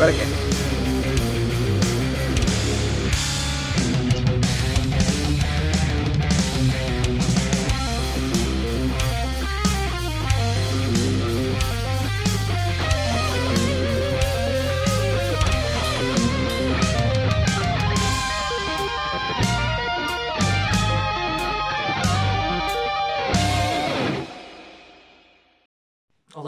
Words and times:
Agora 0.00 0.49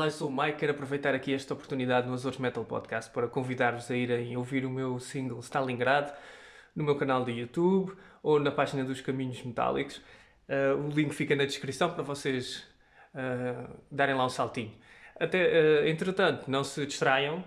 Olá, 0.03 0.09
eu 0.09 0.11
sou 0.11 0.29
o 0.29 0.33
Mike. 0.33 0.59
Quero 0.59 0.73
aproveitar 0.73 1.15
aqui 1.15 1.33
esta 1.33 1.55
oportunidade 1.55 2.09
no 2.09 2.15
Azores 2.15 2.37
Metal 2.37 2.65
Podcast 2.65 3.09
para 3.13 3.29
convidar-vos 3.29 3.89
a 3.89 3.95
irem 3.95 4.37
ouvir 4.37 4.67
o 4.67 4.69
meu 4.71 4.99
single 4.99 5.39
Stalingrado 5.39 6.13
no 6.75 6.83
meu 6.83 6.97
canal 6.97 7.25
de 7.25 7.31
YouTube 7.31 7.93
ou 8.21 8.41
na 8.41 8.51
página 8.51 8.83
dos 8.83 9.01
Caminhos 9.01 9.41
Metálicos. 9.45 9.99
Uh, 10.49 10.89
o 10.89 10.89
link 10.89 11.15
fica 11.15 11.37
na 11.37 11.45
descrição 11.45 11.89
para 11.89 12.03
vocês 12.03 12.65
uh, 13.15 13.79
darem 13.93 14.17
lá 14.17 14.27
um 14.27 14.29
saltinho. 14.29 14.73
Até, 15.21 15.85
uh, 15.85 15.87
entretanto, 15.87 16.51
não 16.51 16.65
se 16.65 16.85
distraiam 16.85 17.45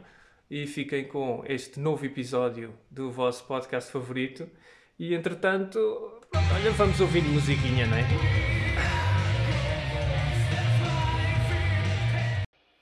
e 0.49 0.66
fiquem 0.66 1.10
com 1.10 1.44
este 1.49 1.77
novo 1.77 2.05
episódio 2.05 2.74
do 2.90 3.12
vosso 3.12 3.44
podcast 3.44 3.91
favorito. 3.91 4.49
E 4.98 5.13
entretanto, 5.13 5.77
olha, 6.34 6.72
vamos 6.72 7.02
ouvir 7.02 7.22
musiquinha, 7.22 7.85
não 7.85 7.98
é? 7.98 8.45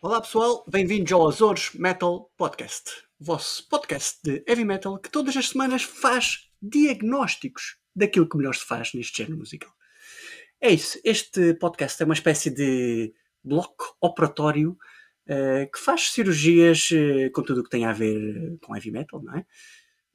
Olá 0.06 0.20
pessoal, 0.20 0.66
bem-vindos 0.70 1.14
ao 1.14 1.26
Azores 1.26 1.74
Metal 1.76 2.30
Podcast, 2.36 2.92
o 3.22 3.24
vosso 3.24 3.66
podcast 3.70 4.20
de 4.22 4.44
heavy 4.46 4.66
metal 4.66 5.00
que 5.00 5.10
todas 5.10 5.38
as 5.38 5.48
semanas 5.48 5.84
faz 5.84 6.50
diagnósticos 6.62 7.78
daquilo 7.96 8.28
que 8.28 8.36
melhor 8.36 8.54
se 8.54 8.66
faz 8.66 8.94
neste 8.94 9.20
género 9.20 9.38
musical. 9.38 9.72
É 10.60 10.72
isso, 10.72 11.00
este 11.06 11.54
podcast 11.54 12.04
é 12.04 12.06
uma 12.06 12.16
espécie 12.16 12.50
de 12.50 13.14
bloco 13.42 13.96
operatório 14.02 14.72
uh, 14.72 15.72
que 15.72 15.80
faz 15.80 16.12
cirurgias 16.12 16.90
uh, 16.92 17.32
com 17.32 17.42
tudo 17.42 17.62
o 17.62 17.64
que 17.64 17.70
tem 17.70 17.86
a 17.86 17.94
ver 17.94 18.58
com 18.62 18.76
heavy 18.76 18.92
metal, 18.92 19.24
não 19.24 19.38
é? 19.38 19.46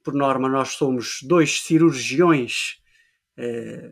Por 0.03 0.13
norma, 0.13 0.47
nós 0.47 0.73
somos 0.73 1.21
dois 1.23 1.61
cirurgiões 1.63 2.75
uh, 3.39 3.91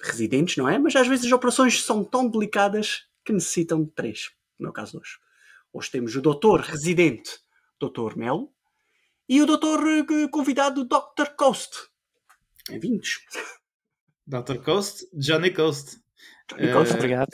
residentes, 0.00 0.56
não 0.56 0.66
é? 0.66 0.78
Mas 0.78 0.96
às 0.96 1.06
vezes 1.06 1.26
as 1.26 1.32
operações 1.32 1.82
são 1.82 2.02
tão 2.02 2.30
delicadas 2.30 3.02
que 3.22 3.32
necessitam 3.34 3.84
de 3.84 3.90
três 3.90 4.37
no 4.58 4.64
meu 4.64 4.72
caso 4.72 4.98
hoje. 4.98 5.18
Hoje 5.72 5.90
temos 5.90 6.16
o 6.16 6.20
doutor 6.20 6.60
residente, 6.60 7.30
doutor 7.78 8.16
Melo, 8.16 8.52
e 9.28 9.40
o 9.40 9.46
doutor 9.46 9.80
eh, 9.86 10.28
convidado, 10.30 10.84
Dr. 10.84 11.34
Coast. 11.36 11.76
Bem-vindos. 12.68 13.20
Dr. 14.26 14.58
Coast, 14.64 15.06
Johnny 15.14 15.52
Coast. 15.52 16.00
Johnny 16.48 16.72
Coast, 16.72 16.92
uh, 16.92 16.96
obrigado. 16.96 17.28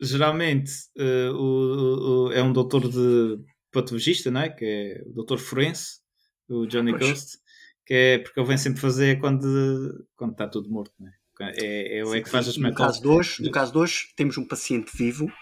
Geralmente 0.00 0.72
uh, 0.98 1.32
o, 1.34 2.26
o, 2.26 2.32
é 2.32 2.42
um 2.42 2.52
doutor 2.52 2.88
de 2.88 3.38
patologista, 3.70 4.30
não 4.30 4.42
é? 4.42 4.48
Que 4.48 4.64
é 4.64 5.02
o 5.06 5.12
doutor 5.12 5.38
forense, 5.38 6.00
o 6.48 6.66
Johnny 6.66 6.90
pois. 6.92 7.04
Coast, 7.04 7.38
que 7.86 7.94
é 7.94 8.18
porque 8.18 8.38
ele 8.38 8.48
vem 8.48 8.58
sempre 8.58 8.80
fazer 8.80 9.18
quando, 9.18 10.06
quando 10.16 10.32
está 10.32 10.48
tudo 10.48 10.68
morto, 10.68 10.92
não 10.98 11.08
é? 11.08 11.12
É, 11.40 11.98
é, 11.98 12.04
Sim, 12.04 12.16
é 12.16 12.20
que 12.20 12.28
faz 12.28 12.46
as 12.46 12.56
no 12.56 12.72
caso, 12.72 13.00
de 13.00 13.08
hoje, 13.08 13.42
no 13.42 13.50
caso 13.50 13.72
de 13.72 13.78
hoje, 13.78 14.12
temos 14.14 14.38
um 14.38 14.46
paciente 14.46 14.96
vivo 14.96 15.32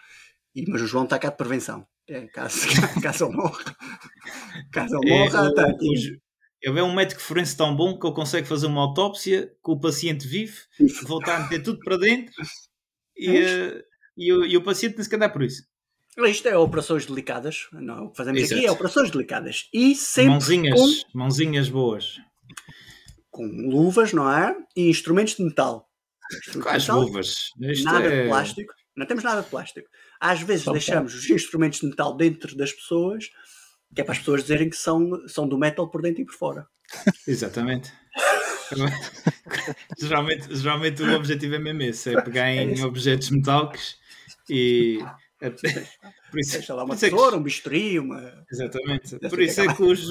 e, 0.54 0.68
mas 0.68 0.82
o 0.82 0.86
João 0.86 1.04
está 1.04 1.18
cá 1.18 1.30
de 1.30 1.36
prevenção. 1.36 1.86
É, 2.08 2.26
caso, 2.26 2.66
caso 3.02 3.26
ele 3.26 3.36
morra. 3.36 3.76
Caso 4.72 4.96
ele 4.96 5.10
morra, 5.10 5.46
é, 5.46 5.48
está 5.48 5.66
aqui. 5.66 6.20
Eu 6.60 6.76
é 6.76 6.82
um 6.82 6.94
médico 6.94 7.20
forense 7.20 7.56
tão 7.56 7.74
bom 7.74 7.98
que 7.98 8.06
ele 8.06 8.14
consegue 8.14 8.46
fazer 8.46 8.66
uma 8.66 8.82
autópsia 8.82 9.50
com 9.62 9.72
o 9.72 9.80
paciente 9.80 10.26
vivo, 10.26 10.56
voltar 11.04 11.36
a 11.36 11.40
meter 11.40 11.62
tudo 11.62 11.80
para 11.80 11.96
dentro 11.96 12.34
e, 13.16 13.30
uh, 13.30 13.82
e, 14.16 14.32
o, 14.32 14.44
e 14.44 14.56
o 14.56 14.62
paciente 14.62 14.97
nem 14.97 15.04
sequer 15.04 15.19
dá 15.19 15.28
por 15.28 15.42
isso. 15.42 15.64
Isto 16.19 16.48
é 16.48 16.56
operações 16.56 17.06
delicadas. 17.06 17.69
Não, 17.72 18.06
o 18.06 18.10
que 18.10 18.16
fazemos 18.16 18.41
Exato. 18.41 18.56
aqui 18.56 18.66
é 18.66 18.70
operações 18.70 19.10
delicadas. 19.10 19.69
E 19.72 19.94
sempre 19.94 20.32
mãozinhas, 20.32 21.04
com, 21.04 21.19
mãozinhas 21.19 21.69
boas. 21.69 22.20
Com 23.30 23.46
luvas, 23.46 24.12
não 24.12 24.30
é? 24.30 24.54
E 24.76 24.91
instrumentos 24.91 25.36
de 25.36 25.44
metal. 25.44 25.88
Quais 26.62 26.86
luvas? 26.88 27.50
Isto 27.60 27.84
nada 27.84 28.06
é... 28.06 28.22
de 28.22 28.28
plástico. 28.28 28.75
Não 28.96 29.06
temos 29.06 29.24
nada 29.24 29.42
de 29.42 29.48
plástico. 29.48 29.88
Às 30.18 30.42
vezes 30.42 30.64
Só 30.64 30.72
deixamos 30.72 31.14
os 31.14 31.28
instrumentos 31.30 31.80
de 31.80 31.86
metal 31.86 32.16
dentro 32.16 32.56
das 32.56 32.72
pessoas, 32.72 33.30
que 33.94 34.00
é 34.00 34.04
para 34.04 34.12
as 34.12 34.18
pessoas 34.18 34.42
dizerem 34.42 34.68
que 34.68 34.76
são, 34.76 35.26
são 35.28 35.48
do 35.48 35.58
metal 35.58 35.88
por 35.88 36.02
dentro 36.02 36.22
e 36.22 36.26
por 36.26 36.34
fora. 36.34 36.66
Exatamente. 37.26 37.92
geralmente, 39.98 40.54
geralmente 40.54 41.02
o 41.02 41.16
objetivo 41.16 41.56
é 41.56 41.58
mesmo 41.58 41.82
esse, 41.82 42.14
é 42.14 42.20
pegar 42.20 42.50
em 42.50 42.80
é 42.80 42.84
objetos 42.84 43.30
metálicos 43.30 43.98
e 44.48 44.98
por 46.30 46.38
isso, 46.38 46.52
Deixa 46.52 46.74
lá 46.74 46.84
uma 46.84 46.96
tesoura, 46.96 47.36
um 47.36 47.42
bisturi, 47.42 47.98
uma. 47.98 48.44
Exatamente. 48.50 49.18
Por 49.18 49.40
isso, 49.40 49.60
é 49.62 49.74
que 49.74 49.82
os, 49.82 50.06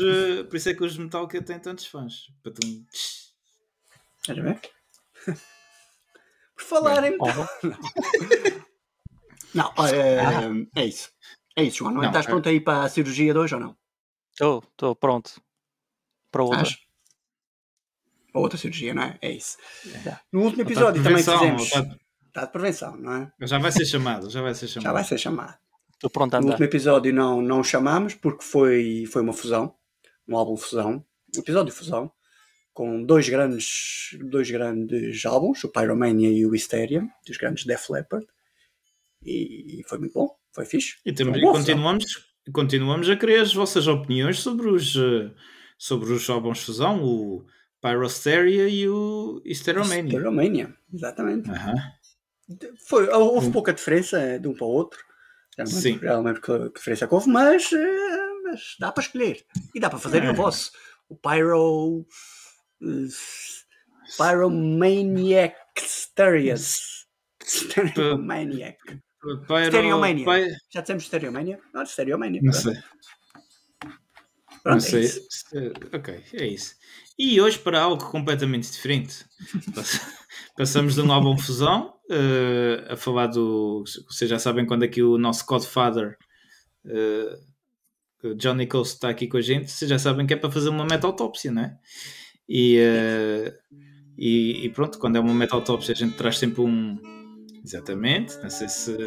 por 0.48 0.56
isso 0.56 0.70
é 0.70 0.74
que 0.74 0.84
os 0.84 0.98
Metallica 0.98 1.42
têm 1.42 1.60
tantos 1.60 1.86
fãs. 1.86 2.32
Para 2.42 2.54
tu... 2.54 2.62
Estás 4.22 4.40
a 4.40 4.42
ver? 4.42 4.60
Por 6.56 6.64
falar 6.64 7.04
em 7.04 7.12
metal. 7.12 7.48
Não, 9.54 9.74
é, 9.88 10.82
é 10.82 10.86
isso. 10.86 11.12
É 11.56 11.64
isso, 11.64 11.78
João. 11.80 11.92
Não, 11.92 12.02
não 12.02 12.10
estás 12.10 12.26
é... 12.26 12.30
pronto 12.30 12.48
aí 12.48 12.60
para 12.60 12.84
a 12.84 12.90
cirurgia 12.90 13.34
de 13.34 13.40
hoje 13.40 13.56
ou 13.56 13.62
não? 13.62 13.76
Estou, 14.32 14.64
estou 14.72 14.96
pronto. 14.96 15.42
Para 16.32 16.44
outra. 16.44 16.62
Estás? 16.62 16.80
Para 18.32 18.42
outra 18.42 18.58
cirurgia, 18.58 18.94
não 18.94 19.04
é? 19.04 19.18
É 19.22 19.32
isso. 19.32 19.58
É. 20.06 20.18
No 20.32 20.44
último 20.44 20.62
episódio 20.62 21.02
também 21.04 21.24
fizemos. 21.24 21.64
Está... 21.64 22.46
de 22.46 22.52
prevenção, 22.52 22.96
não 22.96 23.14
é? 23.14 23.32
Já 23.42 23.58
vai 23.58 23.72
ser 23.72 23.86
chamado, 23.86 24.30
já 24.30 24.42
vai 24.42 24.54
ser 24.54 24.68
chamado. 24.68 24.84
Já 24.84 24.94
vai 24.94 25.04
ser 25.04 25.18
chamado. 25.18 25.58
Estou 25.94 26.10
pronto 26.10 26.34
a 26.34 26.38
andar. 26.38 26.46
No 26.46 26.52
último 26.52 26.66
episódio 26.66 27.14
não, 27.14 27.42
não 27.42 27.64
chamámos 27.64 28.14
porque 28.14 28.44
foi, 28.44 29.06
foi 29.12 29.22
uma 29.22 29.34
fusão, 29.34 29.76
um 30.28 30.38
álbum 30.38 30.56
fusão, 30.56 31.04
um 31.36 31.40
episódio 31.40 31.74
de 31.74 31.78
fusão, 31.78 32.10
com 32.72 33.04
dois 33.04 33.28
grandes, 33.28 34.18
dois 34.22 34.50
grandes 34.50 35.26
álbuns, 35.26 35.62
o 35.64 35.70
Pyromania 35.70 36.30
e 36.30 36.46
o 36.46 36.52
Hysteria, 36.52 37.06
dos 37.28 37.36
grandes 37.36 37.66
Def 37.66 37.90
Leppard 37.90 38.26
e 39.24 39.84
foi 39.88 40.00
muito 40.00 40.14
bom, 40.14 40.36
foi 40.54 40.66
fixe. 40.66 40.98
E 41.06 41.14
também 41.14 41.42
continuamos, 41.42 42.06
continuamos 42.54 43.10
a 43.10 43.16
querer 43.16 43.42
as 43.42 43.54
vossas 43.54 43.88
opiniões 43.88 44.40
sobre 44.40 44.70
os, 44.70 44.96
eh, 44.96 45.32
sobre 45.78 46.12
os 46.12 46.30
álbuns 46.30 46.64
fusão, 46.64 47.04
o 47.04 47.46
Pyrosteria 47.82 48.68
e 48.68 48.88
o 48.88 49.42
Hysteromania. 49.46 50.04
Hysteromania, 50.04 50.76
exatamente. 50.94 51.50
Foi, 52.88 53.08
houve 53.10 53.52
pouca 53.52 53.74
diferença 53.74 54.40
de 54.40 54.48
um 54.48 54.54
para 54.54 54.66
o 54.66 54.70
outro. 54.70 55.00
Sim. 55.66 55.98
Realmente 55.98 56.40
que, 56.42 56.70
diferença 56.76 57.08
que 57.08 57.14
houve, 57.14 57.30
mas, 57.30 57.72
eh, 57.74 58.28
mas 58.44 58.76
dá 58.80 58.92
para 58.92 59.04
escolher. 59.04 59.46
E 59.76 59.80
dá 59.80 59.90
para 59.90 60.00
fazer 60.00 60.24
é. 60.24 60.32
o 60.32 60.34
vosso. 60.34 60.72
O 61.10 61.16
Pyro. 61.16 62.06
Pyromaniac 64.18 65.56
Stereas. 65.78 67.06
Stereomaniac. 67.44 68.78
Pyro... 69.22 69.68
Stereomania. 69.68 70.26
Py... 70.26 70.56
Já 70.70 70.82
dissemos 70.82 71.06
Stereomania? 71.06 71.60
Não, 71.74 71.86
Stereomania. 71.86 72.42
Não 72.44 72.54
sei. 72.54 72.76
Pronto, 74.64 74.66
não 74.66 74.76
é 74.76 74.80
sei. 74.80 75.24
É 75.54 75.96
ok, 75.96 76.24
é 76.34 76.48
isso. 76.48 76.76
E 77.18 77.40
hoje 77.40 77.60
para 77.60 77.82
algo 77.82 78.04
completamente 78.10 78.72
diferente. 78.72 79.26
Passamos 80.58 80.96
de 80.96 81.02
um 81.02 81.12
álbum 81.12 81.38
fusão 81.38 81.94
uh, 82.10 82.94
a 82.94 82.98
falar 82.98 83.28
do. 83.28 83.84
Vocês 84.10 84.30
já 84.30 84.40
sabem 84.40 84.66
quando 84.66 84.84
aqui 84.84 85.02
o 85.02 85.18
nosso 85.18 85.46
Godfather 85.46 86.18
uh, 86.86 87.50
Johnny 88.36 88.68
Coast 88.68 88.96
está 88.96 89.10
aqui 89.10 89.28
com 89.28 89.38
a 89.38 89.42
gente, 89.42 89.72
vocês 89.72 89.90
já 89.90 89.98
sabem 89.98 90.28
que 90.28 90.34
é 90.34 90.38
para 90.38 90.52
fazer 90.52 90.70
uma 90.70 90.86
metautopsia, 90.86 91.52
não 91.52 91.64
é? 91.64 91.78
E, 92.48 92.80
uh, 92.80 93.54
e, 94.18 94.66
e, 94.66 94.70
pronto, 94.70 95.00
quando 95.00 95.16
é 95.16 95.20
uma 95.20 95.34
metautopsia 95.34 95.94
a 95.94 95.98
gente 95.98 96.18
traz 96.18 96.38
sempre 96.38 96.62
um, 96.62 96.98
Exatamente, 97.70 98.36
não 98.42 98.50
sei 98.50 98.68
se 98.68 98.98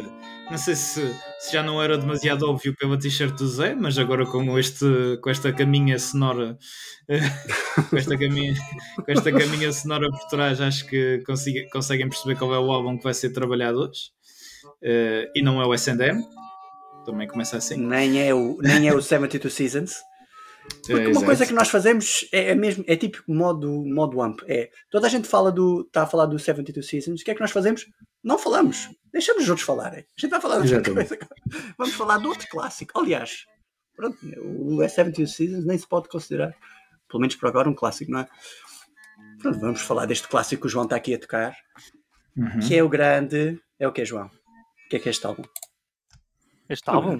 não 0.49 0.57
sei 0.57 0.73
se, 0.73 1.13
se, 1.37 1.51
já 1.51 1.61
não 1.61 1.83
era 1.83 1.97
demasiado 1.97 2.43
óbvio 2.43 2.73
pela 2.73 2.97
t-shirt 2.97 3.35
do 3.35 3.45
Zé, 3.45 3.75
mas 3.75 3.97
agora 3.97 4.25
com, 4.25 4.57
este, 4.57 4.85
com 5.21 5.29
esta 5.29 5.51
caminha 5.51 5.99
sonora 5.99 6.57
com, 7.89 7.97
esta 7.97 8.17
caminha, 8.17 8.53
com 8.95 9.11
esta 9.11 9.33
caminha 9.33 9.69
sonora 9.73 10.09
por 10.09 10.27
trás 10.29 10.61
acho 10.61 10.87
que 10.87 11.21
consiga, 11.25 11.69
conseguem 11.73 12.07
perceber 12.07 12.37
qual 12.37 12.55
é 12.55 12.59
o 12.59 12.71
álbum 12.71 12.97
que 12.97 13.03
vai 13.03 13.13
ser 13.13 13.31
trabalhado 13.31 13.79
hoje. 13.79 14.11
Uh, 14.81 15.27
e 15.35 15.41
não 15.41 15.61
é 15.61 15.67
o 15.67 15.73
S&M 15.73 16.23
também 17.05 17.27
começa 17.27 17.57
assim. 17.57 17.75
Nem 17.75 18.25
é 18.25 18.33
o, 18.33 18.57
nem 18.61 18.87
é 18.87 18.93
o 18.93 19.01
72 19.01 19.53
Seasons 19.53 19.97
porque 20.67 20.91
é, 20.93 20.95
uma 20.95 21.09
exato. 21.09 21.25
coisa 21.25 21.45
que 21.45 21.53
nós 21.53 21.69
fazemos 21.69 22.27
é, 22.31 22.51
é, 22.51 22.55
mesmo, 22.55 22.83
é 22.87 22.95
tipo 22.95 23.23
modo, 23.27 23.69
modo 23.85 24.21
AMP. 24.21 24.41
É, 24.47 24.69
toda 24.89 25.07
a 25.07 25.09
gente 25.09 25.27
fala 25.27 25.51
do, 25.51 25.81
está 25.81 26.03
a 26.03 26.07
falar 26.07 26.25
do 26.25 26.39
72 26.39 26.87
Seasons, 26.87 27.21
o 27.21 27.23
que 27.23 27.31
é 27.31 27.35
que 27.35 27.41
nós 27.41 27.51
fazemos? 27.51 27.85
Não 28.23 28.37
falamos. 28.37 28.89
Deixamos 29.11 29.43
os 29.43 29.49
outros 29.49 29.65
falarem. 29.65 29.99
A 30.17 30.21
gente 30.21 30.31
vai 30.31 30.41
falar 30.41 30.61
de 30.61 30.73
outra 30.75 30.93
coisa. 30.93 31.19
Vamos 31.77 31.93
falar 31.95 32.17
de 32.19 32.27
outro 32.27 32.47
clássico. 32.49 32.97
Aliás, 32.99 33.45
pronto, 33.95 34.17
o 34.41 34.77
S70 34.77 35.27
Seasons 35.27 35.65
nem 35.65 35.77
se 35.77 35.87
pode 35.87 36.07
considerar, 36.07 36.55
pelo 37.09 37.21
menos 37.21 37.35
por 37.35 37.47
agora, 37.47 37.69
um 37.69 37.75
clássico, 37.75 38.11
não 38.11 38.19
é? 38.21 38.27
Pronto, 39.39 39.59
vamos 39.59 39.81
falar 39.81 40.05
deste 40.05 40.27
clássico 40.27 40.61
que 40.61 40.67
o 40.67 40.69
João 40.69 40.85
está 40.85 40.95
aqui 40.95 41.13
a 41.13 41.19
tocar, 41.19 41.55
Uhum. 42.35 42.59
que 42.67 42.75
é 42.75 42.83
o 42.83 42.89
grande. 42.89 43.61
É 43.79 43.87
o 43.87 43.91
que, 43.91 44.03
João? 44.05 44.25
O 44.25 44.89
que 44.89 44.95
é 44.95 44.99
que 44.99 45.09
é 45.09 45.11
este 45.11 45.25
álbum? 45.25 45.43
Este 46.69 46.89
álbum? 46.89 47.19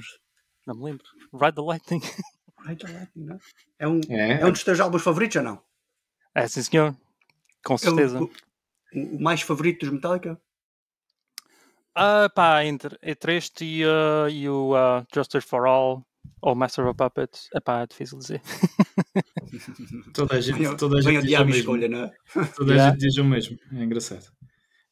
Não 0.66 0.75
me 0.75 0.84
lembro. 0.86 1.06
Ride 1.34 1.56
the 1.56 1.62
Lightning. 1.62 2.01
Lightning, 2.65 3.07
não 3.15 3.36
é? 3.36 3.39
É 3.80 3.88
um, 3.88 4.01
É, 4.10 4.42
é 4.42 4.45
um 4.45 4.51
dos 4.51 4.63
teus 4.63 4.80
álbuns 4.80 5.01
favoritos 5.04 5.36
ou 5.38 5.44
não? 5.44 5.62
É, 6.36 6.48
sim 6.48 6.62
senhor. 6.63 6.95
Com 7.63 7.74
É 7.74 7.75
o, 7.75 7.80
certeza. 7.80 8.21
o, 8.21 8.30
o 8.95 9.21
mais 9.21 9.42
favorito 9.42 9.81
dos 9.86 9.94
Metallica? 9.94 10.39
Ah, 11.95 12.27
pá, 12.33 12.65
entre, 12.65 12.98
entre 13.04 13.36
este 13.38 13.63
e, 13.63 13.83
ah, 13.83 14.27
e 14.30 14.50
o 14.50 14.75
ah, 14.75 15.06
Justice 15.13 15.45
for 15.48 15.65
All 15.68 16.04
ou 16.42 16.56
Master 16.56 16.88
of 16.88 16.98
Puppets, 16.98 17.48
é 17.54 17.60
pá, 17.60 17.81
é 17.81 17.88
difícil 17.88 18.18
dizer. 18.18 18.42
toda 20.13 20.36
a 20.36 20.42
gente, 20.42 20.75
toda 20.77 20.98
a 20.98 21.01
gente 21.01 21.18
o 21.18 21.21
diz 21.21 21.24
o 21.24 21.27
diabo 21.27 21.45
mesmo. 21.45 21.59
escolha, 21.59 21.88
não 21.89 22.00
é? 22.04 22.12
Toda 22.56 22.74
a 22.74 22.75
Yeah. 22.75 22.92
gente 22.92 23.00
diz 23.06 23.18
o 23.18 23.24
mesmo. 23.24 23.57
É 23.71 23.83
engraçado. 23.83 24.25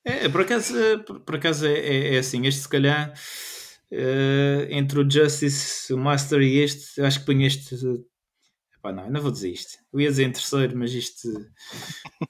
É, 0.04 0.30
por 0.30 0.42
acaso, 0.42 0.74
por, 1.06 1.20
por 1.22 1.36
acaso 1.36 1.66
é, 1.68 1.74
é- 1.74 2.16
é 2.16 2.18
assim. 2.20 2.46
Este, 2.46 2.62
se 2.62 2.70
calhar, 2.70 3.14
eh, 3.92 4.68
entre 4.72 5.00
o 5.00 5.10
Justice, 5.10 5.94
o 5.94 5.98
Master 5.98 6.42
e 6.42 6.60
este, 6.60 7.00
eu 7.00 7.06
acho 7.06 7.20
que 7.20 7.26
ponho 7.26 7.46
este. 7.46 7.76
Epá, 8.78 8.92
não, 8.92 9.06
eu 9.06 9.12
não 9.12 9.22
vou 9.22 9.32
dizer 9.32 9.50
isto. 9.52 9.78
Eu 9.94 10.00
ia 10.02 10.10
dizer 10.10 10.24
em 10.24 10.32
terceiro, 10.32 10.76
mas 10.78 10.92
isto. 10.94 11.28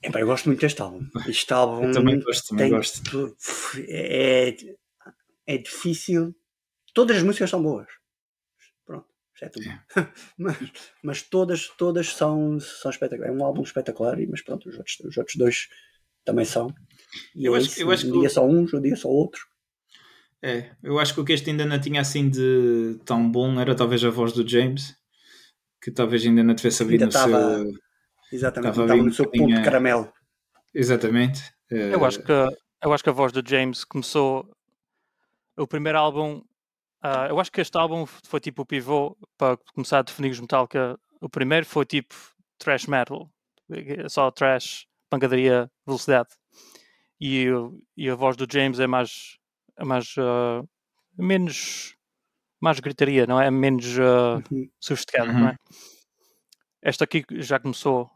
Epá, 0.04 0.20
eu 0.20 0.26
gosto 0.28 0.48
muito 0.48 0.60
deste 0.60 0.82
álbum. 0.82 1.06
Este 1.28 1.54
álbum 1.54 1.86
Eu 1.86 1.92
também 1.94 2.20
gosto, 2.20 2.48
também 2.50 2.66
tem 2.70 2.78
gosto. 2.78 3.38
É, 3.88 4.56
é 5.48 5.58
difícil. 5.58 6.36
Todas 6.94 7.18
as 7.18 7.24
músicas 7.24 7.50
são 7.50 7.62
boas. 7.64 7.88
Pronto, 8.86 9.08
exceto 9.36 9.60
uma. 9.62 9.86
Mas, 10.38 10.58
mas 11.04 11.22
todas, 11.22 11.68
todas 11.78 12.08
são, 12.10 12.60
são 12.60 12.92
espetaculares. 12.92 13.34
É 13.34 13.38
um 13.38 13.46
álbum 13.46 13.62
espetacular, 13.64 14.18
mas 14.30 14.42
pronto, 14.42 14.68
os 14.68 14.76
outros, 14.78 15.00
os 15.06 15.18
outros 15.18 15.36
dois 15.38 15.70
também 16.26 16.44
são. 16.46 16.68
E 17.36 17.46
Eu 17.46 17.56
é 17.56 17.60
acho- 17.60 17.68
isso, 17.68 17.82
eu 17.82 17.92
acho 17.92 18.08
um 18.08 18.12
que 18.12 18.20
dia 18.20 18.28
o- 18.28 18.32
só 18.32 18.46
uns, 18.46 18.74
um 18.74 18.82
dia 18.82 18.96
só 18.98 19.08
outros. 19.08 19.44
É, 20.44 20.72
eu 20.82 20.98
acho 21.00 21.14
que 21.14 21.20
o 21.22 21.26
que 21.26 21.34
este 21.34 21.50
ainda 21.52 21.66
não 21.66 21.80
tinha 21.80 22.02
assim 22.02 22.30
de 22.30 23.00
tão 23.06 23.30
bom 23.30 23.60
era 23.60 23.76
talvez 23.76 24.04
a 24.04 24.10
voz 24.10 24.34
do 24.34 24.48
James, 24.48 24.96
que 25.82 25.92
talvez 25.92 26.26
ainda 26.26 26.44
não 26.44 26.56
tivesse 26.56 26.82
havido 26.84 27.04
Ainda 27.04 27.16
estava- 27.16 27.58
seu. 27.58 27.74
Exatamente, 28.34 28.72
Estava 28.72 28.96
no 28.96 29.14
seu 29.14 29.30
ponto 29.30 29.54
de 29.54 29.62
caramelo. 29.62 30.12
Exatamente. 30.74 31.42
Eh, 31.70 31.94
Eu 31.94 32.06
acho 32.06 32.22
que 32.24 32.32
eu 32.32 32.94
acho 32.94 33.04
que 33.04 33.10
a 33.10 33.14
voz 33.14 33.32
do 33.32 33.48
James 33.48 33.84
começou 33.84 34.50
o 35.58 35.68
primeiro 35.68 35.98
álbum. 36.00 36.42
ah, 37.04 37.28
eu 37.30 37.40
acho 37.40 37.52
que 37.52 37.60
este 37.62 37.78
álbum 37.78 38.06
foi 38.06 38.40
tipo 38.40 38.62
o 38.62 38.66
pivô 38.66 39.18
para 39.38 39.58
começar 39.74 40.00
a 40.00 40.02
definir 40.04 40.32
os 40.32 40.40
Metallica. 40.40 40.98
O 41.20 41.28
primeiro 41.30 41.66
foi 41.66 41.86
tipo 41.86 42.16
thrash 42.58 42.86
metal, 42.88 43.30
só 44.08 44.32
thrash, 44.32 44.86
pancadaria, 45.10 45.70
velocidade. 45.86 46.30
E, 47.20 47.46
e 47.98 48.10
a 48.10 48.16
voz 48.16 48.36
do 48.38 48.48
James 48.52 48.80
é 48.80 48.88
mais, 48.88 49.38
é 49.40 49.41
mais 49.86 50.14
ah, 50.18 50.64
menos 51.18 51.96
mais 52.60 52.80
gritaria, 52.80 53.26
não 53.26 53.42
é? 53.42 53.48
É 53.48 53.52
menos 53.52 54.00
ah, 54.00 54.42
Uhum. 54.52 54.70
sofisticada, 54.80 55.32
Uhum. 55.32 55.40
não 55.40 55.48
é? 55.50 55.58
Esta 56.82 57.04
aqui 57.04 57.24
já 57.32 57.60
começou, 57.60 58.10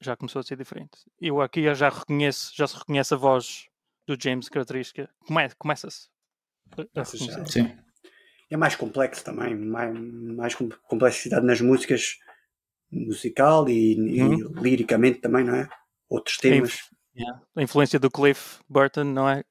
já 0.00 0.16
começou 0.16 0.40
a 0.40 0.42
ser 0.42 0.56
diferente. 0.56 0.98
Eu 1.20 1.40
aqui 1.40 1.60
eu 1.60 1.74
já 1.74 1.88
reconheço, 1.88 2.52
já 2.56 2.66
se 2.66 2.76
reconhece 2.76 3.14
a 3.14 3.16
voz 3.16 3.66
do 4.06 4.16
James 4.20 4.48
característica. 4.48 5.08
Come, 5.26 5.48
Começa-se. 5.58 6.08
Sim. 7.46 7.76
É 8.50 8.56
mais 8.56 8.74
complexo 8.76 9.24
também, 9.24 9.54
mais, 9.54 9.94
mais 9.98 10.54
com- 10.54 10.68
complexidade 10.88 11.44
nas 11.44 11.60
músicas, 11.60 12.16
musical 12.90 13.68
e, 13.68 13.94
e 13.94 14.22
Uhum. 14.22 14.52
liricamente 14.62 15.20
também, 15.20 15.44
não 15.44 15.54
é? 15.54 15.68
Outros 16.08 16.38
temas. 16.38 16.70
inf- 16.70 16.90
yeah, 17.16 17.42
A 17.56 17.62
influência 17.62 17.98
do 17.98 18.10
Cliff 18.10 18.60
Burton, 18.68 19.04
não 19.04 19.28
é? 19.28 19.44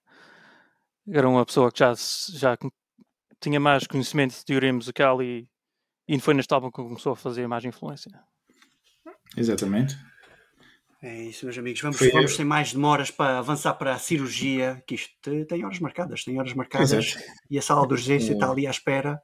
Era 1.10 1.28
uma 1.28 1.46
pessoa 1.46 1.72
que 1.72 1.80
já, 1.80 1.94
já 1.96 2.58
tinha 3.40 3.60
mais 3.60 3.88
conhecimento 3.88 4.36
de 4.36 4.44
teoria 4.46 4.74
musical 4.74 5.22
e, 5.22 5.48
e 6.08 6.20
foi 6.20 6.34
neste 6.34 6.54
álbum 6.54 6.70
que 6.70 6.76
começou 6.82 7.14
a 7.14 7.16
fazer 7.16 7.48
mais 7.48 7.64
influência. 7.64 8.12
Exatamente. 9.36 9.98
É 11.02 11.24
isso, 11.26 11.46
meus 11.46 11.58
amigos. 11.58 11.80
Vamos, 11.82 11.98
Foi 11.98 12.10
vamos 12.12 12.32
eu. 12.32 12.38
sem 12.38 12.46
mais 12.46 12.74
demoras 12.74 13.12
para 13.12 13.38
avançar 13.38 13.74
para 13.76 13.94
a 13.94 14.00
cirurgia, 14.00 14.84
que 14.88 14.96
isto 14.96 15.14
te- 15.22 15.46
tem 15.46 15.64
horas 15.64 15.80
marcadas, 15.80 16.24
tem 16.24 16.40
horas 16.40 16.54
marcadas 16.54 16.92
Exato. 16.92 17.24
e 17.52 17.58
a 17.58 17.62
sala 17.62 17.86
de 17.88 17.94
urgência 17.94 18.32
O 18.32 18.34
está 18.34 18.50
ali 18.52 18.66
à 18.66 18.72
espera. 18.72 19.22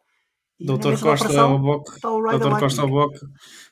Doutor 0.63 0.99
Costa 0.99 1.41
ao 1.41 1.59
Boc. 1.59 1.89
está 1.89 2.09
o 2.11 2.17
Ride 2.23 2.31
the 2.31 2.39
Doutor 2.39 2.59
Costa 2.59 2.81
ao 2.81 2.87
Lightning. 2.87 3.19
Boc. 3.19 3.31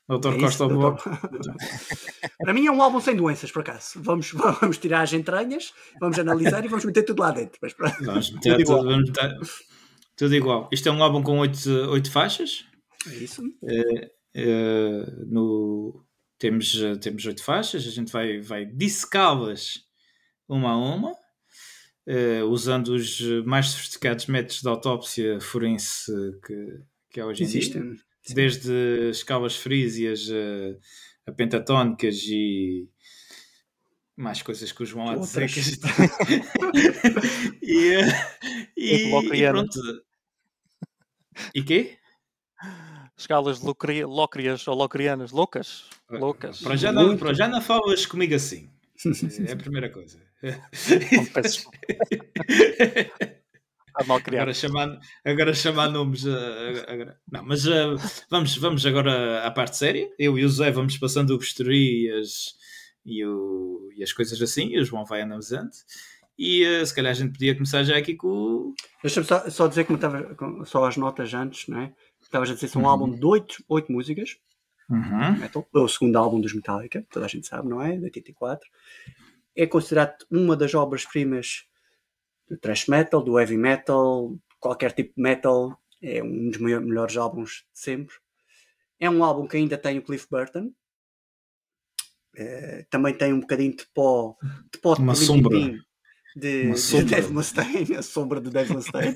Doutor 0.10 0.34
É 0.34 0.40
Costa 0.40 0.64
ao. 0.66 0.98
Para 2.40 2.54
mim 2.54 2.66
é 2.68 2.72
um 2.72 2.82
álbum 2.82 3.00
sem 3.00 3.16
doenças, 3.16 3.52
por 3.52 3.62
acaso. 3.62 3.92
Vamos, 4.02 4.32
vamos 4.62 4.78
tirar 4.78 5.02
as 5.04 5.14
entranhas, 5.14 5.74
vamos 6.00 6.20
analisar 6.20 6.66
e 6.66 6.68
vamos 6.68 6.84
meter 6.86 7.04
tudo 7.04 7.22
lá 7.22 7.32
dentro. 7.32 7.58
Mas. 7.62 7.74
Vamos 8.02 8.32
meter 8.34 8.52
Tudo 8.52 8.62
igual. 8.62 8.78
tudo, 8.80 8.90
vamos 8.92 9.10
meter- 9.10 9.38
tudo 10.18 10.36
igual. 10.36 10.70
Isto 10.72 10.90
é 10.90 10.92
um 10.92 11.02
álbum 11.04 11.24
com 11.24 11.40
oito, 11.40 11.70
oito 11.92 12.12
faixas. 12.12 12.66
É 13.10 13.16
isso. 13.16 13.42
Eh, 14.36 15.06
no, 15.28 16.04
temos, 16.38 16.74
temos 17.02 17.26
oito 17.26 17.44
faixas, 17.44 17.86
a 17.88 17.90
gente 17.90 18.12
vai, 18.12 18.40
vai 18.40 18.66
dissecá-las 18.66 19.80
uma 20.48 20.72
a 20.72 20.78
uma, 20.78 21.14
eh, 22.08 22.44
usando 22.44 22.90
os 22.90 23.20
mais 23.46 23.68
sofisticados 23.68 24.26
métodos 24.28 24.62
de 24.62 24.68
autópsia 24.68 25.40
forense 25.40 26.12
que, 26.46 26.80
que 27.10 27.20
há 27.20 27.26
hoje 27.26 27.44
em 27.44 27.48
dia. 27.48 27.60
Existem. 27.60 27.96
Desde 28.36 29.10
escalas 29.10 29.56
frísias 29.56 30.30
a, 30.30 31.32
a 31.32 31.34
pentatónicas 31.34 32.18
e 32.28 32.88
mais 34.16 34.42
coisas 34.44 34.72
que 34.72 34.84
o 34.84 34.86
João 34.86 35.10
há 35.10 35.16
de 35.16 35.22
dizer. 35.22 35.80
E, 37.62 37.94
eh, 37.94 38.28
e, 38.78 39.08
e 39.34 39.48
pronto. 39.50 39.80
E 41.56 41.64
quê? 41.64 41.98
Escalas 43.18 43.62
locri- 43.62 44.04
lócrias 44.06 44.68
ou 44.68 44.76
locrianas, 44.76 45.32
loucas, 45.32 45.86
loucas. 46.10 46.60
Para 46.62 46.76
já, 46.76 46.92
não, 46.92 47.18
para 47.18 47.34
já 47.34 47.48
não 47.48 47.62
falas 47.62 48.06
comigo 48.06 48.36
assim. 48.36 48.70
É 49.48 49.54
a 49.54 49.58
primeira 49.58 49.90
coisa. 49.90 50.20
Não, 50.44 51.26
peço 51.34 51.70
a 53.96 54.04
mal 54.06 54.22
criado. 54.22 54.42
agora, 54.44 54.54
chamar, 54.54 55.00
agora 55.26 55.54
chamar 55.54 55.90
nomes. 55.90 56.26
eh, 56.26 56.86
agora- 56.88 57.20
não, 57.32 57.44
mas 57.44 57.66
eh, 57.66 57.86
vamos, 58.30 58.56
vamos 58.58 58.86
agora 58.86 59.44
à 59.46 59.52
parte 59.52 59.78
séria. 59.78 60.10
Eu 60.18 60.38
e 60.40 60.46
o 60.46 60.50
Zé 60.50 60.72
vamos 60.72 60.98
passando 60.98 61.32
o 61.32 61.38
bisturi 61.38 62.06
e 62.06 62.12
as, 62.12 62.56
e, 63.06 63.26
o- 63.26 63.90
e 63.96 64.04
as 64.04 64.12
coisas 64.14 64.42
assim. 64.42 64.68
E 64.70 64.80
o 64.80 64.86
João 64.86 65.06
vai 65.06 65.22
analisando. 65.22 65.70
E 66.38 66.64
eh, 66.64 66.86
se 66.86 66.96
calhar 66.96 67.12
a 67.12 67.16
gente 67.16 67.34
podia 67.34 67.54
começar 67.54 67.84
já 67.84 67.98
aqui 67.98 68.16
com 68.16 68.28
o. 68.28 68.76
Deixa-me 69.04 69.26
só, 69.28 69.50
só 69.50 69.68
dizer 69.68 69.84
como 69.86 69.98
estava, 69.98 70.34
com- 70.36 70.66
só 70.66 70.86
as 70.86 70.98
notas 70.98 71.34
antes, 71.34 71.68
não 71.68 71.82
é? 71.82 71.94
Estavas 72.22 72.50
a 72.50 72.54
dizer 72.56 72.70
que 72.70 72.78
é 72.78 72.80
um 72.80 72.84
Uhum. 72.84 72.90
álbum 72.90 73.12
de 73.12 73.26
oito, 73.26 73.64
oito 73.68 73.92
músicas, 73.92 74.38
Uhum. 74.90 75.38
metal, 75.38 75.68
é 75.76 75.80
o 75.80 75.88
segundo 75.88 76.16
álbum 76.18 76.40
dos 76.42 76.54
Metallica, 76.54 77.06
toda 77.12 77.26
a 77.26 77.30
gente 77.30 77.46
sabe, 77.48 77.68
não 77.70 77.82
é? 77.82 77.96
De 77.98 78.04
84. 78.06 78.68
É 79.56 79.68
considerado 79.68 80.26
uma 80.30 80.56
das 80.56 80.74
obras-primas 80.74 81.66
do 82.48 82.58
thrash 82.58 82.88
metal, 82.88 83.22
do 83.22 83.40
heavy 83.40 83.58
metal, 83.58 84.38
qualquer 84.60 84.92
tipo 84.92 85.14
de 85.16 85.22
metal. 85.22 85.78
É 86.02 86.24
um 86.24 86.50
dos 86.50 86.60
melhores 86.60 87.16
álbuns 87.18 87.66
de 87.74 87.80
sempre. 87.80 88.16
É 89.00 89.10
um 89.10 89.24
álbum 89.24 89.48
que 89.48 89.58
ainda 89.58 89.78
tem 89.78 89.98
o 89.98 90.04
Cliff 90.04 90.28
Burton. 90.30 90.72
Eh, 92.36 92.86
também 92.90 93.14
tem 93.14 93.34
um 93.34 93.42
bocadinho 93.42 93.76
de 93.76 93.86
pó, 93.94 94.38
de 94.72 94.80
pó 94.80 94.96
de 94.96 95.02
Uma 95.02 95.16
sombra. 95.16 95.58
De, 96.36 96.64
Uma 96.64 96.76
de 96.76 96.80
sombra. 96.80 97.06
Dave 97.08 97.34
Mustaine, 97.34 97.96
a 97.96 98.02
sombra 98.02 98.40
do 98.40 98.50
Dave 98.50 98.74
Mustaine. 98.74 99.16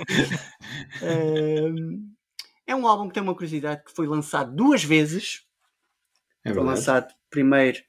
Ehm, 1.01 2.09
é 2.67 2.75
um 2.75 2.87
álbum 2.87 3.07
que 3.07 3.13
tem 3.13 3.23
uma 3.23 3.33
curiosidade 3.33 3.83
que 3.83 3.93
foi 3.93 4.05
lançado 4.07 4.53
duas 4.53 4.83
vezes. 4.83 5.45
É 6.43 6.53
Foi 6.53 6.63
lançado 6.63 7.13
primeiro 7.29 7.81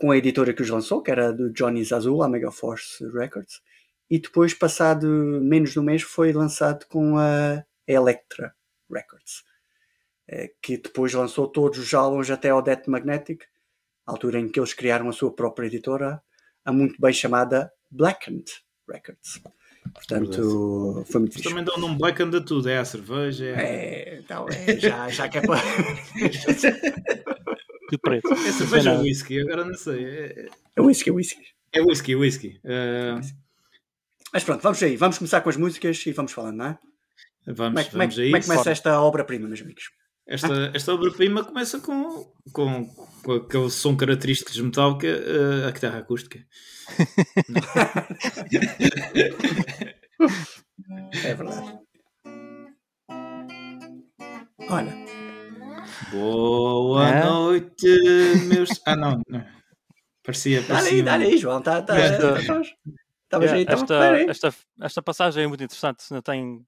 com 0.00 0.10
a 0.10 0.16
editora 0.16 0.54
que 0.54 0.62
os 0.62 0.70
lançou, 0.70 1.02
que 1.02 1.10
era 1.10 1.28
a 1.28 1.32
do 1.32 1.52
Johnny 1.52 1.84
Zazul, 1.84 2.22
a 2.22 2.28
Megaforce 2.28 3.06
Records, 3.10 3.60
e 4.08 4.18
depois, 4.18 4.54
passado 4.54 5.06
menos 5.06 5.72
de 5.72 5.78
um 5.78 5.82
mês, 5.82 6.02
foi 6.02 6.32
lançado 6.32 6.86
com 6.88 7.18
a 7.18 7.62
Electra 7.86 8.54
Records, 8.90 9.44
eh, 10.26 10.52
que 10.62 10.78
depois 10.78 11.12
lançou 11.12 11.46
todos 11.46 11.78
os 11.78 11.92
álbuns 11.92 12.30
até 12.30 12.48
ao 12.48 12.62
Death 12.62 12.88
Magnetic, 12.88 13.44
altura 14.06 14.40
em 14.40 14.48
que 14.48 14.58
eles 14.58 14.72
criaram 14.72 15.08
a 15.08 15.12
sua 15.12 15.34
própria 15.34 15.66
editora, 15.66 16.22
a 16.64 16.72
muito 16.72 16.98
bem 16.98 17.12
chamada 17.12 17.70
Blackened 17.90 18.50
Records. 18.88 19.42
Portanto, 19.94 21.04
foi 21.06 21.20
muito 21.20 21.42
também 21.42 21.64
dão 21.64 21.78
num 21.78 21.96
black 21.96 22.22
and 22.22 22.30
de 22.30 22.40
tudo. 22.42 22.68
É 22.68 22.78
a 22.78 22.84
cerveja. 22.84 23.46
É, 23.46 23.60
É, 23.60 24.18
então, 24.18 24.46
é, 24.48 24.78
já, 24.78 25.08
já 25.08 25.28
que 25.28 25.38
é 25.38 25.40
para. 25.40 25.60
De 27.90 27.98
preto. 27.98 28.32
é 28.32 28.52
cerveja 28.52 28.90
Não. 28.92 28.98
ou 28.98 29.04
whisky. 29.04 29.40
Agora 29.40 29.64
não 29.64 29.74
sei. 29.74 30.04
É, 30.04 30.48
É 30.76 30.80
whisky, 30.80 31.10
é 31.10 31.12
whisky. 31.12 31.42
é 31.72 31.80
whisky, 31.82 32.14
whisky. 32.16 32.60
Eh, 32.64 33.20
Mas 34.32 34.44
pronto, 34.44 34.62
vamos 34.62 34.82
aí, 34.82 34.96
vamos 34.96 35.18
começar 35.18 35.40
com 35.40 35.50
as 35.50 35.56
músicas 35.56 36.04
e 36.06 36.12
vamos 36.12 36.32
falando, 36.32 36.56
não 36.56 36.66
é? 36.66 36.78
vamos, 37.46 37.56
Como 37.56 37.78
é, 37.80 37.84
como 37.84 38.02
é 38.02 38.06
vamos 38.06 38.18
aí. 38.18 38.26
como 38.26 38.36
é 38.36 38.40
que 38.40 38.46
começa 38.46 38.62
Bora. 38.64 38.72
esta 38.72 39.00
obra-prima, 39.00 39.48
meus 39.48 39.60
amigos? 39.60 39.90
esta, 40.26 40.70
esta 40.74 40.94
obra-prima 40.94 41.42
começa 41.44 41.80
com, 41.80 42.32
com, 42.52 42.84
com 43.24 43.32
aquele 43.32 43.68
som 43.70 43.96
característico 43.96 44.52
de 44.52 44.62
Metallica, 44.62 45.06
uh, 45.08 45.68
a 45.68 45.70
guitarra 45.72 45.98
acústica. 45.98 46.38
É 51.24 51.34
verdade. 51.34 51.78
Olha, 54.68 54.92
Boa 56.08 57.10
É? 57.10 57.24
noite, 57.24 57.86
meus. 58.46 58.80
Ah, 58.86 58.96
não, 58.96 59.20
não. 59.28 59.46
Parecia. 60.22 60.62
dá 60.62 60.78
aí, 60.78 61.02
parecia 61.02 61.04
dá 61.04 61.14
aí, 61.14 61.36
João. 61.36 61.62
Tá, 61.62 61.82
tá, 61.82 61.98
Esta- 61.98 62.34
tá, 62.34 62.42
tá, 62.42 62.62
Estavas 63.24 63.50
Yeah, 63.52 63.58
aí, 63.58 63.80
esta, 63.82 64.18
hein? 64.18 64.26
esta, 64.28 64.54
esta 64.80 65.02
passagem 65.02 65.44
é 65.44 65.46
muito 65.46 65.62
interessante. 65.62 66.04
Não 66.10 66.20
tem, 66.20 66.66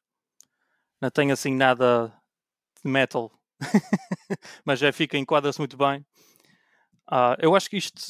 não 1.00 1.10
tem 1.10 1.32
assim 1.32 1.54
nada 1.54 2.12
de 2.84 2.90
metal, 2.90 3.32
mas 4.64 4.78
já 4.78 4.92
fica, 4.92 5.18
enquadra-se 5.18 5.58
muito 5.58 5.76
bem. 5.76 6.06
Ah, 7.06 7.36
eu 7.40 7.56
acho 7.56 7.68
que 7.68 7.76
isto 7.76 8.00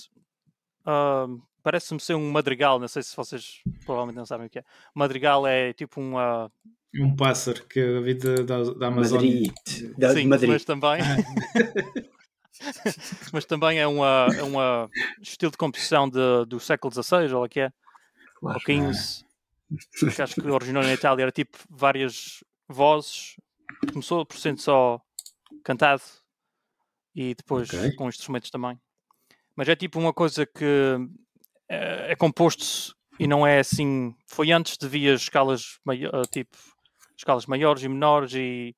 ah, 0.85 1.27
parece-me 1.63 2.01
ser 2.01 2.15
um 2.15 2.31
madrigal. 2.31 2.79
Não 2.79 2.89
sei 2.89 3.03
se 3.03 3.17
vocês 3.17 3.61
provavelmente 3.85 4.17
não 4.17 4.27
sabem 4.27 4.47
o 4.47 4.51
que 4.51 4.59
é. 4.59 4.65
Madrigal 4.95 5.47
é 5.47 5.73
tipo 5.73 6.01
um. 6.01 6.19
ah, 6.19 6.51
um 6.95 7.15
pássaro 7.17 7.65
que 7.65 7.81
a 7.81 8.01
vida 8.01 8.45
da, 8.45 8.63
da 8.63 8.87
Amazônia. 8.89 9.51
Madrid. 9.51 9.95
Da, 9.97 10.13
sim, 10.13 10.27
Madrid. 10.27 10.51
mas 10.51 10.65
também. 10.65 11.01
mas 13.33 13.45
também 13.45 13.79
é 13.79 13.87
uma, 13.87 14.29
é 14.37 14.43
uma 14.43 14.91
estilo 15.21 15.51
de 15.51 15.57
composição 15.57 16.09
de, 16.09 16.45
do 16.47 16.61
século 16.61 16.93
XVI, 16.93 17.33
ou 17.33 17.45
o 17.45 17.49
que 17.49 17.61
é? 17.61 17.73
Claro. 18.37 18.59
ou 18.59 18.65
15, 18.65 19.25
que 20.15 20.23
acho 20.23 20.35
que 20.35 20.49
originou 20.49 20.83
na 20.83 20.93
Itália, 20.93 21.23
era 21.23 21.33
tipo 21.33 21.57
várias 21.71 22.43
vozes, 22.69 23.37
começou 23.93 24.27
por 24.27 24.37
sendo 24.37 24.61
só 24.61 25.01
cantado 25.65 26.03
e 27.15 27.35
depois 27.35 27.73
Ok. 27.73 27.95
com 27.95 28.09
instrumentos 28.09 28.51
também. 28.51 28.79
Mas 29.55 29.69
é 29.69 29.77
tipo 29.77 29.99
uma 29.99 30.13
coisa 30.13 30.47
que 30.47 30.99
é, 31.73 32.13
é 32.13 32.17
composto 32.17 32.95
e 33.19 33.27
não 33.27 33.47
é 33.47 33.61
assim. 33.61 34.15
Foi 34.27 34.53
antes 34.53 34.77
de 34.77 34.89
via 34.89 35.15
escalas 35.15 35.79
ah, 35.89 36.23
tipo 36.31 36.57
escalas 37.17 37.47
maiores 37.47 37.83
e 37.83 37.89
menores 37.89 38.35
e 38.35 38.75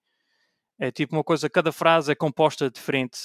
é 0.79 0.91
tipo 0.91 1.17
uma 1.17 1.25
coisa, 1.25 1.49
cada 1.49 1.73
frase 1.73 2.13
é 2.13 2.15
composta 2.15 2.71
diferente, 2.71 3.19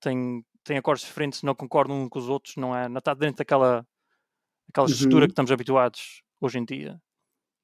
tem, 0.00 0.44
tem 0.64 0.76
acordes 0.76 1.04
diferentes, 1.04 1.42
não 1.42 1.54
concordam 1.54 2.02
uns 2.02 2.08
com 2.08 2.18
os 2.18 2.28
outros, 2.28 2.56
não 2.56 2.76
é? 2.76 2.88
Não 2.88 2.98
está 2.98 3.14
dentro 3.14 3.38
daquela 3.38 3.86
aquela 4.68 4.86
Uhum. 4.86 4.92
estrutura 4.92 5.26
que 5.26 5.32
estamos 5.32 5.52
habituados 5.52 6.22
hoje 6.40 6.58
em 6.58 6.64
dia. 6.64 7.00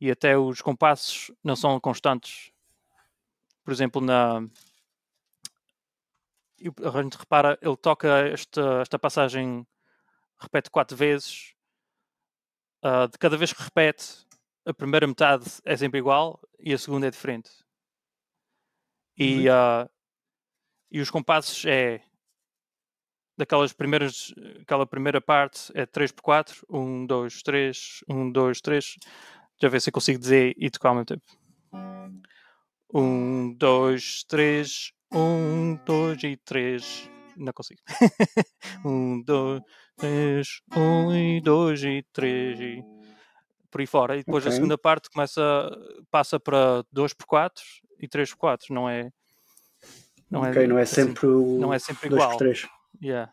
E 0.01 0.11
até 0.11 0.39
os 0.39 0.61
compassos 0.61 1.31
não 1.43 1.57
são 1.57 1.79
constantes. 1.81 2.53
Por 3.65 3.73
exemplo, 3.73 4.01
na. 4.01 4.39
A 6.83 7.03
gente 7.03 7.17
repara, 7.17 7.59
ele 7.63 7.77
toca 7.77 8.09
esta, 8.29 8.81
esta 8.81 8.99
passagem, 8.99 9.67
repete 10.41 10.71
quatro 10.71 10.97
vezes. 10.97 11.55
Ah, 12.83 13.07
de 13.07 13.19
cada 13.19 13.37
vez 13.37 13.53
que 13.53 13.63
repete, 13.63 14.27
a 14.65 14.73
primeira 14.73 15.07
metade 15.07 15.47
é 15.65 15.77
sempre 15.77 15.99
igual 15.99 16.41
e 16.61 16.73
a 16.73 16.79
segunda 16.79 17.07
é 17.07 17.11
diferente. 17.11 17.51
E, 19.17 19.49
ah, 19.49 19.89
e 20.91 21.01
os 21.01 21.11
compassos 21.11 21.65
é 21.65 22.01
daquelas 23.37 23.73
primeiras, 23.73 24.35
aquela 24.61 24.87
primeira 24.87 25.21
parte 25.21 25.73
é 25.75 25.87
3x4, 25.87 26.65
1, 26.69 27.07
2, 27.07 27.43
3, 27.43 28.05
1, 28.09 28.33
2, 28.33 28.61
3. 28.61 28.97
Já 29.61 29.69
ver 29.69 29.81
se 29.81 29.91
eu 29.91 29.93
consigo 29.93 30.19
dizer 30.19 30.55
e 30.57 30.71
tocar 30.71 30.91
ao 30.91 30.95
mesmo 30.97 31.07
tempo. 31.07 31.25
1, 32.93 33.55
2, 33.55 34.25
3, 34.25 34.93
1, 35.13 35.77
2 35.85 36.23
e 36.25 36.37
3. 36.37 37.11
Não 37.37 37.53
consigo. 37.53 37.81
1, 38.85 39.23
2, 39.23 39.63
3, 39.99 40.47
1 40.77 41.15
e 41.15 41.41
2 41.41 41.83
e 41.85 42.05
3 42.13 42.61
e 42.61 42.85
por 43.71 43.81
aí 43.81 43.87
fora. 43.87 44.15
E 44.17 44.19
depois 44.21 44.45
a 44.45 44.49
Ok. 44.49 44.57
segunda 44.57 44.79
parte 44.79 45.11
começa, 45.11 45.43
passa 46.11 46.39
para 46.41 46.83
2x4 46.95 47.53
e 48.01 48.09
3x4, 48.09 48.71
não 48.71 48.89
é? 48.89 49.11
Não 50.31 50.43
ok, 50.43 50.67
não 50.67 50.79
é 50.79 50.83
assim. 50.83 50.95
sempre 51.07 51.27
o 51.27 51.59
não 51.59 51.73
é 51.73 51.79
sempre 51.79 52.07
igual. 52.07 52.31
por 52.31 52.39
três. 52.39 52.67
Yeah. 53.03 53.33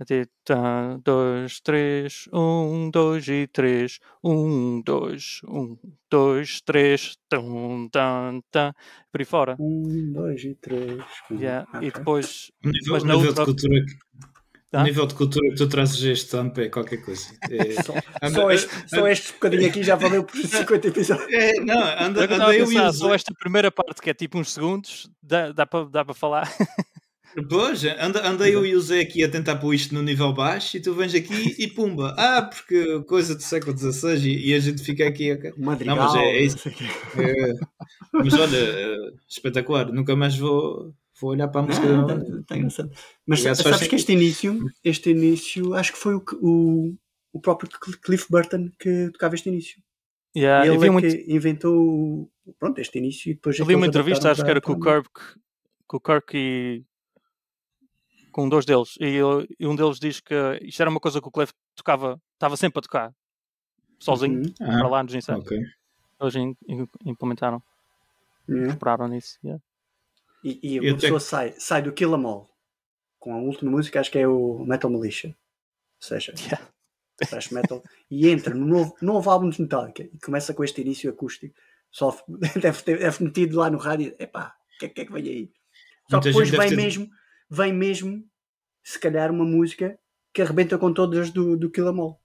Até 0.00 0.26
tá, 0.44 0.96
dois, 1.02 1.58
três, 1.60 2.28
um, 2.32 2.88
dois 2.88 3.26
e 3.26 3.48
três, 3.48 3.98
um, 4.22 4.80
dois, 4.80 5.40
um, 5.44 5.76
dois, 6.08 6.60
três, 6.60 7.16
tum, 7.28 7.88
tan, 7.90 8.40
tan, 8.48 8.72
por 9.10 9.20
aí 9.20 9.24
fora. 9.24 9.56
Um, 9.58 10.12
dois 10.12 10.44
e 10.44 10.54
três. 10.54 11.02
Uhum. 11.30 11.40
Yeah. 11.40 11.68
E 11.82 11.88
Ok. 11.88 11.90
depois, 11.90 12.52
Mas 12.62 13.02
o 13.02 13.06
na 13.06 13.16
outra- 13.16 13.44
cultura 13.44 13.84
Tá? 14.70 14.82
o 14.82 14.84
nível 14.84 15.06
de 15.06 15.14
cultura 15.14 15.48
que 15.48 15.56
tu 15.56 15.66
trazes 15.66 16.04
a 16.04 16.12
este 16.12 16.30
tampo 16.30 16.60
é 16.60 16.68
qualquer 16.68 16.98
coisa. 16.98 17.24
É, 17.50 17.72
Só, 17.82 17.94
anda- 18.22 18.34
só 18.34 18.50
este, 18.50 18.68
só 18.86 19.08
este 19.08 19.32
bocadinho 19.32 19.66
aqui 19.66 19.82
já 19.82 19.96
valeu 19.96 20.22
por 20.24 20.36
50 20.46 20.88
episódios. 20.88 21.32
é, 21.32 21.52
não, 21.60 21.80
anda, 21.80 22.00
eu 22.00 22.06
anda 22.06 22.24
estava 22.24 22.50
a 22.50 22.56
eu 22.56 22.64
e 22.70 22.74
pensar, 22.74 22.92
só 22.92 23.14
esta 23.14 23.32
primeira 23.32 23.70
parte 23.70 24.02
que 24.02 24.10
é 24.10 24.14
tipo 24.14 24.38
uns 24.38 24.52
segundos, 24.52 25.08
dá, 25.22 25.52
dá 25.52 25.64
para 25.64 25.84
dá 25.86 26.04
para 26.04 26.12
falar. 26.14 26.52
Pois, 27.48 27.84
anda, 27.84 28.26
anda 28.26 28.48
eu 28.48 28.64
e 28.66 28.74
o 28.74 28.80
Zé 28.80 29.00
aqui 29.00 29.22
a 29.22 29.28
tentar 29.30 29.56
pôr 29.56 29.72
isto 29.74 29.94
no 29.94 30.02
nível 30.02 30.32
baixo 30.32 30.76
e 30.76 30.80
tu 30.80 30.94
vens 30.94 31.14
aqui 31.14 31.54
e 31.58 31.68
pumba. 31.68 32.14
Ah, 32.18 32.42
porque 32.42 33.00
coisa 33.02 33.34
do 33.34 33.42
século 33.42 33.76
XVI 33.78 34.16
e, 34.26 34.48
e 34.48 34.54
a 34.54 34.58
gente 34.58 34.82
fica 34.82 35.06
aqui. 35.06 35.30
ok. 35.32 35.52
Madrigal. 35.56 35.94
Não, 35.96 36.04
mas 36.04 36.14
é- 36.16 36.26
é 36.26 36.42
isso. 36.42 36.68
É, 36.68 37.54
mas 38.12 38.32
olha, 38.34 38.56
é, 38.56 38.96
espetacular. 39.28 39.92
Nunca 39.92 40.16
mais 40.16 40.36
vou, 40.36 40.92
vou 41.20 41.30
olhar 41.30 41.48
para 41.48 41.60
a 41.60 41.64
música. 41.64 41.86
Ah, 41.86 42.02
da- 42.04 42.18
tá- 42.24 42.42
tá 42.46 42.56
engraçado. 42.56 42.90
Mas 43.26 43.40
sabes 43.42 43.62
faz 43.62 43.86
que 43.86 43.96
este 43.96 44.12
início, 44.12 44.58
este 44.84 45.10
início, 45.10 45.74
acho 45.74 45.92
que 45.92 45.98
foi 45.98 46.14
o, 46.14 46.22
o, 46.40 46.94
o 47.32 47.40
próprio 47.40 47.70
Cl- 47.70 47.98
Cliff 48.00 48.26
Burton 48.30 48.70
que 48.78 49.10
tocava 49.12 49.34
este 49.34 49.48
início. 49.48 49.82
Yeah, 50.36 50.66
e 50.66 50.68
ele 50.76 50.86
é 50.86 50.90
muito, 50.90 51.06
inventou 51.26 52.30
pronto, 52.58 52.78
este 52.80 52.98
início 52.98 53.30
e 53.30 53.34
depois 53.34 53.58
eu 53.58 53.64
vi 53.66 53.74
uma 53.74 53.86
entrevista, 53.86 54.30
acho 54.30 54.44
que 54.44 54.50
era 54.50 54.60
com 54.60 54.72
o 54.72 54.80
Kirk, 54.80 55.10
com 55.86 55.96
o 55.96 56.00
Kirk 56.00 56.36
e 56.36 56.84
com 58.30 58.48
dois 58.48 58.64
deles. 58.64 58.94
E, 59.00 59.04
ele- 59.06 59.48
e 59.58 59.66
um 59.66 59.74
deles 59.74 59.98
diz 59.98 60.20
que 60.20 60.34
isto 60.62 60.80
era 60.80 60.90
uma 60.90 61.00
coisa 61.00 61.20
que 61.20 61.26
o 61.28 61.30
Cliff 61.32 61.52
tocava, 61.74 62.20
estava 62.34 62.56
sempre 62.56 62.78
a 62.78 62.82
tocar, 62.82 63.12
sozinho, 63.98 64.40
Uhum, 64.42 64.54
Ah, 64.60 64.78
para 64.78 64.88
lá 64.88 65.02
nos 65.02 65.14
ensaios. 65.14 65.42
ok. 65.44 65.58
Eles 66.20 66.34
im- 66.34 66.54
im- 66.68 66.86
implementaram, 67.06 67.60
yeah. 68.48 68.66
incorporaram 68.68 69.08
nisso. 69.08 69.38
yeah. 69.44 69.60
E, 70.44 70.60
e 70.62 70.80
uma 70.80 70.98
pessoa 70.98 71.20
sai, 71.20 71.54
sai 71.58 71.82
do 71.82 71.92
Kill 71.92 72.14
'Em 72.16 72.24
All 72.24 72.48
com 73.18 73.32
a 73.34 73.38
última 73.38 73.70
música, 73.70 73.98
acho 74.00 74.10
que 74.10 74.18
é 74.18 74.28
o 74.28 74.64
Metal 74.64 74.90
Militia. 74.90 75.30
Ou 75.30 76.06
seja, 76.08 76.32
Yeah. 76.46 76.68
thrash 77.28 77.50
metal, 77.50 77.82
e 78.08 78.28
entra 78.28 78.54
no 78.54 78.64
novo, 78.64 78.94
novo 79.02 79.28
álbum 79.28 79.50
de 79.50 79.60
Metallica 79.60 80.04
e 80.04 80.18
começa 80.24 80.54
com 80.54 80.62
este 80.62 80.80
início 80.80 81.10
acústico. 81.10 81.52
Só 81.90 82.16
deve 82.60 82.82
ter 82.82 82.98
deve 83.00 83.24
metido 83.24 83.58
lá 83.58 83.68
no 83.68 83.78
rádio, 83.78 84.14
epá, 84.18 84.54
o 84.76 84.78
que, 84.78 84.86
é- 84.86 84.88
que 84.88 85.00
é 85.00 85.04
que 85.04 85.12
vem 85.12 85.28
aí? 85.28 85.50
Só 86.08 86.20
que 86.20 86.28
depois 86.28 86.48
vem 86.50 86.68
ter- 86.68 86.76
mesmo, 86.76 87.08
vem 87.50 87.72
mesmo, 87.72 88.24
se 88.84 88.98
calhar, 89.00 89.30
uma 89.32 89.44
música 89.44 89.98
que 90.32 90.40
arrebenta 90.40 90.78
com 90.78 90.92
todas 90.94 91.30
do, 91.30 91.56
do 91.56 91.68
Kill 91.70 91.88
'Em 91.92 91.98
All. 92.00 92.20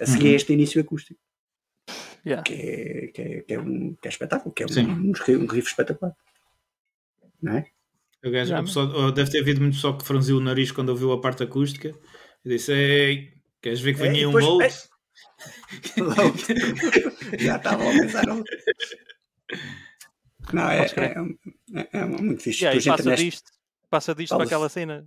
A 0.00 0.04
seguir 0.06 0.28
Uhum. 0.28 0.34
este 0.36 0.52
início 0.52 0.80
acústico, 0.80 1.18
Yeah. 2.26 2.42
que 2.42 2.52
é, 2.52 3.06
que 3.08 3.22
é, 3.22 3.40
que 3.40 3.54
é 3.54 3.58
um, 3.58 3.94
que 3.94 4.06
é 4.06 4.10
espetáculo, 4.10 4.52
que 4.54 4.62
é 4.62 4.66
um, 4.66 4.90
um, 4.90 5.12
um 5.42 5.46
riff 5.46 5.68
espetacular. 5.68 6.14
Não 7.42 7.52
é? 7.56 7.64
O 8.24 8.30
gajo- 8.30 8.54
pessoal- 8.64 8.92
oh, 8.94 9.10
deve 9.12 9.30
ter 9.30 9.40
havido 9.40 9.60
muito 9.60 9.74
pessoal 9.74 9.96
que 9.96 10.04
franziu 10.04 10.36
o 10.38 10.40
nariz 10.40 10.72
quando 10.72 10.88
ouviu 10.88 11.12
a 11.12 11.20
parte 11.20 11.42
acústica 11.42 11.94
e 12.44 12.48
disse: 12.48 12.72
Ei, 12.72 13.32
queres 13.62 13.80
ver 13.80 13.94
que 13.94 14.00
É, 14.02 14.08
vem 14.08 14.12
e 14.16 14.18
aí 14.20 14.26
um 14.26 14.32
load? 14.32 14.64
é. 14.64 14.72
Já 17.38 17.56
estava 17.56 17.82
a 17.88 17.92
pensar. 17.92 18.26
no- 18.26 18.42
Não, 20.52 20.68
é, 20.70 20.84
é, 20.86 21.14
é, 21.74 21.88
é 21.92 22.04
muito 22.04 22.42
fixe. 22.42 22.64
Yeah, 22.64 22.80
e 22.80 22.84
passa 22.84 23.00
entra 23.02 23.10
neste- 23.12 23.24
disto, 23.24 23.50
passa 23.88 24.14
disto 24.14 24.34
para 24.34 24.44
aquela 24.44 24.68
cena. 24.68 25.06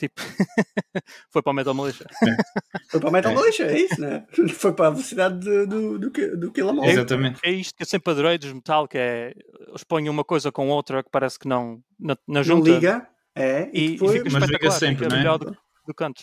Tipo, 0.00 0.20
foi 1.30 1.42
para 1.42 1.50
o 1.50 1.54
Metal 1.54 1.74
Militia. 1.74 2.06
Foi 2.90 2.98
para 3.00 3.08
o 3.10 3.12
Metal 3.12 3.32
É. 3.32 3.34
Militia, 3.34 3.66
é 3.66 3.78
isso, 3.78 4.00
né? 4.00 4.26
Foi 4.54 4.72
para 4.72 4.86
a 4.86 4.90
velocidade 4.90 5.38
do, 5.38 5.66
do, 5.66 5.98
do, 5.98 6.10
que- 6.10 6.34
do 6.36 6.50
Kill 6.50 6.70
'Em 6.70 6.78
All. 6.78 6.84
Exatamente. 6.86 7.38
É 7.44 7.50
isto 7.50 7.76
que 7.76 7.82
eu 7.82 7.86
sempre 7.86 8.10
adorei 8.12 8.38
dos 8.38 8.50
metal, 8.50 8.88
que 8.88 8.96
é 8.96 9.34
eles 9.68 9.84
põem 9.84 10.08
uma 10.08 10.24
coisa 10.24 10.50
com 10.50 10.68
outra 10.70 11.02
que 11.04 11.10
parece 11.10 11.38
que 11.38 11.46
não, 11.46 11.82
na, 11.98 12.14
na 12.26 12.34
Não 12.36 12.42
junta 12.42 12.70
liga, 12.70 13.06
é, 13.34 13.68
e, 13.74 13.80
e, 13.80 13.84
e 13.88 13.92
depois... 13.92 14.12
fica 14.12 14.30
Mas 14.32 14.48
liga 14.48 14.70
sempre, 14.70 15.04
fica 15.04 15.08
não 15.10 15.16
é? 15.16 15.18
melhor 15.18 15.38
do, 15.38 15.56
do 15.86 15.94
canto. 15.94 16.22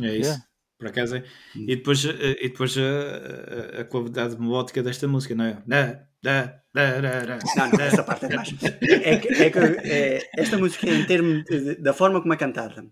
É 0.00 0.16
isso. 0.16 0.30
Yeah. 0.30 0.44
Por 0.78 0.88
acaso 0.88 1.16
é. 1.16 1.24
E 1.56 1.74
depois, 1.76 2.04
eh, 2.04 2.36
e 2.40 2.48
depois 2.50 2.76
a, 2.78 3.78
a, 3.78 3.80
a 3.80 3.84
qualidade 3.84 4.38
melódica 4.40 4.82
desta 4.82 5.08
música, 5.08 5.34
não 5.34 5.44
é? 5.44 5.62
Da, 5.66 6.04
da, 6.22 6.60
da, 6.72 7.00
da, 7.00 7.20
da. 7.24 7.38
Não, 7.56 7.68
não, 7.68 7.80
essa 7.80 8.02
parte 8.04 8.26
é 8.26 8.28
demais. 8.28 8.48
É 9.02 9.16
que, 9.18 9.28
é 9.28 9.50
que 9.50 9.58
é, 9.58 10.30
esta 10.36 10.56
música, 10.56 10.88
em 10.88 11.04
termos 11.04 11.42
de- 11.44 11.74
da 11.76 11.92
forma 11.92 12.20
como 12.20 12.32
é 12.32 12.36
cantada, 12.36 12.84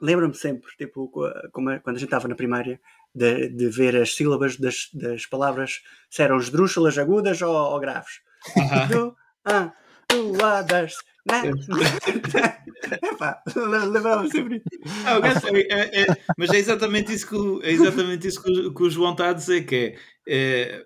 lembro-me 0.00 0.34
sempre, 0.34 0.70
tipo, 0.78 1.08
co- 1.10 1.32
como 1.52 1.70
é- 1.70 1.80
quando 1.80 1.96
a 1.96 1.98
gente 1.98 2.06
estava 2.08 2.28
na 2.28 2.36
primária, 2.36 2.80
de, 3.12 3.48
de 3.48 3.68
ver 3.68 3.96
as 3.96 4.14
sílabas 4.14 4.56
das, 4.56 4.88
das 4.94 5.26
palavras, 5.26 5.82
se 6.08 6.22
eram 6.22 6.38
esdrúxulas 6.38 6.96
agudas 6.96 7.42
ou, 7.42 7.52
ou 7.54 7.80
graves. 7.80 8.20
Aham. 8.56 8.86
Du, 8.88 9.16
ah, 9.44 9.72
tu, 10.06 10.32
ah, 10.44 10.62
das, 10.62 10.94
na, 11.26 11.42
Epá, 13.02 13.42
lembrava-me 13.54 14.30
sempre. 14.30 14.62
Ah, 15.06 15.18
o 15.18 15.20
gajo- 15.20 15.46
é- 15.54 15.60
é- 15.70 16.02
é- 16.02 16.16
mas 16.36 16.50
é 16.50 16.56
exatamente 16.58 17.12
isso 17.12 17.26
que 17.28 17.34
o, 17.36 17.62
é 17.62 17.70
exatamente 17.70 18.26
isso 18.26 18.42
que 18.42 18.50
o, 18.50 18.74
que 18.74 18.82
o 18.82 18.90
João 18.90 19.12
está 19.12 19.28
a 19.30 19.32
dizer, 19.32 19.62
que 19.64 19.96
é, 20.26 20.74
é, 20.76 20.84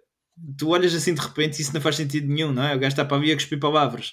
tu 0.59 0.69
olhas 0.71 0.95
assim 0.95 1.15
de 1.15 1.21
repente 1.21 1.59
e 1.59 1.63
isso 1.63 1.73
não 1.73 1.81
faz 1.81 1.97
sentido 1.97 2.27
nenhum, 2.27 2.53
não 2.53 2.63
é? 2.65 2.75
O 2.75 2.79
gajo 2.79 2.93
está 2.93 3.05
para 3.05 3.17
a 3.25 3.35
cuspir 3.35 3.59
palavras. 3.61 4.13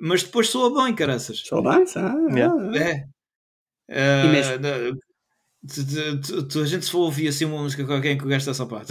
Mas 0.00 0.22
depois 0.22 0.48
soa 0.48 0.84
bem, 0.84 0.94
caraças. 0.94 1.40
Só 1.44 1.60
bem, 1.60 1.84
ah, 1.96 2.14
Yeah. 2.30 2.54
ah, 2.54 2.76
É. 2.78 3.04
Ah, 3.90 4.24
E 4.24 4.28
mesmo- 4.28 4.58
da- 4.58 5.07
tu- 5.66 5.86
tu- 5.86 6.20
tu- 6.20 6.48
tu- 6.48 6.62
a 6.62 6.66
gente 6.66 6.84
se 6.84 6.90
for 6.90 7.00
ouvir 7.00 7.28
assim 7.28 7.44
uma 7.44 7.62
música 7.62 7.84
com 7.84 7.92
alguém 7.92 8.16
que 8.16 8.24
o 8.24 8.28
gajo 8.28 8.38
está 8.50 8.54
só 8.54 8.66
para 8.66 8.84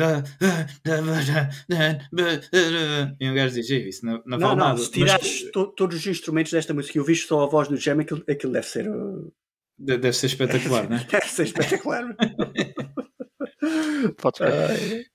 e 3.19 3.29
o 3.29 3.33
gajo 3.33 3.55
diz, 3.55 3.69
"Ei, 3.69 3.89
isso 3.89 4.05
não, 4.05 4.21
não, 4.25 4.38
Não, 4.38 4.50
não, 4.50 4.55
nada. 4.55 4.77
se 4.77 4.83
Mas 4.86 4.91
tirares 4.91 5.51
to- 5.51 5.74
todos 5.75 5.97
os 5.97 6.07
instrumentos 6.07 6.51
desta 6.51 6.74
música 6.74 6.97
e 6.97 7.01
ouviste 7.01 7.27
só 7.27 7.43
a 7.43 7.47
voz 7.47 7.67
do 7.67 7.77
Jam, 7.77 8.00
aquilo, 8.00 8.24
aquilo 8.29 8.53
deve 8.53 8.67
ser. 8.67 8.88
uh, 8.89 9.31
de- 9.79 9.97
deve 9.97 10.13
ser 10.17 10.27
espetacular, 10.27 10.47
não 10.89 10.97
é? 10.97 11.03
Deve 11.05 11.27
ser 11.27 11.43
espetacular. 11.43 12.15
Podes 14.17 14.39
ver. 14.39 15.05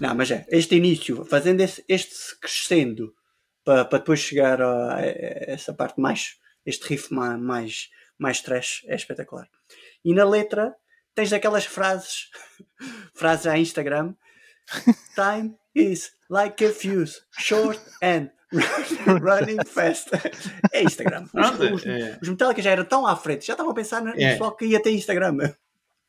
Não, 0.00 0.14
mas 0.14 0.30
é, 0.30 0.46
este 0.50 0.76
início, 0.76 1.24
fazendo 1.24 1.60
esse, 1.60 1.84
este 1.88 2.14
crescendo 2.40 3.12
para, 3.64 3.84
para 3.84 3.98
depois 3.98 4.20
chegar 4.20 4.60
a, 4.62 4.96
a 4.96 5.00
essa 5.02 5.74
parte 5.74 6.00
mais, 6.00 6.36
este 6.64 6.86
riff 6.88 7.12
ma- 7.12 7.36
mais, 7.36 7.88
mais 8.18 8.40
trash, 8.40 8.82
é 8.86 8.94
espetacular. 8.94 9.48
E 10.04 10.14
na 10.14 10.24
letra 10.24 10.74
tens 11.14 11.32
aquelas 11.32 11.64
frases, 11.64 12.30
frases 13.14 13.46
a 13.46 13.58
Instagram: 13.58 14.14
Time 15.14 15.54
is 15.74 16.12
like 16.28 16.64
a 16.64 16.70
fuse, 16.72 17.20
short 17.38 17.80
and 18.02 18.30
running 19.22 19.64
fast. 19.64 20.10
É 20.72 20.82
Instagram. 20.82 21.26
Os, 21.34 21.72
os, 21.72 21.86
é. 21.86 22.18
os 22.20 22.28
Metallica 22.28 22.62
já 22.62 22.70
eram 22.70 22.84
tão 22.84 23.06
à 23.06 23.16
frente, 23.16 23.46
já 23.46 23.52
estavam 23.54 23.72
a 23.72 23.74
pensar 23.74 24.02
no 24.02 24.10
É. 24.10 24.32
pessoal 24.32 24.56
que 24.56 24.66
ia 24.66 24.82
ter 24.82 24.90
Instagram. 24.92 25.36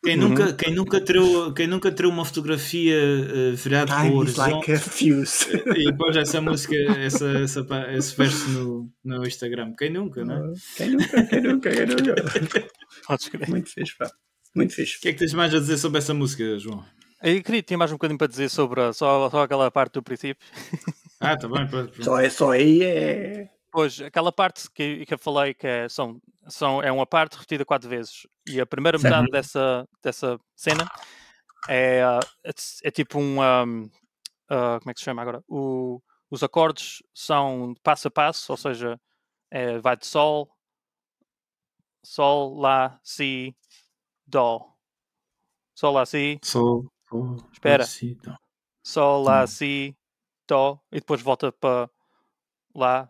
Quem, 0.04 0.20
Uhum. 0.20 0.30
nunca, 0.30 0.54
quem, 0.54 0.74
nunca 0.74 1.00
tirou, 1.00 1.54
quem 1.54 1.68
nunca 1.68 1.92
tirou 1.92 2.12
uma 2.12 2.26
fotografia 2.26 2.98
uh, 2.98 3.56
virada 3.56 3.94
para 3.94 4.10
o 4.10 4.16
horizonte 4.18 4.50
like 4.54 4.72
a 4.72 4.80
fuse. 4.80 5.46
e 5.78 5.94
pôs 5.96 6.18
essa 6.18 6.42
música, 6.42 6.76
essa, 6.98 7.30
essa, 7.38 7.64
esse 7.96 8.16
verso 8.18 8.50
no, 8.50 8.90
no 9.04 9.28
Instagram? 9.28 9.76
Quem 9.78 9.92
nunca, 9.92 10.26
não 10.26 10.36
é? 10.36 10.40
O 10.50 10.54
Quem 10.76 10.90
nunca, 10.90 11.24
quem 11.28 11.42
nunca, 11.42 11.70
quem 11.70 11.86
nunca. 11.86 12.68
Podes 13.08 13.28
crer. 13.30 13.48
Muito 13.50 13.70
fixe, 13.70 13.96
pá. 13.96 14.10
Muito 14.56 14.74
fixe. 14.74 15.00
que 15.00 15.10
é 15.10 15.14
que 15.14 15.20
tens 15.20 15.34
mais 15.34 15.54
a 15.54 15.60
dizer 15.60 15.78
sobre 15.78 16.00
essa 16.00 16.14
música, 16.16 16.58
João? 16.58 16.84
Eu 17.22 17.44
queria 17.44 17.62
ter 17.62 17.78
mais 17.78 17.92
um 17.92 17.96
bocadinho 17.96 18.18
para 18.18 18.26
dizer 18.28 18.50
sobre 18.50 18.82
a- 18.82 18.94
só, 18.94 19.30
só 19.30 19.44
aquela 19.44 19.70
parte 19.70 19.94
do 19.94 20.02
princípio. 20.04 20.44
Ah, 21.20 21.38
tá 21.38 21.48
bem, 21.48 21.68
pronto. 21.68 21.92
pronto. 21.92 22.04
Só, 22.04 22.20
é, 22.20 22.28
só 22.28 22.50
aí 22.52 22.82
é. 22.82 23.48
Pois, 23.72 24.02
aquela 24.02 24.32
parte 24.32 24.64
que, 24.74 25.06
que 25.06 25.14
eu 25.14 25.20
falei 25.20 25.54
que 25.54 25.68
é, 25.68 25.88
são, 25.88 26.20
são, 26.48 26.82
é 26.82 26.92
uma 26.92 27.06
parte 27.06 27.34
repetida 27.34 27.66
quatro 27.66 27.90
vezes. 27.90 28.28
E 28.48 28.60
a 28.60 28.66
primeira 28.66 28.98
Certo. 28.98 29.12
metade 29.14 29.32
dessa, 29.32 29.88
dessa 30.04 30.40
cena 30.56 30.86
é, 31.70 32.04
ah, 32.04 32.20
é, 32.44 32.52
é 32.84 32.92
tipo 32.92 33.20
um. 33.20 33.42
ahm, 33.42 33.90
ah, 34.50 34.80
como 34.80 34.92
é 34.92 34.94
que 34.94 35.00
se 35.00 35.06
chama 35.06 35.22
agora? 35.22 35.44
O- 35.48 36.02
os 36.30 36.44
acordes 36.44 37.04
são 37.14 37.74
passo 37.84 38.08
a 38.08 38.12
passo, 38.12 38.52
ou 38.54 38.58
seja, 38.58 39.00
é, 39.50 39.78
vai 39.80 39.98
de 39.98 40.06
Sol, 40.06 40.50
Sol, 42.04 42.58
Lá, 42.60 43.00
Si, 43.04 43.56
Dó. 44.26 44.74
Sol, 45.76 45.94
Lá, 45.94 46.06
Si, 46.06 46.40
só, 46.42 46.82
Espera. 47.52 47.84
assim, 47.84 48.08
então. 48.12 48.36
Sol, 48.84 49.24
Lá, 49.24 49.44
Hum. 49.44 49.48
Si, 49.48 49.98
Dó. 50.48 50.80
E 50.92 50.96
depois 51.00 51.22
volta 51.22 51.52
para 51.52 51.90
Lá. 52.74 53.10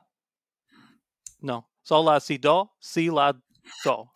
Não. 1.42 1.63
Sol, 1.84 2.04
Lá, 2.04 2.20
Si, 2.20 2.38
Dó. 2.38 2.67
Si, 2.80 3.10
Lá, 3.10 3.34
Dó. 3.84 4.08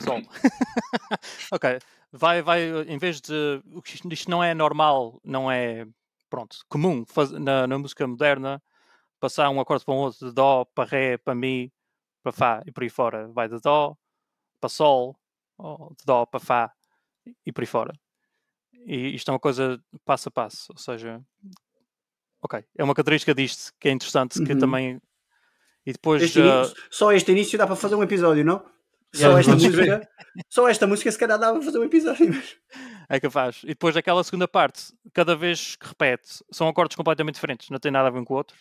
Sol. 0.00 0.22
ok. 1.52 1.78
Vai, 2.12 2.42
vai, 2.42 2.62
em 2.82 2.98
vez 2.98 3.20
de. 3.20 3.62
o 3.74 3.80
que 3.80 3.94
Isto, 4.12 4.30
não 4.30 4.42
é 4.44 4.54
normal, 4.54 5.20
não 5.24 5.50
é. 5.50 5.86
Pronto, 6.28 6.58
comum 6.68 7.04
faz- 7.06 7.30
na, 7.30 7.66
na 7.66 7.78
música 7.78 8.06
moderna 8.06 8.62
passar 9.20 9.48
um 9.50 9.60
acorde 9.60 9.84
para 9.84 9.94
um 9.94 9.98
outro, 9.98 10.28
de 10.28 10.34
Dó 10.34 10.64
para 10.64 10.88
Ré, 10.88 11.16
para 11.18 11.34
Mi, 11.34 11.72
para 12.22 12.32
Fá 12.32 12.62
e 12.66 12.72
por 12.72 12.82
aí 12.82 12.88
fora. 12.88 13.28
Vai 13.28 13.48
de 13.48 13.58
Dó 13.60 13.96
para 14.60 14.68
Sol, 14.68 15.16
ou 15.58 15.94
de 15.98 16.04
Dó 16.04 16.24
para 16.26 16.40
Fá 16.40 16.72
e 17.46 17.52
por 17.52 17.62
aí 17.62 17.66
fora. 17.66 17.92
E 18.72 19.14
isto 19.14 19.30
é 19.30 19.32
uma 19.34 19.38
coisa 19.40 19.82
passo 20.04 20.28
a 20.28 20.32
passo, 20.32 20.72
ou 20.72 20.78
seja, 20.78 21.22
ok, 22.42 22.64
é 22.76 22.82
uma 22.82 22.94
característica 22.94 23.34
disto 23.34 23.72
que 23.78 23.88
é 23.88 23.92
interessante, 23.92 24.42
que 24.42 24.52
Uhum. 24.52 24.58
também. 24.58 25.00
E 25.86 25.92
depois. 25.92 26.22
Este 26.22 26.40
início- 26.40 26.76
só 26.90 27.12
este 27.12 27.32
início 27.32 27.58
dá 27.58 27.66
para 27.66 27.76
fazer 27.76 27.94
um 27.94 28.02
episódio, 28.02 28.44
não? 28.44 28.64
Só 29.14 29.36
esta 29.38 29.52
música. 29.56 30.08
Só 30.48 30.68
esta 30.68 30.86
música 30.86 31.10
se 31.12 31.18
calhar 31.18 31.38
dá 31.38 31.52
para 31.52 31.62
fazer 31.62 31.78
um 31.78 31.84
episódio. 31.84 32.28
mas- 32.32 32.56
É 33.08 33.20
capaz. 33.20 33.60
E 33.64 33.68
depois 33.68 33.96
aquela 33.96 34.22
segunda 34.24 34.48
parte, 34.48 34.92
cada 35.12 35.36
vez 35.36 35.76
que 35.76 35.86
repete, 35.86 36.42
são 36.50 36.66
acordes 36.68 36.96
completamente 36.96 37.34
diferentes, 37.34 37.68
não 37.68 37.78
tem 37.78 37.90
nada 37.92 38.08
a 38.08 38.10
ver 38.10 38.18
um 38.20 38.24
com 38.24 38.34
o 38.34 38.36
outro. 38.38 38.56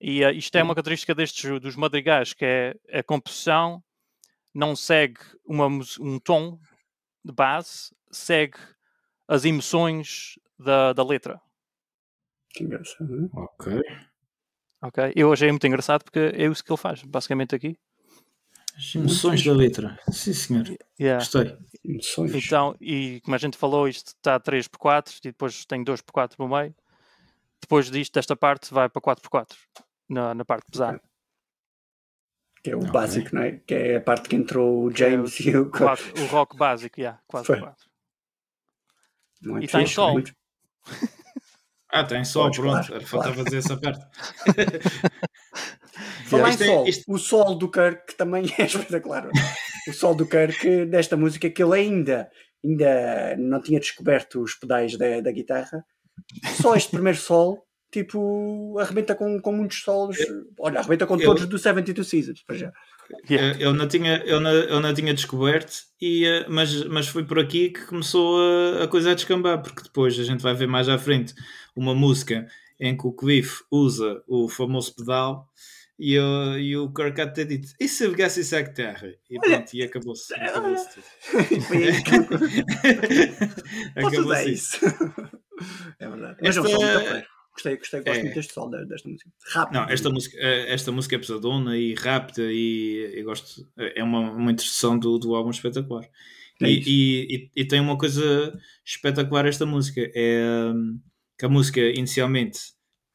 E 0.00 0.24
ah, 0.24 0.32
isto 0.32 0.54
é 0.56 0.62
uma 0.62 0.74
característica 0.74 1.14
destes 1.14 1.60
dos 1.60 1.76
madrigais, 1.76 2.32
que 2.34 2.44
é 2.44 2.76
a 2.92 3.02
composição 3.02 3.82
não 4.54 4.74
segue 4.74 5.20
uma 5.44 5.66
um 5.66 6.18
tom 6.18 6.58
de 7.24 7.32
base, 7.32 7.94
segue 8.10 8.58
as 9.28 9.44
emoções 9.44 10.38
da, 10.58 10.92
da 10.92 11.04
letra. 11.04 11.40
Que 12.50 12.64
engraçado. 12.64 13.06
não 13.32 13.42
é? 13.42 13.44
Ok. 13.44 13.82
Ok? 14.86 15.12
Eu 15.16 15.32
achei 15.32 15.50
muito 15.50 15.66
engraçado 15.66 16.04
porque 16.04 16.18
é 16.18 16.46
isso 16.46 16.62
que 16.64 16.70
ele 16.70 16.76
faz, 16.78 17.02
basicamente 17.02 17.54
aqui. 17.54 17.76
As 18.76 18.94
emoções 18.94 19.42
da 19.42 19.52
letra. 19.52 19.98
Sim, 20.12 20.32
senhor. 20.34 20.66
Yeah. 21.00 21.18
Gostei. 21.24 21.56
Emoções. 21.84 22.34
Então, 22.34 22.76
e 22.80 23.20
como 23.24 23.34
a 23.34 23.38
gente 23.38 23.56
falou, 23.56 23.88
isto 23.88 24.08
está 24.08 24.38
3x4 24.38 25.16
e 25.18 25.28
depois 25.28 25.64
tem 25.64 25.82
2x4 25.82 26.34
no 26.38 26.48
meio. 26.48 26.74
Depois 27.60 27.90
disto, 27.90 28.12
desta 28.14 28.36
parte, 28.36 28.72
vai 28.72 28.88
para 28.88 29.00
4x4 29.00 29.56
na, 30.08 30.34
na 30.34 30.44
parte 30.44 30.70
pesada. 30.70 31.00
Que 32.62 32.70
é 32.72 32.76
o 32.76 32.80
Ok. 32.80 32.90
básico, 32.92 33.34
não 33.34 33.42
é? 33.42 33.52
Que 33.66 33.74
é 33.74 33.96
a 33.96 34.00
parte 34.00 34.28
que 34.28 34.36
entrou 34.36 34.84
o 34.84 34.94
James 34.94 35.40
e 35.40 35.56
o. 35.56 35.70
Rock- 35.70 36.20
o 36.20 36.26
rock 36.26 36.56
básico, 36.56 37.00
yeah, 37.00 37.18
4x4. 37.32 37.74
Muito 39.42 39.62
E 39.62 39.64
está 39.66 39.80
em 39.80 39.84
fixe, 39.84 39.94
sol. 39.94 40.22
Ah, 42.00 42.04
tem 42.04 42.18
Pois, 42.18 42.32
pronto. 42.56 42.86
claro, 42.88 43.06
faltava 43.06 43.44
dizer 43.44 43.58
essa 43.58 43.76
parte. 43.76 44.04
Falar 46.26 46.50
em 46.50 46.54
é- 46.54 46.56
sol, 46.56 46.88
isto- 46.88 47.12
o 47.12 47.18
sol 47.18 47.54
do 47.56 47.70
Kirk 47.70 48.14
também 48.16 48.44
é 48.58 48.64
espetacular. 48.64 49.28
o 49.88 49.92
sol 49.92 50.14
do 50.14 50.26
Kirk 50.26 50.86
desta 50.86 51.16
música 51.16 51.48
que 51.48 51.62
ele 51.62 51.74
ainda, 51.74 52.28
ainda 52.64 53.36
não 53.38 53.60
tinha 53.62 53.80
descoberto 53.80 54.42
os 54.42 54.54
pedais 54.54 54.96
da, 54.98 55.20
da 55.20 55.30
guitarra. 55.32 55.84
Só 56.60 56.74
este 56.74 56.90
primeiro 56.90 57.18
sol, 57.18 57.64
tipo, 57.92 58.76
arrebenta 58.78 59.14
com, 59.14 59.40
com 59.40 59.52
muitos 59.52 59.82
solos. 59.82 60.16
Olha, 60.58 60.80
arrebenta 60.80 61.06
com 61.06 61.14
eu- 61.16 61.24
todos 61.24 61.46
do 61.46 61.58
72 61.58 62.08
Seasons. 62.08 62.42
para 62.44 62.56
já. 62.56 62.72
Yeah. 63.30 63.58
Eh, 63.58 63.64
Eu 63.64 63.72
não 63.74 63.86
tinha, 63.88 64.22
eu 64.24 64.40
não, 64.40 64.50
eu 64.50 64.80
não 64.80 64.92
tinha 64.94 65.12
descoberto, 65.14 65.72
e, 66.00 66.24
eh, 66.24 66.46
mas, 66.48 66.84
mas 66.84 67.08
foi 67.08 67.24
por 67.24 67.38
aqui 67.38 67.70
que 67.70 67.86
começou 67.86 68.38
a, 68.80 68.84
a 68.84 68.88
coisa 68.88 69.10
a 69.12 69.14
descambar, 69.14 69.62
porque 69.62 69.82
depois 69.82 70.18
a 70.18 70.24
gente 70.24 70.42
vai 70.42 70.54
ver 70.54 70.66
mais 70.68 70.88
à 70.88 70.98
frente 70.98 71.34
uma 71.74 71.94
música 71.94 72.46
em 72.80 72.96
que 72.96 73.06
o 73.06 73.12
Cliff 73.12 73.62
usa 73.70 74.22
o 74.26 74.48
famoso 74.48 74.94
pedal 74.94 75.48
e, 75.98 76.12
eu, 76.14 76.58
e 76.58 76.76
o 76.76 76.92
Kirk 76.92 77.18
até 77.20 77.44
dito 77.44 77.68
e 77.80 77.88
se 77.88 78.04
eu 78.04 78.10
pegasse 78.10 78.40
isso 78.40 78.54
à 78.54 78.60
guitarra? 78.60 79.08
E 79.30 79.38
Olha, 79.38 79.56
pronto, 79.58 79.74
e 79.74 79.82
acabou-se. 79.82 80.34
Posso 84.00 84.20
usar 84.20 84.40
Acabou-se 84.40 84.50
isso. 84.52 84.78
é 85.98 86.08
verdade. 86.08 86.36
Mas 86.42 86.56
é 86.56 86.60
um 86.60 86.64
Esta- 86.66 87.00
muito. 87.10 87.26
Gostei, 87.56 87.76
gostei, 87.78 88.00
gosto 88.02 88.18
É. 88.18 88.22
muito 88.22 88.34
deste 88.34 88.52
sol 88.52 88.70
desta 88.70 89.08
música. 89.08 89.30
Rápido. 89.52 89.74
Não, 89.74 89.88
esta 89.88 90.10
música, 90.10 90.36
eh, 90.38 90.72
esta 90.74 90.92
música 90.92 91.16
é 91.16 91.18
pesadona 91.18 91.76
e 91.78 91.94
rápida 91.94 92.42
e 92.52 93.12
eu 93.14 93.24
gosto, 93.24 93.66
é 93.78 94.04
uma, 94.04 94.30
uma 94.30 94.52
introdução 94.52 94.98
do, 94.98 95.18
do 95.18 95.34
álbum 95.34 95.50
espetacular. 95.50 96.04
É 96.62 96.68
E, 96.68 96.82
e, 96.86 97.34
e- 97.36 97.50
e 97.62 97.64
tem 97.66 97.80
uma 97.80 97.96
coisa 97.96 98.58
espetacular 98.84 99.46
esta 99.46 99.64
música, 99.64 100.00
é 100.14 100.70
hum, 100.74 101.00
que 101.38 101.46
a 101.46 101.48
música 101.48 101.80
inicialmente, 101.80 102.58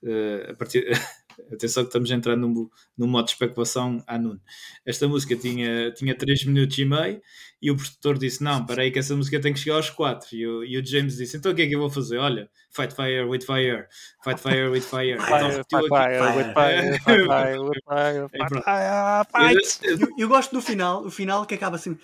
eh, 0.04 0.47
a 0.51 0.56
partir, 0.56 0.86
atenção 1.51 1.84
que 1.84 1.89
estamos 1.89 2.12
a 2.12 2.15
entrar 2.15 2.36
num, 2.36 2.69
num 2.97 3.08
modo 3.08 3.25
de 3.25 3.32
especulação 3.32 4.04
à 4.08 4.17
Nuno. 4.17 4.41
Esta 4.86 5.08
música 5.08 5.36
tinha, 5.36 5.91
tinha 5.91 6.15
3 6.15 6.45
minutos 6.45 6.77
e 6.77 6.86
meio 6.86 7.21
e 7.62 7.69
o 7.71 7.75
produtor 7.75 8.17
disse, 8.17 8.43
não, 8.43 8.65
para 8.65 8.82
aí 8.82 8.91
que 8.91 8.99
essa 8.99 9.15
música 9.15 9.39
tem 9.39 9.54
que 9.54 9.60
chegar 9.60 9.75
aos 9.75 9.89
4 9.89 10.36
e 10.36 10.47
o, 10.47 10.63
e 10.63 10.77
o 10.77 10.86
James 10.86 11.17
disse, 11.17 11.38
então 11.38 11.51
o 11.51 11.56
que 11.56 11.62
é 11.62 11.67
que 11.67 11.75
eu 11.75 11.80
vou 11.80 11.89
fazer? 11.89 12.17
Olha, 12.17 12.49
Fight 12.71 12.93
Fire 12.95 13.23
with 13.25 13.41
Fire, 13.41 13.88
Fight 14.23 14.39
Fire 14.41 14.69
with 14.69 14.82
Fire. 14.82 15.21
Então 15.30 15.51
Fire, 15.51 15.51
repetiu 15.51 15.88
fire, 15.88 16.15
aqui. 16.17 16.17
fire, 16.17 16.34
with 16.36 16.47
fire, 16.54 16.99
fire, 16.99 17.25
fire, 17.25 17.60
with 17.60 17.82
fire, 17.88 18.30
Aí 18.34 18.45
pronto. 18.47 18.65
fire, 18.65 19.25
fight. 19.32 19.80
Eu, 19.84 20.08
eu 20.17 20.27
gosto 20.27 20.51
do 20.54 20.62
final, 20.62 21.06
o 21.06 21.12
final 21.12 21.45
que 21.45 21.56
acaba 21.56 21.75
assim. 21.75 21.97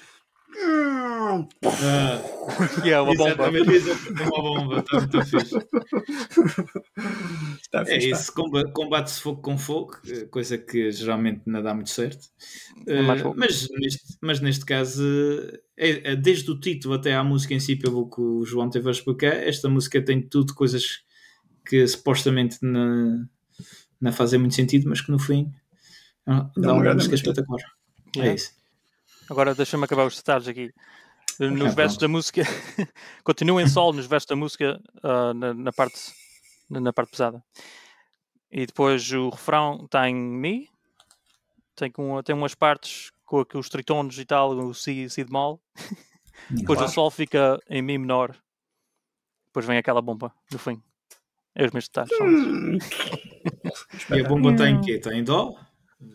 Ah, 0.56 2.22
Que 2.82 2.90
é 2.92 3.00
uma 3.02 3.14
bomba. 3.14 3.30
exatamente, 3.30 3.72
exatamente, 3.72 4.22
uma 4.24 4.42
bomba, 4.42 4.80
está 4.80 4.98
muito 5.00 5.26
fixe. 5.26 5.56
Está 7.62 7.82
É 7.82 7.86
fixe, 7.86 8.08
está. 8.10 8.18
isso, 8.22 8.34
comba- 8.34 8.72
combate-se 8.72 9.22
fogo 9.22 9.42
com 9.42 9.58
fogo, 9.58 9.98
eh, 10.08 10.26
coisa 10.26 10.58
que 10.58 10.92
geralmente 10.92 11.42
não 11.46 11.62
dá 11.62 11.74
muito 11.74 11.90
certo. 11.90 12.28
É 12.88 12.94
Eh, 13.00 13.02
mas, 13.36 13.68
neste, 13.70 14.18
mas 14.22 14.40
neste 14.40 14.66
caso, 14.66 15.04
eh, 15.04 15.60
é- 15.78 16.12
é 16.12 16.16
desde 16.16 16.50
o 16.50 16.60
título 16.60 16.94
até 16.96 17.14
à 17.14 17.24
música 17.24 17.54
em 17.54 17.60
si, 17.60 17.76
pelo 17.76 18.10
que 18.10 18.22
o 18.22 18.46
João 18.46 18.70
teve 18.70 18.88
a 18.88 18.92
explicar, 18.92 19.34
esta 19.36 19.68
música 19.70 20.02
tem 20.02 20.22
tudo 20.22 20.54
coisas 20.56 21.02
que 21.68 21.86
supostamente 21.88 22.58
não, 22.62 23.28
não 24.00 24.14
fazem 24.14 24.40
muito 24.40 24.56
sentido, 24.56 24.88
mas 24.90 25.02
que 25.02 25.12
no 25.12 25.20
fim 25.20 25.52
dá 26.26 26.74
uma 26.74 26.94
música 26.94 27.16
espetacular. 27.16 27.60
É 28.18 28.34
isso. 28.34 28.57
Agora 29.30 29.54
deixa-me 29.56 29.84
acabar 29.84 30.06
os 30.06 30.16
detalhes 30.16 30.48
aqui. 30.48 30.74
Nos 31.40 31.72
Ah, 31.74 31.76
versos 31.76 31.98
da 32.00 32.08
música, 32.08 32.42
continua 33.24 33.62
em 33.62 33.68
sol 33.68 33.94
nos 33.94 34.08
versos 34.08 34.28
da 34.28 34.36
música 34.36 34.82
ah, 35.04 35.34
na, 35.34 35.54
na 35.54 35.72
parte, 35.72 36.00
na, 36.70 36.80
na 36.80 36.94
parte 36.94 37.12
pesada. 37.12 37.44
E 38.52 38.66
depois 38.66 39.12
o 39.12 39.30
refrão 39.30 39.82
está 39.86 40.10
em 40.10 40.16
Mi, 40.16 40.70
tem, 41.76 41.92
com, 41.92 42.22
tem 42.24 42.34
umas 42.34 42.56
partes 42.56 43.12
com, 43.26 43.42
aqui 43.42 43.58
os 43.58 43.70
tritones 43.70 44.18
e 44.18 44.26
tal, 44.26 44.52
o 44.52 44.74
Si, 44.74 45.10
si 45.10 45.24
bemol. 45.24 45.62
Depois 46.52 46.78
o 46.78 46.82
Claro. 46.84 46.94
sol 46.94 47.12
fica 47.12 47.60
em 47.70 47.82
Mi 47.82 47.98
menor. 47.98 48.36
Depois 49.48 49.66
vem 49.66 49.78
aquela 49.78 50.02
bomba 50.02 50.32
no 50.52 50.58
fim. 50.60 50.82
É 51.54 51.66
os 51.66 51.72
meus 51.72 51.88
detalhes. 51.88 52.12
Hum. 52.22 52.78
E 54.16 54.20
a 54.20 54.28
bomba 54.28 54.52
está 54.52 54.70
em 54.70 54.80
quê? 54.82 54.94
Está 54.94 55.14
em 55.16 55.24
dó? 55.24 55.56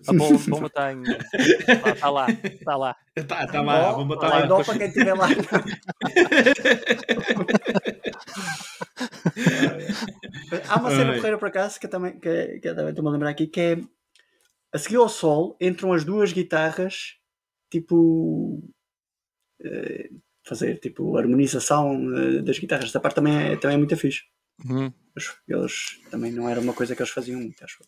A 0.06 0.12
bomba, 0.12 0.38
bomba 0.46 0.66
está 0.68 0.92
em. 0.92 1.02
Está 1.02 2.08
lá, 2.10 2.30
está 2.30 2.76
lá. 2.76 2.96
Está 3.16 3.46
tá 3.48 3.62
lá, 3.62 3.90
a 3.90 3.92
bomba 3.94 4.14
está 4.14 4.28
lá. 4.28 4.46
dó 4.46 4.62
para 4.62 4.78
quem 4.78 4.86
estiver 4.86 5.14
lá. 5.14 5.26
Há 10.68 10.76
uma 10.78 10.90
cena 10.90 11.10
Ai. 11.10 11.16
porreira 11.16 11.38
por 11.38 11.48
acaso 11.48 11.80
que 11.80 11.86
eu 11.86 11.90
também, 11.90 12.18
que, 12.18 12.60
que 12.60 12.74
também 12.74 12.90
estou-me 12.90 13.08
a 13.08 13.12
lembrar 13.12 13.30
aqui 13.30 13.46
que 13.48 13.60
é 13.60 13.80
a 14.72 14.78
seguir 14.78 14.96
ao 14.96 15.08
sol 15.08 15.56
entram 15.60 15.92
as 15.92 16.04
duas 16.04 16.32
guitarras 16.32 17.16
tipo 17.70 18.62
eh, 19.64 20.10
fazer 20.44 20.78
tipo 20.78 21.16
harmonização 21.16 21.94
eh, 22.16 22.42
das 22.42 22.58
guitarras. 22.58 22.86
Esta 22.86 23.00
parte 23.00 23.16
também 23.16 23.52
é, 23.52 23.56
também 23.56 23.74
é 23.74 23.78
muito 23.78 23.96
fixe. 23.96 24.22
Uhum. 24.64 24.92
Eles, 25.16 25.34
eles 25.48 26.00
também 26.10 26.30
não 26.30 26.48
era 26.48 26.60
uma 26.60 26.72
coisa 26.72 26.94
que 26.94 27.02
eles 27.02 27.12
faziam 27.12 27.40
muito, 27.40 27.64
acho. 27.64 27.78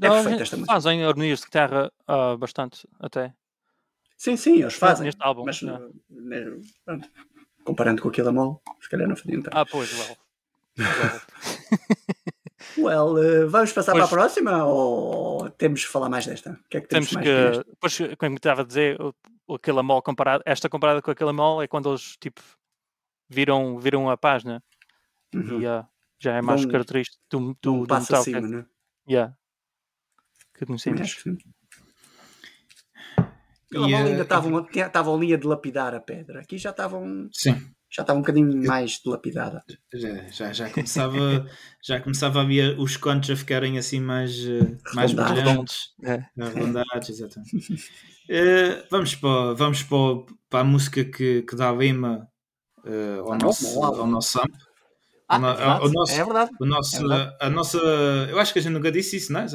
É 0.00 0.08
Não, 0.08 0.14
perfeita 0.16 0.42
esta 0.42 0.56
música. 0.56 0.72
fazem 0.74 1.04
harmonias 1.04 1.40
de 1.40 1.44
guitarra 1.46 1.92
ah, 2.06 2.36
bastante, 2.36 2.88
até. 2.98 3.34
Sim, 4.16 4.36
sim, 4.36 4.60
eles 4.60 4.74
fazem. 4.74 5.06
Neste 5.06 5.22
álbum. 5.22 5.44
Mas 5.44 5.60
né, 5.62 5.80
pronto, 6.84 7.08
comparando 7.64 8.02
com 8.02 8.08
aquilo 8.08 8.28
a 8.28 8.32
mão, 8.32 8.60
se 8.80 8.88
calhar 8.88 9.08
não 9.08 9.16
faziam 9.16 9.42
tanto. 9.42 9.56
Ah, 9.56 9.64
pois, 9.66 9.92
well. 9.98 10.16
well. 10.78 11.20
Well, 12.78 13.18
eh, 13.18 13.46
vamos 13.46 13.72
passar 13.72 13.92
Pois- 13.92 14.04
para 14.08 14.16
a 14.16 14.20
próxima 14.22 14.64
ou 14.64 15.50
temos 15.50 15.84
que 15.84 15.90
falar 15.90 16.08
mais 16.08 16.26
desta? 16.26 16.52
O 16.52 16.68
que 16.68 16.76
é 16.76 16.80
que 16.80 16.88
temos, 16.88 17.08
Temos 17.10 17.12
mais 17.12 17.26
que. 17.26 17.58
esta? 17.58 17.64
Depois, 17.70 17.98
como 18.18 18.36
estava 18.36 18.60
a 18.60 18.64
dizer, 18.64 19.00
o, 19.00 19.14
aquele 19.54 19.82
mol 19.82 20.00
comparado, 20.02 20.42
esta 20.46 20.68
comparada 20.68 21.02
com 21.02 21.10
aquele 21.10 21.32
mol 21.32 21.62
é 21.62 21.66
quando 21.66 21.90
eles 21.90 22.16
tipo 22.20 22.40
viram, 23.28 23.78
viram 23.78 24.08
a 24.10 24.16
página 24.16 24.62
Uhum. 25.34 25.60
e 25.60 25.66
ah, 25.66 25.86
já 26.18 26.34
é 26.36 26.42
mais 26.42 26.62
Vão- 26.62 26.70
característico 26.70 27.22
do, 27.30 27.56
do, 27.62 27.72
um 27.74 27.82
do 27.84 27.94
Metallica. 27.94 28.18
acima, 28.18 28.40
né? 28.42 28.66
Yeah. 29.08 29.34
Que 30.60 30.66
conhecemos. 30.66 31.00
acho 31.00 31.16
que 31.16 31.22
sim. 31.22 31.38
Aquela 33.70 33.88
E, 33.88 33.92
mão 33.92 34.00
eh, 34.00 34.10
ainda 34.10 34.22
estavam 34.22 34.66
estavam 34.68 35.14
ali 35.16 35.32
a 35.34 35.36
dilapidar 35.36 35.94
a 35.94 36.00
pedra. 36.00 36.40
Aqui 36.40 36.58
já 36.58 36.70
estavam 36.70 37.28
Sim, 37.32 37.52
já 37.90 38.02
estava 38.02 38.18
um 38.18 38.22
bocadinho 38.22 38.66
mais 38.66 39.00
dilapidada. 39.02 39.62
já, 39.94 40.28
já, 40.28 40.52
já 40.52 40.70
começava, 40.70 41.16
já 41.82 42.00
começava 42.00 42.40
a 42.42 42.44
ver 42.44 42.78
os 42.78 42.96
contos 42.96 43.30
a 43.30 43.36
ficarem 43.36 43.78
assim 43.78 44.00
mais, 44.00 44.32
eh, 44.46 44.76
mais 44.94 45.12
brilhantes. 45.12 45.92
É. 46.04 46.24
Arredondados, 46.40 47.08
exatamente. 47.08 47.56
Eh, 48.28 48.86
vamos 48.90 49.14
para, 49.16 49.54
vamos 49.54 49.82
para, 49.82 50.24
para 50.48 50.60
a 50.60 50.64
música 50.64 51.04
que, 51.04 51.42
que 51.42 51.56
dá 51.56 51.72
lima 51.72 52.28
eh, 52.84 53.18
ao, 53.20 53.32
Ah, 53.32 53.38
nosso, 53.38 53.82
ao 53.84 54.06
nosso 54.06 54.32
sample. 54.32 54.69
Ah, 55.32 55.38
O 55.38 55.46
é 55.46 55.54
verdade, 55.54 55.86
o 55.86 55.92
nosso- 55.92 56.12
é 56.12 56.24
verdade. 56.24 56.50
O 56.60 56.66
nosso, 56.66 56.96
É 56.96 56.98
verdade. 56.98 57.36
a 57.40 57.50
nossa, 57.50 57.78
eu 58.30 58.38
acho 58.40 58.52
que 58.52 58.58
a 58.58 58.62
gente 58.62 58.72
nunca 58.72 58.90
disse 58.90 59.16
isso, 59.16 59.32
não 59.32 59.40
é? 59.40 59.46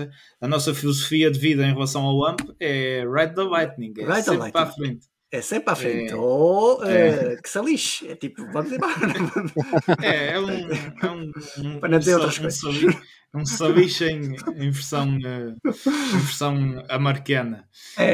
A 0.42 0.48
nossa 0.48 0.74
filosofia 0.74 1.30
de 1.30 1.38
vida 1.40 1.66
em 1.66 1.74
relação 1.74 2.04
ao 2.04 2.26
AMP 2.26 2.40
é 2.60 3.04
Ride 3.06 3.36
the 3.36 3.44
Lightning, 3.44 3.94
é 3.98 4.02
Ride 4.06 4.16
sempre 4.24 4.38
lightning. 4.38 4.52
para 4.52 4.62
a 4.62 4.72
frente. 4.72 5.06
É 5.32 5.42
sempre 5.42 5.74
à 5.74 5.76
frente. 5.76 6.14
É. 6.14 6.16
Ou 6.16 6.82
É. 6.86 7.08
eh, 7.34 7.38
que 7.44 7.50
se 7.50 7.60
lixe. 7.62 8.08
É 8.08 8.16
tipo, 8.16 8.46
vamos 8.54 8.72
embora. 8.72 8.94
É, 10.02 10.34
é 10.34 10.40
um, 10.40 10.50
é 10.50 11.12
um, 11.12 11.32
um, 11.58 11.80
Para 11.80 11.90
não 11.90 12.00
dizer 12.00 12.12
um, 12.16 12.20
outras 12.22 12.36
sa- 12.36 12.42
coisas. 12.42 12.96
Um 13.36 13.46
sabiche 13.46 14.06
em, 14.06 14.36
em 14.56 14.72
versão, 14.72 15.08
em 15.08 16.18
versão 16.20 16.84
americana. 16.90 17.68
É. 17.98 18.14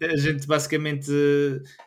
Eh, 0.00 0.12
a 0.12 0.16
gente 0.16 0.46
basicamente, 0.46 1.10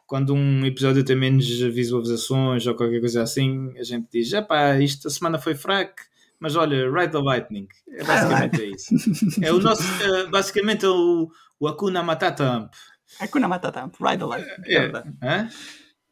quando 0.06 0.34
um 0.34 0.66
episódio 0.66 1.04
tem 1.04 1.16
menos 1.16 1.48
visualizações 1.48 2.66
ou 2.66 2.76
qualquer 2.76 3.00
coisa 3.00 3.22
assim, 3.22 3.72
a 3.78 3.84
gente 3.84 4.08
diz: 4.12 4.34
epá, 4.34 4.78
isto 4.80 5.08
a 5.08 5.12
semana 5.12 5.38
foi 5.38 5.56
fraco, 5.56 5.96
mas 6.40 6.56
olha, 6.56 6.92
Ride 6.92 7.12
the 7.12 7.20
Lightning. 7.20 7.68
É 7.90 8.04
basicamente 8.04 8.62
é 8.62 8.66
isso. 8.66 9.46
É 9.46 9.52
o 9.52 9.60
nosso, 9.60 9.84
eh, 10.04 10.28
basicamente 10.28 10.86
é 10.86 10.90
o, 10.90 11.30
o 11.60 11.68
Akuna 11.68 12.02
Matata 12.02 12.44
Amp. 12.44 12.74
Hakuna 13.20 13.48
Matata, 13.48 13.92
Ride 14.00 14.18
the 14.18 14.26
Light. 14.26 14.48
É, 14.66 14.92
É. 15.22 15.48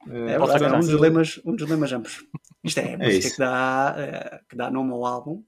É 0.07 0.37
verdade, 0.37 0.63
é 0.63 0.71
um 0.71 0.79
dos 0.79 0.93
lemas, 0.93 1.41
um 1.45 1.55
dos 1.55 1.69
lemas 1.69 1.91
amplos. 1.91 2.23
Isto 2.63 2.79
é 2.79 2.93
a 2.93 2.97
música 2.97 3.17
isso. 3.17 3.31
que 3.31 3.37
dá, 3.39 4.41
que 4.47 4.55
dá 4.55 4.71
nome 4.71 4.91
ao 4.93 5.05
álbum. 5.05 5.43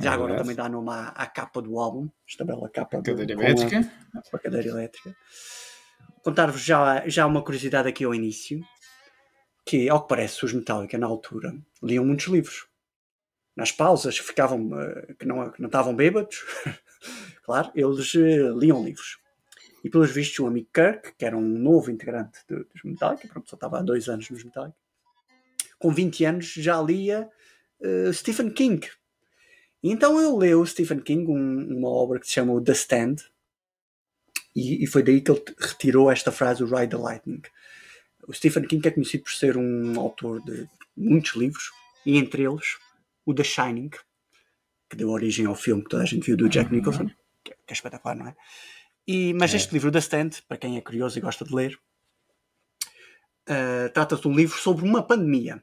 Já 0.00 0.10
É 0.10 0.14
agora 0.14 0.28
verdade. 0.34 0.42
também 0.48 0.56
dá 0.56 0.68
nome 0.68 0.90
à, 0.90 1.08
à 1.08 1.26
capa 1.26 1.60
do 1.60 1.78
álbum. 1.78 2.08
Esta 2.26 2.44
bela 2.44 2.68
capa 2.68 2.98
do, 2.98 3.02
Cadeira 3.02 3.34
a- 3.34 3.44
elétrica. 3.44 3.92
com 4.30 4.36
a 4.36 4.40
cadeira 4.40 4.68
elétrica. 4.68 5.16
Contar-vos 6.22 6.60
já, 6.62 7.08
já 7.08 7.26
uma 7.26 7.42
curiosidade 7.42 7.88
aqui 7.88 8.04
ao 8.04 8.14
início, 8.14 8.60
que 9.64 9.88
ao 9.88 10.02
que 10.02 10.08
parece 10.08 10.44
os 10.44 10.52
Metallica 10.52 10.96
na 10.98 11.06
altura 11.06 11.56
liam 11.82 12.04
muitos 12.04 12.26
livros. 12.26 12.66
Nas 13.56 13.72
pausas 13.72 14.18
que 14.20 14.26
ficavam, 14.26 14.70
eh, 14.80 15.14
que 15.18 15.26
não, 15.26 15.50
que 15.50 15.60
não 15.60 15.66
estavam 15.66 15.94
bêbados, 15.94 16.44
claro, 17.42 17.70
eles 17.74 18.14
eh, 18.14 18.50
liam 18.56 18.84
livros. 18.84 19.18
E 19.82 19.90
pelos 19.90 20.10
vistos 20.10 20.38
o 20.40 20.46
amigo 20.46 20.68
Kirk, 20.72 21.14
que 21.16 21.24
era 21.24 21.36
um 21.36 21.40
novo 21.40 21.90
integrante 21.90 22.38
do- 22.48 22.64
dos 22.64 22.82
Metallica, 22.84 23.26
pronto, 23.28 23.48
só 23.48 23.56
estava 23.56 23.78
há 23.78 23.82
dois 23.82 24.08
anos 24.08 24.28
nos 24.30 24.44
Metallica, 24.44 24.76
com 25.78 25.90
20 25.92 26.24
anos 26.24 26.46
já 26.52 26.80
lia 26.80 27.28
eh, 27.82 28.12
Stephen 28.12 28.50
King. 28.50 28.86
Então 29.82 30.18
ele 30.20 30.36
leu 30.48 30.64
Stephen 30.66 31.00
King, 31.00 31.30
um- 31.30 31.78
uma 31.78 31.88
obra 31.88 32.18
que 32.18 32.26
se 32.26 32.32
chama 32.34 32.60
The 32.62 32.72
Stand, 32.72 33.16
e, 34.54 34.82
e 34.82 34.86
foi 34.86 35.02
daí 35.02 35.20
que 35.20 35.30
ele 35.30 35.42
retirou 35.58 36.10
esta 36.10 36.32
frase, 36.32 36.62
o 36.62 36.66
Ride 36.66 36.96
the 36.96 36.96
Lightning. 37.02 37.42
O 38.26 38.32
Stephen 38.32 38.66
King 38.66 38.86
é 38.88 38.90
conhecido 38.90 39.24
por 39.24 39.32
ser 39.32 39.56
um 39.56 39.98
autor 40.00 40.42
de 40.44 40.68
muitos 40.96 41.34
livros, 41.36 41.70
e 42.04 42.16
entre 42.18 42.42
eles 42.42 42.76
o 43.24 43.32
The 43.32 43.44
Shining, 43.44 43.90
que 44.90 44.96
deu 44.96 45.10
origem 45.10 45.46
ao 45.46 45.54
filme 45.54 45.82
que 45.82 45.90
toda 45.90 46.02
a 46.02 46.06
gente 46.06 46.24
viu 46.26 46.36
do 46.36 46.48
Jack 46.48 46.72
Nicholson, 46.72 47.08
que 47.44 47.52
é, 47.52 47.54
que 47.54 47.72
é 47.72 47.72
espetacular, 47.72 48.16
não 48.16 48.26
é? 48.28 48.36
E, 49.06 49.32
mas 49.34 49.52
É. 49.54 49.56
este 49.58 49.72
livro, 49.72 49.92
The 49.92 49.98
Stand, 50.00 50.30
para 50.48 50.56
quem 50.58 50.76
é 50.76 50.80
curioso 50.80 51.16
e 51.18 51.20
gosta 51.20 51.44
de 51.44 51.54
ler, 51.54 51.78
eh, 53.46 53.88
trata-se 53.90 54.22
de 54.22 54.28
um 54.28 54.34
livro 54.34 54.58
sobre 54.58 54.84
uma 54.84 55.02
pandemia. 55.02 55.62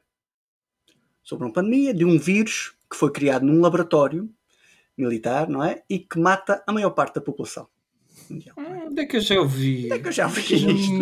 Sobre 1.22 1.44
uma 1.46 1.52
pandemia 1.52 1.92
de 1.94 2.04
um 2.04 2.18
vírus 2.18 2.75
que 2.90 2.96
foi 2.96 3.10
criado 3.12 3.44
num 3.44 3.60
laboratório 3.60 4.30
militar, 4.96 5.46
não 5.48 5.62
é? 5.62 5.82
E 5.90 5.98
que 5.98 6.18
mata 6.18 6.62
a 6.66 6.72
maior 6.72 6.90
parte 6.90 7.16
da 7.16 7.20
população 7.20 7.68
mundial. 8.30 8.56
Hum, 8.58 8.86
Onde 8.88 9.02
é 9.02 9.06
que 9.06 9.16
eu 9.16 9.20
já 9.20 9.38
ouvi? 9.40 9.84
Onde 9.84 9.92
é 9.94 9.98
que 9.98 10.08
eu 10.08 10.12
já 10.12 10.26
vi 10.26 10.40
isto? 10.40 10.92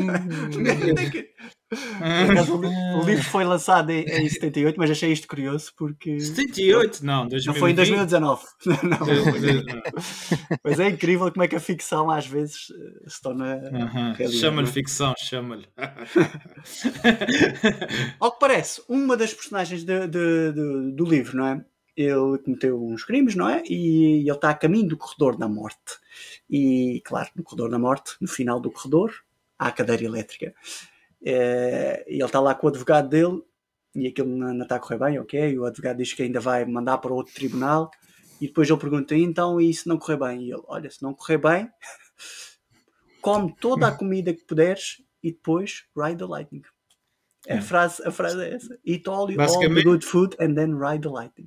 Onde 0.59 1.05
é 1.05 1.11
que- 1.11 1.35
Por 1.71 2.31
acaso, 2.33 2.57
o 2.57 2.61
li- 2.61 2.69
o 3.01 3.05
livro 3.05 3.25
foi 3.25 3.45
lançado 3.45 3.91
em, 3.91 4.05
em 4.05 4.29
78, 4.29 4.77
mas 4.79 4.91
achei 4.91 5.11
isto 5.13 5.27
curioso 5.27 5.73
porque 5.77 6.21
78? 6.21 7.05
Não, 7.05 7.27
2020. 7.27 7.47
não 7.47 7.55
foi 7.55 7.71
em 7.71 7.75
2019. 7.75 8.43
Não, 8.85 8.99
mas 10.63 10.79
é 10.81 10.89
incrível 10.89 11.31
como 11.33 11.43
é 11.45 11.49
que 11.49 11.57
a 11.57 11.61
ficção 11.61 12.11
às 12.11 12.27
vezes 12.27 12.67
eh, 12.71 13.09
se 13.09 13.21
torna 13.23 13.55
realidade, 14.17 14.37
Chama-lhe 14.39 14.69
é? 14.69 14.73
ficção, 14.73 15.15
chama-lhe. 15.17 15.67
Ao 18.21 18.33
que 18.33 18.39
parece, 18.41 18.83
uma 18.89 19.17
das 19.17 19.33
personagens 19.33 19.85
de- 19.85 20.07
de- 20.07 20.53
de- 20.53 20.93
do 20.93 21.05
livro, 21.05 21.37
não 21.39 21.47
é? 21.47 21.65
Ele 21.97 22.39
cometeu 22.39 22.83
uns 22.85 23.05
crimes, 23.05 23.35
não 23.37 23.49
é? 23.49 23.63
E 23.69 24.21
ele 24.21 24.31
está 24.31 24.51
a 24.51 24.55
caminho 24.55 24.89
do 24.89 24.97
corredor 24.97 25.37
da 25.37 25.49
morte. 25.49 25.99
E, 26.51 27.01
claro, 27.05 27.31
no 27.37 27.43
corredor 27.45 27.71
da 27.71 27.79
morte, 27.79 28.17
no 28.21 28.27
final 28.29 28.59
do 28.61 28.71
corredor, 28.71 29.13
há 29.59 29.69
a 29.69 29.73
cadeira 29.73 30.03
elétrica. 30.05 30.55
Eh, 31.25 32.05
E 32.09 32.15
ele 32.15 32.25
está 32.25 32.41
lá 32.41 32.55
com 32.55 32.67
o 32.67 32.71
advogado 32.71 33.09
dele 33.09 33.43
e 33.95 34.09
aquilo 34.09 34.29
não, 34.29 34.53
não 34.53 34.63
está 34.65 34.77
a 34.77 34.81
correr 34.81 34.99
bem, 34.99 35.19
ok? 35.21 35.51
E 35.53 35.59
o 35.59 35.65
advogado 35.65 35.99
diz 35.99 36.13
que 36.13 36.23
ainda 36.25 36.41
vai 36.41 36.65
mandar 36.65 36.99
para 36.99 37.13
outro 37.15 37.33
tribunal. 37.33 37.91
E 38.41 38.49
depois 38.49 38.69
ele 38.69 38.79
pergunta, 38.81 39.15
então, 39.15 39.61
e 39.61 39.73
se 39.73 39.89
não 39.89 39.97
correr 39.97 40.17
bem? 40.19 40.43
E 40.49 40.53
ele, 40.53 40.63
olha, 40.67 40.91
se 40.91 41.01
não 41.03 41.15
correr 41.15 41.39
bem, 41.39 41.71
come 43.23 43.55
toda 43.61 43.87
a 43.89 43.93
comida 43.97 44.35
que 44.35 44.45
puderes 44.45 45.01
e 45.23 45.31
depois 45.33 45.85
ride 45.97 46.19
the 46.19 46.25
lightning. 46.27 46.63
A, 47.49 47.55
É. 47.55 47.61
frase, 47.61 48.03
a 48.07 48.11
frase 48.11 48.41
é 48.43 48.55
essa. 48.55 48.79
Eat 48.85 49.09
all, 49.09 49.27
all 49.55 49.61
the 49.75 49.83
good 49.85 50.05
food 50.05 50.37
and 50.41 50.55
then 50.55 50.75
ride 50.75 51.03
the 51.03 51.09
lightning. 51.13 51.47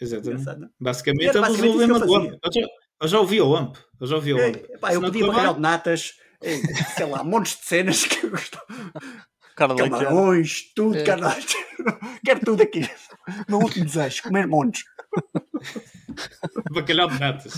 Exatamente. 0.00 0.40
Engraçado, 0.40 0.60
não? 0.60 0.70
Basicamente, 0.80 1.28
Era 1.28 1.40
basicamente 1.40 1.90
eu. 1.90 2.14
AMP. 2.16 2.38
Eu 2.44 2.52
já, 2.52 2.68
eu 3.02 3.08
já 3.08 3.20
ouvi 3.20 3.40
o 3.40 3.56
AMP. 3.56 3.76
Eu 4.00 4.06
já 4.06 4.16
ouvi 4.16 4.32
o 4.32 4.44
AMP. 4.44 4.64
É, 4.70 4.78
pá, 4.78 4.92
eu 4.94 5.00
correr 5.00 5.26
bacalhau 5.26 5.54
de 5.54 5.60
natas, 5.60 6.12
eh, 6.42 6.56
sei 6.96 7.06
lá, 7.06 7.24
montes 7.24 7.58
de 7.58 7.64
cenas 7.64 8.04
que 8.04 8.24
eu 8.26 8.30
leite. 8.30 8.50
Camarões, 9.56 10.72
tudo, 10.74 10.96
É. 10.98 11.02
caralho. 11.04 11.42
Quero 12.24 12.40
tudo 12.44 12.62
aqui. 12.62 12.88
Meu 13.48 13.58
último 13.58 13.84
desejo, 13.86 14.22
comer 14.22 14.46
montes. 14.46 14.84
Bacalhau 16.70 17.08
de 17.10 17.18
natas. 17.18 17.54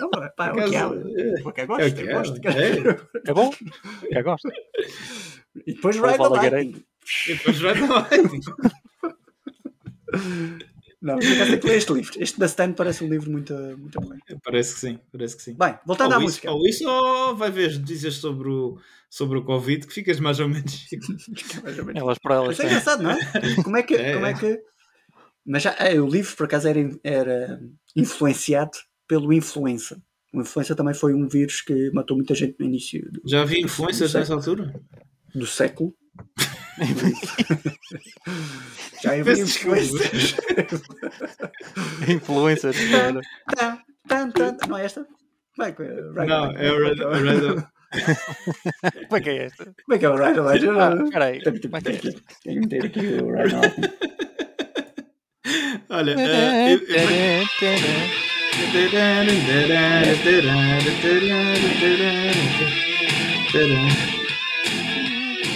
Não, 0.00 0.08
pá, 0.10 0.46
é 0.48 0.50
o 0.50 0.54
que 0.54 0.60
acaso, 0.76 0.94
é. 1.18 1.42
Porque 1.42 1.60
eu 1.60 1.64
É 1.64 1.66
gosto, 1.66 2.00
eu 2.00 2.08
é, 2.08 2.12
gosto. 2.14 2.40
é. 2.48 3.30
É 3.30 3.34
bom? 3.34 3.52
Eu 4.10 4.24
gosto. 4.24 4.48
E 5.66 5.74
depois 5.74 5.96
Valgareiro. 5.96 6.56
lightning. 6.56 6.84
E 7.28 7.34
depois 7.34 7.58
vai 7.60 7.74
dar 7.74 8.08
Não, 11.00 11.16
por 11.16 11.32
acaso 11.32 11.50
tem 11.50 11.60
que 11.60 11.66
ler 11.66 11.76
este 11.76 11.92
livro. 11.92 12.12
Este 12.18 12.38
da 12.40 12.46
Stan 12.46 12.72
parece 12.72 13.04
um 13.04 13.08
livro 13.08 13.30
muito, 13.30 13.54
muito 13.78 14.00
bom. 14.00 14.10
Parece 14.42 14.74
que 14.74 14.80
sim, 14.80 14.98
parece 15.12 15.36
que 15.36 15.42
sim. 15.42 15.54
Bem, 15.54 15.78
voltando 15.86 16.14
à 16.14 16.16
ou, 16.16 16.22
isso, 16.22 16.30
música. 16.30 16.50
ou 16.50 16.66
isso 16.66 16.88
ou 16.88 17.36
vai 17.36 17.50
ver 17.50 17.70
as 17.70 17.78
notícias 17.78 18.14
sobre 18.14 18.48
o, 18.48 18.78
sobre 19.08 19.38
o 19.38 19.44
Covid 19.44 19.86
que 19.86 19.92
ficas 19.94 20.18
mais 20.18 20.40
ou 20.40 20.48
menos. 20.48 20.86
Mais 21.62 21.78
ou 21.78 21.84
menos. 21.84 22.02
Elas 22.02 22.18
para 22.18 22.34
elas. 22.36 22.58
Mas 22.58 22.60
é 22.60 22.66
engraçado, 22.66 23.02
não 23.02 23.10
é? 23.12 23.18
Como 23.62 23.76
é 23.76 23.82
que. 23.82 23.94
É, 23.98 24.14
como 24.14 24.26
é 24.26 24.30
é. 24.30 24.34
que... 24.34 24.60
Mas 25.46 25.62
já, 25.62 25.74
é, 25.78 26.00
o 26.00 26.06
livro, 26.06 26.36
por 26.36 26.46
acaso, 26.46 26.68
era, 26.68 26.80
era 27.02 27.60
influenciado 27.96 28.76
pelo 29.06 29.32
influenza. 29.32 30.02
O 30.34 30.42
influenza 30.42 30.74
também 30.74 30.94
foi 30.94 31.14
um 31.14 31.26
vírus 31.26 31.62
que 31.62 31.90
matou 31.92 32.16
muita 32.16 32.34
gente 32.34 32.56
no 32.58 32.66
início 32.66 33.10
do, 33.10 33.22
Já 33.24 33.46
Não 33.46 33.68
sei. 33.92 34.20
nessa 34.20 34.34
altura? 34.34 34.74
do 35.34 35.46
século. 35.46 35.94
já 39.02 39.10
Peço 39.24 39.44
desculpa. 39.44 39.78
influencers. 39.80 40.36
Influencers. 42.08 42.76
cara. 42.90 43.20
Tan, 44.08 44.30
tan, 44.30 44.54
tan. 44.54 44.68
Não 44.68 44.78
é 44.78 44.84
esta? 44.84 45.06
É 45.60 45.72
que 45.72 45.82
é? 45.82 45.86
Right 45.86 46.26
Não, 46.26 46.48
Right. 46.48 46.64
é 46.64 46.72
o 46.72 46.78
Red- 46.82 47.02
Como 49.08 49.16
é 49.16 49.20
que 49.20 49.30
é 49.30 49.44
esta? 49.46 49.64
Como 49.64 49.94
é 49.94 49.98
que 49.98 50.04
é 50.04 50.08
o 50.08 50.16
Right 50.16 50.38
Right? 50.40 50.68
Ah, 50.68 50.94
espera 51.04 51.24
aí. 51.24 51.40
Tenho 51.42 51.60
que 51.60 51.66
é 51.66 51.70
é 52.46 52.54
meter 52.60 52.84
aqui 52.86 53.00
o 53.00 53.30
Right 53.32 53.54
Right. 53.54 53.74
Olha, 55.90 56.14
eh, 56.18 56.74
eu- 56.74 56.80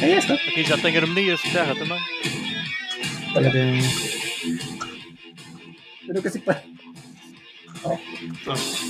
É 0.03 0.11
esta? 0.13 0.35
Aqui 0.35 0.65
já 0.65 0.77
tem 0.79 0.97
harmonias 0.97 1.41
de 1.41 1.51
terra 1.53 1.75
também. 1.75 1.99
Eu 6.09 6.15
não 6.15 6.23
consigo 6.23 6.45
parar. 6.45 6.63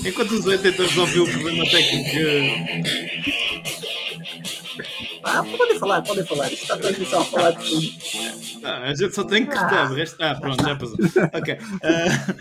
Enquanto 0.05 0.33
o 0.33 0.43
Zé 0.43 0.59
tenta 0.59 0.83
resolver 0.83 1.21
o 1.21 1.31
problema 1.31 1.65
técnico, 1.65 2.11
Ah, 5.25 5.43
podem 5.45 5.79
falar, 5.79 6.03
podem 6.03 6.25
falar. 6.27 6.53
Isto 6.53 6.63
está 6.63 6.75
a 6.75 6.79
transmissão 6.79 7.21
a 7.21 7.25
falar 7.25 7.51
de 7.53 7.69
tudo. 7.69 7.87
ah, 8.65 8.83
a 8.91 8.95
gente 8.95 9.15
só 9.15 9.25
tem 9.25 9.47
que 9.47 9.53
cortar. 9.55 9.91
o 9.91 9.95
resto- 9.95 10.17
Ah, 10.23 10.35
pronto, 10.35 10.63
já 10.65 10.77
passou. 10.77 10.97
Ok. 11.33 11.59
Ah, 11.83 12.35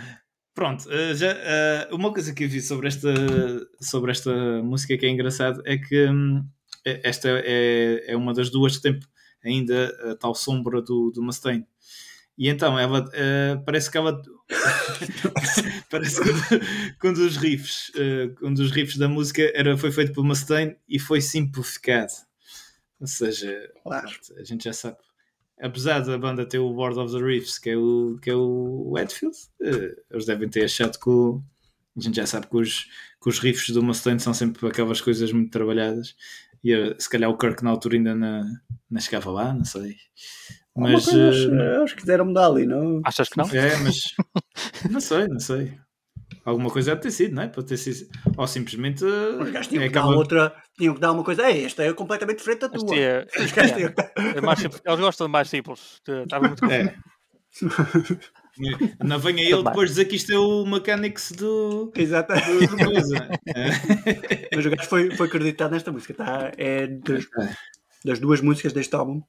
pronto, 0.55 0.89
ah, 0.89 1.13
já, 1.13 1.31
ah, 1.31 1.87
uma 1.95 2.11
coisa 2.11 2.33
que 2.33 2.43
eu 2.45 2.49
vi 2.49 2.59
sobre 2.61 2.87
esta, 2.87 3.13
sobre 3.79 4.11
esta 4.11 4.33
música 4.63 4.97
que 4.97 5.05
é 5.05 5.09
engraçado 5.09 5.61
é 5.65 5.77
que 5.77 6.07
hum, 6.09 6.43
esta 6.85 7.29
é, 7.29 8.11
é 8.11 8.15
uma 8.17 8.33
das 8.33 8.49
duas 8.49 8.77
que 8.77 8.83
tem 8.83 8.99
ainda 9.43 9.87
a 10.11 10.15
tal 10.15 10.35
sombra 10.35 10.81
do, 10.81 11.11
do 11.11 11.21
Mustaine. 11.21 11.65
E 12.37 12.47
então 12.49 12.77
ela 12.79 13.05
ah, 13.13 13.61
parece 13.65 13.91
que 13.91 13.97
ela 13.97 14.21
parece 15.89 16.21
que 16.21 16.29
quando 16.99 17.17
os 17.17 17.37
riffs 17.37 17.91
ah, 17.95 18.33
quando 18.39 18.59
os 18.59 18.71
riffs 18.71 18.97
da 18.97 19.07
música 19.07 19.51
era, 19.53 19.77
foi 19.77 19.91
feito 19.91 20.13
por 20.13 20.23
Mustaine 20.23 20.75
e 20.87 20.99
foi 20.99 21.21
simplificado. 21.21 22.11
Ou 22.99 23.07
seja, 23.07 23.71
Claro. 23.83 24.09
a 24.37 24.43
gente 24.43 24.63
já 24.63 24.73
sabe. 24.73 24.97
Apesar 25.59 25.99
da 25.99 26.17
banda 26.17 26.45
ter 26.45 26.59
o 26.59 26.67
Lord 26.69 26.97
of 26.99 27.13
the 27.13 27.23
Reefs, 27.23 27.59
que 27.59 27.69
é 27.71 27.77
o, 27.77 28.17
que 28.21 28.29
é 28.29 28.35
o 28.35 28.95
Edfield, 28.97 29.35
eh, 29.61 29.95
eles 30.09 30.25
devem 30.25 30.49
ter 30.49 30.63
achado 30.63 30.99
que 30.99 31.09
o, 31.09 31.41
a 31.95 31.99
gente 32.01 32.15
já 32.15 32.25
sabe 32.25 32.47
que 32.47 32.57
os, 32.57 32.85
que 33.21 33.29
os 33.29 33.39
riffs 33.39 33.69
do 33.69 33.83
Mustaine 33.83 34.19
são 34.19 34.33
sempre 34.33 34.67
aquelas 34.67 35.01
coisas 35.01 35.31
muito 35.31 35.51
trabalhadas. 35.51 36.15
E 36.63 36.73
eh, 36.73 36.95
se 36.99 37.09
calhar 37.09 37.29
o 37.29 37.37
Kirk 37.37 37.63
na 37.63 37.69
altura 37.71 37.95
ainda 37.95 38.13
não, 38.15 38.43
não 38.89 39.01
chegava 39.01 39.31
lá, 39.31 39.53
não 39.53 39.65
sei. 39.65 39.95
Mas, 40.75 41.07
Uma 41.07 41.13
coisa, 41.13 41.21
eh, 41.21 41.29
acho, 41.75 41.83
acho 41.83 41.95
que 41.95 42.01
quiseram 42.01 42.25
mudar 42.25 42.45
ali, 42.47 42.65
não? 42.65 43.01
Achas 43.03 43.27
que 43.29 43.37
não? 43.37 43.45
é, 43.49 43.75
mas 43.77 44.03
não 44.89 44.99
sei, 45.01 45.27
não 45.27 45.39
sei. 45.39 45.77
Alguma 46.45 46.71
coisa 46.71 46.91
deve 46.91 47.01
ter 47.01 47.11
sido, 47.11 47.35
não 47.35 47.43
é? 47.43 47.47
Pode 47.47 47.67
ter 47.67 47.77
sido. 47.77 48.09
Ou 48.37 48.47
simplesmente. 48.47 49.03
Os 49.03 49.47
eh, 49.47 49.51
gajos 49.51 49.67
tinham 49.67 49.83
é 49.83 49.87
que 49.87 49.93
dar 49.93 49.99
aquela- 50.01 50.15
outra, 50.15 50.55
tinham 50.77 50.93
que 50.95 50.99
dar 51.01 51.11
uma 51.11 51.23
coisa. 51.23 51.43
É, 51.43 51.63
esta 51.63 51.83
é 51.83 51.93
completamente 51.93 52.37
diferente 52.37 52.61
da 52.61 52.69
tua. 52.69 52.95
Este 52.95 52.99
é, 52.99 53.25
Os 53.43 53.51
gajos 53.51 53.71
é, 53.77 54.37
é 54.37 54.41
mais 54.41 54.59
simples. 54.59 54.81
Eles 54.85 54.99
gostam 54.99 55.27
de 55.27 55.31
mais 55.31 55.49
simples. 55.49 56.01
Estava 56.07 56.47
muito 56.47 56.65
É. 56.65 56.95
Não 59.03 59.19
venha 59.19 59.43
ele 59.43 59.63
depois 59.63 59.89
dizer 59.89 60.05
que 60.05 60.15
isto 60.15 60.31
é 60.31 60.37
o 60.37 60.65
Mechanics 60.65 61.31
do. 61.31 61.91
Exato. 61.95 62.33
do 62.33 62.85
coisa. 62.85 63.29
É. 63.47 64.49
Mas 64.55 64.65
o 64.65 64.69
gajo 64.69 64.89
foi, 64.89 65.15
foi 65.15 65.27
acreditado 65.27 65.71
nesta 65.71 65.91
música, 65.91 66.13
tá? 66.13 66.51
É 66.57 66.87
das, 66.87 67.25
das 68.03 68.19
duas 68.19 68.41
músicas 68.41 68.73
deste 68.73 68.95
álbum 68.95 69.21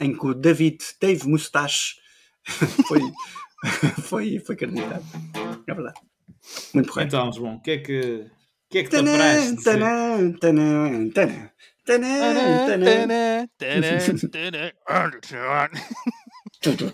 em 0.00 0.16
que 0.16 0.26
o 0.26 0.34
David 0.34 0.78
Dave 1.00 1.26
Mustache 1.26 1.96
foi, 2.86 3.00
foi, 4.02 4.38
foi 4.38 4.54
acreditado. 4.54 5.04
É 5.66 5.74
verdade. 5.74 6.00
Muito 6.74 6.92
correto. 6.92 7.16
Então, 7.16 7.32
João, 7.32 7.54
o 7.56 7.60
que 7.60 7.70
é 7.72 7.78
que. 7.78 8.26
O 8.26 8.70
que 8.70 8.78
é 8.78 8.82
que 8.82 8.90
te 8.90 8.96
Tanã, 8.96 9.14
apraz 9.14 9.54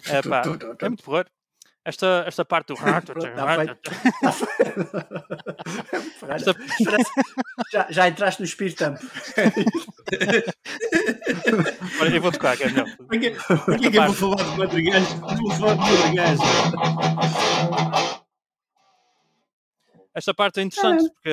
É 0.08 0.22
pá, 0.22 0.42
é 0.80 0.88
muito 0.88 1.02
porreiro. 1.02 1.30
Esta, 1.86 2.24
esta 2.26 2.44
parte 2.46 2.68
do. 2.68 2.74
Esta- 6.28 6.54
Parece- 6.84 7.10
já, 7.72 7.86
já 7.90 8.08
entraste 8.08 8.40
no 8.40 8.46
espírito 8.46 8.78
tampo. 8.78 9.00
Olha, 12.00 12.16
eu 12.16 12.22
vou 12.22 12.32
tocar, 12.32 12.56
que 12.56 12.64
é 12.64 12.70
melhor. 12.70 12.86
Porquê 12.96 13.36
porquê 13.66 13.90
que 13.90 13.98
eu 13.98 14.12
vou 14.12 14.36
falar 14.36 14.50
de 14.50 14.58
madrigais? 14.58 15.12
Vou 15.12 15.50
falar 15.52 15.74
de 15.74 15.80
madrigais. 15.92 16.38
Esta 20.14 20.32
parte 20.34 20.60
é 20.60 20.62
interessante 20.62 21.10
porque 21.12 21.30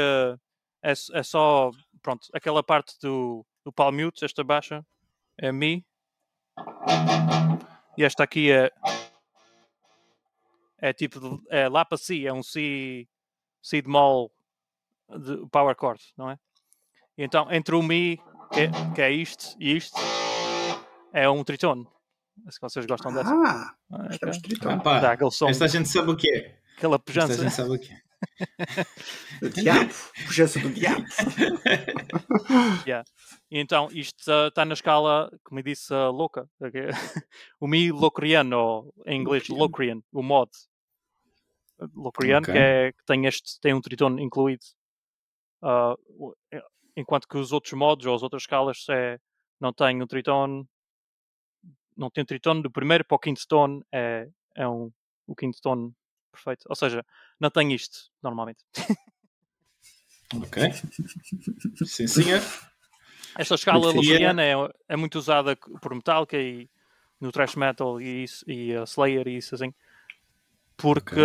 é, 0.84 0.92
é 1.14 1.24
só. 1.24 1.72
Pronto, 2.02 2.28
aquela 2.34 2.64
parte 2.64 2.96
do, 3.02 3.46
do 3.64 3.72
palm 3.72 3.96
mute, 3.96 4.26
esta 4.26 4.44
baixa 4.44 4.84
é 5.38 5.52
Mi. 5.52 5.86
E 7.98 8.04
esta 8.04 8.24
aqui 8.24 8.52
é. 8.52 8.72
É 10.80 10.94
tipo. 10.94 11.20
de- 11.20 11.42
É 11.50 11.68
lá 11.70 11.86
para 11.86 11.98
Si, 11.98 12.26
é 12.26 12.34
um 12.34 12.42
Si. 12.44 13.08
Si 13.62 13.82
de 13.82 13.88
mol 13.88 14.32
de 15.10 15.46
power 15.52 15.76
chord, 15.80 16.02
não 16.18 16.32
é? 16.32 16.40
E 17.18 17.24
então 17.24 17.52
entre 17.52 17.76
o 17.76 17.84
Mi, 17.84 18.18
que 18.52 18.62
é, 18.62 18.70
que 18.96 19.02
é 19.02 19.12
isto 19.12 19.56
e 19.60 19.76
isto, 19.78 20.00
é 21.14 21.30
um 21.30 21.44
tritone. 21.44 21.88
Se 22.50 22.60
vocês 22.60 22.86
gostam 22.88 23.14
dessa. 23.14 23.30
Ah, 23.32 23.76
Ah, 23.92 24.08
estamos 24.10 24.38
ok. 24.38 24.50
tritão. 24.50 24.80
Pá, 24.80 25.00
Dá 25.00 25.12
aquele 25.12 25.30
som, 25.32 25.50
esta 25.50 25.68
gente 25.68 25.90
sabe 25.90 26.10
o 26.12 26.16
que 26.16 26.28
é. 26.32 26.58
aquela 26.78 26.96
Esta 26.96 27.06
pujança. 27.06 27.34
gente 27.44 27.54
sabe 27.54 27.70
o 27.76 27.80
que 27.80 27.92
é. 27.94 28.02
O 29.46 29.50
diabo. 29.50 29.94
Pujança 30.26 30.60
do 30.60 30.70
diabo. 30.72 31.06
Yeah. 32.88 33.06
Então 33.50 33.90
isto 33.92 34.18
está 34.48 34.66
na 34.66 34.74
escala, 34.74 35.32
como 35.44 35.60
eu 35.60 35.64
disse, 35.64 35.94
uh, 35.94 36.12
louca. 36.12 36.50
o 37.60 37.68
Mi 37.68 37.92
Locriano, 37.92 38.58
ou 38.58 38.94
em 39.06 39.22
inglês 39.22 39.48
Locrian, 39.50 40.02
o 40.12 40.24
mod. 40.24 40.50
Locriano, 41.96 42.44
Ok. 42.44 42.54
que, 42.54 42.60
é, 42.60 42.92
que 42.92 43.06
tem, 43.06 43.26
este, 43.26 43.60
tem 43.60 43.74
um 43.74 43.82
tritone 43.82 44.22
incluído. 44.22 44.64
Ah, 45.62 45.96
é- 46.52 46.64
enquanto 46.96 47.28
que 47.28 47.38
os 47.38 47.52
outros 47.52 47.74
mods 47.74 48.06
ou 48.06 48.16
as 48.16 48.24
outras 48.24 48.44
escalas 48.44 48.86
é, 48.90 49.20
não 49.60 49.72
têm 49.74 50.02
um 50.02 50.08
tritone. 50.08 50.68
Não 51.96 52.10
tem 52.10 52.24
um 52.24 52.26
tritone 52.26 52.62
do 52.64 52.72
primeiro 52.72 53.06
para 53.06 53.16
o 53.16 53.20
quinto 53.20 53.46
tone 53.48 53.84
é, 53.92 54.28
é 54.56 54.68
um, 54.68 54.92
o 55.28 55.36
quinto 55.36 55.62
tone 55.62 55.94
perfeito. 56.32 56.66
Ou 56.70 56.76
seja, 56.76 57.06
não 57.40 57.50
tem 57.50 57.74
isto 57.74 58.10
normalmente. 58.24 58.64
Ok. 60.36 60.72
Sim, 61.86 62.08
senhor. 62.08 62.42
Esta 63.38 63.56
escala 63.56 63.92
luceriana 63.92 64.44
é, 64.44 64.54
é 64.90 64.96
muito 64.96 65.18
usada 65.18 65.56
por 65.56 65.94
Metallica 65.94 66.38
e 66.38 66.70
no 67.20 67.32
thrash 67.32 67.56
metal 67.56 68.02
e, 68.02 68.24
isso, 68.24 68.44
e 68.50 68.76
uh, 68.76 68.84
Slayer 68.84 69.28
e 69.28 69.38
isso 69.38 69.54
assim, 69.56 69.74
porque 70.76 71.22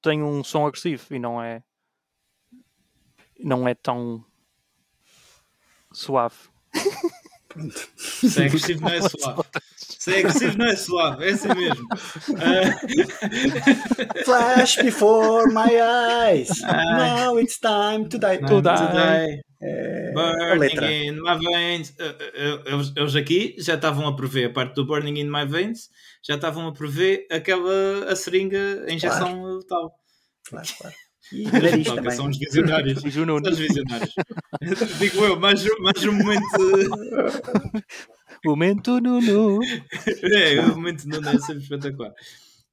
tem 0.00 0.22
um 0.22 0.44
som 0.44 0.66
agressivo 0.66 1.04
e 1.10 1.18
não 1.18 1.42
é 1.42 1.62
não 3.38 3.66
é 3.66 3.74
tão 3.74 4.24
suave. 5.92 6.36
Pronto. 7.52 7.88
Se 7.96 8.42
é 8.42 8.46
agressivo 8.46 8.80
não 8.80 8.88
é 8.90 9.00
suave. 9.02 9.42
Se 9.76 10.14
é 10.14 10.18
agressivo 10.18 10.58
não 10.58 10.66
é 10.66 10.76
suave, 10.76 11.24
é 11.28 11.32
assim 11.32 11.48
mesmo. 11.48 11.86
Ah, 12.38 12.80
Flash 14.24 14.76
before 14.76 15.52
my 15.52 15.70
eyes. 15.80 16.50
Ai. 16.64 16.96
Now 16.96 17.38
it's 17.38 17.58
time 17.58 18.08
to 18.08 18.18
die. 18.18 18.38
To 18.38 18.60
die. 18.60 18.76
Today, 18.76 19.42
É, 19.64 20.12
burning 20.12 21.06
in 21.06 21.22
my 21.22 21.38
veins. 21.38 21.94
Ah, 22.00 22.16
ah, 22.18 22.62
Eles, 22.66 22.92
eles 22.96 23.14
aqui 23.14 23.54
já 23.58 23.74
estavam 23.74 24.08
a 24.08 24.16
prever 24.16 24.46
a 24.46 24.52
parte 24.52 24.74
do 24.74 24.84
burning 24.84 25.20
in 25.20 25.30
my 25.30 25.46
veins, 25.46 25.88
já 26.20 26.34
estavam 26.34 26.66
a 26.66 26.72
prever 26.72 27.26
aquela 27.30 28.10
a 28.10 28.16
seringa, 28.16 28.84
a 28.88 28.92
injeção 28.92 29.60
tal. 29.68 29.94
Claro, 30.48 30.68
claro. 30.80 30.96
E 31.32 31.44
também. 31.84 32.10
São 32.12 32.28
os 32.28 32.38
visionários. 32.38 33.02
Nuno. 33.16 33.40
São 33.44 33.52
os 33.52 33.58
visionários. 33.58 34.14
Digo 34.98 35.24
eu, 35.24 35.40
mais, 35.40 35.64
um- 35.64 35.80
mais 35.82 36.04
um 36.04 36.12
momento. 36.12 36.42
Momento 38.44 39.00
Nuno. 39.00 39.60
É, 40.22 40.60
o 40.60 40.68
momento 40.76 41.04
não 41.08 41.18
é 41.30 41.38
sempre 41.38 41.62
espetacular. 41.62 42.12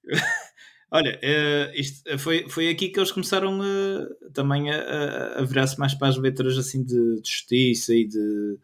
Olha, 0.91 1.19
eh, 1.21 1.71
isto 1.75 2.17
foi, 2.17 2.49
foi 2.49 2.67
aqui 2.69 2.89
que 2.89 2.99
eles 2.99 3.11
começaram 3.11 3.61
a- 3.61 4.31
também 4.33 4.71
a, 4.71 5.37
a- 5.37 5.45
virar-se 5.45 5.77
mais 5.77 5.93
para 5.93 6.07
as 6.07 6.17
letras 6.17 6.57
assim 6.57 6.83
de, 6.83 7.21
de 7.21 7.29
justiça 7.29 7.93
e 7.93 8.07
de. 8.07 8.57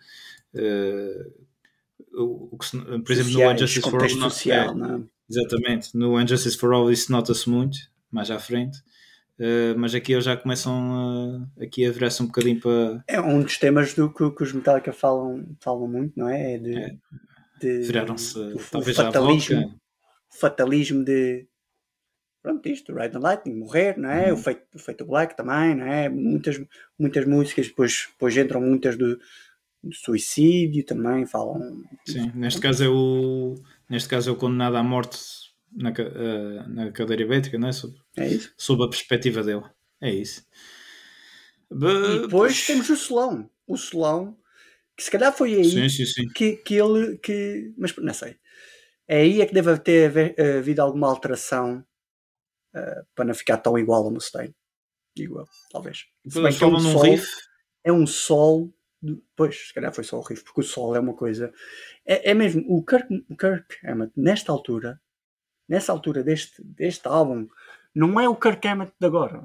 eh, 0.56 1.28
o, 2.14 2.56
o 2.56 2.58
que 2.58 2.66
se- 2.66 2.78
por 2.78 3.12
exemplo, 3.12 3.32
no 3.32 3.38
Sociais, 3.40 3.62
Injustice 3.62 3.92
for 3.92 4.02
All. 4.02 4.10
não- 4.18 4.30
social, 4.32 4.70
é, 4.72 4.74
não 4.74 4.96
é? 4.96 5.02
exatamente, 5.30 5.96
no 5.96 6.20
Injustice 6.20 6.58
for 6.58 6.74
All 6.74 6.92
isso 6.92 7.12
nota-se 7.12 7.48
muito, 7.48 7.78
mais 8.12 8.32
à 8.32 8.40
frente. 8.40 8.80
Eh, 9.40 9.74
mas 9.76 9.94
aqui 9.94 10.14
eles 10.14 10.24
já 10.26 10.38
começam 10.38 11.48
a, 11.60 11.64
aqui 11.64 11.86
a 11.86 11.92
virar-se 11.92 12.24
um 12.24 12.28
bocadinho 12.28 12.60
para 12.60 13.04
É 13.08 13.20
um 13.20 13.42
dos 13.42 13.58
temas 13.58 13.94
do 13.94 14.10
que, 14.14 14.32
que 14.32 14.44
os 14.44 14.54
Metallica 14.54 14.94
falam, 14.94 15.46
falam 15.60 15.88
muito, 15.88 16.18
não 16.18 16.30
é? 16.30 16.54
É 16.54 16.58
de, 16.58 16.76
É. 16.78 16.96
de- 17.60 17.82
o 18.54 18.60
talvez 18.72 18.98
à 19.00 19.06
fatalismo, 19.06 19.62
boca. 19.62 19.76
fatalismo 20.40 21.04
de 21.04 21.46
pronto, 22.42 22.70
isto, 22.70 22.94
Ride 22.94 23.12
the 23.14 23.20
Lightning, 23.20 23.56
morrer, 23.56 23.98
não 23.98 24.10
é? 24.10 24.32
Uhum. 24.32 24.40
O 24.40 24.42
feito, 24.42 24.62
o 24.76 24.80
feito 24.80 25.06
Black 25.06 25.36
também, 25.36 25.76
não 25.76 25.86
é? 25.88 26.08
Muitas, 26.08 26.62
muitas 26.98 27.26
músicas, 27.26 27.68
depois, 27.68 28.08
depois 28.12 28.38
entram 28.38 28.62
muitas 28.62 28.96
do, 28.96 29.18
do 29.84 29.94
suicídio 29.94 30.86
também, 30.86 31.26
falam. 31.26 31.84
Sim, 32.08 32.32
neste 32.36 32.62
caso 32.62 32.84
é 32.84 32.88
o 32.90 33.56
neste 33.90 34.08
caso 34.08 34.30
é 34.30 34.34
o 34.34 34.36
condenado 34.38 34.76
à 34.78 34.84
morte 34.84 35.18
na, 35.76 35.90
eh, 35.92 36.68
na 36.68 36.92
cadeira 36.92 37.22
elétrica, 37.24 37.58
não 37.58 37.68
é? 37.68 37.72
Sob, 37.74 37.96
É 38.18 38.28
isso. 38.28 38.54
sob 38.58 38.84
a 38.84 38.88
perspectiva 38.90 39.44
dele. 39.44 39.64
É 40.02 40.10
isso. 40.12 40.46
E 41.72 41.76
Be- 41.76 42.20
depois 42.22 42.66
temos 42.66 42.90
o 42.90 42.96
Solão. 42.96 43.50
O 43.68 43.78
Solão, 43.78 44.38
que 44.96 45.04
se 45.04 45.12
calhar 45.12 45.34
foi 45.36 45.54
aí 45.56 45.66
Sim, 45.66 45.90
sim, 45.90 46.06
sim. 46.06 46.28
que, 46.30 46.58
que 46.58 46.76
ele. 46.76 47.18
Que, 47.18 47.74
mas 47.78 47.96
não 47.98 48.14
sei. 48.14 48.38
É 49.08 49.18
aí 49.22 49.42
é 49.42 49.46
que 49.46 49.54
deve 49.54 49.78
ter 49.80 50.08
haver- 50.10 50.36
havido 50.58 50.82
alguma 50.82 51.08
alteração 51.10 51.84
eh, 52.74 53.04
para 53.14 53.26
não 53.26 53.34
ficar 53.34 53.58
tão 53.58 53.78
igual 53.78 54.04
ao 54.04 54.12
Mustaine. 54.12 54.56
Digo 55.16 55.40
eu, 55.40 55.46
talvez. 55.72 56.06
Se 56.28 56.42
bem 56.42 56.52
que 56.56 56.64
é 56.64 56.68
um 56.68 56.80
sol- 56.80 57.02
riff. 57.04 57.28
é 57.84 57.92
um 57.92 58.08
sol. 58.08 58.74
de- 59.02 59.22
Pois, 59.36 59.68
se 59.68 59.74
calhar 59.74 59.94
foi 59.94 60.04
só 60.04 60.18
o 60.18 60.22
riff, 60.22 60.44
porque 60.44 60.62
o 60.62 60.64
sol 60.64 60.96
é 60.96 61.00
uma 61.00 61.14
coisa. 61.14 61.52
É, 62.06 62.32
é 62.32 62.34
mesmo, 62.34 62.64
o 62.68 62.84
Kirk, 62.84 63.08
o 63.30 63.36
Kirk 63.38 63.76
Hammett, 63.86 64.12
nesta 64.16 64.52
altura, 64.52 65.00
nessa 65.68 65.92
altura 65.92 66.24
deste, 66.24 66.64
deste 66.64 67.08
álbum, 67.08 67.48
não 67.94 68.20
é 68.20 68.28
o 68.28 68.36
Kirk 68.36 68.68
Hammett 68.68 68.94
de 69.00 69.08
agora, 69.08 69.44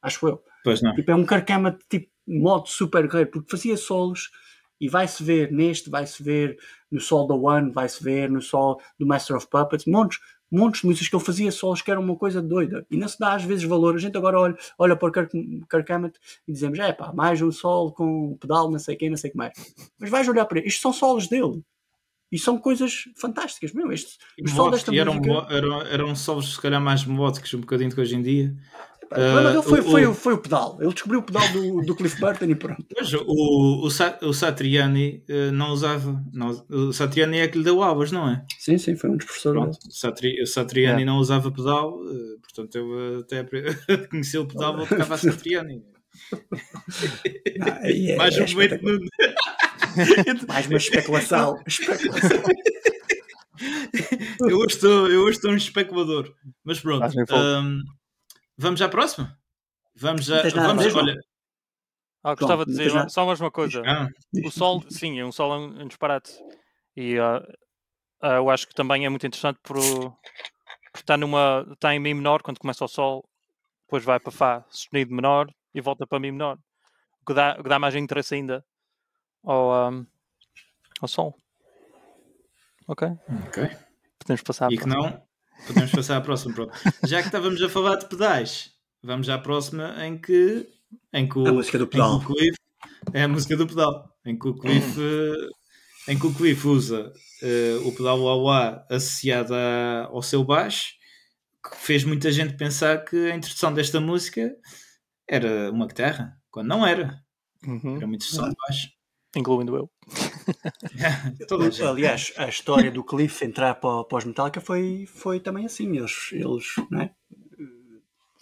acho 0.00 0.26
eu. 0.26 0.42
Pois 0.64 0.82
não. 0.82 0.94
Tipo, 0.94 1.10
é 1.10 1.14
um 1.14 1.26
Kirk 1.26 1.50
Hammett 1.52 1.78
tipo 1.88 2.10
modo 2.26 2.68
super 2.68 3.06
guerreiro, 3.06 3.30
porque 3.30 3.50
fazia 3.50 3.76
solos 3.76 4.30
e 4.80 4.88
vai-se 4.88 5.22
ver 5.22 5.52
neste, 5.52 5.88
vai-se 5.88 6.22
ver 6.22 6.58
no 6.90 7.00
sol 7.00 7.26
da 7.26 7.34
One, 7.34 7.70
vai-se 7.70 8.02
ver 8.02 8.30
no 8.30 8.40
sol 8.40 8.80
do 8.98 9.06
Master 9.06 9.36
of 9.36 9.46
Puppets, 9.48 9.86
montes, 9.86 10.18
montes 10.50 10.80
de 10.80 10.86
músicas 10.88 11.08
que 11.08 11.16
ele 11.16 11.24
fazia 11.24 11.52
solos 11.52 11.80
que 11.80 11.90
era 11.90 12.00
uma 12.00 12.16
coisa 12.16 12.42
doida 12.42 12.84
e 12.90 12.96
não 12.96 13.08
se 13.08 13.18
dá 13.18 13.34
às 13.34 13.44
vezes 13.44 13.64
valor. 13.64 13.94
A 13.94 13.98
gente 13.98 14.16
agora 14.16 14.38
olha, 14.38 14.56
olha 14.76 14.96
para 14.96 15.08
o 15.08 15.12
Kirk, 15.12 15.64
Kirk 15.70 15.92
Hammett 15.92 16.18
e 16.46 16.52
dizemos, 16.52 16.78
é 16.78 16.92
pá, 16.92 17.12
mais 17.12 17.40
um 17.40 17.52
solo 17.52 17.92
com 17.92 18.36
pedal, 18.36 18.70
não 18.70 18.78
sei 18.78 18.96
quem, 18.96 19.08
não 19.08 19.16
sei 19.16 19.30
o 19.30 19.32
que 19.32 19.38
mais. 19.38 19.52
Mas 19.98 20.10
vais 20.10 20.28
olhar 20.28 20.44
para 20.46 20.58
ele, 20.58 20.68
isto 20.68 20.82
são 20.82 20.92
solos 20.92 21.28
dele. 21.28 21.62
E 22.32 22.38
são 22.38 22.56
coisas 22.58 23.04
fantásticas, 23.20 23.72
meu. 23.74 23.92
Este, 23.92 24.16
o 24.42 24.48
sol 24.48 24.70
desta 24.70 24.92
e 24.94 24.98
eram, 24.98 25.14
música. 25.14 25.32
mo- 25.34 25.46
eram, 25.50 25.82
eram 25.82 26.16
solos 26.16 26.54
se 26.54 26.60
calhar 26.60 26.80
mais 26.80 27.04
melódicos 27.04 27.52
um 27.54 27.60
bocadinho 27.60 27.90
do 27.90 27.94
que 27.94 28.00
hoje 28.00 28.16
em 28.16 28.22
dia. 28.22 28.56
O 29.04 29.06
problema 29.14 29.40
Ah, 29.40 29.50
dele 29.52 29.62
foi, 29.62 29.80
o- 29.80 29.82
foi, 29.84 30.06
o- 30.06 30.14
foi 30.14 30.32
o 30.32 30.38
pedal. 30.38 30.78
Ele 30.80 30.90
descobriu 30.94 31.20
o 31.20 31.22
pedal 31.22 31.46
do, 31.52 31.82
do 31.82 31.94
Cliff 31.94 32.18
Burton 32.18 32.46
e 32.46 32.54
pronto. 32.54 32.82
Mas 32.98 33.12
o, 33.12 33.22
o, 33.26 33.86
o 33.86 34.32
Satriani 34.32 35.22
eh, 35.28 35.50
não 35.50 35.72
usava. 35.72 36.24
Não, 36.32 36.64
o 36.70 36.92
Satriani 36.94 37.40
é 37.40 37.48
que 37.48 37.58
lhe 37.58 37.64
deu 37.64 37.82
abas, 37.82 38.10
não 38.10 38.26
é? 38.26 38.42
Sim, 38.58 38.78
sim, 38.78 38.96
foi 38.96 39.10
um 39.10 39.16
dos 39.18 39.26
professores. 39.26 39.76
O, 39.86 39.90
Satri, 39.90 40.40
o 40.42 40.46
Satriani 40.46 41.02
É. 41.02 41.04
não 41.04 41.18
usava 41.18 41.50
pedal, 41.52 42.00
eh, 42.10 42.38
portanto 42.40 42.74
eu 42.78 43.18
até 43.20 43.44
conheci 44.10 44.38
o 44.38 44.46
pedal, 44.46 44.78
vou 44.78 44.86
tocava 44.86 45.14
a 45.14 45.18
Satriani. 45.18 45.82
Ah, 47.60 47.78
aí 47.82 48.12
é- 48.12 48.16
Mais 48.16 48.34
é 48.36 48.42
um 48.44 48.48
momento 48.50 48.80
Mais 50.48 50.66
uma 50.66 50.76
especulação. 50.76 51.62
especulação. 51.66 52.42
eu, 54.48 54.58
hoje 54.58 54.74
estou, 54.74 55.08
eu 55.08 55.20
hoje 55.22 55.36
estou 55.36 55.50
um 55.50 55.56
especulador. 55.56 56.34
Mas 56.64 56.80
pronto, 56.80 57.10
fogo. 57.28 57.42
hum, 57.42 57.82
vamos 58.56 58.80
à 58.82 58.88
próxima? 58.88 59.38
Vamos 59.94 60.30
a 60.30 60.48
Vamos, 60.48 60.84
João? 60.84 61.04
olha, 61.04 61.20
Ah, 62.24 62.34
gostava 62.34 62.64
de 62.64 62.72
dizer 62.72 63.10
só 63.10 63.26
mais 63.26 63.40
uma 63.40 63.50
coisa. 63.50 63.82
ah, 63.86 64.08
O 64.44 64.50
sol, 64.50 64.82
sim, 64.88 65.18
é 65.20 65.24
um 65.24 65.32
sol 65.32 65.52
é 65.54 65.58
um, 65.58 65.82
um 65.82 65.88
disparate. 65.88 66.32
E 66.96 67.18
ah, 67.18 67.42
ah, 68.22 68.34
eu 68.36 68.50
acho 68.50 68.66
que 68.66 68.74
também 68.74 69.04
é 69.04 69.08
muito 69.08 69.26
interessante 69.26 69.58
por, 69.62 69.76
por 69.76 70.18
estar 70.98 71.16
numa. 71.16 71.66
está 71.72 71.94
em 71.94 71.98
Mi 71.98 72.14
menor 72.14 72.42
quando 72.42 72.58
começa 72.58 72.84
o 72.84 72.88
sol, 72.88 73.24
depois 73.86 74.04
vai 74.04 74.18
para 74.18 74.32
Fá 74.32 74.64
sustenido 74.70 75.14
menor 75.14 75.48
e 75.74 75.80
volta 75.80 76.06
para 76.06 76.18
Mi 76.18 76.32
menor. 76.32 76.58
O 77.20 77.24
que 77.26 77.34
dá, 77.34 77.56
o 77.58 77.62
que 77.62 77.68
dá 77.68 77.78
mais 77.78 77.94
interesse 77.94 78.34
ainda 78.34 78.64
ao, 79.44 79.72
ah, 79.72 80.04
ao 81.00 81.08
sol. 81.08 81.36
Ok? 82.86 83.08
ok. 83.46 83.70
Podemos 84.18 84.42
passar 84.42 84.72
E 84.72 84.78
que 84.78 84.86
não, 84.86 85.22
podemos 85.66 85.90
passar 85.90 86.16
à 86.16 86.20
próxima. 86.20 86.54
Pronto. 86.54 86.72
Já 87.04 87.20
que 87.20 87.28
estávamos 87.28 87.60
a 87.62 87.68
falar 87.68 87.96
de 87.96 88.06
pedais, 88.06 88.72
vamos 89.02 89.28
à 89.28 89.38
próxima 89.38 89.94
em 90.04 90.18
que, 90.18 90.68
em 91.12 91.28
que 91.28 91.38
o, 91.38 91.46
A 91.46 91.52
música 91.52 91.78
do 91.78 91.84
em 91.84 91.88
que 91.88 91.92
pedal. 91.92 92.16
o 92.16 92.24
Cliff 92.24 92.56
é 93.12 93.22
a 93.24 93.28
música 93.28 93.56
do 93.56 93.66
pedal, 93.66 94.14
em 94.24 94.38
que 94.38 94.48
o 94.48 94.54
Cliff, 94.54 95.00
eh, 95.00 96.12
em 96.12 96.18
que 96.18 96.26
o 96.26 96.34
Cliff 96.34 96.66
usa 96.68 97.12
eh, 97.42 97.76
o 97.84 97.92
pedal 97.92 98.20
wah 98.20 98.84
associado 98.90 99.54
a- 99.54 100.06
ao 100.06 100.22
seu 100.22 100.44
baixo, 100.44 100.92
que 101.68 101.76
fez 101.76 102.04
muita 102.04 102.30
gente 102.32 102.56
pensar 102.56 103.04
que 103.04 103.30
a 103.30 103.34
introdução 103.36 103.72
desta 103.72 104.00
música 104.00 104.54
era 105.28 105.70
uma 105.70 105.86
guitarra, 105.86 106.36
quando 106.50 106.66
não 106.68 106.84
era. 106.86 107.20
Uhum. 107.66 107.96
Era 107.96 108.06
uma 108.06 108.14
introdução 108.16 108.48
de 108.48 108.54
baixo. 108.66 108.88
Incluindo 109.36 109.76
eu. 109.76 109.90
A. 111.82 111.88
Aliás, 111.88 112.32
a 112.36 112.48
história 112.48 112.90
do 112.90 113.02
Cliff 113.04 113.44
entrar 113.44 113.74
para, 113.76 114.04
para 114.04 114.18
os 114.18 114.24
Metallica 114.24 114.60
foi, 114.60 115.06
foi 115.06 115.40
também 115.40 115.64
assim. 115.64 115.96
Eles, 115.96 116.30
eles 116.32 116.64
é? 117.00 117.10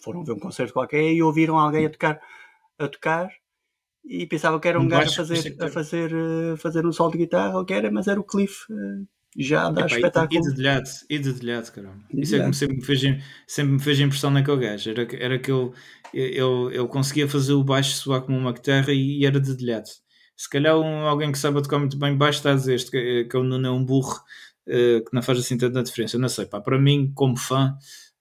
foram 0.02 0.24
ver 0.24 0.32
um 0.32 0.38
concerto 0.38 0.72
qualquer 0.72 1.12
e 1.12 1.22
ouviram 1.22 1.58
alguém 1.58 1.86
a 1.86 1.90
tocar, 1.90 2.20
a 2.78 2.88
tocar 2.88 3.30
e 4.04 4.26
pensavam 4.26 4.58
que 4.58 4.66
era 4.68 4.80
um 4.80 4.88
gajo 4.88 5.10
a 5.10 5.14
fazer, 5.26 5.56
a 5.60 5.68
fazer, 5.68 6.12
eh, 6.12 6.56
fazer 6.56 6.86
um 6.86 6.92
solo 6.92 7.12
de 7.12 7.18
guitarra 7.18 7.58
ou 7.58 7.64
que 7.64 7.74
era, 7.74 7.90
mas 7.90 8.08
era 8.08 8.18
o 8.18 8.24
Cliff 8.24 8.64
eh, 8.70 9.04
já 9.36 9.66
a 9.66 9.70
dar 9.70 9.86
Epá, 9.86 9.94
e- 9.94 9.96
espetáculo. 9.96 10.40
E 10.40 10.48
dedilhado, 10.48 10.90
e 11.08 11.18
dedilhado, 11.18 11.72
caramba. 11.72 12.04
E 12.12 12.22
Isso 12.22 12.34
é 12.34 12.38
que 12.38 12.50
dedilhado. 12.50 12.54
sempre 12.54 12.76
me 12.78 12.84
fez, 12.84 13.00
sempre 13.46 13.72
me 13.74 13.80
fez 13.82 14.00
impressão 14.00 14.30
naquele 14.30 14.56
gajo. 14.58 14.90
Era, 14.90 15.06
que- 15.06 15.16
era 15.16 15.38
que 15.38 15.52
ele, 15.52 15.70
ele, 16.14 16.76
ele 16.76 16.88
conseguia 16.88 17.28
fazer 17.28 17.52
o 17.52 17.62
baixo 17.62 17.92
soar 17.94 18.22
como 18.22 18.38
uma 18.38 18.52
guitarra 18.52 18.90
e, 18.92 19.20
e 19.20 19.26
era 19.26 19.38
dedilhado. 19.38 19.88
Se 20.40 20.48
calhar 20.48 20.74
um, 20.78 21.06
alguém 21.06 21.30
que 21.30 21.36
saiba 21.38 21.62
tocar 21.62 21.78
muito 21.78 21.98
bem 21.98 22.16
baixo 22.16 22.38
está 22.38 22.52
a 22.52 22.54
dizer 22.54 22.74
este, 22.74 22.90
que, 22.90 23.26
que 23.26 23.36
o 23.36 23.42
Nuno 23.44 23.66
é 23.66 23.70
um 23.70 23.84
burro 23.84 24.18
eh, 24.66 25.00
que 25.00 25.12
não 25.12 25.20
faz 25.20 25.38
assim 25.38 25.58
tanta 25.58 25.82
diferença. 25.82 26.16
Eu 26.16 26.20
não 26.20 26.30
sei, 26.30 26.46
pá, 26.46 26.58
para 26.62 26.78
mim, 26.78 27.12
como 27.14 27.36
fã, 27.36 27.76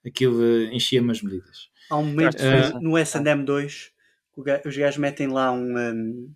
aquilo 0.05 0.43
eh, 0.43 0.65
enchia-me 0.75 1.11
as 1.11 1.21
medidas. 1.21 1.69
Há 1.89 1.95
um 1.95 2.03
momento 2.03 2.35
Eh, 2.37 2.73
no 2.81 2.97
SM2 2.97 3.91
que 4.33 4.41
o 4.41 4.43
ga- 4.43 4.61
os 4.65 4.75
gajos 4.75 4.97
metem 4.97 5.27
lá 5.27 5.49
um, 5.53 5.77
um 5.77 6.35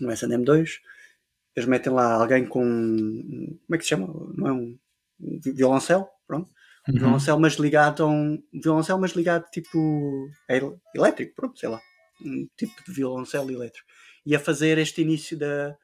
no 0.00 0.12
SM2 0.12 0.78
eles 1.56 1.68
metem 1.68 1.92
lá 1.92 2.12
alguém 2.14 2.46
com 2.46 2.62
como 2.62 3.74
é 3.74 3.78
que 3.78 3.82
se 3.82 3.88
chama? 3.90 4.06
Não 4.36 4.46
é 4.46 4.52
um, 4.52 4.78
um 5.20 5.40
vi- 5.42 5.50
violoncelo, 5.52 6.06
pronto. 6.24 6.52
Um 6.88 6.92
Uhum. 6.92 6.98
violoncelo 7.00 7.40
mas 7.40 7.54
ligado 7.54 8.04
a 8.04 8.06
um 8.06 8.40
violoncelo 8.52 9.00
mas 9.00 9.10
ligado 9.10 9.50
tipo 9.50 10.30
el- 10.48 10.80
elétrico, 10.94 11.34
pronto, 11.34 11.58
sei 11.58 11.68
lá. 11.68 11.80
Um 12.24 12.46
tipo 12.56 12.74
de 12.86 12.92
violoncelo 12.92 13.50
elétrico. 13.50 13.88
E 14.26 14.34
a 14.36 14.38
fazer 14.40 14.78
este 14.78 15.02
início 15.02 15.36
da 15.38 15.76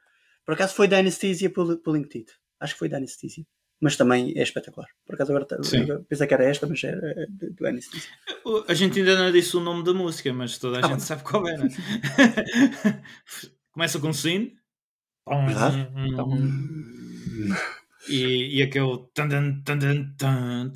por 0.45 0.55
acaso 0.55 0.74
foi 0.74 0.87
da 0.87 0.99
Anesthesia 0.99 1.51
Pull- 1.51 1.78
Pulling 1.78 2.05
Teeth. 2.05 2.30
Acho 2.61 2.74
que 2.74 2.78
foi 2.78 2.89
da 2.89 2.99
Anesthesia. 2.99 3.45
Mas 3.80 3.97
também 3.97 4.32
é 4.37 4.43
espetacular. 4.43 4.87
Por 5.05 5.14
acaso 5.16 5.32
agora 5.32 5.45
tá- 5.45 5.62
Sim. 5.62 5.87
pensei 6.09 6.26
que 6.26 6.32
era 6.34 6.45
esta, 6.45 6.66
mas 6.66 6.82
era 6.84 6.99
é 7.22 7.26
do 7.28 7.53
do 7.53 7.66
Anesthesia. 7.66 8.11
O- 8.45 8.64
A 8.68 8.72
gente 8.74 8.99
ainda 8.99 9.16
não 9.18 9.30
disse 9.32 9.57
o 9.57 9.61
nome 9.61 9.82
da 9.84 9.93
música, 9.93 10.32
mas 10.32 10.57
toda 10.59 10.78
a 10.78 10.87
Ah, 10.87 10.89
gente 10.89 11.03
sabe 11.03 11.22
qual 11.24 11.47
era. 11.49 11.62
Começa 13.72 13.99
com 13.99 14.12
Sin. 14.12 14.53
Verdade? 15.28 15.89
Hum. 15.95 17.55
E, 18.09 18.59
e 18.59 18.63
aquele. 18.63 18.99
tan, 19.15 19.29
tan, 19.65 20.15
tan. 20.17 20.73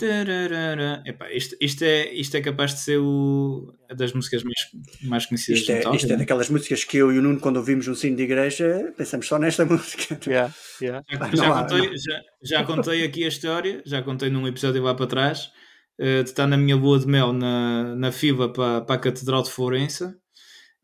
Epá, 1.07 1.31
isto, 1.33 1.57
isto, 1.61 1.85
é, 1.85 2.13
isto 2.13 2.37
é 2.37 2.41
capaz 2.41 2.75
de 2.75 2.81
ser 2.81 2.99
o, 2.99 3.73
das 3.97 4.13
músicas 4.13 4.43
mais, 4.43 4.59
mais 5.03 5.27
conhecidas 5.27 5.61
Isto 5.61 5.67
do 5.67 5.73
é, 5.73 5.77
Metallica, 5.77 5.97
isto 5.97 6.07
é 6.07 6.13
né? 6.13 6.19
daquelas 6.19 6.51
músicas 6.51 6.85
que 6.85 6.97
eu 6.97 7.13
e 7.13 7.19
o 7.19 7.23
Nuno, 7.23 7.41
quando 7.41 7.57
ouvimos 7.57 7.87
um 7.89 7.95
sino 7.95 8.17
de 8.17 8.23
igreja, 8.23 8.93
pensamos 8.97 9.27
só 9.27 9.39
nesta 9.39 9.65
música. 9.67 10.19
Yeah, 10.27 10.53
yeah. 10.81 11.05
Já, 11.11 11.37
já 11.37 11.49
há, 11.49 11.63
contei, 11.63 11.97
já, 11.97 12.21
já 12.43 12.65
contei 12.65 13.05
aqui 13.05 13.25
a 13.25 13.29
história, 13.29 13.83
já 13.85 14.03
contei 14.03 14.31
num 14.31 14.47
episódio 14.47 14.83
lá 14.83 14.95
para 14.95 15.07
trás, 15.07 15.51
eh, 15.99 16.23
de 16.23 16.31
estar 16.31 16.47
na 16.47 16.57
minha 16.57 16.77
lua 16.77 16.99
de 16.99 17.07
mel 17.07 17.33
na, 17.33 17.95
na 17.95 18.13
fila 18.13 18.53
para, 18.53 18.81
para 18.81 18.95
a 18.97 18.99
Catedral 18.99 19.43
de 19.43 19.51
Florença 19.51 20.17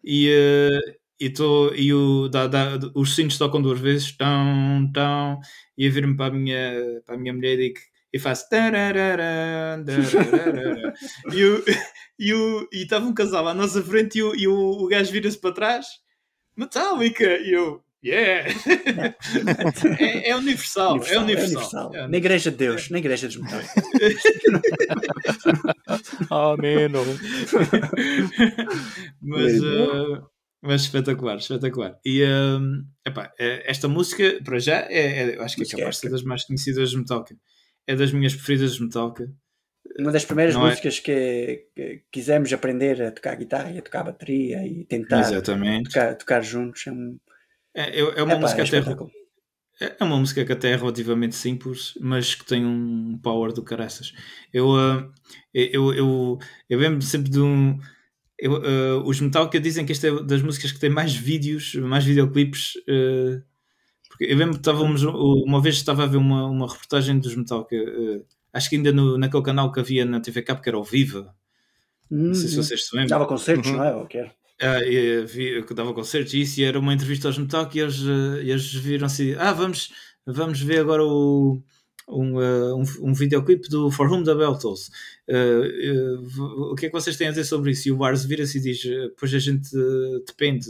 e, 0.05 0.29
eh, 0.29 0.96
e, 1.21 1.31
tô, 1.31 1.73
e 1.75 1.93
o, 1.95 2.29
dá, 2.29 2.47
dá- 2.47 2.79
os 2.95 3.15
sinos 3.15 3.39
tocam 3.39 3.61
duas 3.63 3.79
vezes, 3.81 4.13
tão, 4.17 4.91
tão, 4.93 5.39
e 5.77 5.87
eu 5.87 5.93
vir-me 5.93 6.17
para 6.17 6.35
a 6.35 6.37
minha, 6.37 6.75
para 7.05 7.15
a 7.15 7.19
minha 7.19 7.33
mulher 7.35 7.59
e 7.59 7.75
e 8.13 8.19
faço 8.19 8.49
tararara, 8.49 9.85
tararara. 9.85 10.95
e 11.35 11.45
o- 11.45 11.65
e 12.19 12.33
o- 12.33 12.69
e 12.73 12.83
estava 12.85 13.05
um 13.05 13.13
casal 13.13 13.47
à 13.49 13.53
nossa 13.53 13.83
frente 13.83 14.17
e 14.19 14.23
o, 14.23 14.35
e 14.35 14.49
o, 14.49 14.55
o 14.55 14.87
gajo 14.89 15.13
vira-se 15.13 15.39
para 15.39 15.53
trás 15.53 15.87
Metallica 16.57 17.27
e 17.41 17.53
eu 17.53 17.83
yeah 18.03 18.49
é, 19.99 20.31
é 20.31 20.37
universal, 20.37 21.05
é 21.05 21.19
universal, 21.19 21.95
É 21.95 22.09
Na 22.09 22.17
igreja 22.17 22.51
de 22.51 22.57
Deus, 22.57 22.89
na 22.89 22.99
igreja 22.99 23.27
dos 23.27 23.37
metais. 23.37 23.69
Amém. 26.31 26.89
mas, 29.21 29.53
Lindo. 29.53 30.31
Mas 30.67 30.83
espetacular, 30.83 31.37
espetacular. 31.39 31.99
E 32.05 32.23
ehm, 32.23 32.83
epá, 33.07 33.33
eh, 33.39 33.63
esta 33.67 33.89
música, 33.89 34.41
para 34.45 34.59
já, 34.59 34.81
é, 34.91 35.35
é- 35.35 35.43
acho 35.43 35.57
que 35.57 35.63
é 35.63 35.67
capaz 35.67 35.97
de 35.97 36.01
ser 36.03 36.11
das 36.11 36.23
mais 36.23 36.45
conhecidas 36.45 36.91
de 36.91 36.99
Metallica. 36.99 37.37
É 37.87 37.95
das 37.95 38.13
minhas 38.13 38.35
preferidas 38.35 38.75
de 38.75 38.83
Metallica. 38.83 39.33
Uma 39.99 40.13
das 40.13 40.25
primeiras 40.25 40.55
Não 40.55 40.67
é? 40.67 40.71
músicas 40.71 40.99
que, 41.01 41.69
que 41.75 42.03
quisemos 42.13 42.53
aprender 42.53 43.01
a 43.03 43.11
tocar 43.13 43.37
guitarra 43.37 43.71
e 43.71 43.79
a 43.79 43.83
tocar 43.83 44.03
bateria 44.05 44.67
e 44.67 44.85
tentar 44.85 45.31
tocar, 45.85 46.15
tocar 46.17 46.43
juntos. 46.43 46.87
É, 46.87 46.91
um, 46.93 47.19
É, 47.75 47.83
é- 48.01 48.01
é 48.01 48.23
uma 48.23 48.33
epá, 48.35 48.41
música 48.41 48.63
é 48.63 48.65
até 48.65 48.79
espetáculo. 48.79 49.11
É 49.79 50.03
uma 50.05 50.17
música 50.19 50.45
que 50.45 50.53
até 50.53 50.71
é 50.71 50.77
relativamente 50.77 51.35
simples, 51.35 51.93
mas 52.01 52.35
que 52.35 52.47
tem 52.47 52.65
um 52.65 53.19
power 53.23 53.53
do 53.53 53.63
caraças. 53.63 54.13
Eu, 54.53 54.75
ah, 54.75 55.07
eu, 55.53 55.93
eu, 55.93 56.39
eu 56.69 56.79
lembro 56.79 57.03
sempre 57.03 57.31
de 57.31 57.41
um. 57.41 57.79
Eu, 58.39 58.57
ah, 58.57 59.03
os 59.05 59.21
Metallica 59.21 59.61
dizem 59.61 59.85
que 59.87 59.93
esta 59.93 60.09
é 60.09 60.23
das 60.23 60.43
músicas 60.43 60.73
que 60.73 60.79
tem 60.81 60.91
mais 60.91 61.15
vídeos, 61.15 61.75
mais 61.77 62.05
videoclipes. 62.05 62.73
ah, 62.89 63.43
porque 64.09 64.25
eu 64.25 64.37
lembro 64.37 64.55
que 64.55 64.61
estávamos. 64.61 65.03
Uma 65.05 65.61
vez 65.61 65.77
estava 65.77 66.05
a 66.05 66.07
ver 66.07 66.17
uma, 66.19 66.47
uma 66.47 66.69
reportagem 66.71 67.19
dos 67.19 67.35
Metallica, 67.37 67.77
ah, 67.77 68.21
acho 68.55 68.71
que 68.71 68.77
ainda 68.77 68.93
no, 68.93 69.19
naquele 69.19 69.43
canal 69.43 69.71
que 69.73 69.81
havia 69.81 70.05
na 70.05 70.21
TV 70.21 70.43
Cabo, 70.43 70.63
que 70.63 70.69
era 70.69 70.79
o 70.79 70.85
Viva. 70.85 71.35
Não 72.11 72.35
sei 72.35 72.49
se 72.49 72.59
Hum, 72.59 72.63
vocês 72.63 72.87
se 72.87 72.95
lembram. 72.97 73.09
Dava 73.19 73.27
concertos, 73.27 73.71
Uhum. 73.71 73.77
não 73.79 73.85
é? 73.85 73.95
Ou 73.95 74.07
quê? 74.07 74.31
Ah, 74.61 74.81
e, 74.83 75.25
vi, 75.27 75.63
que 75.65 75.75
dava 75.75 75.93
concertos 75.93 76.33
e 76.35 76.41
isso, 76.43 76.61
e 76.61 76.65
era 76.65 76.79
uma 76.79 76.95
entrevista 76.95 77.29
aos 77.29 77.37
Metallica 77.39 77.77
e 77.77 77.81
eles, 77.81 78.01
eles 78.03 78.75
viram-se, 78.75 79.35
ah, 79.39 79.53
vamos, 79.53 79.93
vamos 80.25 80.61
ver 80.61 80.81
agora 80.81 81.05
o, 81.05 81.63
um, 82.09 82.41
eh, 82.41 82.75
um, 82.75 82.85
um 83.11 83.13
videoclipe 83.15 83.69
do 83.69 83.91
For 83.91 84.11
Whom 84.11 84.23
the 84.23 84.35
Bell 84.35 84.57
Tolls. 84.59 84.91
V- 85.29 86.41
o 86.41 86.75
que 86.75 86.87
é 86.87 86.89
que 86.89 86.95
vocês 86.95 87.17
têm 87.17 87.29
a 87.29 87.31
dizer 87.31 87.45
sobre 87.45 87.71
isso? 87.73 87.89
E 87.89 87.93
o 87.93 87.97
Bars 87.97 88.25
vira-se 88.25 88.59
e 88.59 88.61
diz, 88.61 88.83
pois 89.19 89.33
a 89.35 89.39
gente 89.39 89.71
depende, 90.27 90.69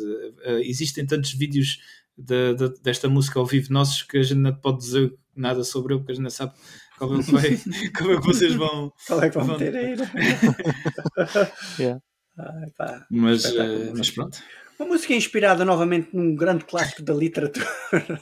existem 0.63 1.05
tantos 1.07 1.33
vídeos 1.33 1.81
de- 2.17 2.55
de- 2.55 2.81
desta 2.83 3.09
música 3.09 3.39
ao 3.39 3.45
vivo 3.47 3.73
nossos 3.73 4.03
que 4.03 4.17
a 4.19 4.23
gente 4.23 4.39
não 4.39 4.55
pode 4.55 4.79
dizer 4.79 5.15
nada 5.35 5.63
sobre 5.65 5.93
ele, 5.93 6.01
porque 6.01 6.13
a 6.13 6.15
gente 6.15 6.25
não 6.25 6.31
sabe 6.31 6.53
como 6.99 7.21
é 7.21 7.23
que, 7.23 7.31
vai, 7.31 7.43
como 7.99 8.13
é 8.13 8.21
que 8.21 8.27
vocês 8.27 8.55
vão... 8.55 8.91
Qual 9.07 9.23
é 9.23 9.29
que 9.29 9.39
vão 9.39 9.59
ter 9.59 9.77
aí? 9.77 9.97
Yeah. 11.79 12.01
Ai, 12.39 12.71
pá. 12.77 13.07
Mas, 13.11 13.45
Espetáculo, 13.45 13.83
eh, 13.83 13.93
mas 13.97 14.11
pronto. 14.11 14.39
Uma 14.79 14.89
música 14.89 15.15
inspirada 15.15 15.65
novamente 15.65 16.09
num 16.15 16.35
grande 16.35 16.65
clássico 16.65 17.03
da 17.03 17.15
literatura. 17.15 17.67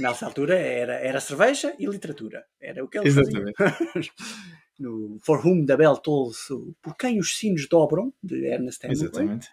Nessa 0.00 0.26
altura 0.26 0.58
era, 0.58 0.94
era 0.94 1.20
cerveja 1.20 1.74
e 1.78 1.86
literatura. 1.86 2.44
Era 2.60 2.82
o 2.84 2.88
que 2.88 2.98
eles 2.98 3.14
faziam. 3.14 3.44
Exatamente. 3.48 4.10
no 4.78 5.18
For 5.22 5.44
Whom 5.46 5.66
the 5.66 5.76
Bell 5.76 5.96
Tolls, 5.98 6.48
Por 6.82 6.96
Quem 6.96 7.18
os 7.18 7.36
Sinos 7.38 7.68
Dobram, 7.68 8.12
de 8.22 8.46
Ernest 8.46 8.84
Hemingway. 8.84 9.08
Exatamente. 9.08 9.48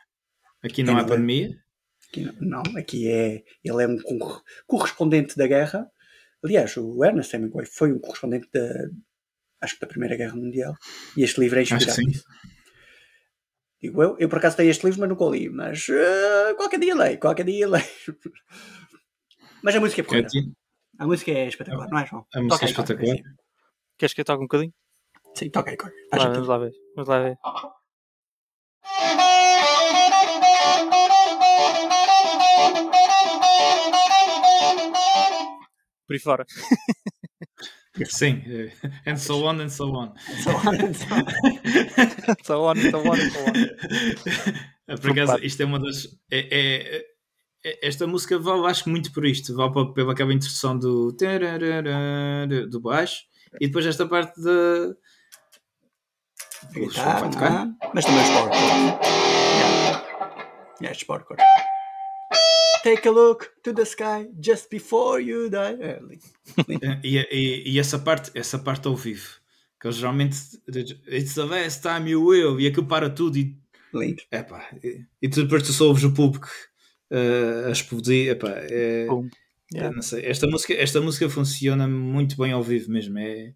Aqui 0.64 0.84
não 0.84 0.98
há 0.98 1.04
pandemia. 1.04 1.50
Aqui 2.10 2.22
não, 2.22 2.64
não, 2.64 2.78
aqui 2.78 3.10
é. 3.10 3.44
Ele 3.64 3.84
é 3.84 3.88
um 3.88 3.98
cor- 4.18 4.42
correspondente 4.66 5.38
da 5.38 5.46
guerra. 5.48 5.92
Aliás, 6.44 6.76
o 6.78 7.04
Ernest 7.04 7.36
Hemingway 7.36 7.66
foi 7.66 7.92
um 7.92 8.00
correspondente 8.00 8.48
da. 8.54 8.62
Acho 9.60 9.74
que 9.76 9.82
da 9.82 9.88
Primeira 9.88 10.16
Guerra 10.16 10.36
Mundial. 10.36 10.76
E 11.18 11.24
este 11.24 11.40
livro 11.42 11.60
é 11.60 11.64
inspirado 11.64 12.02
nisso. 12.04 12.24
Digo 13.82 14.02
eu, 14.02 14.16
eu 14.20 14.30
por 14.30 14.38
acaso 14.40 14.56
tenho 14.58 14.70
este 14.72 14.86
livro, 14.86 15.00
mas 15.02 15.10
nunca 15.10 15.24
o 15.24 15.32
li. 15.32 15.50
Mas 15.50 15.88
eh, 15.90 16.54
qualquer 16.56 16.80
dia 16.80 16.96
leio, 16.96 17.20
qualquer 17.20 17.46
dia 17.46 17.68
leio. 17.70 17.86
Mas 19.64 19.76
a 19.76 19.80
música 19.80 20.02
é 20.02 20.04
porreira. 20.04 20.28
A 21.00 21.06
música 21.06 21.32
é 21.32 21.48
espetacular, 21.48 21.88
não 21.90 22.00
é, 22.00 22.06
João? 22.06 22.26
A 22.34 22.42
música 22.42 22.66
é 22.66 22.70
espetacular. 22.70 23.18
Queres 23.98 24.14
que 24.14 24.22
eu 24.22 24.26
toque 24.26 24.40
um 24.44 24.48
bocadinho? 24.48 24.74
Sim, 25.36 25.50
toca 25.50 25.72
aí, 25.72 25.78
vamos 26.12 26.48
lá 26.48 26.58
ver. 26.58 26.72
Vamos 26.96 27.10
lá 27.10 27.20
ver. 27.20 27.38
Por 36.08 36.14
aí 36.14 36.20
fora. 36.20 36.46
Sim. 38.06 38.44
eh, 38.46 38.72
And 39.08 39.18
so 39.18 39.44
on 39.44 39.60
and 39.60 39.70
so 39.70 39.86
on. 39.92 40.14
Só- 40.44 40.52
só- 40.62 41.26
So 42.44 42.64
on, 42.70 42.76
so 42.76 43.00
on, 43.00 43.18
so 43.18 43.40
on. 43.48 43.54
Por 45.02 45.12
acaso, 45.12 45.38
isto 45.44 45.62
é 45.64 45.66
uma 45.66 45.80
das. 45.80 46.06
é- 46.32 46.48
é- 46.52 47.06
esta 47.64 48.06
música 48.08 48.38
vale, 48.40 48.66
acho 48.68 48.84
que 48.86 48.90
muito 48.90 49.12
por 49.12 49.26
isto. 49.26 49.56
Vale 49.56 49.74
para- 49.74 49.94
pela 49.94 50.14
aquela 50.14 50.34
introdução 50.34 50.78
do. 50.78 51.12
do 52.70 52.80
baixo 52.80 53.24
e 53.60 53.68
depois 53.68 53.86
esta 53.86 54.06
parte 54.08 54.40
da. 54.42 54.96
Guitarra, 56.74 57.76
é? 57.82 57.90
mas 57.94 58.04
também 58.06 58.24
os 58.24 58.30
power 58.30 58.54
chords. 58.54 59.08
Yeah. 59.58 60.06
Yeah, 60.82 60.92
os 60.98 61.04
power 61.04 61.24
chords. 61.28 61.46
Take 62.84 63.08
a 63.08 63.12
look 63.12 63.48
to 63.64 63.74
the 63.74 63.84
sky 63.84 64.30
just 64.40 64.70
before 64.70 65.22
you 65.22 65.50
die. 65.50 65.58
É, 65.82 66.00
lindo. 66.00 66.24
Eh, 66.84 67.00
E, 67.04 67.18
e- 67.32 67.72
e 67.74 67.80
essa 67.80 68.00
parte, 68.00 68.32
essa 68.34 68.58
parte 68.60 68.88
ao 68.88 68.96
vivo, 68.96 69.40
que 69.80 69.88
eles 69.88 69.98
geralmente 69.98 70.36
it's 71.08 71.36
the 71.36 71.44
last 71.44 71.82
time 71.82 72.10
you 72.10 72.24
will, 72.26 72.60
e 72.60 72.68
aquilo 72.68 72.86
para 72.88 73.10
tudo 73.10 73.38
e 73.38 73.56
lindo. 73.94 74.22
epá, 74.32 74.68
e, 74.84 75.02
e 75.22 75.28
depois 75.28 75.64
tu 75.64 75.74
só 75.74 75.86
ouves 75.86 76.04
o 76.04 76.14
público 76.14 76.48
eh, 77.12 77.66
a 77.68 77.72
explodir, 77.72 78.30
epá, 78.32 78.50
é, 78.50 79.06
é, 79.06 79.08
Yeah. 79.74 79.94
não 79.94 80.02
sei, 80.02 80.26
esta 80.26 80.48
música, 80.48 80.74
esta 80.76 81.02
música 81.02 81.30
funciona 81.30 81.90
muito 81.90 82.38
bem 82.38 82.54
ao 82.54 82.64
vivo 82.64 82.90
mesmo, 82.90 83.20
é, 83.20 83.54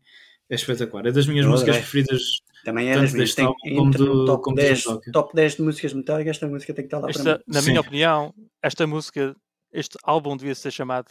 é 0.50 0.56
espetacular, 0.56 1.06
é 1.06 1.12
das 1.14 1.26
minhas 1.26 1.46
músicas 1.46 1.78
adorei. 1.78 1.82
preferidas, 1.90 2.22
Também 2.66 2.90
é 2.92 2.96
das 3.00 3.14
minhas. 3.14 3.34
Tem, 3.34 3.46
como 3.78 3.92
do- 3.92 4.26
top, 4.26 4.44
como 4.44 4.56
do 4.58 4.62
10, 4.62 4.80
Metallica. 4.86 5.12
top 5.14 5.34
10 5.34 5.56
de 5.56 5.62
músicas 5.62 5.94
metálicas, 5.94 6.32
esta 6.36 6.48
música 6.50 6.74
tem 6.74 6.84
que 6.84 6.88
estar 6.88 6.98
lá 6.98 7.04
para 7.04 7.12
Esta, 7.18 7.38
mim. 7.38 7.44
na 7.48 7.62
Sim. 7.62 7.68
minha 7.70 7.80
opinião, 7.80 8.34
esta 8.62 8.86
música, 8.86 9.34
este 9.72 9.98
álbum 10.04 10.36
devia 10.36 10.54
ser 10.54 10.72
chamado 10.72 11.08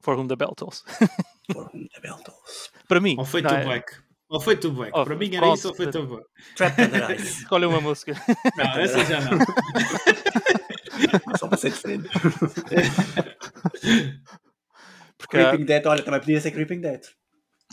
For 0.00 0.18
Whom 0.18 0.26
the 0.26 0.36
Bell 0.36 0.54
Tolls. 0.56 0.82
For 1.52 1.64
whom 1.74 1.86
the 1.88 2.00
bell 2.00 2.16
tolls. 2.24 2.70
Para 2.88 2.98
mim. 3.00 3.16
ou 3.18 3.24
feito 3.26 3.44
não 3.48 3.56
é? 3.56 3.64
Black, 3.64 3.92
ou 4.30 4.40
o 4.68 4.70
Black, 4.72 4.92
Oh, 4.98 5.04
para 5.04 5.16
mim 5.16 5.28
era 5.34 5.40
pronto. 5.40 5.58
isso 5.58 5.68
ou 5.68 5.74
Trap 6.56 6.78
Under 6.80 7.10
Ice. 7.10 7.26
Escolha 7.42 7.68
uma 7.68 7.80
música. 7.82 8.14
não, 8.56 8.64
essa 8.78 9.04
já 9.04 9.20
não, 9.20 9.36
Só 11.38 11.48
para 11.48 11.58
ser 11.58 11.70
diferente. 11.70 12.08
Porque 15.18 15.36
há- 15.36 15.48
Creeping 15.50 15.64
Dead, 15.66 15.86
olha, 15.86 16.02
também 16.02 16.20
podia 16.20 16.40
ser 16.40 16.50
Creeping 16.50 16.80
Dead. 16.80 17.02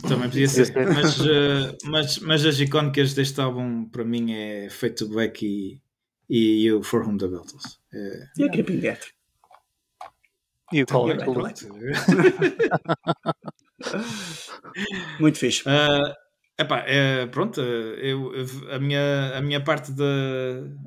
também 0.02 0.28
podia 0.28 0.46
ser, 0.48 0.72
mas, 0.74 1.20
eh, 1.20 1.76
mas, 1.84 2.18
mas 2.18 2.44
as 2.46 2.60
icónicas 2.60 3.14
deste 3.14 3.40
álbum 3.40 3.84
para 3.88 4.04
mim 4.04 4.32
é 4.32 4.68
feito 4.70 5.04
o 5.06 5.08
Black 5.08 5.44
e, 5.44 5.80
e 6.28 6.70
o 6.72 6.82
For 6.82 7.02
Whom 7.06 7.16
the 7.16 7.26
Bell 7.26 7.42
Tolls. 7.44 7.78
É, 7.92 8.24
E 8.38 8.44
a 8.44 8.50
Creeping 8.50 8.78
Dead. 8.80 8.98
e 10.72 10.82
o 10.82 10.86
Call 10.86 11.08
You're 11.08 11.46
It. 11.46 11.66
Muito 15.18 15.38
fixe. 15.38 15.62
Ah, 15.66 16.14
epá, 16.58 16.80
é, 16.86 17.26
pronto, 17.26 17.60
eu, 17.60 18.34
eu- 18.34 18.72
a, 18.74 18.78
minha, 18.78 19.38
a 19.38 19.40
minha 19.40 19.62
parte 19.62 19.92
da 19.92 20.04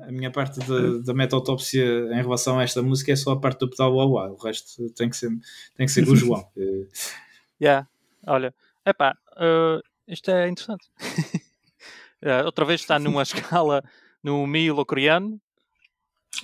a 0.06 0.12
minha 0.12 0.30
parte 0.30 0.60
da, 0.60 0.98
da 1.04 1.14
meta-autópsia 1.14 1.84
em 2.12 2.22
relação 2.22 2.58
a 2.58 2.62
esta 2.62 2.82
música 2.82 3.12
é 3.12 3.16
só 3.16 3.32
a 3.32 3.40
parte 3.40 3.60
do 3.60 3.70
pedal 3.70 3.94
uau 3.94 4.10
uau, 4.12 4.32
o 4.32 4.36
resto 4.44 4.90
tem 4.90 5.08
que 5.08 5.16
ser, 5.16 5.30
tem 5.76 5.86
que 5.86 5.92
ser 5.92 6.04
com 6.04 6.12
o 6.12 6.16
João. 6.16 6.44
Eh, 6.56 6.86
Yeah. 7.60 7.86
Olha, 8.26 8.52
epá, 8.84 9.16
uh, 9.36 9.80
isto 10.08 10.30
é 10.30 10.48
interessante. 10.48 10.84
Uh, 12.20 12.42
outra 12.46 12.64
vez 12.64 12.80
está 12.80 12.98
numa 12.98 13.22
escala 13.24 13.82
no 14.22 14.46
mi 14.46 14.68
coreano 14.84 15.40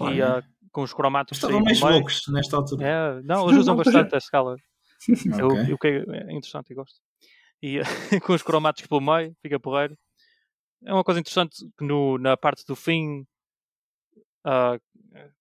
e 0.00 0.22
uh, 0.22 0.42
com 0.70 0.82
os 0.82 0.92
cromáticos 0.92 1.38
Estavam 1.38 1.60
mais 1.62 1.80
loucos 1.80 2.22
nesta 2.28 2.56
altura. 2.56 2.86
É, 2.86 3.22
não, 3.22 3.48
eles 3.48 3.60
usam 3.60 3.74
bastante 3.76 4.14
a 4.14 4.18
escala. 4.18 4.56
Eu, 5.38 5.48
Ok. 5.48 5.72
o 5.72 5.78
que 5.78 5.88
é 5.88 6.32
interessante 6.32 6.70
e 6.70 6.74
gosto. 6.74 7.00
E 7.62 7.80
com 8.24 8.32
os 8.32 8.42
cromáticos 8.42 8.88
pelo 8.88 9.00
meio, 9.00 9.34
fica 9.42 9.58
porreiro. 9.58 9.96
É 10.84 10.92
uma 10.92 11.04
coisa 11.04 11.20
interessante 11.20 11.68
que 11.76 11.84
no, 11.84 12.18
na 12.18 12.36
parte 12.36 12.64
do 12.64 12.76
fim, 12.76 13.26
ah, 14.44 14.78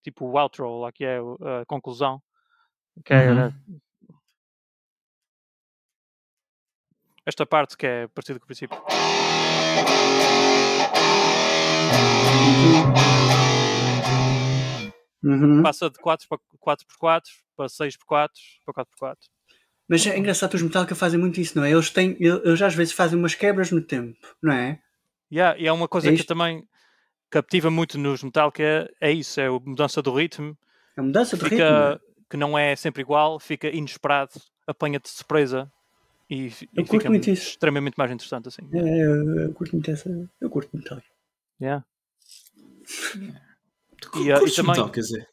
tipo 0.04 0.26
o 0.26 0.38
outro, 0.38 0.80
lá 0.80 0.92
que 0.92 1.06
é 1.06 1.20
a 1.20 1.66
conclusão, 1.68 2.22
que 3.06 3.14
é 3.14 3.32
Uhum. 3.32 3.80
esta 7.28 7.46
parte 7.46 7.76
que 7.76 7.86
é 7.86 8.08
parecida 8.08 8.40
com 8.40 8.46
o 8.46 8.48
princípio. 8.48 8.78
Uhum. 15.24 15.62
Passa 15.62 15.90
de 15.90 16.00
4 16.00 16.26
para 16.30 16.40
4x4 16.58 17.22
para 17.58 17.66
6x4 17.68 18.30
para 18.66 18.86
4x4. 18.86 19.18
Mas 19.90 20.06
é 20.06 20.18
engraçado, 20.18 20.54
os 20.54 20.62
Metallica 20.62 20.96
fazem 20.96 21.20
muito 21.20 21.40
isso, 21.40 21.58
não 21.58 21.64
é? 21.64 21.72
Eles 21.72 21.90
têm, 21.90 22.18
eles 22.20 22.62
às 22.62 22.76
vezes 22.76 22.94
fazem 22.94 23.18
umas 23.18 23.36
quebras 23.36 23.72
no 23.72 23.82
tempo, 23.82 24.18
não 24.42 24.52
é? 24.54 24.82
Yeah, 25.32 25.58
e 25.60 25.66
é 25.68 25.72
uma 25.72 25.88
coisa 25.88 26.10
É 26.10 26.16
que 26.16 26.24
também 26.24 26.64
captiva 27.30 27.70
muito 27.70 27.98
nos 27.98 28.22
Metallica, 28.24 28.62
é, 28.64 28.88
é 29.02 29.12
isso, 29.12 29.40
é 29.40 29.48
a 29.48 29.52
mudança 29.52 30.02
do 30.02 30.14
ritmo, 30.14 30.58
A 30.98 31.02
mudança 31.02 31.36
de 31.38 31.44
ritmo. 31.44 31.58
fica, 31.58 32.02
que 32.30 32.38
não 32.38 32.58
é 32.58 32.76
sempre 32.76 33.02
igual, 33.02 33.40
fica 33.40 33.68
inesperado, 33.70 34.32
apanha-te 34.66 35.04
de 35.04 35.10
surpresa 35.12 35.72
e, 36.30 36.48
Eu 36.48 36.50
e 36.50 36.76
curto 36.76 36.92
fica 36.92 37.10
muito 37.10 37.30
isso. 37.30 37.52
extremamente 37.52 37.96
mais 37.98 38.12
interessante 38.12 38.50
assim. 38.50 38.62
É, 38.74 38.80
eu, 39.06 39.40
eu 39.40 39.54
curto 39.54 39.72
muito 39.74 39.90
essa. 39.90 40.10
Eu 40.42 40.50
curto 40.50 40.76
Metallica. 40.76 41.08
Yeah. 41.62 41.86
Tu 44.02 44.10
E, 44.20 44.30
e 44.30 44.52
também- 44.56 44.72
Metallica, 44.76 45.02
Zé? 45.02 45.26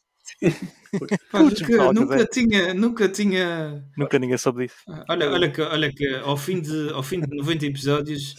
Pá, 1.31 1.39
Curtes 1.39 1.67
nunca, 1.93 2.25
tinha, 2.25 2.73
nunca 2.73 3.09
tinha. 3.09 3.83
Nunca 3.97 4.19
ninguém 4.19 4.37
soube 4.37 4.65
disso. 4.65 4.77
Olha, 5.09 5.29
olha 5.29 5.51
que, 5.51 5.61
olha 5.61 5.91
que 5.91 6.07
ao 6.17 6.37
fim 6.37 6.61
de, 6.61 6.89
ao 6.93 7.03
fim 7.03 7.19
de 7.21 7.35
90 7.35 7.65
episódios, 7.65 8.35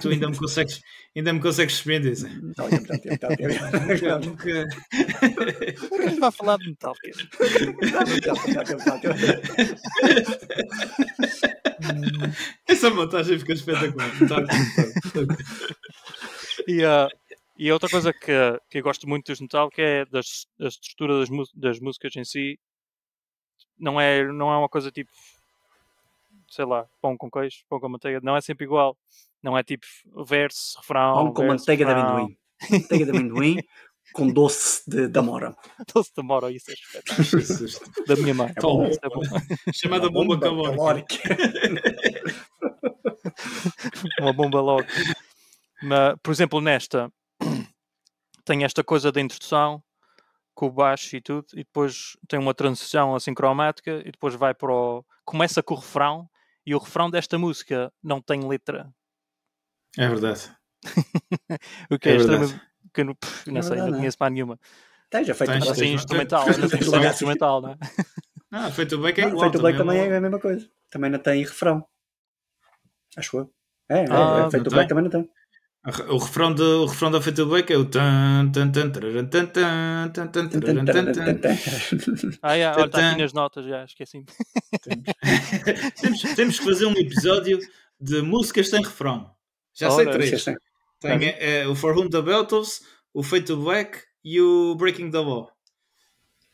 tu 0.00 0.08
ainda 0.08 0.28
me 0.28 0.36
consegues, 0.36 0.80
ainda 1.16 1.32
me 1.32 1.40
consegues 1.40 1.74
surpreender. 1.74 2.16
Metallica, 2.42 2.94
Metallica, 3.04 4.18
Nunca, 4.20 4.66
Quem 6.08 6.18
vai 6.20 6.30
falar 6.32 6.56
de 6.58 6.68
Metallica? 6.70 7.28
essa 12.66 12.90
montagem 12.90 13.38
fica 13.38 13.52
espetacular. 13.52 14.10
Tá, 14.28 14.44
E, 16.66 16.84
ah, 16.84 17.08
e 17.58 17.72
outra 17.72 17.88
coisa 17.88 18.12
que, 18.12 18.32
que 18.70 18.78
eu 18.78 18.82
gosto 18.84 19.08
muito 19.08 19.26
dos 19.26 19.40
Metallica 19.40 19.82
é 19.82 20.04
das, 20.04 20.46
da 20.56 20.68
estrutura 20.68 21.18
das, 21.18 21.28
das 21.52 21.80
músicas 21.80 22.14
em 22.14 22.24
si. 22.24 22.56
Não 23.76 24.00
é, 24.00 24.24
não 24.32 24.52
é 24.52 24.56
uma 24.56 24.68
coisa 24.68 24.92
tipo, 24.92 25.10
sei 26.48 26.64
lá, 26.64 26.86
pão 27.02 27.16
com 27.16 27.28
queijo, 27.28 27.64
pão 27.68 27.80
com 27.80 27.88
manteiga. 27.88 28.20
Não 28.22 28.36
é 28.36 28.40
sempre 28.40 28.64
igual. 28.64 28.96
Não 29.42 29.58
é 29.58 29.64
tipo 29.64 29.84
verso, 30.24 30.78
refrão. 30.78 31.14
Pão 31.14 31.32
com 31.32 31.42
verso, 31.42 31.62
manteiga 31.62 31.84
de 31.84 31.92
refrão. 31.92 32.10
amendoim. 32.10 32.38
Manteiga 32.70 33.04
de 33.04 33.10
amendoim 33.10 33.56
com 34.14 34.28
doce 34.28 34.88
de, 34.88 35.08
de 35.08 35.18
amora. 35.18 35.56
Doce 35.92 36.14
de 36.14 36.20
amora, 36.20 36.52
isso 36.52 36.70
é 36.70 36.74
espetáculo. 36.74 38.06
Da 38.06 38.14
minha 38.14 38.34
mãe. 38.34 38.52
É 38.56 38.60
bom. 38.60 38.84
É 38.84 39.08
bom. 39.08 39.22
Chamada 39.74 40.08
bomba 40.08 40.38
calórica. 40.38 41.18
uma 44.20 44.32
bomba 44.32 44.60
logo. 44.60 44.86
Mas, 45.82 46.16
por 46.22 46.30
exemplo, 46.30 46.60
nesta 46.60 47.12
tem 48.48 48.64
esta 48.64 48.82
coisa 48.82 49.12
da 49.12 49.20
introdução 49.20 49.82
com 50.54 50.66
o 50.66 50.72
baixo 50.72 51.14
e 51.16 51.20
tudo, 51.20 51.46
e 51.52 51.58
depois 51.58 52.16
tem 52.28 52.38
uma 52.38 52.54
transição 52.54 53.14
assim 53.14 53.32
cromática, 53.34 54.02
e 54.04 54.10
depois 54.10 54.34
vai 54.34 54.54
para 54.54 54.72
o. 54.72 55.04
começa 55.24 55.62
com 55.62 55.74
o 55.74 55.78
refrão, 55.78 56.28
e 56.66 56.74
o 56.74 56.78
refrão 56.78 57.10
desta 57.10 57.38
música 57.38 57.92
não 58.02 58.20
tem 58.20 58.46
letra. 58.48 58.90
É 59.96 60.08
verdade. 60.08 60.50
O 61.90 61.98
que 61.98 62.08
É 62.08 62.12
é, 62.12 62.16
extremamente. 62.16 62.60
Que 62.94 63.00
eu 63.02 63.04
não, 63.04 63.14
pff, 63.14 63.50
não 63.50 63.58
É 63.58 63.62
sei, 63.62 63.70
verdade, 63.70 63.80
não 63.80 63.86
não 63.90 63.96
é? 63.96 64.00
conheço 64.00 64.16
mais 64.20 64.32
nenhuma. 64.32 64.58
Tem, 65.10 65.24
já 65.24 65.34
feito 65.34 65.50
Tens, 65.52 65.64
Black. 65.64 65.80
Assim, 65.80 65.94
instrumental, 65.94 66.46
não 66.46 66.68
Black. 66.68 67.06
instrumental, 67.06 67.60
não 67.62 67.70
é? 67.70 67.76
Ah, 68.50 68.70
feito 68.70 68.96
bem 68.98 69.12
que 69.12 69.20
é 69.20 69.24
Não, 69.24 69.30
igual. 69.32 69.50
feito 69.50 69.60
Black 69.60 69.76
também 69.76 69.98
também 69.98 70.12
é 70.14 70.16
a 70.16 70.20
mesma 70.22 70.40
coisa. 70.40 70.70
Também 70.90 71.10
não 71.10 71.18
tem 71.18 71.42
refrão. 71.44 71.86
Acho 73.16 73.36
eu. 73.38 73.54
É, 73.90 74.04
é, 74.04 74.06
Ah, 74.10 74.46
é, 74.46 74.50
feito 74.50 74.64
não 74.64 74.70
Black 74.70 74.88
tem? 74.88 74.88
também 74.88 75.04
não 75.04 75.10
tem. 75.10 75.30
O 75.84 76.18
refrão, 76.18 76.52
de, 76.52 76.62
o 76.62 76.86
refrão 76.86 77.10
da 77.10 77.22
Feita 77.22 77.44
Black 77.44 77.72
é 77.72 77.76
o 77.76 77.84
tan 77.84 78.50
tan 78.52 78.70
tan 78.70 78.90
tararam, 78.90 79.26
tan 79.28 79.46
tan 79.46 80.10
tan 80.12 80.28
tan 80.28 80.48
tararam, 80.50 80.84
tan 80.84 81.12
tan. 81.12 81.56
Ah, 82.42 82.54
yeah, 82.54 82.76
olha, 82.76 82.86
está 82.86 83.10
aqui 83.10 83.22
nas 83.22 83.32
notas, 83.32 83.64
já 83.64 83.84
esqueci. 83.84 84.24
temos, 86.02 86.22
temos 86.34 86.58
que 86.58 86.64
fazer 86.64 86.84
um 86.86 86.92
episódio 86.92 87.58
de 87.98 88.20
músicas 88.20 88.68
sem 88.68 88.82
refrão. 88.82 89.30
Já 89.72 89.90
sei 89.92 90.06
três. 90.10 90.44
Tem 91.00 91.24
é, 91.24 91.60
é, 91.60 91.68
o 91.68 91.76
For 91.76 91.96
Whom 91.96 92.10
the 92.10 92.20
Bell 92.20 92.44
Tolls, 92.44 92.82
o 93.14 93.22
Feito 93.22 93.56
Black 93.56 94.00
e 94.24 94.40
o 94.40 94.74
Breaking 94.74 95.10
the 95.10 95.20
Law. 95.20 95.48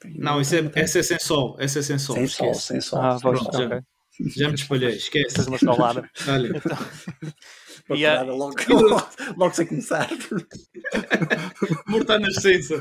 Não, 0.04 0.40
isso 0.40 0.54
é, 0.54 0.70
essa 0.74 0.98
é 0.98 1.02
sem 1.02 1.18
sol. 1.18 1.56
Essa 1.58 1.78
é 1.78 1.82
sem 1.82 1.98
sol. 1.98 2.16
Sem 2.16 2.28
sol, 2.28 2.54
sem 2.54 2.80
sol. 2.80 3.00
Ah, 3.00 3.18
sol. 3.18 3.34
já. 3.36 3.82
Já 4.20 4.48
me 4.48 4.54
espalhei, 4.54 4.90
esquece. 4.90 5.40
Uma. 5.48 5.58
Olha, 6.28 6.62
Uma 7.88 7.96
E 7.98 8.06
a- 8.06 8.12
parada 8.16 8.32
logo, 8.34 8.54
logo, 8.68 9.08
logo 9.36 9.54
sem 9.54 9.66
começar. 9.66 10.08
mortar 11.86 12.18
na 12.18 12.28
essência. 12.28 12.76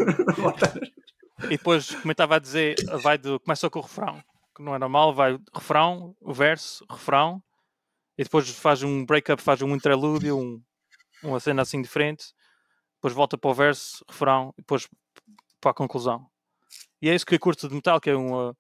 E 1.45 1.49
depois, 1.57 1.89
como 1.95 2.07
eu 2.07 2.11
estava 2.13 2.35
a 2.35 2.39
dizer, 2.39 2.75
vai 3.01 3.17
do, 3.17 3.39
começa 3.39 3.69
com 3.69 3.79
o 3.79 3.81
refrão, 3.81 4.23
que 4.55 4.63
não 4.63 4.75
é 4.75 4.79
normal, 4.79 5.13
vai 5.13 5.37
refrão, 5.53 6.15
o 6.21 6.33
verso, 6.33 6.85
refrão, 6.89 7.41
e 8.17 8.23
depois 8.23 8.49
faz 8.51 8.83
um 8.83 9.05
break-up, 9.05 9.41
faz 9.41 9.61
um 9.61 9.75
interlúdio, 9.75 10.37
um, 10.37 10.61
uma 11.21 11.39
cena 11.39 11.61
assim 11.63 11.81
diferente, 11.81 12.27
depois 12.95 13.13
volta 13.13 13.37
para 13.37 13.49
o 13.49 13.53
verso, 13.53 14.03
refrão, 14.07 14.53
e 14.57 14.61
depois 14.61 14.87
para 15.59 15.71
a 15.71 15.73
conclusão. 15.73 16.25
E 17.01 17.09
é 17.09 17.15
isso 17.15 17.25
que 17.25 17.35
eu 17.35 17.39
curto 17.39 17.67
de 17.67 17.75
Metallica, 17.75 18.09
é 18.09 18.15
uma... 18.15 18.55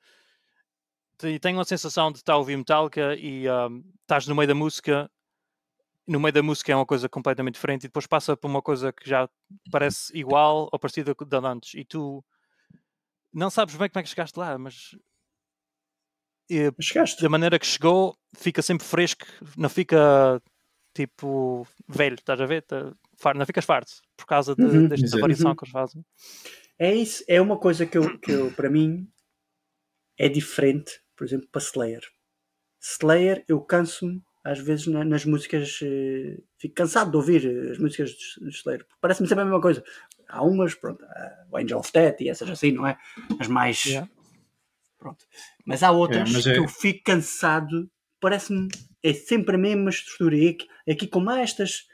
te- 1.17 1.39
Tenho 1.39 1.57
uma 1.57 1.63
sensação 1.65 2.11
de 2.11 2.17
estar 2.17 2.33
a 2.33 2.37
ouvir 2.37 2.57
Metallica 2.57 3.15
e 3.15 3.47
ahm, 3.47 3.81
estás 4.01 4.27
no 4.27 4.35
meio 4.35 4.47
da 4.47 4.55
música, 4.55 5.09
no 6.07 6.19
meio 6.19 6.33
da 6.33 6.43
música 6.43 6.71
é 6.71 6.75
uma 6.75 6.85
coisa 6.85 7.07
completamente 7.07 7.55
diferente 7.55 7.83
e 7.85 7.87
depois 7.87 8.05
passa 8.07 8.35
por 8.35 8.47
uma 8.47 8.61
coisa 8.61 8.91
que 8.91 9.07
já 9.09 9.29
parece 9.71 10.15
igual 10.17 10.69
ou 10.71 10.79
parecida 10.79 11.15
com 11.15 11.25
da 11.25 11.39
antes 11.39 11.73
e 11.75 11.85
tu 11.85 12.23
não 13.33 13.49
sabes 13.49 13.75
bem 13.75 13.89
como 13.89 13.99
é 13.99 14.03
que 14.03 14.09
chegaste 14.09 14.37
lá, 14.37 14.57
mas 14.57 14.95
eh, 16.51 16.71
Chegaste. 16.79 17.21
da 17.21 17.29
maneira 17.29 17.57
que 17.57 17.65
chegou, 17.65 18.15
fica 18.35 18.61
sempre 18.61 18.85
fresco, 18.85 19.25
não 19.57 19.69
fica 19.69 20.41
tipo 20.93 21.65
velho, 21.87 22.15
estás 22.15 22.39
a 22.39 22.45
ver? 22.45 22.61
Tá- 22.63 22.93
Não 23.35 23.45
ficas 23.45 23.63
farto 23.65 23.91
por 24.17 24.25
causa 24.25 24.55
de- 24.55 24.61
Uhum, 24.63 24.87
desta 24.89 25.05
exato. 25.05 25.21
variação 25.21 25.51
Uhum. 25.51 25.55
que 25.55 25.63
eles 25.63 25.71
fazem. 25.71 26.05
É 26.77 26.93
isso, 26.93 27.23
é 27.27 27.39
uma 27.39 27.57
coisa 27.57 27.85
que 27.85 27.97
eu, 27.97 28.19
que 28.19 28.31
eu, 28.31 28.51
para 28.53 28.69
mim, 28.69 29.09
é 30.19 30.27
diferente, 30.27 30.91
por 31.15 31.25
exemplo, 31.25 31.47
para 31.49 31.61
Slayer. 31.61 32.01
Slayer, 32.81 33.45
eu 33.47 33.61
canso-me, 33.61 34.21
às 34.43 34.59
vezes, 34.59 34.87
na- 34.87 35.05
nas 35.05 35.25
músicas, 35.25 35.79
eh, 35.81 36.37
fico 36.57 36.75
cansado 36.75 37.11
de 37.11 37.17
ouvir 37.17 37.45
eh, 37.45 37.71
as 37.71 37.77
músicas 37.77 38.09
de, 38.11 38.49
de 38.49 38.85
parece-me 38.99 39.27
sempre 39.27 39.43
a 39.43 39.45
mesma 39.45 39.61
coisa. 39.61 39.83
Há 40.27 40.43
umas, 40.43 40.73
pronto, 40.75 41.03
o 41.51 41.57
Angel 41.57 41.79
of 41.79 41.91
Death 41.93 42.21
e 42.21 42.29
essas 42.29 42.49
assim, 42.49 42.71
não 42.71 42.85
é? 42.87 42.97
As 43.39 43.47
mais. 43.47 43.85
Yeah. 43.85 44.09
Pronto. 44.97 45.25
Mas 45.65 45.83
há 45.83 45.91
outras 45.91 46.31
mas 46.31 46.43
que 46.43 46.49
é- 46.49 46.57
eu 46.57 46.67
fico 46.67 47.03
cansado, 47.03 47.89
parece-me, 48.19 48.67
é 49.01 49.13
sempre 49.13 49.55
a 49.55 49.59
mesma 49.59 49.89
estrutura. 49.89 50.35
E 50.35 50.49
aqui, 50.49 50.67
aqui 50.89 51.07
como 51.07 51.29
há 51.29 51.41
estas, 51.41 51.87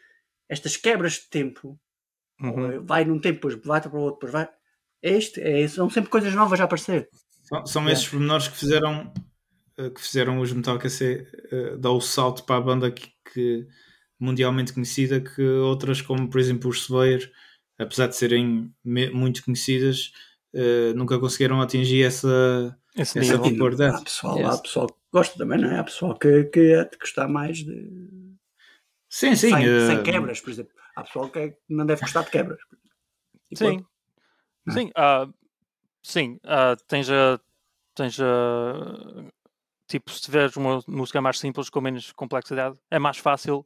estas 0.47 0.77
quebras 0.77 1.13
de 1.13 1.29
tempo, 1.29 1.79
Uhum. 2.41 2.85
vai 2.85 3.03
num 3.03 3.19
tempo, 3.19 3.47
depois 3.49 3.61
vai 3.65 3.81
para 3.81 3.91
o 3.97 4.01
outro, 4.01 4.15
depois 4.27 4.31
vai. 4.31 4.49
É 5.01 5.11
isto, 5.17 5.39
é, 5.39 5.67
são 5.67 5.89
sempre 5.89 6.09
coisas 6.09 6.33
novas 6.33 6.59
a 6.61 6.63
aparecer. 6.65 7.09
São, 7.43 7.65
são 7.65 7.89
É. 7.89 7.93
esses 7.93 8.07
pormenores 8.07 8.47
que 8.47 8.57
fizeram 8.57 9.11
que 9.89 10.01
fizeram 10.01 10.39
os 10.39 10.51
Metallica 10.51 10.89
ser, 10.89 11.27
eh, 11.51 11.77
dar 11.77 11.91
o 11.91 12.01
salto 12.01 12.43
para 12.43 12.57
a 12.57 12.61
banda 12.61 12.91
que, 12.91 13.07
que 13.33 13.67
mundialmente 14.19 14.73
conhecida 14.73 15.21
que 15.21 15.41
outras 15.41 16.01
como 16.01 16.29
por 16.29 16.39
exemplo 16.39 16.69
os 16.69 16.83
Slayer 16.89 17.31
apesar 17.77 18.07
de 18.07 18.15
serem 18.15 18.73
me- 18.83 19.09
muito 19.11 19.43
conhecidas 19.45 20.11
eh, 20.53 20.91
nunca 20.95 21.17
conseguiram 21.19 21.61
atingir 21.61 22.03
essa 22.03 22.77
Esse 22.95 23.19
Essa 23.19 23.35
é 23.35 23.37
popularidade. 23.37 23.95
Há 23.97 24.01
pessoal, 24.03 24.37
Yes. 24.37 24.47
há 24.49 24.57
pessoal 24.61 24.87
que 24.87 24.95
gosta 25.13 25.37
também, 25.37 25.59
não 25.59 25.71
é? 25.71 25.79
Há 25.79 25.83
pessoal 25.83 26.17
que, 26.19 26.43
que, 26.45 26.85
que 26.99 27.05
está 27.05 27.27
mais 27.27 27.59
de. 27.59 27.73
sim, 29.09 29.35
sim 29.35 29.51
sem, 29.51 29.65
eh, 29.65 29.87
sem 29.87 30.03
quebras, 30.03 30.41
por 30.41 30.49
exemplo. 30.49 30.73
Há 30.95 31.03
pessoal 31.03 31.29
que 31.29 31.39
é- 31.39 31.57
não 31.69 31.85
deve 31.85 32.01
gostar 32.01 32.23
de 32.23 32.31
quebras. 32.31 32.59
E 33.51 33.57
Sim. 33.57 33.85
é? 34.67 34.71
Sim, 34.73 34.91
ah, 34.95 35.27
sim 36.03 36.39
ah, 36.43 36.75
tens 36.87 37.09
a. 37.09 37.39
Tens 37.95 38.19
a. 38.19 39.25
Tipo, 39.89 40.11
se 40.11 40.21
tiveres 40.21 40.55
uma 40.55 40.81
música 40.87 41.19
mais 41.19 41.39
simples, 41.39 41.69
com 41.69 41.81
menos 41.81 42.11
complexidade, 42.13 42.77
é 42.91 42.99
mais 42.99 43.17
fácil 43.17 43.65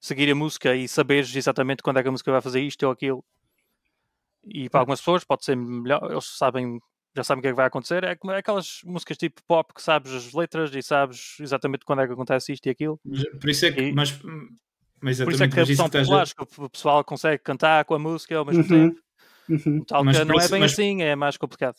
seguir 0.00 0.30
a 0.30 0.34
música 0.34 0.74
e 0.74 0.86
saberes 0.86 1.34
exatamente 1.34 1.82
quando 1.82 1.98
é 1.98 2.02
que 2.02 2.08
a 2.08 2.12
música 2.12 2.30
vai 2.30 2.40
fazer 2.40 2.60
isto 2.60 2.84
ou 2.84 2.92
aquilo. 2.92 3.24
E 4.44 4.68
para 4.70 4.78
É. 4.78 4.82
algumas 4.82 5.00
pessoas 5.00 5.24
pode 5.24 5.44
ser 5.44 5.56
melhor, 5.56 6.10
eles 6.10 6.24
sabem 6.38 6.78
já 7.16 7.22
sabem 7.22 7.38
o 7.38 7.42
que 7.42 7.46
é 7.48 7.50
que 7.52 7.56
vai 7.56 7.66
acontecer. 7.66 8.02
É 8.02 8.16
como 8.16 8.32
aquelas 8.32 8.80
músicas 8.84 9.16
tipo 9.16 9.40
pop 9.46 9.72
que 9.72 9.80
sabes 9.80 10.12
as 10.12 10.32
letras 10.32 10.74
e 10.74 10.82
sabes 10.82 11.36
exatamente 11.38 11.84
quando 11.84 12.00
é 12.02 12.06
que 12.08 12.12
acontece 12.12 12.52
isto 12.52 12.66
e 12.66 12.70
aquilo. 12.70 12.98
Mas, 13.04 13.22
por 13.38 13.50
isso 13.50 13.66
é 13.66 13.70
que. 13.72 13.80
E- 13.82 13.92
Mas, 13.92 14.18
mas 15.00 15.18
Por 15.22 15.32
isso 15.32 15.44
é 15.44 15.48
que 15.48 15.60
a 15.60 15.62
isso 15.62 15.66
versão 15.68 15.88
que 15.88 15.96
estás 15.98 16.08
a- 16.08 16.34
popular, 16.34 16.46
que 16.56 16.60
o 16.62 16.70
pessoal 16.70 17.04
consegue 17.04 17.40
cantar 17.42 17.84
com 17.84 17.94
a 17.94 17.98
música 18.00 18.36
ao 18.36 18.44
mesmo 18.44 18.62
Uhum. 18.62 18.68
tempo. 18.90 19.00
Uhum. 19.48 19.84
Tal 19.84 20.02
Mas 20.04 20.18
não 20.26 20.40
é 20.40 20.48
bem 20.48 20.60
mas- 20.60 20.72
assim, 20.72 21.02
é 21.02 21.14
mais 21.14 21.36
complicado. 21.36 21.76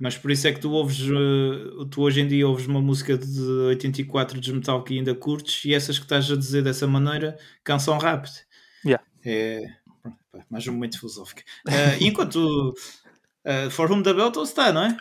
Mas 0.00 0.16
por 0.16 0.30
isso 0.30 0.48
é 0.48 0.52
que 0.52 0.60
tu 0.60 0.70
ouves, 0.72 0.98
eh, 1.00 1.84
tu 1.90 2.00
hoje 2.00 2.20
em 2.22 2.26
dia 2.26 2.48
ouves 2.48 2.66
uma 2.66 2.80
música 2.80 3.18
de 3.18 3.40
84 3.40 4.40
de 4.40 4.52
metal 4.52 4.82
que 4.82 4.94
ainda 4.98 5.14
curtes 5.14 5.64
e 5.64 5.74
essas 5.74 5.98
que 5.98 6.04
estás 6.06 6.30
a 6.30 6.36
dizer 6.36 6.62
dessa 6.62 6.86
maneira 6.86 7.38
cansam 7.62 7.98
rápido. 7.98 8.32
Yeah. 8.84 9.04
É 9.24 9.62
mais 10.48 10.66
um 10.66 10.72
momento 10.72 10.98
filosófico. 10.98 11.42
E 12.00 12.06
enquanto 12.06 12.74
eh, 13.44 13.68
For 13.70 13.90
Whom 13.90 14.02
the 14.02 14.14
Bell 14.14 14.32
Tolls 14.32 14.50
está, 14.50 14.72
não 14.72 14.84
é? 14.84 14.96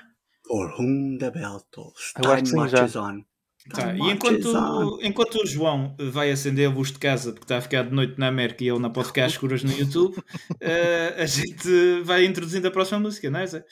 For 0.49 0.73
whom 0.79 1.17
the 1.19 1.29
bell 1.29 1.61
tolls, 1.71 2.11
Eu 2.23 2.31
acho 2.31 2.43
time 2.43 2.49
sim, 2.49 2.55
marches 2.55 2.91
já. 2.91 3.03
on. 3.03 3.23
Tá, 3.69 3.93
E 3.93 4.09
enquanto, 4.09 4.49
on. 4.57 4.97
enquanto 5.03 5.35
o 5.43 5.45
João 5.45 5.95
vai 5.99 6.31
acender 6.31 6.67
a 6.67 6.73
luz 6.73 6.91
de 6.91 6.97
casa 6.97 7.31
porque 7.31 7.43
está 7.45 7.57
a 7.57 7.61
ficar 7.61 7.83
de 7.83 7.93
noite 7.93 8.17
na 8.17 8.27
América 8.29 8.63
e 8.63 8.67
eu 8.67 8.79
na 8.79 8.89
pode 8.89 9.09
ficar 9.09 9.25
às 9.25 9.33
escuras 9.33 9.61
no 9.63 9.71
YouTube, 9.71 10.15
eh, 10.59 11.13
a 11.19 11.25
gente 11.27 12.01
vai 12.03 12.25
introduzindo 12.25 12.67
a 12.67 12.71
próxima 12.71 12.99
música, 12.99 13.29
não 13.29 13.39
é? 13.39 13.45
Zé? 13.45 13.63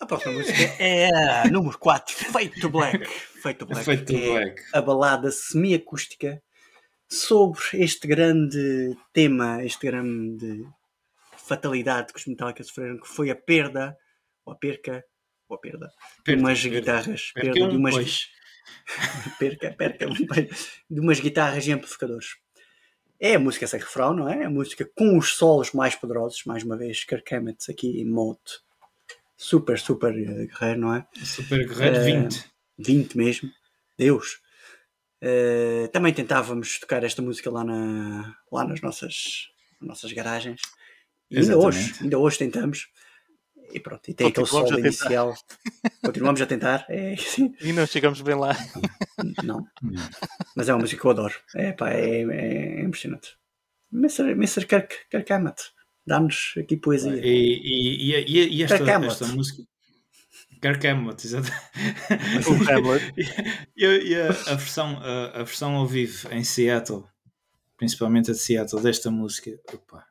A 0.00 0.06
próxima 0.06 0.32
música 0.38 0.62
é 0.78 1.08
a 1.12 1.50
número 1.50 1.76
4, 1.76 2.14
Fate 2.14 2.60
to 2.60 2.70
Black. 2.70 3.04
Fate 3.42 3.58
to 3.58 3.66
Black. 3.66 3.84
Feito 3.84 4.14
é 4.14 4.28
Black. 4.28 4.62
a 4.72 4.80
balada 4.80 5.30
semiacústica 5.30 6.40
sobre 7.08 7.60
este 7.74 8.06
grande 8.06 8.96
tema, 9.12 9.64
este 9.64 9.86
grande 9.86 10.64
fatalidade 11.36 12.12
que 12.12 12.18
os 12.20 12.26
Metallica 12.26 12.62
sofreram, 12.62 13.00
que 13.00 13.08
foi 13.08 13.30
a 13.30 13.36
perda, 13.36 13.96
ou 14.44 14.52
a 14.52 14.56
perca, 14.56 15.04
ou 15.48 15.56
a 15.56 15.60
perda, 15.60 15.90
de 16.24 16.34
umas 16.34 16.64
guitarras. 16.64 17.32
Perda 17.34 17.52
de 17.52 17.62
um 17.62 17.78
umas, 17.78 17.96
peixe. 17.96 18.28
perca, 19.38 19.72
perca, 19.72 20.06
um 20.06 20.14
de 20.14 21.00
umas 21.00 21.18
guitarras 21.18 21.66
e 21.66 21.72
amplificadores. 21.72 22.36
É 23.18 23.34
a 23.34 23.38
música 23.40 23.66
sem 23.66 23.80
refrão, 23.80 24.14
não 24.14 24.28
é? 24.28 24.42
É 24.42 24.44
a 24.44 24.50
música 24.50 24.88
com 24.94 25.18
os 25.18 25.34
solos 25.34 25.72
mais 25.72 25.96
poderosos, 25.96 26.44
mais 26.44 26.62
uma 26.62 26.76
vez, 26.76 27.02
Kirk 27.02 27.34
Hammett 27.34 27.68
aqui 27.68 28.00
em 28.00 28.04
mode 28.04 28.60
super, 29.38 29.78
super 29.78 30.12
eh, 30.12 30.46
guerreiro, 30.46 30.80
não 30.80 30.94
é? 30.94 31.06
Super 31.24 31.66
Guerreiro 31.66 31.96
Eh, 31.96 32.04
20. 32.22 32.44
20 32.78 33.16
mesmo, 33.16 33.50
Deus. 33.96 34.40
Eh, 35.22 35.88
também 35.92 36.12
tentávamos 36.12 36.78
tocar 36.78 37.02
esta 37.04 37.22
música 37.22 37.50
lá, 37.50 37.64
na, 37.64 38.36
lá 38.52 38.64
nas 38.64 38.80
nossas, 38.82 39.48
nossas 39.80 40.12
garagens. 40.12 40.60
E 41.30 41.38
ainda 41.38 41.56
hoje, 41.56 41.94
ainda 42.02 42.18
hoje 42.18 42.38
tentamos. 42.38 42.88
E 43.72 43.78
pronto, 43.80 44.08
e 44.10 44.14
tem 44.14 44.28
aquele 44.28 44.46
Continuamos 44.46 44.70
solo 44.70 44.80
a 44.80 44.82
tentar. 44.82 44.88
inicial. 44.88 45.34
Continuamos 46.02 46.40
a 46.40 46.46
tentar. 46.46 46.86
É, 46.88 47.16
sim, 47.16 47.54
E 47.60 47.72
não 47.72 47.86
chegamos 47.86 48.20
bem 48.22 48.34
lá. 48.34 48.56
não. 49.44 49.66
Mas 50.56 50.68
é 50.68 50.72
uma 50.72 50.80
música 50.80 51.00
que 51.00 51.06
eu 51.06 51.10
adoro. 51.10 51.34
É, 51.54 51.72
pá, 51.72 51.90
é, 51.90 52.22
é 52.22 52.80
impressionante. 52.80 53.36
Mr. 53.92 54.30
Mr. 54.32 54.64
Kirk, 54.66 54.94
Kirk 55.10 55.30
Hammett, 55.32 55.62
dá-nos 56.08 56.54
aqui 56.58 56.76
poesia. 56.76 57.14
E, 57.14 57.22
e, 57.28 58.12
e, 58.26 58.56
e- 58.58 58.62
esta, 58.64 58.76
esta 59.06 59.26
música. 59.28 59.62
Kirk 60.60 60.84
Hammett, 60.88 61.24
exato. 61.24 61.48
O 62.48 62.70
Hamlet. 62.70 63.14
e, 63.76 63.84
e 63.84 64.14
a, 64.16 64.28
a 64.28 64.54
versão, 64.54 64.98
a, 65.00 65.26
a 65.40 65.44
versão 65.44 65.76
ao 65.76 65.86
vivo 65.86 66.28
em 66.32 66.42
Seattle, 66.42 67.04
principalmente 67.76 68.30
a 68.30 68.34
de 68.34 68.40
Seattle, 68.40 68.82
desta 68.82 69.08
música, 69.10 69.52
opa. 69.72 70.04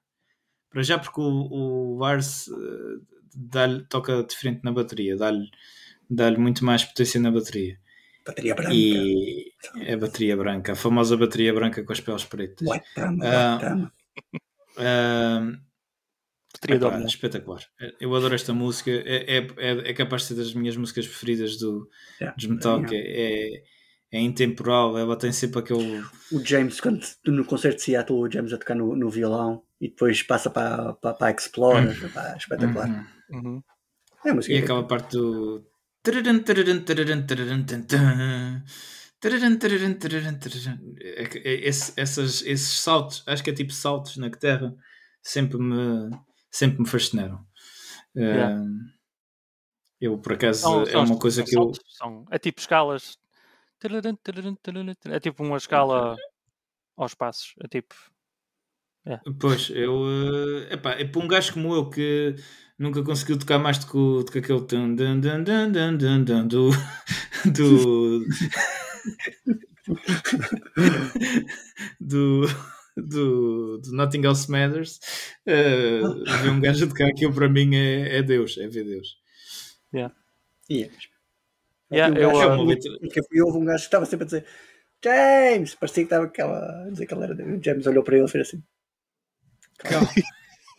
para 0.70 0.84
já 0.84 0.98
porque 0.98 1.20
o, 1.20 1.24
o 1.26 1.98
Lars 1.98 2.48
eh, 2.48 3.84
toca 3.90 4.24
diferente 4.24 4.62
na 4.64 4.72
bateria, 4.72 5.18
dá-lhe 5.18 5.50
dá 6.10 6.32
muito 6.32 6.64
mais 6.64 6.86
potência 6.86 7.20
na 7.20 7.30
bateria. 7.32 7.78
Bateria 8.26 8.56
branca. 8.56 8.74
E 8.74 9.52
é 9.82 9.94
a 9.94 9.98
bateria 9.98 10.38
branca, 10.38 10.72
a 10.74 10.76
famosa 10.76 11.18
bateria 11.18 11.54
branca 11.54 11.84
com 11.84 11.92
as 11.92 12.00
peles 12.00 12.24
pretas. 12.24 12.68
White 12.68 12.86
Drum, 12.96 13.18
Ah, 13.22 13.56
White 13.56 13.66
Drum. 13.66 13.90
Ah, 14.78 15.60
Epá, 16.68 17.00
espetacular. 17.06 17.62
Eu 18.00 18.16
adoro 18.16 18.34
esta 18.36 18.54
música. 18.54 18.92
É, 18.92 19.38
é, 19.38 19.48
é, 19.58 19.90
é 19.90 19.94
capaz 19.94 20.24
de 20.24 20.28
ser 20.30 20.36
das 20.36 20.54
minhas 20.54 20.76
músicas 20.78 21.08
preferidas 21.08 21.58
do, 21.58 21.88
Yeah, 22.20 22.36
dos 22.36 22.46
Metallica. 22.48 22.94
É, 22.96 23.64
é 24.12 24.20
intemporal. 24.20 24.98
Ela 24.98 25.18
tem 25.18 25.32
sempre 25.32 25.60
aquele. 25.60 26.04
o 26.32 26.44
James, 26.44 26.80
quando 26.80 27.02
no 27.26 27.46
concerto 27.46 27.78
de 27.78 27.84
Seattle, 27.84 28.20
o 28.20 28.32
James 28.32 28.54
a 28.54 28.58
tocar 28.58 28.76
no, 28.76 28.96
no 28.96 29.10
violão 29.10 29.64
e 29.80 29.90
depois 29.90 30.24
passa 30.24 30.50
para, 30.50 30.94
para, 30.94 31.14
para 31.14 31.28
a 31.28 31.32
Explorer, 31.32 32.12
pá, 32.14 32.36
espetacular. 32.38 33.08
Uhum. 33.30 33.40
Uhum. 33.40 33.64
É 34.26 34.30
a 34.32 34.34
música. 34.36 34.54
E 34.54 34.58
aquela 34.60 34.86
parte 34.88 35.12
do. 35.18 35.66
É 41.02 41.24
é- 41.24 41.68
esse- 41.68 41.94
essas, 41.98 42.42
esses 42.44 42.80
saltos, 42.80 43.24
acho 43.26 43.44
que 43.44 43.50
é 43.50 43.54
tipo 43.54 43.74
saltos 43.74 44.16
na 44.18 44.30
guitarra, 44.30 44.74
sempre 45.22 45.58
me, 45.58 46.10
sempre 46.52 46.80
me 46.82 46.88
fascinaram. 46.88 47.46
Yeah. 48.16 48.62
Ah, 48.62 48.66
eu, 50.02 50.18
por 50.18 50.34
acaso, 50.34 50.62
São- 50.62 50.82
é 50.84 50.92
são- 50.92 51.04
uma 51.04 51.20
coisa 51.20 51.44
são 51.44 51.46
que 51.46 51.58
eu. 51.58 51.72
são- 51.90 52.26
é 52.32 52.40
tipo 52.40 52.60
escalas. 52.60 53.18
É 55.06 55.20
tipo 55.20 55.44
uma 55.44 55.58
escala 55.58 56.16
aos 56.96 57.14
passos. 57.14 57.54
É 57.64 57.68
tipo. 57.68 57.94
Pois, 59.40 59.70
eu. 59.70 60.04
eh, 60.70 60.74
epá, 60.74 60.92
é 60.92 61.06
para 61.06 61.22
um 61.22 61.28
gajo 61.28 61.54
como 61.54 61.74
eu 61.74 61.90
que 61.90 62.36
nunca 62.78 63.02
conseguiu 63.04 63.40
tocar 63.40 63.58
mais 63.58 63.78
do 63.78 63.88
que, 63.88 63.98
o- 63.98 64.24
do 64.24 64.32
que 64.32 64.40
aquele. 64.40 64.60
dun, 64.62 64.96
dun, 64.96 65.20
dun, 65.22 65.44
dun, 65.44 65.72
dun, 65.72 65.98
dun, 65.98 66.24
dun, 66.26 66.48
do. 66.48 66.70
do. 67.46 68.26
do. 72.00 72.42
Do, 72.98 73.78
do 73.78 73.94
Nothing 73.94 74.26
Else 74.26 74.50
Matters, 74.50 75.00
ver 75.46 76.50
um 76.50 76.60
gajo 76.60 76.86
a 76.86 76.88
tocar 76.88 77.08
aquilo 77.08 77.32
para 77.32 77.48
mim 77.48 77.76
é, 77.76 78.18
é 78.18 78.24
Deus, 78.24 78.58
é 78.58 78.68
ver 78.68 78.86
Deus. 78.86 79.20
E 80.70 80.84
é 80.84 80.88
mesmo. 80.88 81.18
Yeah, 81.90 82.14
um 82.14 82.18
eu, 82.18 82.32
gajo, 82.32 82.40
ah, 82.40 82.46
eu 83.16 83.24
fui, 83.24 83.42
houve 83.42 83.58
um 83.60 83.66
gajo 83.66 83.84
que 83.84 83.88
estava 83.88 84.06
sempre 84.06 84.24
a 84.24 84.26
dizer 84.26 84.46
James! 85.04 85.76
Parecia 85.76 86.04
que 86.04 86.08
estava 86.08 86.26
aquela, 86.26 86.86
a 86.86 86.90
dizer 86.90 87.06
que 87.06 87.14
ele 87.14 87.24
era. 87.24 87.34
O 87.34 87.64
James 87.64 87.88
olhou 87.88 88.04
para 88.04 88.18
ele 88.18 88.26
e 88.26 88.30
fez 88.30 88.48
assim. 88.48 88.64
Calma. 89.78 90.10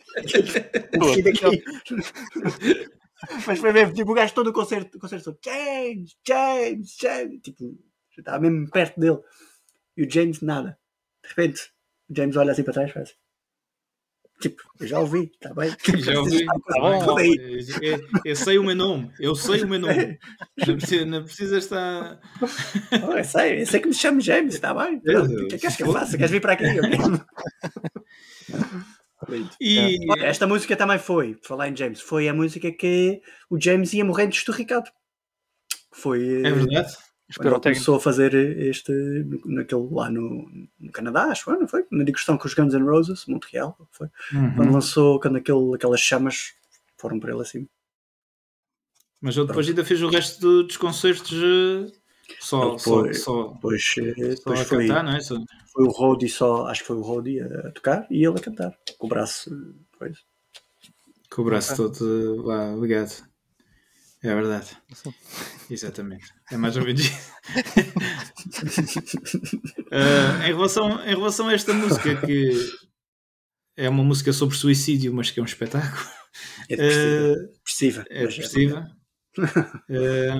Mas 3.45 3.59
foi 3.59 3.73
mesmo, 3.73 3.93
tipo, 3.93 4.11
o 4.11 4.13
gajo 4.13 4.33
todo 4.33 4.49
o 4.49 4.53
concerto, 4.53 4.97
o 4.97 4.99
concerto 4.99 5.25
todo, 5.25 5.39
James, 5.43 6.15
James, 6.25 6.95
James. 6.99 7.41
Tipo, 7.41 7.77
já 8.11 8.21
estava 8.21 8.39
mesmo 8.39 8.69
perto 8.69 8.97
dele. 8.99 9.19
E 9.97 10.03
o 10.03 10.09
James, 10.09 10.41
nada. 10.41 10.79
De 11.23 11.29
repente, 11.29 11.61
o 12.09 12.15
James 12.15 12.35
olha 12.35 12.51
assim 12.51 12.63
para 12.63 12.73
trás 12.73 12.89
e 12.89 12.93
faz. 12.93 13.15
Tipo, 14.41 14.63
eu 14.79 14.87
já 14.87 14.99
ouvi, 14.99 15.29
está 15.33 15.53
bem? 15.53 15.75
Já 16.01 16.17
ouvi. 16.17 16.45
Tá 16.45 16.53
bom. 16.79 16.99
Tudo 16.99 17.17
aí. 17.17 17.59
Eu, 17.81 17.99
eu 18.23 18.35
sei 18.37 18.57
o 18.57 18.63
meu 18.63 18.75
nome, 18.75 19.11
eu 19.19 19.35
sei 19.35 19.63
o 19.63 19.67
meu 19.67 19.79
nome. 19.79 20.17
Não 20.65 20.77
precisa, 20.77 21.05
não 21.05 21.23
precisa 21.23 21.57
estar. 21.57 22.19
Oh, 23.05 23.17
eu 23.17 23.23
sei, 23.23 23.61
eu 23.61 23.65
sei 23.65 23.79
que 23.81 23.87
me 23.87 23.93
chamo 23.93 24.21
James, 24.21 24.55
está 24.55 24.73
bem? 24.73 24.97
O 24.97 25.01
que 25.01 25.11
é 25.11 25.47
que 25.49 25.57
queres 25.59 25.75
que 25.75 25.83
eu 25.83 25.91
faça? 25.91 26.17
Queres 26.17 26.31
vir 26.31 26.41
para 26.41 26.53
aqui? 26.53 26.63
E, 29.59 29.99
Olha, 30.09 30.25
esta 30.25 30.47
música 30.47 30.75
também 30.75 30.97
foi, 30.97 31.35
por 31.35 31.47
falar 31.47 31.69
em 31.69 31.75
James, 31.75 32.01
foi 32.01 32.27
a 32.27 32.33
música 32.33 32.71
que 32.71 33.21
o 33.49 33.59
James 33.59 33.93
ia 33.93 34.05
morrendo 34.05 34.33
esturricado. 34.33 34.89
Foi 35.91 36.41
É 36.43 36.49
eh, 36.49 36.85
quando 37.37 37.47
ele 37.53 37.59
começou 37.61 37.95
a 37.95 37.99
fazer 37.99 38.33
este 38.33 38.91
naquele 39.45 39.87
lá 39.91 40.09
no, 40.09 40.49
no 40.79 40.91
Canadá, 40.91 41.25
acho, 41.25 41.43
foi, 41.43 41.57
não 41.57 41.67
foi? 41.67 41.85
Na 41.91 42.03
digressão 42.03 42.37
com 42.37 42.47
os 42.47 42.53
Guns 42.53 42.73
N' 42.73 42.83
Roses, 42.83 43.25
Montreal, 43.27 43.77
foi. 43.91 44.07
Quando 44.55 44.67
Uhum. 44.67 44.73
lançou, 44.73 45.19
quando 45.19 45.37
aquele, 45.37 45.75
aquelas 45.75 45.99
chamas 46.01 46.53
foram 46.97 47.19
para 47.19 47.31
ele 47.31 47.41
assim. 47.41 47.67
Mas 49.21 49.35
ele 49.35 49.47
depois 49.47 49.67
ainda 49.67 49.83
fez 49.85 50.01
o 50.01 50.09
resto 50.09 50.39
do- 50.39 50.63
dos 50.63 50.77
concertos 50.77 51.31
eh, 51.33 51.91
só, 52.39 52.77
só, 52.77 53.11
só, 53.13 53.47
Depois, 53.53 53.93
eh, 53.97 54.13
só 54.13 54.35
depois 54.35 54.59
a 54.61 54.65
foi, 54.65 54.87
cantar, 54.87 55.15
é? 55.15 55.19
Só- 55.19 55.35
foi 55.73 55.83
o 55.85 55.89
Rody 55.89 56.29
só, 56.29 56.67
acho 56.67 56.81
que 56.81 56.87
foi 56.87 56.95
o 56.95 57.01
Rody 57.01 57.41
a, 57.41 57.71
tocar 57.71 58.07
e 58.09 58.25
ele 58.25 58.37
a 58.37 58.41
cantar, 58.41 58.77
com 58.97 59.07
o 59.07 59.09
braço, 59.09 59.51
eh, 59.53 59.97
coisa. 59.97 60.17
Com 61.29 61.41
o 61.41 61.45
braço 61.45 61.73
Ok. 61.73 61.99
todo 61.99 62.43
lá 62.45 62.73
ligado. 62.75 63.11
É 64.21 64.35
verdade. 64.35 64.77
Sim. 64.93 65.13
Exatamente. 65.69 66.25
É 66.51 66.57
mais 66.57 66.75
ou 66.75 66.83
menos 66.83 67.01
isso. 67.01 67.31
Eh, 69.91 70.49
em, 70.49 70.53
relação, 70.53 71.01
em 71.05 71.09
relação 71.09 71.47
a 71.47 71.53
esta 71.53 71.73
música, 71.73 72.15
que 72.25 72.51
é 73.77 73.87
uma 73.89 74.03
música 74.03 74.33
sobre 74.33 74.55
suicídio, 74.55 75.13
mas 75.13 75.31
que 75.31 75.39
é 75.39 75.43
um 75.43 75.45
espetáculo, 75.45 76.05
É 76.69 76.75
depressiva. 76.75 78.05
é 78.09 78.23
mas 78.25 78.33
depressiva. 78.35 78.87
Eh, 79.89 80.33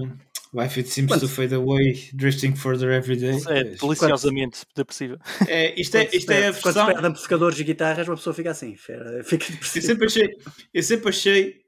Life 0.51 0.79
It 0.79 0.89
Seems 0.89 1.09
Quando- 1.11 1.21
to 1.21 1.27
Fade 1.29 1.53
Away, 1.53 2.09
Drifting 2.13 2.55
Further 2.55 2.89
Every 2.91 3.15
Day. 3.15 3.37
É 3.47 3.63
deliciosamente 3.63 4.61
depressiva. 4.75 5.19
É, 5.47 5.79
isto, 5.79 5.95
é, 5.95 6.01
Quando 6.05 6.11
se 6.11 6.17
isto 6.17 6.31
é 6.31 6.35
a 6.37 6.41
perde- 6.41 6.61
Quando 6.61 6.73
se 6.73 6.79
versão. 6.79 6.85
perde 6.87 7.07
amplificadores 7.07 7.59
e 7.59 7.63
guitarras, 7.63 8.07
uma 8.07 8.17
pessoa 8.17 8.33
fica 8.33 8.49
assim, 8.51 8.75
fica 8.75 8.93
Eu 8.93 9.23
depressiva. 9.23 9.85
sempre 9.85 10.05
achei, 10.07 10.29
eu 10.73 10.83
sempre 10.83 11.09
achei 11.09 11.61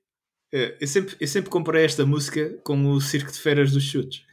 eu 0.52 0.88
sempre, 0.88 1.16
eu 1.20 1.28
sempre 1.28 1.50
comparei 1.50 1.86
esta 1.86 2.06
música 2.06 2.58
com 2.64 2.86
o 2.92 3.00
Circo 3.00 3.32
de 3.32 3.40
Feras 3.40 3.72
dos 3.72 3.84
Chutes. 3.84 4.24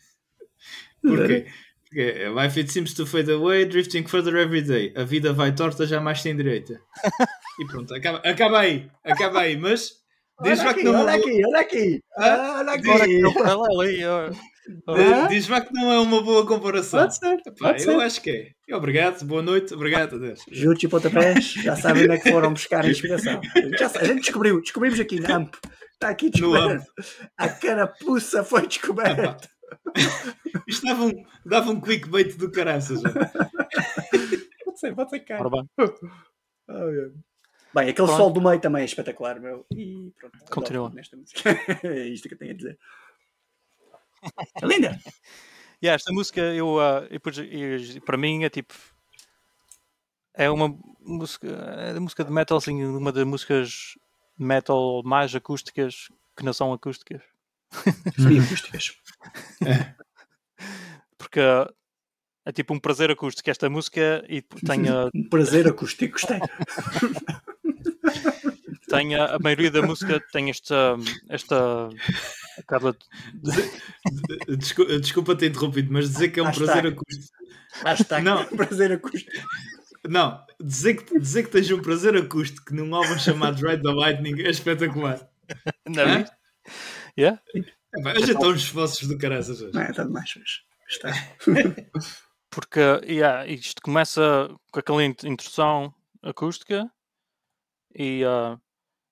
Porquê? 1.02 1.46
Porque 1.84 2.00
é, 2.00 2.28
Life 2.28 2.60
it 2.60 2.70
seems 2.72 2.92
to 2.94 3.06
fade 3.06 3.30
away, 3.30 3.64
drifting 3.64 4.06
further 4.06 4.36
every 4.36 4.62
day. 4.62 4.92
A 4.96 5.04
vida 5.04 5.32
vai 5.32 5.54
torta, 5.54 5.86
jamais 5.86 6.22
tem 6.22 6.36
direita. 6.36 6.80
E 7.60 7.66
pronto, 7.66 7.92
acaba, 7.92 8.18
acaba 8.18 8.60
aí, 8.60 8.88
acaba 9.02 9.40
aí, 9.40 9.56
mas 9.56 9.96
diz 10.44 10.60
Olha 10.60 10.70
aqui, 10.70 10.78
que 10.78 10.84
não 10.84 11.00
olha 11.00 11.10
é 11.10 11.14
aqui, 11.16 11.44
olha 11.44 11.60
aqui. 11.60 12.00
Ah, 12.16 12.56
Olha 12.60 12.72
aqui. 12.72 12.88
Agora 12.88 13.88
que 13.88 13.98
eu- 14.86 14.96
ela 14.96 15.04
ali, 15.04 15.12
ó. 15.14 15.26
di- 15.26 15.34
diz 15.34 15.48
lá 15.48 15.60
que 15.60 15.72
não 15.72 15.90
é 15.92 15.98
uma 15.98 16.22
boa 16.22 16.46
comparação. 16.46 17.00
Pode 17.00 17.16
ser, 17.16 17.36
Pá, 17.42 17.52
pode 17.58 17.84
eu 17.86 17.98
ser. 17.98 18.00
acho 18.04 18.22
que 18.22 18.30
é. 18.68 18.74
Obrigado, 18.76 19.24
boa 19.24 19.42
noite, 19.42 19.72
obrigado, 19.74 20.16
adeus. 20.16 20.40
Jutes 20.50 20.84
e 20.84 20.88
pontapés, 20.88 21.52
já 21.52 21.74
sabem 21.76 22.04
onde 22.04 22.12
é 22.14 22.18
que 22.18 22.30
foram 22.30 22.52
buscar 22.52 22.84
a 22.84 22.88
inspiração. 22.90 23.40
Já 23.78 23.86
a 23.86 24.04
gente 24.04 24.20
descobriu, 24.22 24.60
descobrimos 24.60 25.00
aqui 25.00 25.18
na 25.20 25.36
AMP. 25.36 25.54
Está 25.94 26.10
aqui 26.10 26.30
descoberto. 26.30 26.86
A 27.36 27.48
carapuça 27.48 28.44
foi 28.44 28.66
descoberta. 28.66 29.36
Isto 30.68 30.86
dava 30.86 31.04
um, 31.04 31.12
dava 31.44 31.70
um 31.70 31.80
clickbait 31.80 32.36
do 32.36 32.50
caraças. 32.50 33.00
já. 33.00 33.10
Pode 34.64 34.78
ser, 34.80 34.94
pode 34.94 35.10
ser 35.10 35.20
cara. 35.20 35.40
Ora 35.46 35.50
bem. 35.50 37.12
Bem, 37.74 37.82
aquele 37.90 37.94
Pronto. 38.06 38.16
sol 38.16 38.30
do 38.32 38.40
meio 38.40 38.58
também 38.60 38.82
é 38.82 38.84
espetacular, 38.86 39.38
meu. 39.40 39.66
E 39.72 40.10
pronto. 40.18 40.38
Continua. 40.50 40.90
Nesta 40.90 41.16
música. 41.16 41.50
é 41.84 42.08
isto 42.08 42.28
que 42.28 42.34
eu 42.34 42.38
tenho 42.38 42.52
a 42.52 42.56
dizer. 42.56 42.78
É 44.62 44.66
linda. 44.66 44.98
Yeah, 45.80 45.94
esta 45.94 46.12
música, 46.12 46.40
eu, 46.40 46.80
ah, 46.80 47.06
e 47.08 47.94
e- 47.96 48.00
para 48.00 48.16
mim, 48.16 48.42
é 48.42 48.50
tipo. 48.50 48.74
É 50.34 50.50
uma 50.50 50.76
música, 51.00 51.46
é 51.46 51.96
a 51.96 52.00
música 52.00 52.24
de 52.24 52.32
metal, 52.32 52.58
assim, 52.58 52.84
uma 52.84 53.12
das 53.12 53.24
músicas 53.24 53.94
metal 54.36 55.02
mais 55.04 55.32
acústicas 55.36 56.08
que 56.36 56.44
não 56.44 56.52
são 56.52 56.72
acústicas. 56.72 57.22
Semi-acústicas. 58.16 58.96
Porque 61.16 61.40
é 62.44 62.52
tipo 62.52 62.74
um 62.74 62.80
prazer 62.80 63.10
acústico 63.10 63.48
esta 63.48 63.70
música 63.70 64.24
e 64.28 64.42
tem, 64.42 64.88
a, 64.88 65.08
Um 65.14 65.28
prazer 65.28 65.68
acústico, 65.68 66.12
gostei. 66.14 66.40
tem 68.88 69.14
a, 69.14 69.36
a 69.36 69.38
maioria 69.38 69.70
da 69.70 69.82
música 69.82 70.20
tem 70.32 70.50
esta. 70.50 70.96
esta 71.28 71.88
acaba 72.58 72.92
de- 72.92 74.56
Desculpa, 74.56 74.98
desculpa 74.98 75.36
ter 75.36 75.46
interrompido, 75.50 75.92
mas 75.92 76.10
dizer 76.10 76.28
que 76.30 76.40
é 76.40 76.42
um 76.42 76.46
Hashtag. 76.46 76.66
prazer 76.66 76.92
acústico. 76.92 77.38
Hashtag 77.84 78.24
Não. 78.24 78.46
prazer 78.46 78.92
acústico. 78.92 79.30
Não, 80.08 80.44
dizer 80.60 80.94
que, 80.94 81.18
dizer 81.18 81.42
que 81.44 81.50
tens 81.50 81.70
um 81.70 81.82
prazer 81.82 82.16
acústico 82.16 82.74
num 82.74 82.94
álbum 82.94 83.18
chamado 83.18 83.56
Ride 83.66 83.82
the 83.82 83.90
Lightning 83.92 84.40
é 84.42 84.50
espetacular. 84.50 85.28
Não, 85.86 86.02
Hã? 86.04 86.24
yeah? 87.18 87.40
É, 87.54 88.02
pá, 88.02 88.12
hoje 88.12 88.32
estão 88.32 88.50
os 88.50 88.60
esforços 88.62 89.08
do 89.08 89.18
caraças. 89.18 89.60
hoje. 89.60 89.74
Não 89.74 89.82
é, 89.82 89.90
está 89.90 90.04
demais 90.04 90.30
hoje. 90.36 90.62
Está. 90.88 91.10
Porque 92.50 92.80
yeah, 93.04 93.46
isto 93.46 93.82
começa 93.82 94.48
com 94.72 94.80
aquela 94.80 95.04
int- 95.04 95.24
introdução 95.24 95.92
acústica 96.22 96.90
e 97.94 98.22
ah, 98.24 98.58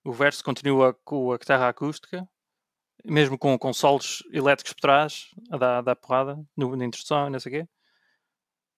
o 0.03 0.11
verso 0.11 0.43
continua 0.43 0.93
com 1.05 1.31
a 1.31 1.37
guitarra 1.37 1.69
acústica, 1.69 2.27
mesmo 3.07 3.37
com, 3.37 3.57
solos 3.73 4.21
elétricos 4.31 4.73
por 4.73 4.81
trás, 4.81 5.31
a 5.49 5.57
dar, 5.57 5.77
a 5.77 5.81
dar 5.81 5.95
porrada 5.95 6.37
no- 6.55 6.75
na 6.75 6.85
introdução 6.85 7.27
e 7.27 7.29
não 7.29 7.39
sei 7.39 7.51
o 7.51 7.55
quê. 7.63 7.69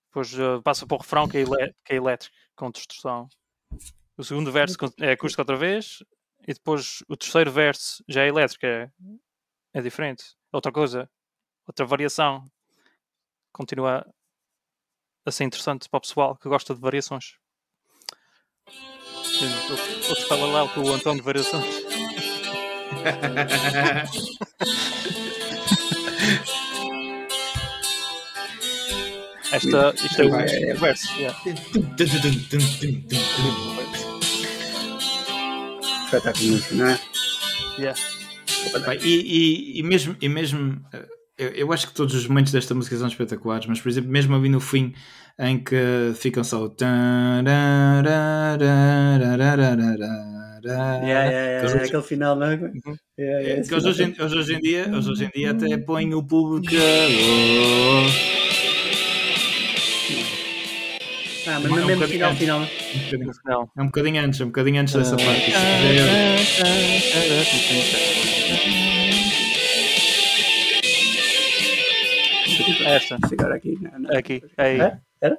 Depois 0.10 0.40
ah, 0.40 0.62
passa 0.64 0.86
para 0.88 0.96
o 0.96 1.00
refrão 1.02 1.28
que 1.28 1.38
é, 1.38 1.42
elé- 1.42 1.74
que 1.84 1.94
é 1.94 1.96
elétrico, 1.98 2.36
com 2.56 2.72
distorção. 2.72 3.28
O 4.18 4.24
segundo 4.24 4.52
verso 4.52 4.78
é 5.00 5.12
acústico 5.12 5.42
outra 5.42 5.56
vez 5.56 6.04
e 6.48 6.54
depois 6.54 7.04
o 7.08 7.16
terceiro 7.16 7.52
verso 7.52 8.04
já 8.08 8.24
é 8.24 8.28
elétrico, 8.28 8.66
é, 8.66 8.92
é 9.74 9.82
diferente. 9.82 10.24
Outra 10.52 10.72
coisa, 10.72 11.10
outra 11.68 11.86
variação. 11.86 12.46
Continua 13.52 14.06
a 15.26 15.32
ser 15.32 15.44
interessante 15.44 15.90
para 15.90 15.98
o 15.98 16.02
pessoal 16.02 16.36
que 16.38 16.48
gosta 16.50 16.74
de 16.74 16.80
variações. 16.82 17.38
Outro 20.10 20.28
paralelo 20.28 20.70
com 20.74 20.82
o 20.82 20.94
António 20.94 21.20
de 21.20 21.26
Variações. 21.26 21.89
Esta, 29.52 29.94
isto 30.06 30.22
é 30.22 30.26
o, 30.26 30.36
É, 30.36 30.70
é. 30.70 30.74
verso. 30.76 31.08
yeah. 31.18 31.36
Espetáculo, 36.06 36.60
não 36.72 36.88
é? 36.88 37.00
Yeah. 37.80 38.00
E, 39.04 39.10
e- 39.10 39.80
e 39.80 39.84
mesmo, 39.84 40.16
e 40.22 40.28
mesmo 40.30 40.82
eh, 40.94 41.08
eu, 41.38 41.50
eu 41.50 41.74
acho 41.74 41.88
que 41.88 41.94
todos 41.94 42.14
os 42.14 42.28
momentos 42.28 42.52
desta 42.52 42.76
música 42.76 42.98
são 42.98 43.08
espetaculares, 43.08 43.66
mas 43.68 43.80
por 43.82 43.90
exemplo, 43.90 44.12
mesmo 44.12 44.36
ali 44.36 44.50
no 44.50 44.60
fim 44.60 44.94
em 45.40 45.58
que 45.64 45.76
ficam 46.16 46.44
só 46.44 46.64
o 46.64 46.70
Yeah, 50.64 51.05
yeah, 51.05 51.32
yeah, 51.32 51.84
aquele 51.86 52.03
final, 52.03 52.36
não 52.36 52.47
é? 52.47 52.55
Yeah, 52.55 52.72
yeah, 53.18 53.62
É, 53.62 53.62
que 53.62 53.74
hoje, 53.76 53.88
hoje, 53.88 54.03
final. 54.05 54.20
em, 54.20 54.24
hoje, 54.26 54.38
hoje 54.38 54.53
em 54.55 54.60
dia, 54.60 54.89
hoje, 54.93 55.10
hoje 55.12 55.26
em 55.26 55.30
dia 55.30 55.51
até 55.51 55.78
põe 55.78 56.14
o 56.14 56.24
público 56.24 56.68
Ah, 61.47 61.60
mas 61.64 61.72
É 61.72 61.84
um 61.84 61.86
mesmo 61.88 62.07
final, 62.07 62.36
final. 62.36 62.66
final. 63.34 63.72
é 63.78 63.82
um 63.82 63.86
bocadinho 63.86 64.22
antes, 64.24 64.39
é 64.39 64.43
um 64.43 64.47
bocadinho 64.47 64.82
antes 64.82 64.93
dessa 64.93 65.16
parte. 65.18 65.51
Já 65.51 65.60
é- 65.60 67.49
É 72.86 72.95
esta. 72.95 73.18
Agora 73.32 73.55
aqui. 73.55 73.78
Não, 73.82 73.99
não. 73.99 74.12
É 74.12 74.18
aqui. 74.18 74.41
É 74.57 74.64
aí. 74.64 74.80
É? 74.82 74.97
Era? 75.22 75.38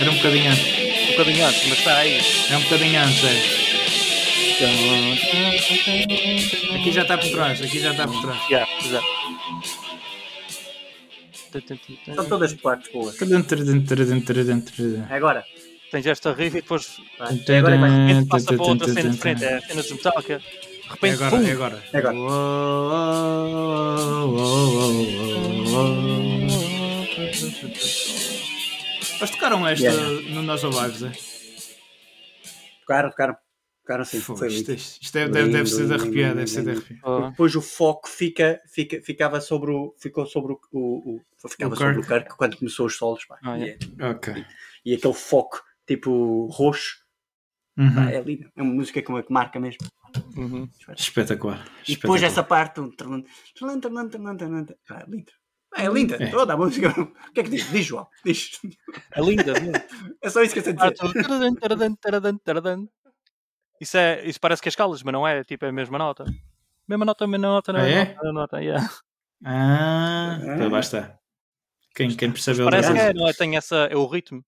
Era 0.00 0.10
um 0.10 0.14
bocadinho 0.16 0.50
antes. 0.50 0.64
Um 1.08 1.10
bocadinho 1.12 1.46
antes, 1.46 1.68
mas 1.68 1.78
está 1.78 1.98
aí. 1.98 2.18
É 2.50 2.56
um 2.56 2.60
bocadinho 2.62 3.00
antes, 3.00 3.24
é. 3.24 3.59
Aqui 6.74 6.92
já 6.92 7.02
está 7.02 7.16
por 7.16 7.30
trás, 7.30 7.62
aqui 7.62 7.78
já 7.80 7.92
está 7.92 8.06
por 8.06 8.20
trás. 8.20 8.50
Yeah, 8.50 8.70
exato. 8.84 9.06
São 12.14 12.24
todas 12.28 12.52
partes 12.54 12.92
boas. 12.92 13.16
Agora. 15.10 15.44
Tens 15.90 16.06
esta 16.06 16.32
riff 16.32 16.56
e 16.56 16.60
depois 16.62 16.98
vai. 17.18 17.58
Agora 17.58 17.74
é 17.74 17.78
vai. 17.78 17.90
de 17.90 18.06
repente 18.12 18.28
passa 18.28 18.52
para 18.54 18.62
outra 18.62 18.92
cena 18.92 19.10
diferente. 19.10 19.44
É 19.44 19.56
a 19.56 19.60
cena 19.60 19.82
de 19.82 19.92
Metallica. 19.92 20.38
De 20.38 20.44
É 20.44 20.90
repente, 20.92 21.14
agora, 21.14 21.36
pum, 21.36 21.46
é 21.48 21.52
agora. 21.52 21.82
É 21.92 21.98
agora. 21.98 22.14
Mas 29.20 29.30
tocaram 29.30 29.66
esta 29.66 29.84
Yeah. 29.84 30.30
no 30.30 30.42
Nós 30.42 30.62
Lives, 30.62 31.02
é? 31.02 31.12
Tocaram, 32.80 33.10
tocaram. 33.10 33.36
Tocaram 33.90 34.04
sim. 34.04 34.20
Fogo, 34.20 34.38
Foi 34.38 34.48
Isto, 34.48 34.68
lindo. 34.70 34.80
isto 34.80 35.12
deve, 35.12 35.32
deve, 35.32 35.50
deve 35.50 35.66
ser 35.68 35.76
de 35.76 35.82
Lindo, 35.82 35.94
arrepiar, 35.94 36.28
lindo, 36.28 36.36
deve 36.36 36.46
ser 36.50 36.62
de 36.62 36.68
lindo. 36.68 36.80
arrepiar. 36.80 37.00
Oh, 37.04 37.30
Depois 37.30 37.54
o 37.56 37.60
foco 37.60 38.08
fica, 38.08 38.60
fica, 38.72 39.02
ficava 39.02 39.40
sobre 39.40 39.72
o. 39.72 39.94
Ficou 39.98 40.26
sobre 40.26 40.52
o. 40.52 40.60
o, 40.72 41.20
o 41.44 41.48
ficava 41.48 41.74
O 41.74 41.76
sobre 41.76 41.94
Kirk. 41.96 42.06
o 42.06 42.08
Kirk 42.18 42.36
quando 42.36 42.56
começou 42.56 42.86
os 42.86 42.96
solos. 42.96 43.24
Pá. 43.24 43.38
Ah, 43.42 43.58
e, 43.58 43.62
yeah. 43.62 43.86
é- 43.98 44.08
Ok. 44.10 44.46
e 44.84 44.94
aquele 44.94 45.14
foco 45.14 45.60
tipo 45.88 46.46
roxo. 46.52 46.98
Uhum. 47.76 47.92
pá, 47.94 48.10
é 48.10 48.20
lindo. 48.20 48.48
É 48.54 48.62
uma 48.62 48.74
música 48.74 49.02
que, 49.02 49.22
que 49.22 49.32
marca 49.32 49.58
mesmo. 49.58 49.80
uhum. 50.36 50.68
Espetacular. 50.96 51.64
E 51.88 51.96
depois 51.96 52.22
espetacular. 52.22 52.24
essa 52.24 52.44
parte. 52.44 52.80
Um. 52.80 52.92
Ah, 54.88 55.00
é 55.02 55.06
linda. 55.10 55.32
É 55.76 55.88
linda. 55.88 56.16
É. 56.22 56.30
Toda 56.30 56.52
a 56.52 56.56
música. 56.56 56.88
O 57.00 57.32
que 57.32 57.40
é 57.40 57.42
que 57.44 57.50
diz? 57.50 57.68
Diz, 57.70 57.86
João. 57.86 58.06
Diz. 58.24 58.52
É 59.14 59.20
linda. 59.20 59.52
linda. 59.58 59.84
É 60.22 60.28
só 60.28 60.42
isso 60.42 60.52
que 60.52 60.60
eu 60.60 60.64
sei 60.64 60.74
Ah, 60.78 60.90
dizer. 60.90 61.12
Isso, 63.80 63.96
é, 63.96 64.24
isso 64.26 64.38
parece 64.40 64.60
que 64.60 64.68
é 64.68 64.70
escalas, 64.70 65.02
mas 65.02 65.12
não 65.12 65.26
é. 65.26 65.42
Tipo, 65.42 65.64
é 65.64 65.68
a 65.68 65.72
mesma 65.72 65.98
nota. 65.98 66.24
Mesma 66.86 67.04
nota, 67.04 67.26
mesma 67.26 67.46
nota, 67.48 67.72
mesma 67.72 67.86
Ah, 67.88 67.90
é? 67.90 68.04
nota, 68.04 68.14
mesma 68.22 68.32
nota. 68.32 68.60
Yeah. 68.60 68.90
Ah, 69.44 70.38
Ah. 70.42 70.58
tá, 70.58 70.68
basta. 70.68 71.18
Quem, 71.94 72.14
quem 72.14 72.30
percebe 72.30 72.62
Parece 72.64 72.92
que 72.92 72.98
é, 72.98 73.12
não 73.12 73.26
é? 73.28 73.32
Tem 73.32 73.56
essa. 73.56 73.76
É 73.90 73.96
o 73.96 74.06
ritmo. 74.06 74.44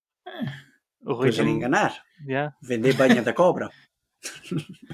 O 1.05 1.15
Pois 1.15 1.37
é 1.37 1.41
ritmo. 1.41 1.57
enganar. 1.57 2.01
Yeah. 2.25 2.55
Vender 2.61 2.93
banha 2.93 3.21
da 3.21 3.33
cobra. 3.33 3.69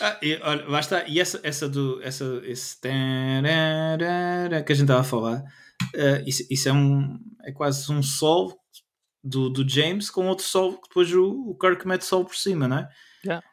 Ah, 0.00 0.18
e, 0.20 0.36
olha, 0.42 0.66
lá 0.68 0.80
está. 0.80 1.06
E 1.06 1.20
essa, 1.20 1.38
essa 1.44 1.68
do. 1.68 2.02
Essa, 2.02 2.24
esse 2.44 2.76
que 2.80 2.88
a 2.88 4.74
gente 4.74 4.82
estava 4.82 5.00
a 5.00 5.04
falar, 5.04 5.44
ah, 5.94 6.22
isso, 6.26 6.44
isso 6.50 6.68
é 6.68 6.72
um. 6.72 7.16
É 7.44 7.52
quase 7.52 7.90
um 7.92 8.02
sol 8.02 8.58
do, 9.22 9.48
do 9.48 9.68
James 9.68 10.10
com 10.10 10.26
outro 10.26 10.44
sol 10.44 10.76
que 10.80 10.88
depois 10.88 11.12
o, 11.14 11.50
o 11.50 11.54
Kirk 11.56 11.86
mete 11.86 12.04
sol 12.04 12.24
por 12.24 12.34
cima, 12.34 12.66
não 12.66 12.78
é? 12.78 12.88
Yeah, 13.24 13.46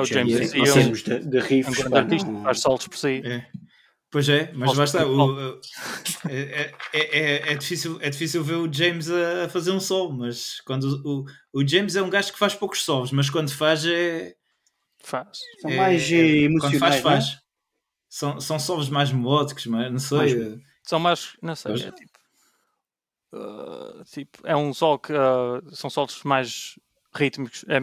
o 0.00 0.04
Já 0.04 0.14
James 0.14 0.52
é 0.54 0.58
um, 0.60 0.64
termos 0.64 1.02
de, 1.02 1.18
de 1.20 1.36
é 1.38 1.40
um 1.40 1.44
riffs. 1.44 1.74
grande 1.78 1.96
artista. 1.98 2.30
não- 2.30 2.42
Faz 2.42 2.60
solos 2.60 2.86
por 2.88 2.96
si. 2.96 3.22
É. 3.24 3.46
Pois 4.10 4.28
é, 4.28 4.52
mas 4.54 4.72
Posso 4.76 4.84
dizer 4.92 5.04
O, 5.06 5.26
o- 5.56 5.60
é, 6.28 6.72
é, 6.92 7.18
é, 7.18 7.52
é 7.52 7.54
difícil, 7.56 7.98
é 8.00 8.08
difícil 8.08 8.44
ver 8.44 8.54
o 8.54 8.72
James 8.72 9.10
a, 9.10 9.44
a 9.46 9.48
fazer 9.48 9.72
um 9.72 9.80
sol, 9.80 10.12
mas 10.12 10.60
quando 10.60 10.84
o, 11.04 11.24
o 11.52 11.66
James 11.66 11.96
é 11.96 12.02
um 12.02 12.08
gajo 12.08 12.32
que 12.32 12.38
faz 12.38 12.54
poucos 12.54 12.84
solos, 12.84 13.10
mas 13.10 13.28
quando 13.28 13.50
faz 13.50 13.84
é. 13.84 14.34
Faz. 15.02 15.38
São 15.60 15.70
é- 15.70 15.76
mais 15.76 16.12
é- 16.12 16.14
eh, 16.44 16.48
Quando 16.60 16.60
faz, 16.60 16.74
emocionais. 16.74 16.94
é? 16.96 17.02
faz. 17.02 17.38
são, 18.08 18.40
são 18.40 18.58
solos 18.58 18.88
mais 18.88 19.10
melódicos, 19.12 19.66
mas 19.66 19.90
não 19.90 19.98
sei. 19.98 20.16
Mais- 20.18 20.32
eh, 20.34 20.58
São 20.84 20.98
mais, 21.00 21.36
não 21.42 21.56
sei, 21.56 21.72
Mas- 21.72 21.82
é 21.82 21.90
tipo, 21.90 22.12
uh, 23.32 24.04
tipo, 24.04 24.38
é 24.46 24.56
um 24.56 24.72
sol 24.72 24.98
que 24.98 25.12
uh, 25.12 25.74
são 25.74 25.90
solos 25.90 26.22
mais 26.22 26.78
rítmicos, 27.18 27.64
é, 27.68 27.78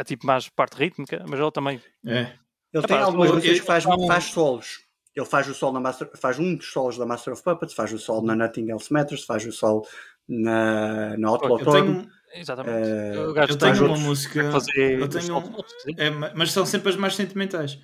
é 0.00 0.04
tipo 0.04 0.26
mais 0.26 0.48
parte 0.48 0.76
rítmica, 0.76 1.24
mas 1.28 1.38
ele 1.40 1.50
também 1.52 1.80
É. 2.06 2.32
Ele 2.72 2.84
Epá, 2.84 2.88
tem 2.88 2.96
algumas 2.98 3.30
músicas 3.32 3.60
que 3.60 3.66
faz, 3.66 3.84
faz 3.84 4.24
solos. 4.24 4.80
Ele 5.14 5.24
faz 5.24 5.48
o 5.48 5.54
sol 5.54 5.72
na 5.72 5.80
Master, 5.80 6.10
faz 6.16 6.38
um 6.38 6.54
dos 6.56 6.70
solos 6.70 6.98
da 6.98 7.06
Master 7.06 7.32
of 7.32 7.42
Puppets, 7.42 7.74
faz 7.74 7.90
o 7.92 7.98
sol 7.98 8.22
na 8.22 8.36
Nothing 8.36 8.70
Else 8.70 8.92
Matters, 8.92 9.24
faz 9.24 9.46
o 9.46 9.52
sol 9.52 9.86
na, 10.28 11.16
na 11.16 11.28
Outlaw 11.28 11.58
tenho, 11.58 12.06
exatamente. 12.34 13.32
Gajo 13.34 13.52
eu 13.52 13.56
tenho 13.58 13.74
uma 13.76 13.82
outros- 13.84 14.00
música. 14.02 14.50
fazer 14.52 15.00
eu 15.00 15.08
tenho 15.08 15.38
um- 15.38 15.54
é, 15.96 16.10
ma- 16.10 16.32
mas 16.34 16.52
são 16.52 16.66
sempre 16.66 16.90
as 16.90 16.96
mais 16.96 17.14
sentimentais. 17.14 17.78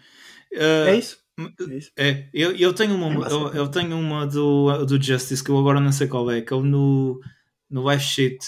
Eh, 0.53 0.89
É 0.91 0.97
isso? 0.97 1.19
É 1.39 1.75
isso. 1.75 1.91
É, 1.97 2.29
eu, 2.35 2.55
eu 2.55 2.75
tenho 2.75 2.95
uma, 2.95 3.27
É 3.27 3.33
eu, 3.33 3.49
eu 3.55 3.69
tenho 3.71 3.97
uma 3.97 4.27
do, 4.27 4.85
do 4.85 5.03
Justice 5.03 5.43
que 5.43 5.51
eu 5.51 5.59
agora 5.59 5.81
não 5.81 5.91
sei 5.93 6.07
qual 6.09 6.31
é, 6.31 6.43
que 6.43 6.53
ele 6.53 6.69
no, 6.69 7.19
no 7.71 7.83
live 7.85 8.03
sheet 8.03 8.39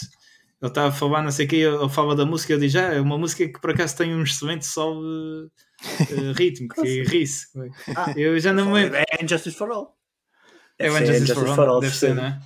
ele 0.65 0.71
estava 0.71 0.89
a 0.89 0.93
falar, 0.93 1.23
não 1.23 1.31
sei 1.31 1.45
o 1.45 1.49
que, 1.49 1.57
ele 1.57 1.89
fala 1.91 2.17
da 2.17 2.25
música, 2.25 2.55
eu 2.55 2.59
disse, 2.59 2.79
ah, 2.79 2.95
é 2.95 3.01
uma 3.01 3.19
música 3.19 3.47
que 3.47 3.61
por 3.61 3.71
acaso 3.71 3.97
tem 3.99 4.15
um 4.15 4.23
excelente 4.23 4.65
sol 4.67 5.03
eh, 5.05 6.33
rítmico, 6.37 6.81
que 6.81 7.03
ri-se. 7.03 7.47
Ah, 7.95 8.15
Eu 8.17 8.39
já 8.41 8.53
não 8.53 8.67
me 8.67 8.73
lembro. 8.73 8.97
É 8.97 9.05
Injustice 9.23 9.57
for 9.57 9.71
All. 9.71 9.97
É 10.79 10.91
o 10.91 10.95
ser 10.95 11.03
Injustice 11.23 11.35
for 11.55 11.69
All, 11.69 11.81
deve 11.81 11.95
ser, 11.95 12.09
sim. 12.09 12.15
não 12.15 12.25
é? 12.25 12.41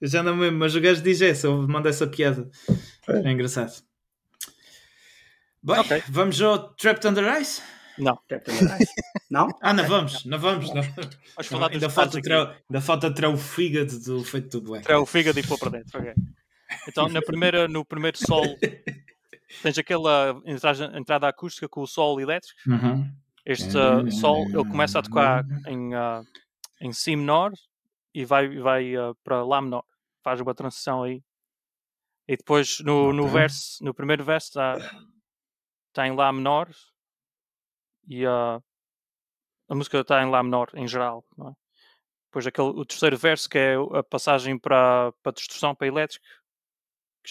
Eu 0.00 0.08
já 0.08 0.22
não 0.22 0.34
me 0.34 0.42
lembro, 0.44 0.58
mas 0.60 0.74
o 0.74 0.80
gajo 0.80 1.02
diz 1.02 1.20
essa, 1.20 1.46
ele 1.48 1.66
manda 1.66 1.90
essa 1.90 2.06
piada. 2.06 2.48
É 3.08 3.30
engraçado. 3.30 3.72
Bem, 5.62 5.78
Ok. 5.78 6.02
vamos 6.08 6.40
ao 6.40 6.72
Trapped 6.74 7.06
Under 7.06 7.38
Ice? 7.40 7.60
Captain 8.28 8.58
America. 8.58 8.92
Não? 9.30 9.48
Ah, 9.60 9.74
não 9.74 9.86
vamos, 9.86 10.24
não 10.24 10.38
vamos. 10.38 10.72
Não. 10.72 10.80
Vamos 10.82 11.50
Não, 11.50 11.64
ainda, 11.66 11.90
falta 11.90 12.18
tirar, 12.20 12.56
ainda 12.68 12.80
falta 12.80 13.12
tirar 13.12 13.28
o 13.28 13.36
fígado 13.36 13.98
do 14.00 14.24
feito 14.24 14.58
do 14.58 14.66
Black. 14.66 14.86
Tirar 14.86 15.00
o 15.00 15.04
fígado 15.06 15.38
e 15.38 15.42
pôr 15.46 15.58
para 15.58 15.70
dentro. 15.72 16.00
ok. 16.00 16.14
Então, 16.88 17.08
na 17.08 17.20
primeira, 17.20 17.66
no 17.68 17.84
primeiro 17.84 18.18
sol, 18.18 18.44
tens 19.62 19.78
aquela 19.78 20.40
entrada, 20.44 20.98
entrada 20.98 21.28
acústica 21.28 21.68
com 21.68 21.82
o 21.82 21.86
sol 21.86 22.20
elétrico. 22.20 22.58
Uhum. 22.66 23.12
Este 23.44 23.76
uh, 23.76 24.10
sol, 24.12 24.44
ele 24.44 24.68
começa 24.68 24.98
a 24.98 25.02
tocar 25.02 25.44
em, 25.66 25.94
uh, 25.94 26.24
em 26.80 26.92
Si 26.92 27.16
menor 27.16 27.52
e 28.14 28.24
vai, 28.24 28.48
vai 28.58 28.96
uh, 28.96 29.14
para 29.24 29.42
Lá 29.42 29.60
menor. 29.60 29.84
Faz 30.22 30.40
uma 30.40 30.54
transição 30.54 31.02
aí. 31.02 31.22
E 32.28 32.36
depois, 32.36 32.78
no, 32.80 33.12
no 33.12 33.26
verso, 33.26 33.82
no 33.82 33.94
primeiro 33.94 34.22
verso, 34.24 34.48
está 34.48 34.76
tá 35.92 36.06
em 36.06 36.14
Lá 36.14 36.32
menor 36.32 36.70
e 38.06 38.26
uh, 38.26 38.62
a 39.68 39.74
música 39.74 40.00
está 40.00 40.22
em 40.22 40.30
Lá 40.30 40.42
menor, 40.42 40.70
em 40.74 40.86
geral. 40.86 41.24
É? 41.40 41.52
Depois 42.26 42.46
aquele, 42.46 42.68
o 42.68 42.84
terceiro 42.84 43.16
verso, 43.16 43.48
que 43.48 43.58
é 43.58 43.74
a 43.94 44.02
passagem 44.02 44.58
para, 44.58 45.12
para 45.22 45.32
distorção, 45.32 45.74
para 45.74 45.86
elétrico, 45.86 46.24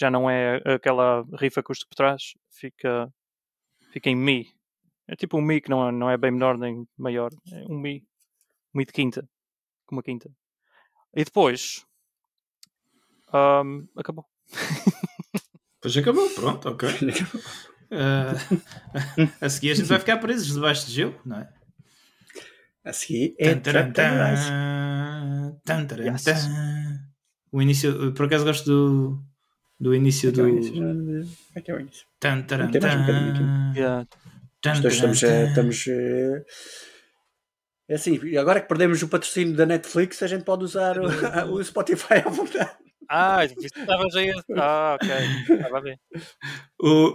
já 0.00 0.10
não 0.10 0.30
é 0.30 0.62
aquela 0.64 1.22
riff 1.38 1.60
acústica 1.60 1.90
por 1.90 1.94
trás, 1.94 2.32
fica, 2.50 3.12
fica 3.92 4.08
em 4.08 4.16
Mi. 4.16 4.48
É 5.06 5.14
tipo 5.14 5.36
um 5.36 5.42
Mi 5.42 5.60
que 5.60 5.68
não 5.68 5.86
é, 5.86 5.92
não 5.92 6.10
é 6.10 6.16
bem 6.16 6.30
menor 6.30 6.56
nem 6.56 6.88
maior. 6.96 7.30
É 7.52 7.64
um 7.68 7.78
Mi. 7.78 8.02
Um 8.74 8.78
Mi 8.78 8.86
de 8.86 8.92
quinta. 8.92 9.28
Com 9.84 9.96
uma 9.96 10.02
quinta. 10.02 10.30
E 11.14 11.22
depois. 11.22 11.84
ahm, 13.30 13.84
acabou. 13.94 14.24
Pois 15.82 15.96
acabou, 15.96 16.28
pronto, 16.30 16.70
ok. 16.70 16.88
Ah, 17.92 18.34
a 19.44 19.48
seguir 19.48 19.72
a 19.72 19.74
gente 19.74 19.88
vai 19.88 19.98
ficar 19.98 20.18
presos 20.18 20.54
debaixo 20.54 20.86
de 20.86 20.92
gelo, 20.92 21.20
não 21.26 21.38
é? 21.38 21.52
A 22.84 22.92
seguir 22.92 23.34
é. 23.36 23.52
Tan, 23.56 23.92
Yes. 26.04 26.24
O 27.50 27.60
início, 27.60 28.14
por 28.14 28.26
acaso 28.26 28.44
gosto 28.44 28.64
do, 28.64 29.24
do 29.80 29.94
início 29.94 30.30
Aqui 30.30 30.40
é 30.40 30.42
o 30.42 30.46
do. 30.46 30.52
início. 30.52 31.36
Aqui 31.56 31.70
é 31.70 31.74
o 31.74 31.80
início. 31.80 32.06
Tan, 32.20 32.42
taran, 32.42 32.66
um 32.68 32.70
tan. 32.72 33.72
Yeah. 33.74 34.06
Tan, 34.60 34.72
Estamos, 34.74 34.94
estamos, 34.94 35.20
tan. 35.20 35.48
estamos 35.48 35.86
eh, 35.88 36.44
é 37.88 37.94
assim, 37.94 38.20
e 38.24 38.36
agora 38.36 38.60
que 38.60 38.68
perdemos 38.68 39.02
o 39.02 39.08
patrocínio 39.08 39.56
da 39.56 39.64
Netflix, 39.66 40.22
a 40.22 40.26
gente 40.26 40.44
pode 40.44 40.64
usar 40.64 40.96
o, 40.98 41.06
o 41.54 41.64
Spotify 41.64 42.14
à 42.24 42.28
vontade. 42.28 42.70
Ah, 43.08 43.44
estavas 43.44 44.14
aí. 44.14 44.30
Ah, 44.56 44.96
ok. 45.00 45.56
Estava 45.56 45.78
a 45.78 45.80
ver. 45.82 45.98
O- 46.82 47.14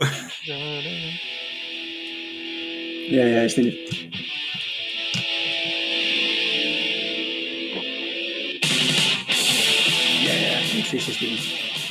Yeah, 3.07 3.29
yeah, 3.29 3.45
este 3.45 3.61
início. 3.61 4.09
Yeah, 10.23 10.39
yeah, 10.41 10.61
fixe 10.65 10.97
este 10.97 11.25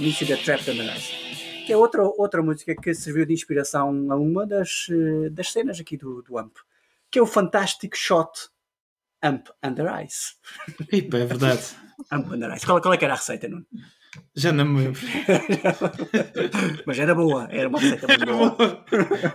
início. 0.02 0.26
Da 0.26 0.36
Trapped 0.36 0.70
Under 0.70 0.96
Ice. 0.96 1.12
Que 1.66 1.72
é 1.72 1.76
outra, 1.76 2.02
outra 2.02 2.42
música 2.42 2.74
que 2.74 2.92
serviu 2.94 3.24
de 3.24 3.32
inspiração 3.32 3.88
a 4.10 4.16
uma 4.16 4.46
das, 4.46 4.86
eh, 4.90 5.30
das 5.30 5.50
cenas 5.50 5.80
aqui 5.80 5.96
do, 5.96 6.22
do 6.22 6.38
AMP. 6.38 6.54
Que 7.10 7.18
é 7.18 7.22
o 7.22 7.26
Fantastic 7.26 7.96
Shot 7.96 8.48
AMP 9.22 9.48
Under 9.64 9.86
Ice. 10.04 10.34
Epa, 10.92 11.18
é 11.18 11.24
verdade. 11.26 11.62
AMP 12.10 12.32
Under 12.34 12.54
Ice. 12.54 12.66
Qual, 12.66 12.80
qual 12.82 12.92
é 12.94 12.96
que 12.98 13.04
era 13.04 13.14
a 13.14 13.16
receita, 13.16 13.48
Nuno? 13.48 13.64
Já 14.36 14.52
não 14.52 14.64
me 14.64 14.80
lembro. 14.84 15.00
Mas 16.86 16.98
era 17.00 17.14
boa, 17.16 17.48
era 17.50 17.68
uma 17.68 17.80
receita 17.80 18.06
muito 18.06 18.26
boa. 18.26 18.50
boa. 18.50 18.84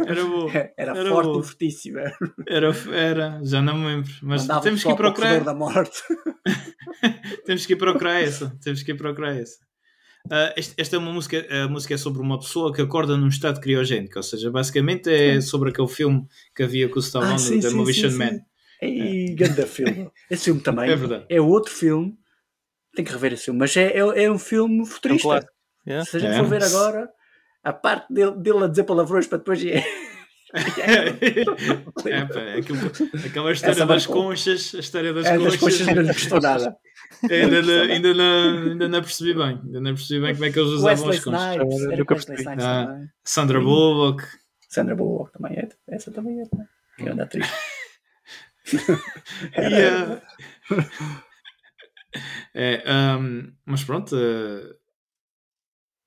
Era 0.08 0.26
boa. 0.26 0.52
Era, 0.78 0.98
Era 0.98 1.10
forte 1.10 1.26
boa. 1.28 1.42
e 1.42 1.44
fortíssima. 1.46 2.02
Era, 2.48 2.72
era, 2.94 3.42
já 3.44 3.62
não 3.62 3.78
me 3.78 3.88
lembro. 3.88 4.12
Mas 4.22 4.42
Mandava 4.44 4.62
temos 4.62 4.82
que 4.84 4.90
ir 4.90 4.96
procurar. 4.96 5.44
da 5.44 5.54
morte. 5.54 6.02
Temos 7.46 7.66
que 7.66 7.74
ir 7.74 7.76
procurar 7.78 8.22
essa. 8.22 8.56
Temos 8.64 8.82
que 8.84 8.92
ir 8.92 8.96
procurar 8.98 9.36
essa. 9.36 9.58
Ah, 10.32 10.54
este- 10.58 10.74
esta 10.78 10.96
é 10.96 11.00
uma 11.00 11.12
música, 11.12 11.46
a 11.50 11.68
música 11.68 11.94
é 11.94 11.98
sobre 11.98 12.22
uma 12.22 12.40
pessoa 12.40 12.74
que 12.74 12.82
acorda 12.82 13.18
num 13.18 13.28
estado 13.28 13.60
criogénico, 13.60 14.18
ou 14.18 14.24
seja, 14.24 14.52
basicamente 14.52 15.10
é 15.10 15.42
sobre 15.42 15.70
aquele 15.72 15.88
filme 15.88 16.28
que 16.56 16.64
havia 16.64 16.88
com 16.90 16.98
o 16.98 17.00
Stallone, 17.00 17.34
Ah, 17.34 17.38
sim, 17.38 17.60
The 17.60 17.70
Demolition 17.70 18.12
Man. 18.12 18.30
sim. 18.32 18.40
Ei, 18.82 19.36
ganda 19.36 19.66
filme. 19.68 20.10
Esse 20.30 20.46
filme 20.46 20.62
também 20.62 20.90
É 20.90 20.96
verdade. 20.96 21.26
é 21.30 21.42
outro 21.42 21.72
filme. 21.74 22.18
Tem 22.96 23.04
que 23.04 23.12
rever 23.12 23.34
esse 23.34 23.46
filme, 23.46 23.60
mas 23.60 23.76
é, 23.76 23.88
é, 23.98 24.24
é 24.24 24.32
um 24.32 24.40
filme 24.40 24.86
futurista. 24.86 25.28
clássico. 25.28 25.54
Yeah. 25.88 26.06
Se 26.10 26.18
a 26.18 26.20
gente 26.20 26.34
É. 26.34 26.38
for 26.38 26.46
ver 26.48 26.64
agora, 26.64 27.10
a 27.64 27.74
parte 27.74 28.12
dele, 28.14 28.32
dele 28.38 28.64
a 28.64 28.68
dizer 28.68 28.84
palavrões 28.84 29.28
para 29.28 29.38
depois. 29.40 29.60
é, 30.54 32.26
pá, 32.26 32.58
aquilo- 32.58 32.92
aquela 33.26 33.52
história 33.52 33.72
Essa 33.74 33.86
das 33.86 34.06
conchas, 34.08 34.74
a 34.76 34.80
história 34.80 35.14
das 35.14 35.26
É, 35.26 35.38
das 35.38 35.56
conchas, 35.58 35.80
coxas 35.86 35.96
não 36.06 36.14
custou 36.14 36.42
nada. 36.42 36.78
ainda, 37.30 37.62
não, 37.62 37.82
ainda, 37.82 38.14
não, 38.14 38.72
ainda 38.72 38.88
não 38.90 39.02
percebi 39.02 39.34
bem. 39.34 39.60
Ainda 39.64 39.80
não 39.82 39.94
percebi 39.94 40.22
bem 40.26 40.34
como 40.34 40.46
é 40.46 40.52
que 40.52 40.60
eles 40.60 40.72
usavam 40.72 41.06
Wesley 41.08 41.18
as 41.18 41.24
conchas. 41.24 41.42
Snipes. 41.56 41.82
Era 41.86 41.98
nunca 41.98 42.14
Wesley 42.16 42.36
percebi. 42.38 42.42
Snipes 42.42 42.66
Ah. 42.66 42.86
também. 42.88 43.08
Sandra 43.24 43.60
Bullock. 43.62 44.24
Sandra 44.70 44.96
Bullock 44.96 45.32
também 45.34 45.58
é. 45.58 45.70
Essa 45.88 46.12
também 46.12 46.42
é. 46.42 46.46
também. 46.46 46.68
Grande 47.00 47.22
atriz. 47.22 47.48
E, 48.72 48.78
ah, 49.58 50.22
é, 52.54 52.84
ahm, 52.86 53.52
mas 53.66 53.84
pronto. 53.84 54.16
ah, 54.16 54.76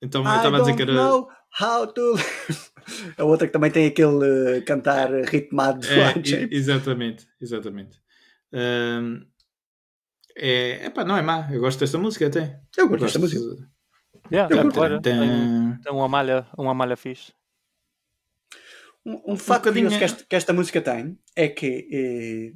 então 0.01 0.21
eu 0.25 0.35
estava 0.35 0.57
a 0.57 0.59
dizer 0.61 0.75
que 0.75 0.81
era. 0.81 0.93
know 0.93 1.29
how 1.61 1.85
to... 1.87 2.15
A 3.17 3.23
outra 3.25 3.47
que 3.47 3.53
também 3.53 3.71
tem 3.71 3.85
aquele 3.87 4.57
eh, 4.57 4.61
cantar 4.61 5.09
ritmado 5.25 5.79
do 5.79 5.87
É, 5.87 6.13
James. 6.23 6.49
exatamente, 6.51 7.27
exatamente. 7.41 8.01
Ahm, 8.53 9.25
é, 10.35 10.85
epá, 10.87 11.03
não 11.05 11.15
é 11.17 11.21
má, 11.21 11.47
eu 11.51 11.59
gosto 11.59 11.79
desta 11.79 11.97
música 11.97 12.27
até. 12.27 12.59
Eu 12.77 12.87
gosto 12.89 13.03
desta 13.03 13.19
música. 13.19 13.41
Yeah, 14.31 14.53
Eu 14.53 14.59
é 14.59 14.61
curto. 14.63 14.75
claro. 14.75 15.01
Tem, 15.01 15.19
tem 15.83 15.91
uma 15.93 16.07
malha, 16.07 16.47
uma 16.57 16.73
malha 16.73 16.95
fixe. 16.97 17.33
Um, 19.05 19.33
um 19.33 19.37
fato 19.37 19.63
bocadinho- 19.63 19.85
curioso 19.89 19.99
que 19.99 20.03
esta, 20.05 20.25
que 20.29 20.35
esta 20.35 20.53
música 20.53 20.81
tem 20.81 21.19
é 21.35 21.47
que 21.49 22.55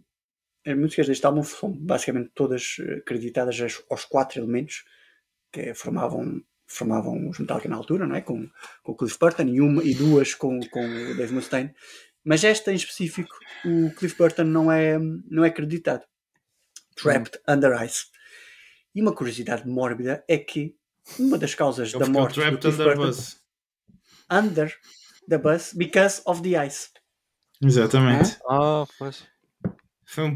eh, 0.65 0.71
as 0.71 0.77
músicas 0.77 1.07
deste 1.07 1.25
álbum 1.25 1.43
são 1.43 1.71
basicamente 1.71 2.31
todas 2.33 2.77
eh, 2.79 2.95
acreditadas 2.97 3.59
aos, 3.61 3.83
aos 3.89 4.05
quatro 4.05 4.39
elementos 4.39 4.83
que 5.51 5.73
formavam, 5.73 6.41
formavam 6.67 7.29
os 7.29 7.39
Metallica 7.39 7.69
na 7.69 7.77
altura, 7.77 8.05
não 8.05 8.15
é? 8.15 8.21
com, 8.21 8.47
com 8.83 8.91
o 8.91 8.95
Cliff 8.95 9.17
Burton 9.17 9.43
e, 9.43 9.61
uma, 9.61 9.83
e 9.83 9.93
duas 9.95 10.33
com, 10.33 10.59
com 10.69 10.85
o 10.85 11.15
Dave 11.15 11.33
Mustaine. 11.33 11.73
Mas 12.23 12.43
esta 12.43 12.71
em 12.71 12.75
específico, 12.75 13.33
o 13.65 13.89
Cliff 13.91 14.17
Burton 14.17 14.43
não 14.43 14.71
é, 14.71 14.99
não 15.29 15.45
é 15.45 15.47
acreditado. 15.47 16.03
Trapped 16.95 17.39
Under 17.47 17.81
Ice. 17.83 18.07
E 18.93 19.01
uma 19.01 19.13
curiosidade 19.13 19.67
mórbida 19.67 20.23
é 20.27 20.37
que 20.37 20.75
uma 21.19 21.37
das 21.37 21.55
causas 21.55 21.93
ele 21.93 21.99
da 21.99 22.09
morte 22.09 22.35
do 22.35 22.41
trapped 22.41 22.59
Cliff 22.59 22.81
under 22.81 22.95
Burton 22.95 23.07
bus. 23.07 23.37
under 24.29 24.73
the 25.29 25.37
bus 25.37 25.73
because 25.73 26.21
of 26.25 26.41
the 26.41 26.65
ice. 26.65 26.89
Exatamente. 27.63 28.37
Ah, 28.49 28.85
pois. 28.99 29.23
Foi 30.05 30.23
um, 30.25 30.35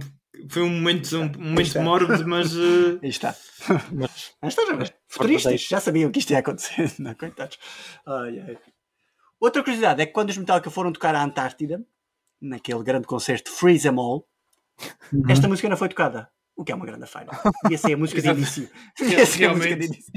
foi 0.50 0.62
um 0.62 0.70
momento, 0.70 1.18
um, 1.18 1.32
momento 1.38 1.82
mórbido, 1.82 2.28
mas 2.28 2.56
uh, 2.56 3.00
Aí 3.02 3.10
está. 3.10 3.36
Mas 3.92 4.34
Ah, 4.42 4.48
estás 4.48 4.70
a 4.70 4.76
ver? 4.76 5.01
Futuristas 5.12 5.62
já 5.62 5.80
sabiam 5.80 6.12
que 6.12 6.20
isto 6.20 6.32
ia 6.32 6.40
acontecer, 6.40 6.92
não, 7.00 7.14
coitados. 7.14 7.58
Ai, 8.06 8.40
ai. 8.40 8.58
Outra 9.40 9.62
curiosidade 9.64 10.02
é 10.02 10.06
que 10.06 10.14
quando 10.14 10.30
os 10.30 10.38
Metallica 10.38 10.70
foram 10.70 10.94
tocar 10.94 11.14
à 11.16 11.24
Antártida, 11.24 11.84
naquele 12.40 12.84
grande 12.84 13.08
concerto 13.08 13.52
Freeze 13.52 13.84
Them 13.88 14.00
All, 14.00 14.28
Uhum. 15.14 15.24
Esta 15.30 15.48
música 15.48 15.70
não 15.70 15.78
foi 15.78 15.90
tocada. 15.90 16.30
O 16.56 16.64
que 16.64 16.72
é 16.72 16.76
uma 16.76 16.86
grande 16.86 17.06
falha. 17.08 17.30
Ia 17.70 17.78
ser 17.78 17.94
a 17.94 17.98
música 17.98 18.22
de 18.22 18.30
início. 18.30 18.70
Ia 19.00 19.26
ser 19.26 19.46
a 19.46 19.56
música 19.56 19.76
de 19.76 19.86
início. 19.86 20.14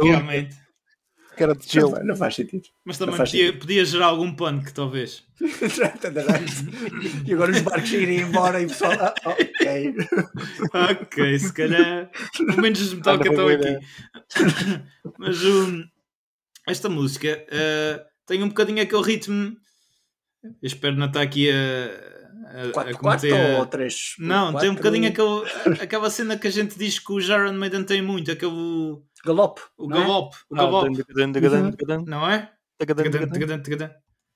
Realmente. 0.00 0.56
Cara 1.36 1.54
de 1.54 1.60
Não, 1.66 1.72
gelo. 1.72 1.90
fa- 1.90 2.04
não 2.04 2.16
faz 2.16 2.34
sentido. 2.36 2.64
Mas 2.84 2.96
também 2.98 3.12
Não 3.12 3.16
faz 3.18 3.30
podia, 3.30 3.52
podia 3.58 3.84
gerar 3.84 4.06
algum 4.06 4.34
pânico, 4.34 4.72
talvez. 4.72 5.24
e 7.26 7.32
agora 7.34 7.50
os 7.52 7.60
barcos 7.60 7.92
irem 7.92 8.20
embora 8.20 8.60
e 8.60 8.66
o 8.66 8.68
pessoal. 8.68 8.92
Ah, 8.92 9.14
ok. 9.26 9.94
ok, 11.02 11.38
se 11.38 11.52
calhar. 11.52 12.10
Pelo 12.36 12.60
menos 12.62 12.92
não, 12.92 12.98
estão 12.98 13.48
aqui. 13.48 13.78
Mas 15.18 15.44
um, 15.44 15.84
esta 16.68 16.88
música 16.88 17.44
eh, 17.50 18.04
tem 18.26 18.42
um 18.42 18.48
bocadinho 18.48 18.82
aquele 18.82 19.02
ritmo. 19.02 19.56
Eu 20.42 20.52
espero 20.66 20.96
não 20.96 21.06
estar 21.06 21.22
aqui 21.22 21.50
a, 21.50 21.54
a, 21.54 22.68
a 22.68 22.70
4 22.72 22.98
cometer 22.98 23.32
a- 23.54 23.58
ou 23.58 23.66
3? 23.66 24.14
Não, 24.18 24.54
tem 24.56 24.70
um 24.70 24.74
bocadinho 24.74 25.08
aquele, 25.08 25.80
aquela 25.82 26.10
cena 26.10 26.36
que 26.38 26.46
a 26.46 26.50
gente 26.50 26.78
diz 26.78 26.98
que 26.98 27.12
o 27.12 27.20
Jaron 27.20 27.52
Maiden 27.54 27.84
tem 27.84 28.02
muito, 28.02 28.30
aquele 28.30 28.96
Galope. 29.24 29.62
o 29.78 29.92
é? 29.92 29.96
galope, 29.96 30.36
o 30.50 30.54
Ah, 30.54 30.58
galope, 30.58 31.04
não 32.06 32.28
é? 32.30 32.52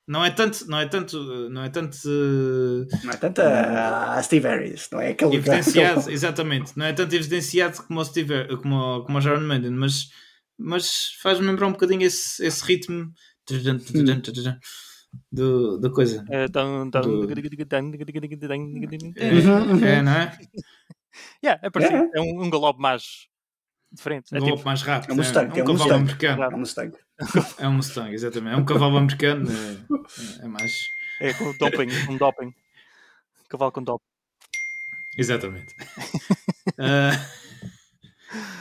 Não 0.08 0.24
é 0.24 0.30
tanto, 0.30 0.66
não 0.70 0.78
é 0.78 0.86
tanto, 0.88 1.50
não 1.50 1.62
é 1.62 1.68
tanto 1.68 1.98
eh, 2.06 2.96
Não 3.04 3.12
é 3.12 3.16
tanto 3.18 3.42
a, 3.42 4.14
a 4.14 4.22
Steve 4.22 4.48
Harris, 4.48 4.88
não 4.90 5.00
é 5.00 5.10
aquele. 5.10 5.36
evidenciado, 5.36 6.10
exatamente, 6.10 6.76
não 6.78 6.86
é 6.86 6.94
tanto 6.94 7.14
evidenciado 7.14 7.82
como 7.82 8.00
o, 8.00 8.04
Steve, 8.04 8.56
como, 8.56 9.04
como 9.04 9.18
o 9.18 9.20
Jaron 9.20 9.40
Maiden, 9.40 9.72
mas, 9.72 10.08
mas 10.58 11.12
faz-me 11.20 11.46
lembrar 11.46 11.66
um 11.66 11.72
bocadinho 11.72 12.02
esse, 12.02 12.42
esse 12.42 12.64
ritmo 12.64 13.12
do, 15.30 15.78
da 15.78 15.90
coisa. 15.90 16.24
É, 16.30 16.48
dan, 16.48 16.88
dan, 16.88 17.02
Do-. 17.02 17.26
É, 19.84 20.02
não 20.02 20.12
é? 20.12 20.38
Yeah, 21.42 21.60
é 21.64 21.70
parecido. 21.70 22.10
É. 22.14 22.18
É 22.18 22.20
um, 22.20 22.44
um 22.44 22.50
galope 22.50 22.80
mais 22.80 23.27
diferente. 23.92 24.34
É 24.34 24.36
Um 24.36 24.40
tipo, 24.40 24.50
golpe 24.50 24.64
mais 24.64 24.82
rápido. 24.82 25.10
É 25.10 25.12
um 25.14 25.16
Mustang, 25.16 25.56
é 25.56 25.60
é 25.60 25.62
um 25.62 25.64
um 25.64 25.66
cavalo 25.66 25.78
Mustang. 25.78 25.94
americano. 26.02 26.42
É 26.42 26.48
um 26.48 26.58
Mustang. 26.58 26.96
É 27.58 27.68
um 27.68 27.72
Mustang, 27.72 28.14
exatamente. 28.14 28.54
É 28.54 28.56
um 28.56 28.64
cavalo 28.64 28.96
americano. 28.96 29.48
É, 30.40 30.44
é 30.44 30.48
mais. 30.48 30.72
é 31.20 31.32
com 31.34 31.52
doping, 31.58 31.88
um 32.08 32.16
doping. 32.16 32.54
Cavalo 33.48 33.72
com 33.72 33.82
doping. 33.82 34.04
Exatamente. 35.16 35.74
Ah, 36.80 37.10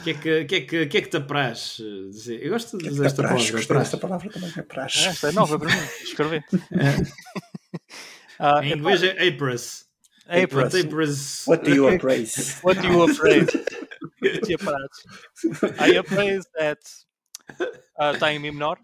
O 0.00 0.02
que, 0.02 0.10
é 0.10 0.14
que, 0.14 0.44
que, 0.46 0.54
é 0.56 0.60
que, 0.62 0.86
que 0.86 0.96
é 0.96 1.00
que 1.02 1.08
te 1.08 1.16
apraz 1.18 1.76
eh, 1.78 2.08
dizer? 2.10 2.42
Eu 2.42 2.50
gosto 2.52 2.78
de 2.78 2.88
dizer 2.88 3.04
esta 3.06 3.22
palavra. 3.22 3.38
gostei 3.42 3.62
apraz. 3.64 3.80
desta 3.82 3.98
palavra 3.98 4.30
também. 4.30 4.52
É 4.56 4.62
praxe. 4.62 5.06
Ah, 5.06 5.10
Esta 5.10 5.28
é 5.28 5.32
nova 5.32 5.58
para 5.58 5.68
mim. 5.68 5.82
Escrever. 6.02 6.44
Ah, 8.40 8.64
Em 8.64 8.72
é 8.72 8.76
inglês 8.76 9.02
é 9.02 9.28
Apras. 9.28 9.86
apras. 10.74 11.44
What 11.46 11.64
do 11.64 11.74
you 11.74 11.88
appraise? 11.88 12.56
What 12.64 12.80
do 12.80 12.88
you 12.88 13.02
afraid? 13.04 13.48
Te 14.44 14.54
apraz. 14.54 14.88
I 15.80 15.96
appraise 15.98 16.48
that 16.58 16.80
ah, 17.98 18.12
está 18.12 18.32
em 18.32 18.38
Mi 18.38 18.50
menor. 18.50 18.78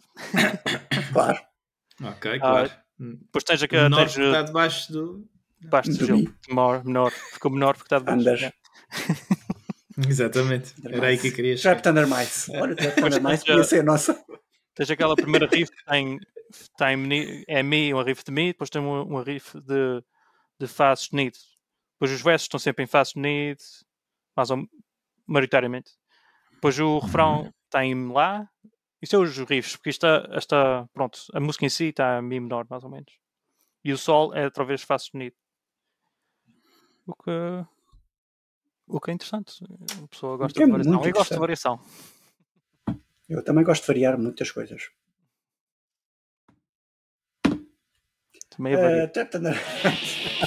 Claro. 1.12 1.38
Ok, 2.03 2.38
claro. 2.38 2.70
Depois 2.99 3.45
tens 3.45 3.62
aqui 3.62 3.76
menor 3.76 3.99
tens, 4.07 4.14
que 4.14 4.22
está 4.22 4.42
debaixo 4.42 4.92
do. 4.92 5.28
debaixo 5.61 5.90
do 5.92 5.99
do 5.99 6.07
gelo. 6.07 6.34
Menor, 6.49 6.84
menor. 6.84 7.11
Ficou 7.12 7.51
menor 7.51 7.76
porque 7.76 7.95
está 7.95 7.99
debaixo. 7.99 8.20
Anders. 8.20 8.40
Yeah. 8.40 8.57
Exatamente. 10.09 10.74
Era 10.84 11.07
aí 11.07 11.18
que 11.18 11.28
eu 11.28 11.32
queria 11.32 11.57
chegar. 11.57 11.80
Trap 11.80 11.84
Thunder 11.84 12.07
Mice. 12.09 12.51
Olha, 12.57 12.74
Trap 12.74 12.95
Thunder 12.97 13.22
Mice 13.22 13.36
já- 13.47 13.53
podia 13.53 13.64
ser 13.64 13.80
a 13.80 13.82
nossa. 13.82 14.24
Tens 14.74 14.90
aquela 14.90 15.14
primeira 15.14 15.47
riff 15.47 15.70
que 15.70 15.84
tem, 15.84 16.18
tem 16.76 16.97
mi- 16.97 17.45
é 17.47 17.62
Mi, 17.62 17.95
um 17.95 18.03
riff 18.03 18.24
de 18.24 18.32
Mi, 18.32 18.49
depois 18.49 18.68
tem 18.70 18.82
um, 18.82 19.03
um 19.14 19.22
riff 19.22 19.57
de, 19.61 20.03
de 20.59 20.66
Fá 20.66 20.95
sustenido. 20.97 21.36
Depois 21.95 22.11
os 22.11 22.20
versos 22.22 22.47
estão 22.47 22.59
sempre 22.59 22.82
em 22.82 22.86
Fá 22.88 23.05
sustenido, 23.05 23.61
mais 24.36 24.51
ou 24.51 24.66
maioritariamente. 25.27 25.93
Depois 26.55 26.79
o 26.79 26.99
refrão 26.99 27.53
está 27.66 27.85
em 27.85 28.11
Lá. 28.12 28.49
Isso 29.03 29.16
é 29.16 29.18
os 29.18 29.37
riffs, 29.37 29.77
porque 29.77 29.91
isto 29.91 30.07
está, 30.07 30.39
está- 30.39 30.89
pronto, 30.95 31.18
a 31.35 31.41
música 31.41 31.66
em 31.66 31.68
si 31.68 31.87
está 31.87 32.18
em 32.18 32.22
Mi 32.22 32.41
menor, 32.41 32.66
mais 32.70 32.85
ou 32.85 32.91
menos. 32.91 33.12
E 33.85 33.93
o 33.93 33.99
Sol 33.99 34.35
é 34.35 34.45
outra 34.45 34.64
vez 34.64 34.83
Fá 34.83 34.97
sustenido. 34.99 35.37
O 37.07 37.14
que, 37.14 37.31
o 38.87 38.99
que 39.01 39.11
é 39.11 39.14
interessante. 39.14 39.62
A 40.03 40.09
pessoa 40.09 40.39
gosta 40.39 40.59
é 40.62 40.64
de 40.66 40.72
variação. 40.72 40.93
Eu 41.05 41.12
gosto 41.12 41.35
de 41.35 41.41
variação. 41.41 41.81
Eu 43.29 43.45
também 43.45 43.62
gosto 43.64 43.83
de 43.83 43.87
variar 43.89 44.18
muitas 44.18 44.51
coisas. 44.51 44.89
Também 48.51 48.72
é 48.72 48.77
varia- 48.77 49.12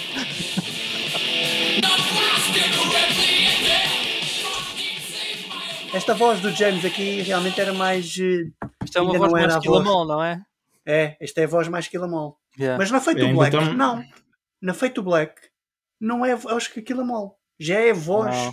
Esta 5.98 6.14
voz 6.14 6.40
do 6.42 6.52
James 6.52 6.86
aqui 6.86 7.22
realmente 7.24 7.60
era 7.60 7.74
mais. 7.74 8.06
eh, 8.20 8.52
Isto 8.84 8.98
é 9.00 9.02
uma 9.02 9.18
voz 9.18 9.32
mais 9.32 9.46
a 9.46 9.56
voz. 9.56 9.64
quilamol, 9.66 10.06
não 10.08 10.24
é? 10.24 10.42
É, 10.86 11.18
esta 11.20 11.42
é 11.42 11.46
a 11.46 11.48
voz 11.48 11.68
mais 11.68 11.88
Killamol. 11.88 12.38
Yeah. 12.58 12.78
Mas 12.78 12.92
na 12.92 13.02
Feito 13.02 13.22
É, 13.26 13.34
Black, 13.34 13.56
então- 13.56 13.74
não. 13.74 14.04
Na 14.62 14.74
Feito 14.74 15.02
Black, 15.02 15.34
não 16.00 16.24
é. 16.26 16.34
Acho 16.34 16.72
que 16.72 16.82
Killamol. 16.84 17.38
Já 17.60 17.80
é 17.80 17.90
a 17.92 17.94
voz 17.96 18.36
Não. 18.36 18.52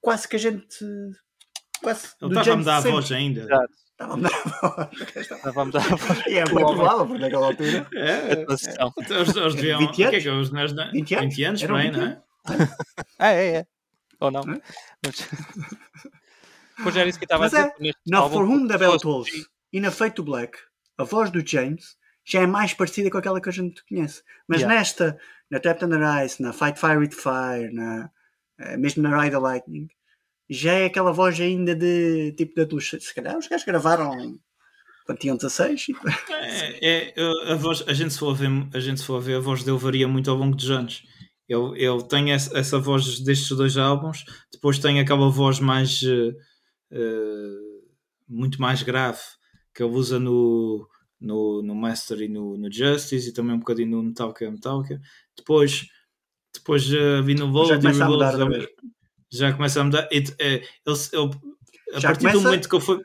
quase 0.00 0.28
que 0.28 0.36
a 0.36 0.38
gente. 0.38 0.78
Quase. 1.82 2.06
Ele 2.22 2.32
do 2.32 2.38
estava 2.38 2.40
a 2.40 2.44
James 2.44 2.58
me 2.58 2.64
dar 2.64 2.76
a 2.76 2.80
voz 2.80 3.10
ainda. 3.12 3.40
Exato. 3.42 3.74
Estava 3.90 4.12
a 4.12 4.16
me 4.16 4.22
dar 4.22 4.34
a 4.34 4.84
voz. 4.84 4.88
Então 5.40 5.52
vamos 5.52 5.72
dar 5.74 5.92
a 5.92 5.96
voz. 5.96 6.26
E 6.26 6.38
é 6.38 6.44
muito 6.44 6.74
provável, 6.74 7.06
porque 7.06 7.20
naquela 7.22 7.46
altura. 7.48 7.86
É, 7.94 8.36
transição. 8.46 8.92
Então, 8.98 9.20
Os, 9.22 9.36
os 9.36 9.54
deviam, 9.56 9.78
20 9.80 9.90
o 9.90 9.92
que 9.92 10.02
é 10.04 10.06
anos? 10.08 10.22
que 10.22 10.28
é? 10.28 10.32
Os, 10.32 10.50
nós, 10.52 10.72
20 10.92 11.14
anos? 11.16 11.34
20 11.36 11.44
anos, 11.44 11.60
20 11.60 11.70
não 11.70 12.02
é? 12.06 12.22
Ah, 13.18 13.28
é, 13.34 13.46
é. 13.56 13.66
Ou 14.20 14.30
não? 14.30 14.40
É? 14.42 14.60
Mas... 15.04 15.28
Pois 16.82 16.96
era 16.96 17.08
isso 17.08 17.18
que 17.18 17.24
estava 17.24 17.44
a 17.44 17.46
Mas 17.46 17.54
é, 17.54 17.62
dizer. 17.62 17.74
neste 17.80 18.00
Na 18.06 18.18
álbum, 18.18 18.34
For 18.34 18.44
Whom 18.48 18.66
the 18.66 18.78
Bell 18.78 18.98
Tolls 18.98 19.46
e 19.72 19.80
na 19.80 19.90
Feito 19.90 20.22
Black, 20.22 20.58
a 20.98 21.04
voz 21.04 21.30
do 21.30 21.46
James 21.46 21.96
já 22.26 22.40
é 22.40 22.46
mais 22.46 22.72
parecida 22.72 23.10
com 23.10 23.18
aquela 23.18 23.40
que 23.40 23.48
a 23.48 23.52
gente 23.52 23.84
conhece. 23.86 24.22
Mas 24.48 24.60
Yeah. 24.60 24.78
nesta, 24.78 25.18
na 25.50 25.60
Tap 25.60 25.78
Thunder 25.78 26.24
Ice, 26.24 26.42
na 26.42 26.52
Fight 26.52 26.78
Fire 26.78 26.96
with 26.98 27.10
Fire, 27.12 27.72
na, 27.72 28.10
eh, 28.58 28.76
mesmo 28.76 29.02
na 29.02 29.20
Ride 29.20 29.32
the 29.32 29.38
Lightning, 29.38 29.88
já 30.48 30.72
é 30.72 30.86
aquela 30.86 31.12
voz 31.12 31.38
ainda 31.40 31.74
de 31.74 32.32
tipo 32.32 32.54
de 32.54 32.62
adolescente. 32.62 33.04
Se 33.04 33.14
calhar 33.14 33.36
os 33.36 33.46
gajos 33.46 33.66
gravaram 33.66 34.38
quando 35.06 35.18
tinham 35.18 35.36
16 35.36 35.88
e 35.88 35.94
É, 36.80 37.12
é, 37.20 37.52
a, 37.52 37.56
voz, 37.56 37.84
a, 37.86 37.92
gente 37.92 38.12
se 38.12 38.18
for 38.18 38.30
a, 38.30 38.34
ver, 38.34 38.48
a 38.72 38.80
gente 38.80 39.00
se 39.00 39.06
for 39.06 39.16
a 39.16 39.20
ver, 39.20 39.36
a 39.36 39.40
voz 39.40 39.62
dele 39.62 39.78
varia 39.78 40.08
muito 40.08 40.30
ao 40.30 40.36
longo 40.36 40.56
dos 40.56 40.70
anos. 40.70 41.02
Ele, 41.48 41.82
ele 41.84 42.02
tem 42.04 42.32
essa, 42.32 42.56
essa 42.58 42.78
voz 42.78 43.20
destes 43.20 43.54
dois 43.54 43.76
álbuns, 43.76 44.24
depois 44.50 44.78
tem 44.78 44.98
aquela 44.98 45.28
voz 45.30 45.60
mais 45.60 46.00
eh, 46.02 46.32
muito 48.28 48.60
mais 48.60 48.82
grave 48.82 49.20
que 49.74 49.82
ele 49.82 49.92
usa 49.92 50.18
no, 50.20 50.88
no, 51.20 51.62
no 51.62 51.74
Master 51.74 52.20
e 52.22 52.28
no, 52.28 52.56
no 52.56 52.72
Justice 52.72 53.28
e 53.28 53.32
também 53.32 53.56
um 53.56 53.58
bocadinho 53.58 53.90
no 53.90 54.02
Metallica 54.02 54.50
Metallica. 54.50 55.00
Depois, 55.36 55.86
depois 56.54 56.88
uh, 56.92 57.22
vi 57.24 57.34
no 57.34 57.46
Load 57.46 57.68
Já 57.68 57.90
e 57.90 57.92
Reload, 57.92 58.68
já 59.30 59.52
começa 59.52 59.80
a 59.80 59.84
mudar. 59.84 60.08
It, 60.12 60.34
é, 60.38 60.54
ele, 60.54 60.64
ele- 61.12 61.30
a 61.94 62.00
Já 62.00 62.08
partir 62.08 62.24
do 62.24 62.28
começa- 62.30 62.44
momento 62.48 62.68
que 62.68 62.74
eu 62.74 62.80
fui. 62.80 63.02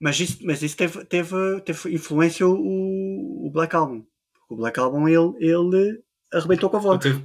Mas 0.00 0.18
isso, 0.18 0.38
mas 0.44 0.60
isso 0.62 0.76
teve, 0.76 1.04
teve, 1.04 1.60
teve 1.64 1.94
influência 1.94 2.46
o, 2.46 3.46
o 3.46 3.50
Black 3.52 3.74
Album. 3.76 4.04
O 4.48 4.56
Black 4.56 4.78
Album 4.80 5.08
ele, 5.08 5.32
ele 5.38 6.02
arrebentou 6.32 6.68
com 6.70 6.76
a 6.76 6.80
voz. 6.80 7.00
teve, 7.00 7.24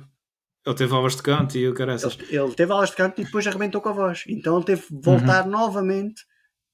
ele 0.68 0.76
teve 0.76 0.94
aulas 0.94 1.16
de 1.16 1.24
canto 1.24 1.58
e 1.58 1.68
o 1.68 1.74
caraças. 1.74 2.18
Ele, 2.30 2.38
ele 2.38 2.54
teve 2.54 2.72
aulas 2.72 2.90
de 2.92 2.96
canto 2.98 3.22
e 3.22 3.24
depois 3.26 3.48
arrebentou 3.48 3.82
com 3.82 3.90
a 3.90 3.94
voz. 3.94 4.24
Então 4.28 4.56
ele 4.58 4.66
teve 4.66 4.82
de 4.90 5.00
voltar 5.02 5.48
novamente 5.48 6.22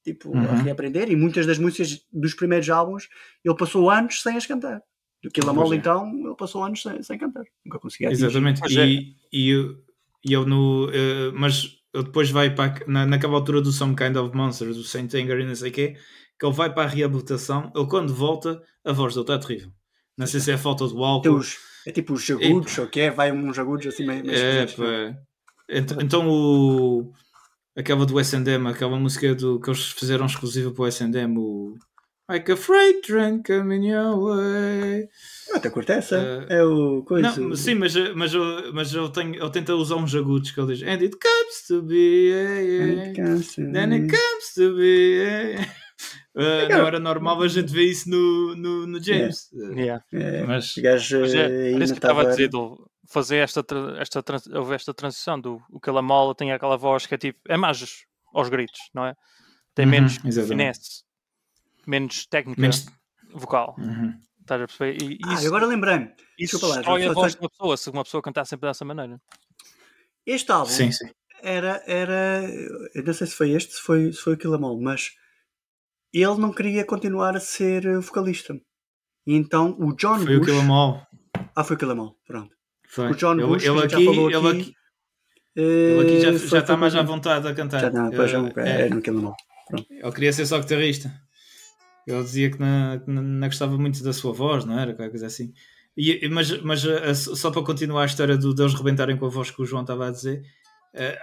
tipo, 0.04 0.36
a 0.36 0.40
Uhum. 0.42 0.64
reaprender. 0.64 1.10
E 1.10 1.16
muitas 1.16 1.46
das 1.46 1.58
músicas 1.58 2.02
dos 2.12 2.34
primeiros 2.34 2.70
álbuns 2.70 3.08
ele 3.46 3.56
passou 3.56 3.90
anos 3.90 4.22
sem 4.22 4.36
as 4.36 4.46
cantar. 4.46 4.82
Do 5.24 5.30
Kill 5.32 5.46
Em 5.46 5.58
All, 5.58 5.74
é. 5.74 5.78
então, 5.78 6.10
ele 6.26 6.36
passou 6.36 6.64
anos 6.66 6.82
sem, 6.82 7.02
sem 7.02 7.18
cantar. 7.18 7.44
Nunca 7.66 7.80
conseguia 7.80 8.10
atingir. 8.10 8.26
Exatamente. 8.26 8.62
É. 8.78 8.86
E, 8.86 9.16
e, 9.32 9.50
eu- 9.52 9.76
e 10.26 10.34
eu 10.34 10.46
no. 10.46 10.90
eh, 10.92 11.32
mas 11.34 11.78
ele 11.94 12.04
depois 12.04 12.30
vai 12.30 12.54
para. 12.54 12.84
a- 12.84 12.88
Na, 12.92 13.06
naquela 13.06 13.36
altura 13.36 13.62
do 13.62 13.72
Some 13.72 13.96
Kind 13.96 14.18
of 14.18 14.36
Monsters, 14.36 14.76
do 14.76 14.84
Saint 14.84 15.14
Anger 15.14 15.40
e 15.40 15.46
não 15.46 15.56
sei 15.56 15.70
o 15.70 15.74
quê, 15.74 15.96
que 16.38 16.46
ele 16.46 16.54
vai 16.54 16.74
para 16.74 16.84
a 16.84 16.88
reabilitação. 16.94 17.72
Ele 17.74 17.88
quando 17.88 18.14
volta, 18.14 18.62
a 18.84 18.92
voz 18.92 19.14
dele 19.14 19.24
está 19.24 19.40
terrível. 19.40 19.72
Não 20.18 20.28
sei 20.28 20.42
se 20.42 20.52
é 20.52 20.58
falta 20.58 20.86
de 20.88 20.94
Tem 20.94 21.02
álcool. 21.06 21.40
É 21.86 21.92
tipo 21.92 22.14
os 22.14 22.24
jagudos, 22.24 22.78
ou 22.78 22.86
o 22.86 22.90
que 22.90 23.02
é? 23.02 23.10
Vai 23.12 23.32
uns 23.32 23.56
jagudos 23.56 23.88
assim 23.88 24.06
meio, 24.06 24.24
meio 24.26 24.36
É, 24.38 24.64
esquisitos, 24.64 24.78
não 24.78 24.92
é? 24.94 25.12
pá. 25.12 25.18
Ent- 25.70 26.02
Então 26.04 26.30
o. 26.30 27.12
Aquela 27.76 28.06
do 28.06 28.20
S&M, 28.20 28.68
aquela 28.68 29.00
música 29.00 29.34
do, 29.34 29.60
que 29.60 29.70
eles 29.70 29.92
fizeram 29.92 30.26
exclusiva 30.28 30.72
para 30.72 30.84
o 30.84 30.88
S&M, 30.88 31.38
o 31.40 31.76
Like 32.30 32.52
a 32.52 32.56
freight 32.56 33.02
train 33.02 33.42
coming 33.44 33.90
your 33.90 34.18
way. 34.24 35.10
Eu 35.50 35.56
até 35.58 35.70
curto 35.70 35.92
essa. 35.92 36.18
Eh, 36.50 36.58
é 36.60 36.64
o 36.64 37.04
coisa. 37.04 37.36
Não, 37.40 37.56
sim, 37.56 37.76
mas, 37.76 37.94
mas, 38.16 38.34
eu- 38.34 38.74
mas 38.74 38.94
ele, 38.94 39.10
tem, 39.12 39.36
ele 39.36 39.50
tenta 39.50 39.76
usar 39.76 39.96
uns 39.98 40.14
agudos 40.16 40.52
que 40.52 40.60
ele 40.60 40.74
diz 40.74 40.84
And 40.84 41.02
it 41.04 41.18
comes 41.18 41.68
to 41.68 41.82
be 41.82 42.30
yeah, 42.30 42.60
yeah. 42.60 43.42
Then 43.74 43.92
it 43.94 44.08
comes 44.16 44.54
to 44.56 44.76
be 44.76 45.18
yeah. 45.18 45.68
Uh, 46.36 46.68
não 46.70 46.88
era 46.88 47.00
normal 47.00 47.42
a 47.44 47.48
gente 47.48 47.72
ver 47.72 47.84
isso 47.92 48.10
no, 48.10 48.56
no, 48.56 48.88
no 48.88 49.04
James. 49.04 49.52
Uh, 49.54 49.74
Yeah. 49.80 50.04
É, 50.12 50.44
Mas 50.44 50.76
o 50.76 50.82
gajo 50.82 51.20
Mas 51.22 51.34
é, 51.36 51.46
ainda 51.46 51.84
isso 51.84 51.94
que 51.94 51.98
eu 52.06 52.10
estava 52.10 52.22
a 52.24 52.30
dizer, 52.32 52.50
fazer 53.08 53.38
esta, 53.38 53.64
esta, 54.00 54.24
trans- 54.24 54.48
houve 54.48 54.74
esta 54.74 54.94
transição 54.94 55.40
do 55.40 55.62
o 55.70 55.80
Calamola 55.80 56.34
tem 56.34 56.52
aquela 56.52 56.76
voz 56.78 57.06
que 57.06 57.14
é 57.14 57.18
tipo, 57.18 57.40
é 57.48 57.56
mais 57.56 57.84
aos 58.34 58.50
gritos, 58.50 58.80
não 58.96 59.06
é? 59.06 59.14
Tem 59.76 59.86
Uhum, 59.86 59.92
menos 59.92 60.14
exatamente. 60.26 60.48
finesse, 60.48 61.04
menos 61.86 62.26
técnica 62.26 62.62
Menos- 62.62 62.86
vocal. 63.34 63.76
Uhum. 63.78 64.14
Estás 64.42 64.62
a 64.62 64.68
perceber? 64.68 65.02
E 65.04 65.20
Ah, 65.26 65.34
isso, 65.36 65.48
agora 65.48 65.66
lembrei-me. 65.68 66.12
isso 66.40 66.58
destrói 66.60 67.06
a 67.06 67.14
voz 67.14 67.34
de 67.36 67.40
uma 67.42 67.50
pessoa, 67.50 67.78
se 67.78 67.90
uma 67.92 68.04
pessoa 68.04 68.22
cantar 68.24 68.46
sempre 68.46 68.68
dessa 68.70 68.84
maneira. 68.84 69.22
Este 70.26 70.52
álbum 70.52 70.70
Sim, 70.72 70.92
sim. 70.92 71.10
era, 71.42 71.82
era. 71.86 72.44
Eu 72.96 73.04
não 73.04 73.14
sei 73.14 73.28
se 73.28 73.36
foi 73.36 73.52
este, 73.52 73.74
se 73.74 73.82
foi, 73.82 74.12
se 74.12 74.20
foi 74.20 74.34
o 74.34 74.38
Killamall, 74.38 74.80
mas 74.82 75.12
ele 76.14 76.38
não 76.38 76.52
queria 76.54 76.86
continuar 76.86 77.36
a 77.36 77.40
ser 77.40 77.86
eh, 77.86 78.00
vocalista. 78.00 78.54
E 79.26 79.34
então 79.36 79.76
o 79.80 79.94
John 79.96 80.20
Foi 80.20 80.36
o 80.36 80.40
Bush. 80.40 80.50
Killamall. 80.50 81.08
Ah, 81.56 81.64
foi 81.64 81.76
o 81.76 81.80
Killamall, 81.80 82.16
pronto. 82.28 82.54
Foi. 82.90 83.12
O 83.12 83.16
John 83.16 83.34
ele, 83.34 83.46
Bush, 83.48 83.64
ele 83.64 83.78
a 83.78 83.82
gente 83.82 83.92
já 83.92 83.98
aqui, 83.98 84.06
falou 84.06 84.30
ele 84.30 84.36
aqui, 84.38 84.48
aqui, 84.62 84.76
ele 85.56 86.02
aqui 86.02 86.22
já, 86.22 86.30
eh, 86.30 86.34
já 86.34 86.40
foi- 86.50 86.60
está 86.60 86.74
foi 86.74 86.76
mais 86.78 86.96
à 86.96 87.02
vontade 87.04 87.48
a 87.48 87.54
cantar. 87.54 87.80
Já 87.82 87.90
não, 87.92 88.10
depois 88.10 88.30
já 88.32 88.40
Eh, 88.40 88.52
é, 88.58 88.82
é, 88.88 88.90
no 88.90 89.02
Killamall. 89.02 89.36
Ele 89.90 90.12
queria 90.12 90.34
ser 90.34 90.46
só 90.46 90.60
guitarrista. 90.60 91.12
Ele 92.06 92.22
dizia 92.22 92.52
que 92.52 92.60
não, 92.60 93.02
não- 93.08 93.48
gostava 93.48 93.78
muito 93.78 94.04
da 94.04 94.12
sua 94.12 94.34
voz, 94.34 94.66
não 94.66 94.78
era? 94.78 94.94
Qualquer 94.94 95.10
coisa 95.12 95.28
assim. 95.28 95.54
E- 95.96 96.28
mas 96.30 96.62
mas 96.64 96.84
só 97.40 97.50
para 97.50 97.64
continuar 97.64 98.04
a 98.04 98.06
história 98.08 98.36
do, 98.38 98.54
deles 98.54 98.74
rebentarem 98.74 99.16
com 99.16 99.26
a 99.26 99.30
voz 99.30 99.52
que 99.52 99.62
o 99.62 99.66
João 99.66 99.84
estava 99.84 100.08
a 100.08 100.12
dizer, 100.12 100.44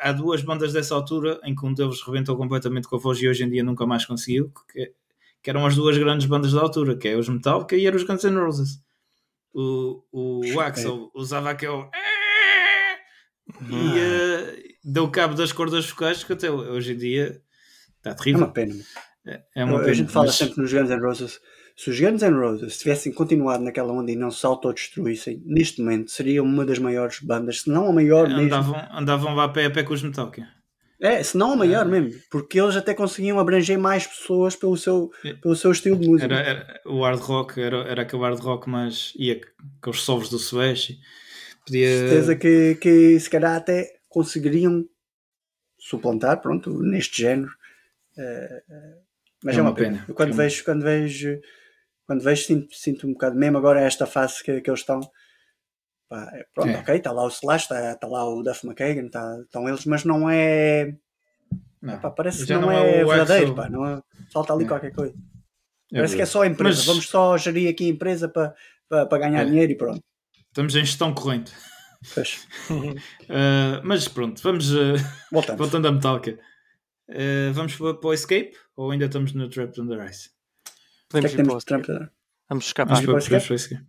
há 0.00 0.12
duas 0.12 0.42
bandas 0.42 0.72
dessa 0.72 0.94
altura 0.94 1.40
em 1.44 1.54
que 1.54 1.64
um 1.64 1.72
deles 1.72 2.00
rebentou 2.02 2.36
completamente 2.36 2.88
com 2.88 2.96
a 2.96 2.98
voz 2.98 3.18
e 3.20 3.28
hoje 3.28 3.44
em 3.44 3.48
dia 3.50 3.62
nunca 3.62 3.86
mais 3.86 4.04
conseguiu, 4.04 4.52
que, 4.72 4.92
que 5.42 5.50
eram 5.50 5.64
as 5.64 5.74
duas 5.76 5.96
grandes 5.96 6.26
bandas 6.26 6.52
da 6.52 6.60
altura, 6.60 6.96
que 6.96 7.08
é 7.08 7.16
os 7.16 7.28
Metallica 7.28 7.76
e 7.76 7.86
eram 7.86 7.96
os 7.96 8.02
Guns 8.02 8.24
N' 8.24 8.36
Roses. 8.38 8.80
O, 9.52 10.02
o 10.12 10.60
Axel 10.60 11.10
usava 11.14 11.50
aquele. 11.50 11.88
E 13.68 13.98
eh, 13.98 14.62
deu 14.84 15.10
cabo 15.10 15.34
das 15.34 15.50
cordas 15.52 15.86
vocais 15.90 16.22
que 16.22 16.32
até 16.32 16.50
hoje 16.50 16.92
em 16.92 16.96
dia 16.96 17.40
está 17.98 18.10
É 18.10 18.14
terrível. 18.14 18.40
uma 18.44 18.52
pena. 18.52 18.74
É 19.54 19.64
uma 19.64 19.78
a 19.78 19.80
pena, 19.80 19.94
gente 19.94 20.12
fala 20.12 20.26
mas- 20.26 20.36
sempre 20.36 20.62
nos 20.62 20.72
Guns 20.72 20.88
N' 20.90 21.00
Roses. 21.00 21.40
Se 21.82 21.88
os 21.88 21.98
Guns 21.98 22.20
N' 22.22 22.34
Roses 22.38 22.76
tivessem 22.78 23.10
continuado 23.10 23.64
naquela 23.64 23.90
onda 23.92 24.10
e 24.10 24.16
não 24.16 24.30
se 24.30 24.44
autodestruíssem, 24.44 25.42
neste 25.46 25.80
momento 25.80 26.10
seria 26.10 26.42
uma 26.42 26.64
das 26.66 26.78
maiores 26.78 27.20
bandas, 27.20 27.62
se 27.62 27.70
não 27.70 27.88
a 27.88 27.92
maior 27.92 28.28
mesmo. 28.28 28.42
andavam, 28.42 28.88
andavam 28.92 29.34
lá 29.34 29.44
a 29.44 29.48
pé 29.48 29.64
a 29.64 29.70
pé 29.70 29.82
com 29.82 29.94
os 29.94 30.02
Metallica. 30.02 30.46
É, 31.00 31.22
se 31.22 31.38
não 31.38 31.52
a 31.52 31.56
maior 31.56 31.86
mesmo, 31.86 32.20
porque 32.30 32.60
eles 32.60 32.76
até 32.76 32.92
conseguiam 32.92 33.38
abranger 33.38 33.78
mais 33.78 34.06
pessoas 34.06 34.54
pelo 34.54 34.76
seu, 34.76 35.10
É. 35.24 35.32
pelo 35.32 35.56
seu 35.56 35.72
estilo 35.72 35.96
de 35.96 36.06
música. 36.06 36.34
Era, 36.34 36.42
era- 36.46 36.80
o 36.84 37.02
hard 37.02 37.20
rock 37.20 37.58
era, 37.58 37.78
era 37.88 38.02
aquele 38.02 38.20
hard 38.22 38.38
rock 38.40 38.68
mais 38.68 39.14
ia 39.16 39.40
com 39.80 39.88
os 39.90 40.02
solos 40.02 40.28
do 40.28 40.38
Suécia. 40.38 40.96
Podia. 41.64 41.88
certeza 41.88 42.36
que, 42.36 42.74
que 42.74 43.18
se 43.18 43.30
calhar 43.30 43.56
até 43.56 43.90
conseguiriam 44.10 44.84
suplantar, 45.78 46.42
pronto, 46.42 46.82
neste 46.82 47.22
género. 47.22 47.50
Eh, 48.18 48.62
eh, 48.68 48.94
mas 49.42 49.56
É 49.56 49.58
é 49.58 49.62
uma 49.62 49.70
uma 49.70 49.76
pena. 49.76 49.90
pena. 49.92 50.04
Eu 50.08 50.14
quando 50.14 50.30
É 50.30 50.32
uma- 50.32 50.42
vejo, 50.42 50.64
quando 50.64 50.82
vejo, 50.82 51.40
quando 52.10 52.22
vejo 52.24 52.42
sinto, 52.44 52.74
sinto 52.74 53.06
um 53.06 53.12
bocado, 53.12 53.36
mesmo 53.36 53.56
agora 53.56 53.80
esta 53.82 54.04
fase 54.04 54.42
que, 54.42 54.60
que 54.60 54.68
eles 54.68 54.80
estão. 54.80 54.98
pá, 56.08 56.28
é, 56.34 56.44
pronto, 56.52 56.70
É. 56.70 56.78
ok, 56.78 56.96
está 56.96 57.12
lá 57.12 57.22
o 57.24 57.28
Slash, 57.28 57.64
está 57.66 57.94
tá 57.94 58.08
lá 58.08 58.28
o 58.28 58.42
Duff 58.42 58.66
McKagan, 58.66 59.08
tá, 59.08 59.38
estão 59.44 59.68
eles, 59.68 59.84
mas 59.86 60.02
não 60.04 60.28
é. 60.28 60.92
Não, 61.80 61.98
parece 62.12 62.38
que 62.42 62.48
já 62.48 62.58
não, 62.58 62.72
é, 62.72 63.04
o 63.04 63.08
verdadeiro, 63.08 63.54
pá, 63.54 63.68
não 63.70 63.86
é- 63.86 64.02
falta 64.32 64.52
ali 64.52 64.64
É. 64.64 64.66
qualquer 64.66 64.92
coisa. 64.92 65.14
É 65.92 65.96
Parece 65.98 66.16
que 66.16 66.22
é 66.22 66.26
só 66.26 66.42
a 66.42 66.46
empresa, 66.48 66.78
Mas 66.78 66.86
vamos 66.86 67.06
só 67.08 67.38
gerir 67.38 67.70
aqui 67.70 67.86
a 67.86 67.88
empresa 67.90 68.28
para 68.28 68.54
para 68.88 69.06
para 69.06 69.18
ganhar 69.18 69.42
É. 69.42 69.44
dinheiro 69.44 69.70
e 69.70 69.76
pronto. 69.76 70.00
Estamos 70.48 70.74
em 70.74 70.84
gestão 70.84 71.14
corrente. 71.14 71.52
Pois, 72.12 72.44
Uh, 72.68 73.78
mas 73.84 74.08
pronto, 74.08 74.42
vamos 74.42 74.72
uh, 74.72 74.96
voltando 75.30 75.86
a 75.86 75.92
Metallica. 75.92 76.38
Uh, 77.08 77.52
vamos 77.52 77.76
para, 77.76 77.94
para 77.94 78.08
o 78.08 78.12
Escape 78.12 78.52
ou 78.74 78.90
ainda 78.90 79.04
estamos 79.06 79.32
no 79.32 79.48
Trapped 79.48 79.80
Under 79.80 80.04
Ice? 80.10 80.30
O 81.10 81.18
que 81.18 81.18
é 81.18 81.22
Podemos 81.22 81.34
que 81.34 81.34
ir 81.34 81.44
temos 81.44 81.64
para 81.64 81.76
de 81.76 81.82
o 81.82 81.84
Trump? 81.84 82.10
Vamos 82.48 82.66
escapar. 82.66 83.04
para 83.04 83.18
Escape? 83.18 83.44
para 83.44 83.52
o 83.52 83.56
Escape. 83.56 83.86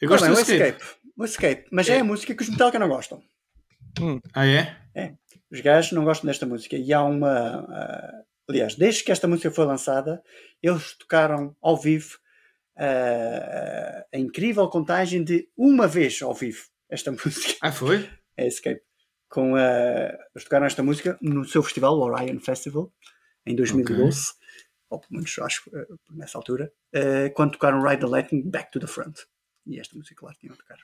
Eu 0.00 0.10
Ora 0.10 0.20
gosto 0.20 0.24
bem, 0.24 0.32
do 0.32 0.38
o 0.38 0.40
Escape. 0.40 0.84
O 1.16 1.24
Escape, 1.24 1.66
mas 1.70 1.88
é. 1.88 1.96
É. 1.96 2.00
a 2.00 2.04
música 2.04 2.34
que 2.34 2.42
os 2.42 2.48
Metallica 2.48 2.78
não 2.78 2.88
gostam. 2.88 3.22
Ah, 4.34 4.46
é? 4.46 4.76
Os 5.50 5.60
gajos 5.60 5.92
não 5.92 6.04
gostam 6.04 6.26
desta 6.26 6.44
música. 6.44 6.76
E 6.76 6.92
há 6.92 7.04
uma. 7.04 7.66
ah, 7.68 8.22
aliás, 8.48 8.74
desde 8.74 9.04
que 9.04 9.12
esta 9.12 9.28
música 9.28 9.50
foi 9.50 9.64
lançada, 9.64 10.20
eles 10.60 10.96
tocaram 10.98 11.54
ao 11.60 11.76
vivo 11.76 12.18
ah, 12.76 14.04
a 14.12 14.18
incrível 14.18 14.68
contagem 14.68 15.22
de 15.22 15.48
uma 15.56 15.86
vez 15.86 16.20
ao 16.22 16.34
vivo 16.34 16.64
esta 16.88 17.12
música. 17.12 17.54
Ah, 17.60 17.70
foi? 17.70 18.08
É 18.36 18.46
Escape. 18.48 18.82
Com, 19.28 19.54
ah, 19.54 20.18
eles 20.34 20.44
tocaram 20.44 20.66
esta 20.66 20.82
música 20.82 21.16
no 21.20 21.44
seu 21.44 21.62
festival, 21.62 21.96
o 21.96 22.02
Orion 22.02 22.40
Festival, 22.40 22.92
em 23.46 23.54
2012. 23.54 24.39
Ou 24.90 24.98
pelo 24.98 25.12
menos 25.14 25.38
acho 25.38 25.70
ah, 25.74 25.86
nessa 26.10 26.36
altura. 26.36 26.70
ah, 26.94 27.30
quando 27.34 27.52
tocaram 27.52 27.82
Ride 27.82 28.00
the 28.00 28.06
Lightning 28.06 28.42
Back 28.50 28.70
to 28.72 28.80
the 28.80 28.86
Front. 28.86 29.20
E 29.66 29.78
esta 29.78 29.96
música 29.96 30.24
lá 30.26 30.32
tinham 30.34 30.54
a 30.54 30.56
tocar. 30.56 30.78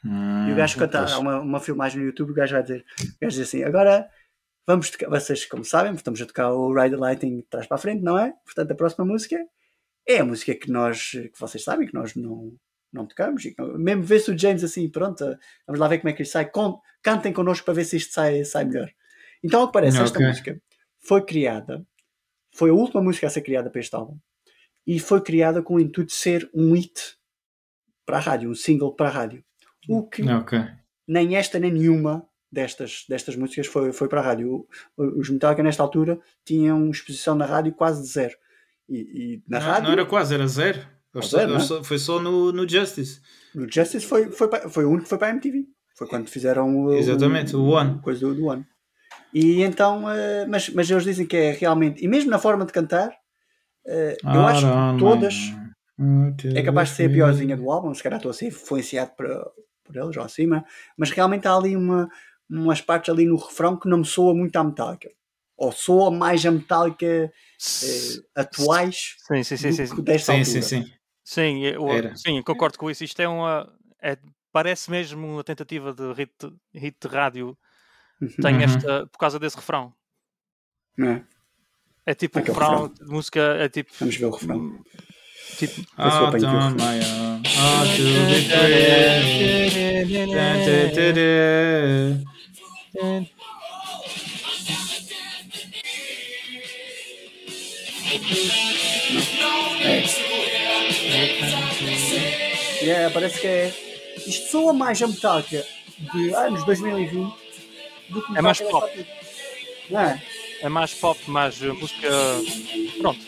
E 0.49 0.53
o 0.53 0.55
gajo 0.57 0.79
canta, 0.79 1.01
há 1.15 1.19
uma, 1.19 1.41
uma 1.41 1.61
filmagem 1.61 1.99
no 2.01 2.07
YouTube, 2.07 2.31
o 2.31 2.35
gajo 2.35 2.53
vai 2.55 2.63
dizer, 2.63 2.85
o 3.01 3.05
gajo 3.23 3.37
diz 3.37 3.49
assim, 3.49 3.65
agora 3.65 4.09
vamos 4.67 4.91
tocar, 4.91 5.09
vocês 5.09 5.45
como 5.47 5.65
sabem, 5.65 5.93
estamos 5.95 6.21
a 6.21 6.27
tocar 6.27 6.53
o 6.53 6.73
Ride 6.75 6.95
the 6.95 7.01
Lighting 7.01 7.37
de 7.39 7.43
trás 7.45 7.67
para 7.67 7.77
a 7.77 7.79
frente, 7.81 8.03
não 8.03 8.19
é? 8.19 8.33
Portanto, 8.45 8.71
a 8.71 8.75
próxima 8.75 9.05
música 9.05 9.37
é 10.07 10.19
a 10.19 10.25
música 10.25 10.55
que 10.55 10.71
nós, 10.71 11.11
que 11.11 11.33
vocês 11.41 11.65
sabem, 11.65 11.89
que 11.89 11.95
nós 11.95 12.15
não, 12.15 12.55
não 12.93 13.07
tocamos, 13.07 13.45
e 13.47 13.55
mesmo 13.79 14.03
vê-se 14.05 14.31
o 14.31 14.39
James 14.39 14.63
assim, 14.63 14.89
pronto, 14.91 15.25
vamos 15.67 15.81
lá 15.81 15.89
ver 15.89 15.99
como 15.99 16.11
é 16.11 16.13
que 16.13 16.23
isto 16.23 16.33
sai, 16.33 16.49
Con- 16.51 16.79
cantem 17.03 17.33
connosco 17.33 17.65
para 17.65 17.75
ver 17.75 17.85
se 17.87 17.97
isto 17.97 18.13
sai, 18.13 18.45
sai 18.45 18.67
melhor. 18.67 18.91
Então, 19.43 19.63
ao 19.63 19.67
que 19.69 19.73
parece, 19.73 20.03
esta 20.03 20.19
Ok. 20.19 20.29
música 20.29 20.61
foi 21.01 21.25
criada, 21.25 21.85
foi 22.57 22.71
a 22.71 22.75
última 22.75 23.03
música 23.03 23.27
a 23.27 23.31
ser 23.31 23.43
criada 23.43 23.71
para 23.71 23.81
este 23.81 23.95
álbum, 23.95 24.17
e 24.87 24.99
foi 24.99 25.21
criada 25.21 25.63
com 25.63 25.75
o 25.75 25.81
intuito 25.81 26.09
de 26.11 26.15
ser 26.17 26.49
um 26.55 26.73
hit 26.75 27.17
para 28.05 28.17
a 28.19 28.21
rádio, 28.21 28.51
um 28.51 28.55
single 28.55 28.93
para 28.95 29.09
a 29.09 29.13
rádio. 29.13 29.45
O 29.89 30.03
que 30.07 30.23
Ok. 30.23 30.59
nem 31.07 31.37
esta 31.37 31.59
nem 31.59 31.73
nenhuma 31.73 32.27
destas, 32.51 33.05
destas 33.09 33.37
músicas 33.37 33.67
foi, 33.67 33.93
foi 33.93 34.09
para 34.09 34.21
a 34.21 34.25
rádio. 34.25 34.67
O- 34.97 35.21
Os 35.21 35.29
Metallica, 35.29 35.63
nesta 35.63 35.83
altura, 35.83 36.19
tinham 36.45 36.89
exposição 36.91 37.35
na 37.35 37.45
rádio 37.45 37.73
quase 37.75 38.03
de 38.03 38.09
zero. 38.09 38.35
E, 38.89 38.97
e 38.99 39.43
na 39.49 39.59
Não, 39.59 39.67
rádio, 39.67 39.85
não 39.85 39.93
era 39.93 40.07
quase, 40.07 40.35
era 40.35 40.47
zero. 40.47 40.81
Só- 41.15 41.39
zero, 41.39 41.53
não 41.53 41.61
só- 41.61 41.83
foi 41.83 41.99
só 41.99 42.21
no, 42.21 42.53
no 42.53 42.69
Justice. 42.69 43.21
no 43.55 43.71
Justice 43.71 44.07
foi, 44.07 44.31
foi, 44.31 44.49
para- 44.49 44.69
foi 44.69 44.85
o 44.85 44.89
único 44.89 45.05
que 45.05 45.09
foi 45.09 45.19
para 45.19 45.29
a 45.29 45.31
MTV. 45.31 45.67
Foi 45.97 46.07
quando 46.07 46.29
fizeram 46.29 46.85
o, 46.85 46.93
Exatamente, 46.95 47.57
o 47.57 47.65
One. 47.65 48.01
coisa 48.03 48.21
do, 48.21 48.35
do 48.35 48.45
One. 48.47 48.65
E 49.33 49.63
então, 49.63 50.11
eh, 50.11 50.47
mas, 50.47 50.69
mas 50.71 50.91
eles 50.91 51.05
dizem 51.05 51.27
que 51.27 51.37
é 51.37 51.53
realmente, 51.53 52.05
e 52.05 52.09
mesmo 52.09 52.31
na 52.31 52.39
forma 52.39 52.65
de 52.65 52.73
cantar, 52.73 53.11
eh, 53.87 54.17
eu 54.33 54.47
acho 54.47 54.71
que 54.71 54.81
todas 54.97 55.59
é 56.55 56.63
capaz 56.63 56.91
de 56.91 56.97
ser 56.97 57.07
a 57.07 57.11
piorzinha 57.11 57.57
do 57.57 57.71
álbum, 57.71 57.95
se 57.95 58.03
calhar 58.03 58.19
estou 58.19 58.31
a 58.31 58.35
ser 58.35 58.47
influenciado 58.47 59.13
por, 59.17 59.27
por 59.85 59.97
eles 59.97 60.17
ou 60.17 60.23
acima, 60.25 60.65
mas 60.97 61.11
realmente 61.11 61.47
há 61.47 61.55
ali 61.55 61.77
uma, 61.77 62.09
umas 62.49 62.81
partes 62.81 63.13
ali 63.13 63.27
no 63.27 63.37
refrão 63.37 63.79
que 63.79 63.89
não 63.89 63.99
me 63.99 64.05
soa 64.05 64.35
muito 64.35 64.57
à 64.57 64.65
Metallica. 64.65 65.11
Ou 65.57 65.73
soa 65.73 66.11
mais 66.11 66.45
a 66.47 66.51
Metallica 66.51 67.33
eh, 67.83 68.15
atuais 68.35 69.17
Sim, 69.27 69.43
sim, 69.43 69.57
sim, 69.57 69.73
do 69.73 69.87
sim. 69.87 69.87
desta 70.03 70.33
Sim, 70.45 70.45
altura. 70.45 70.61
sim, 70.63 70.63
sim. 70.85 70.93
Sim, 71.25 71.63
eu, 71.65 71.83
sim, 72.15 72.43
concordo 72.43 72.79
com 72.79 72.91
isso. 72.91 73.03
Isto 73.05 73.21
é 73.23 73.29
uma. 73.29 73.73
é- 74.03 74.19
parece 74.53 74.91
mesmo 74.91 75.27
uma 75.27 75.45
tentativa 75.45 75.93
de 75.93 76.13
hit, 76.13 76.33
hit 76.75 76.97
de 77.01 77.09
rádio. 77.09 77.59
Tem 78.41 78.55
Uhum. 78.57 78.63
esta. 78.63 79.07
por 79.07 79.19
causa 79.19 79.39
desse 79.39 79.57
refrão. 79.57 79.93
Não 80.97 81.09
é? 81.11 81.23
É 82.07 82.15
tipo 82.15 82.39
um 82.39 82.43
Aquele 82.43 82.59
refrão 82.59 82.89
de 82.89 83.05
música. 83.05 83.41
É 83.59 83.69
tipo. 83.69 83.93
Vamos 83.99 84.17
ver 84.17 84.25
o 84.27 84.31
refrão. 84.31 84.79
tipo 85.59 85.81
eu 85.81 85.85
Ah, 85.99 86.29
apanho 86.29 86.37
aqui 86.37 86.45
o 86.45 86.49
on 86.59 86.71
refrão. 86.71 86.77
my 86.77 87.05
own. 87.05 87.43
Ah, 87.59 87.85
to 87.97 88.03
be 88.03 88.49
free. 88.49 90.27
Da, 90.35 90.49
da, 90.65 90.77
da, 90.95 91.13
da. 91.13 91.21
É, 102.83 103.09
parece 103.11 103.41
que 103.41 103.47
é. 103.47 103.75
Isto 104.27 104.51
soa 104.51 104.73
mais 104.73 105.01
a 105.03 105.07
Metallica 105.07 105.65
de 106.13 106.35
anos 106.35 106.65
2020 106.65 107.35
do 108.11 108.23
que 108.23 108.37
É 108.39 108.41
mais 108.43 108.61
pop. 108.61 109.07
é? 109.91 110.21
é 110.63 110.69
mais 110.69 110.95
pop, 110.95 111.31
mais 111.31 111.61
uh, 111.63 111.75
música. 111.75 112.09
Pronto. 113.01 113.21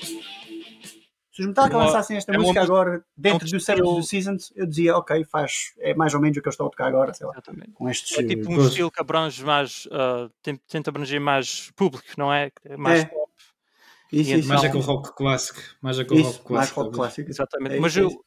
Se 1.32 1.42
os 1.42 1.46
Metallica 1.46 1.76
É 1.76 1.78
uma- 1.78 1.86
lançassem 1.86 2.16
esta 2.16 2.32
é 2.32 2.36
uma 2.36 2.42
música 2.42 2.60
música- 2.60 2.74
agora 2.74 3.04
dentro 3.16 3.46
um 3.46 3.50
do 3.50 3.60
Seven 3.60 3.82
of 3.82 3.88
estilo- 4.00 4.00
the 4.00 4.06
Seasons, 4.08 4.52
eu 4.56 4.66
dizia, 4.66 4.96
ok, 4.96 5.24
faz, 5.24 5.72
é 5.78 5.94
mais 5.94 6.12
ou 6.12 6.20
menos 6.20 6.36
o 6.36 6.42
que 6.42 6.48
eu 6.48 6.50
estou 6.50 6.66
a 6.66 6.70
tocar 6.70 6.86
agora, 6.88 7.14
sei 7.14 7.26
lá, 7.26 7.32
Exatamente. 7.34 7.70
com 7.72 7.88
estes. 7.88 8.18
É 8.18 8.24
tipo 8.24 8.50
um 8.50 8.56
Pois. 8.56 8.68
estilo 8.68 8.90
que 8.90 9.00
abrange 9.00 9.44
mais. 9.44 9.86
uh, 9.86 10.28
tenta 10.68 10.90
abranger 10.90 11.20
mais 11.20 11.70
público, 11.76 12.06
não 12.16 12.32
é? 12.32 12.50
É 12.64 12.76
Mais 12.76 13.02
É. 13.02 13.04
pop. 13.04 13.28
Isso, 14.10 14.30
isso, 14.34 14.48
Mais 14.48 14.60
isso. 14.62 14.68
aquele 14.68 14.82
rock 14.84 15.14
clássico. 15.14 15.60
Mais 15.80 15.98
aquele 15.98 16.22
Isso, 16.22 16.30
rock 16.38 16.52
mais 16.52 16.70
clássico. 16.72 16.80
rock 16.80 16.90
talvez. 16.96 17.14
clássico. 17.14 17.30
Exatamente. 17.30 17.76
É 17.76 17.80
Mas 17.80 17.96
é 17.96 18.00
eu 18.00 18.24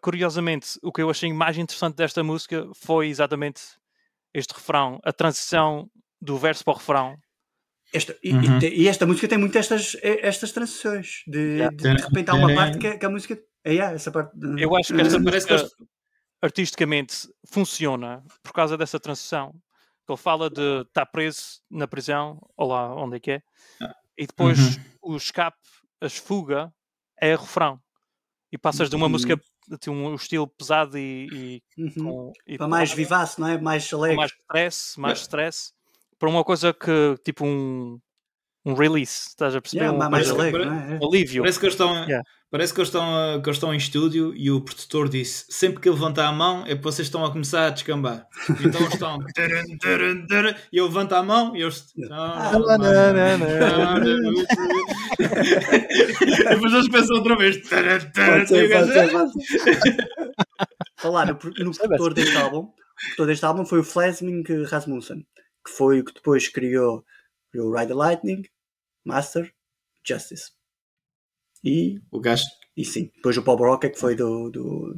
curiosamente, 0.00 0.78
o 0.82 0.90
que 0.92 1.00
eu 1.02 1.10
achei 1.10 1.32
mais 1.32 1.56
interessante 1.56 1.94
desta 1.94 2.24
música 2.24 2.66
foi 2.74 3.08
exatamente 3.08 3.60
este 4.34 4.52
refrão, 4.54 4.98
a 5.04 5.12
transição 5.12 5.88
do 6.20 6.36
verso 6.38 6.64
para 6.64 6.74
o 6.74 6.76
refrão. 6.76 7.16
Esta, 7.92 8.16
e, 8.22 8.32
Uhum. 8.32 8.58
e 8.60 8.82
e 8.82 8.88
esta 8.88 9.06
música 9.06 9.26
tem 9.28 9.38
muito 9.38 9.56
estas, 9.56 9.96
eh, 10.02 10.20
estas 10.26 10.52
transições. 10.52 11.22
De, 11.26 11.38
Yeah. 11.38 11.74
de, 11.76 11.94
de 11.96 12.02
repente 12.02 12.30
há 12.30 12.34
uma 12.34 12.54
parte 12.54 12.78
que, 12.78 12.86
a- 12.86 12.98
que 12.98 13.06
a 13.06 13.10
música. 13.10 13.38
É, 13.64 13.72
yeah, 13.72 13.94
essa 13.94 14.10
parte. 14.12 14.30
Eu 14.58 14.74
acho 14.76 14.94
que 14.94 15.00
esta 15.00 15.22
Parece 15.22 15.46
que 15.46 15.54
artisticamente 16.42 17.28
funciona 17.50 18.22
por 18.42 18.52
causa 18.52 18.76
dessa 18.76 19.00
transição. 19.00 19.54
Ele 20.08 20.16
fala 20.18 20.48
de 20.48 20.82
estar 20.82 21.04
preso 21.06 21.60
na 21.70 21.86
prisão, 21.86 22.40
ou 22.56 22.68
lá 22.68 22.94
onde 22.94 23.16
é 23.16 23.20
que 23.20 23.30
é, 23.32 23.42
e 24.16 24.26
depois 24.26 24.78
o 25.02 25.16
escape, 25.16 25.58
a 26.00 26.08
fuga, 26.08 26.72
é 27.20 27.34
refrão. 27.34 27.78
E 28.50 28.56
passas 28.56 28.88
de 28.88 28.96
uma 28.96 29.04
Uhum. 29.06 29.12
música 29.12 29.38
de 29.80 29.90
um 29.90 30.14
estilo 30.14 30.46
pesado 30.46 30.96
e, 30.98 31.28
e 31.76 31.82
Uhum. 31.82 31.92
com. 32.04 32.32
e 32.46 32.56
Para 32.56 32.68
mais 32.68 32.92
vivace, 32.92 33.40
não 33.40 33.48
é? 33.48 33.58
Mais 33.60 33.92
alegre. 33.92 34.16
mais 34.16 34.32
stress, 34.32 35.00
mais 35.00 35.20
stress, 35.20 35.72
para 36.18 36.28
uma 36.28 36.42
coisa 36.44 36.72
que 36.72 37.16
tipo 37.24 37.44
um, 37.44 38.00
um 38.68 38.74
release, 38.74 39.28
estás 39.28 39.56
a 39.56 39.60
perceber? 39.62 39.84
Yeah, 39.84 39.96
Uma 39.96 40.10
mais 40.10 40.30
alegre, 40.30 40.64
é? 40.64 40.66
um 41.00 41.08
alívio. 41.08 41.42
Parece 41.42 41.58
que 41.58 41.64
eles 41.64 41.74
estão, 41.74 41.94
Yeah. 42.04 42.22
parece 42.50 42.74
que 42.74 42.80
eles 42.80 42.88
estão, 42.88 43.40
que 43.40 43.48
eles 43.48 43.56
estão 43.56 43.72
em 43.72 43.78
estúdio 43.78 44.34
e 44.36 44.50
o 44.50 44.60
produtor 44.60 45.08
disse: 45.08 45.46
sempre 45.48 45.80
que 45.80 45.88
ele 45.88 45.94
levantar 45.94 46.26
a 46.26 46.32
mão 46.32 46.64
é 46.66 46.74
porque 46.74 46.82
vocês 46.82 47.06
estão 47.08 47.24
a 47.24 47.32
começar 47.32 47.66
a 47.66 47.70
descambar. 47.70 48.26
Então 48.60 48.80
eles 48.80 48.92
estão. 48.92 49.18
e 50.70 50.76
eu 50.76 50.84
levanto 50.84 51.14
a 51.14 51.22
mão 51.22 51.56
e 51.56 51.62
eles. 51.62 51.86
Depois 56.50 56.72
eles 56.74 56.88
pensam 56.88 57.16
outra 57.16 57.36
vez. 57.36 57.66
taran, 57.68 58.00
taran, 58.12 58.38
Pode 58.38 58.48
ser, 58.48 58.64
o 58.64 58.68
gajo, 58.68 58.92
pode 58.92 59.32
ser, 59.32 59.64
pode 59.64 59.86
ser. 59.86 59.96
Falar 61.00 61.26
no, 61.26 61.36
produtor 61.36 62.12
deste 62.12 62.36
álbum, 62.36 62.58
o 62.58 62.74
produtor 62.74 63.26
deste 63.28 63.44
álbum 63.44 63.64
foi 63.64 63.78
o 63.78 63.84
Flasming 63.84 64.42
Rasmussen, 64.68 65.24
que 65.64 65.72
foi 65.72 66.00
o 66.00 66.04
que 66.04 66.12
depois 66.12 66.48
criou, 66.48 67.04
criou 67.52 67.72
Ride 67.72 67.88
the 67.88 67.94
Lightning, 67.94 68.42
Master, 69.08 69.52
Justice. 70.06 70.52
E, 71.64 72.00
O 72.12 72.20
gajo, 72.20 72.44
e 72.76 72.84
sim, 72.84 73.10
depois 73.16 73.36
o 73.36 73.42
Bob 73.42 73.60
Rock 73.62 73.86
é 73.86 73.90
que 73.90 73.98
foi 73.98 74.14
do. 74.14 74.48
do, 74.50 74.94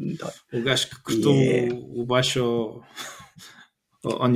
o 0.52 0.62
gajo 0.62 0.90
que 0.90 1.00
cortou 1.02 1.34
Yeah. 1.34 1.74
o, 1.74 2.04
baixo 2.04 2.42
ao, 4.04 4.22
ao. 4.22 4.30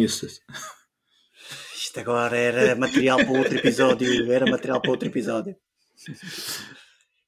Isto 1.76 2.00
agora 2.00 2.36
era 2.36 2.74
material 2.74 3.18
para 3.18 3.38
outro 3.38 3.56
episódio. 3.58 4.32
Era 4.32 4.50
material 4.50 4.80
para 4.80 4.90
outro 4.90 5.06
episódio. 5.08 5.54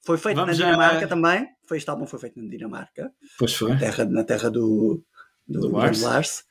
Foi 0.05 0.17
feito 0.19 0.37
Vamos 0.37 0.57
na 0.59 0.65
já- 0.65 0.71
Dinamarca 0.71 1.07
também. 1.07 1.47
Foi, 1.69 1.77
este 1.79 1.91
álbum 1.91 2.07
foi 2.07 2.19
feito 2.21 2.41
na 2.41 2.49
Dinamarca, 2.49 3.13
Pois 3.39 3.53
foi. 3.55 3.71
na 3.73 3.79
terra, 3.79 4.05
na 4.05 4.25
terra 4.25 4.51
do, 4.51 5.05
do, 5.47 5.61
Do 5.61 5.73
Lars. 5.73 6.01
Lars. 6.01 6.45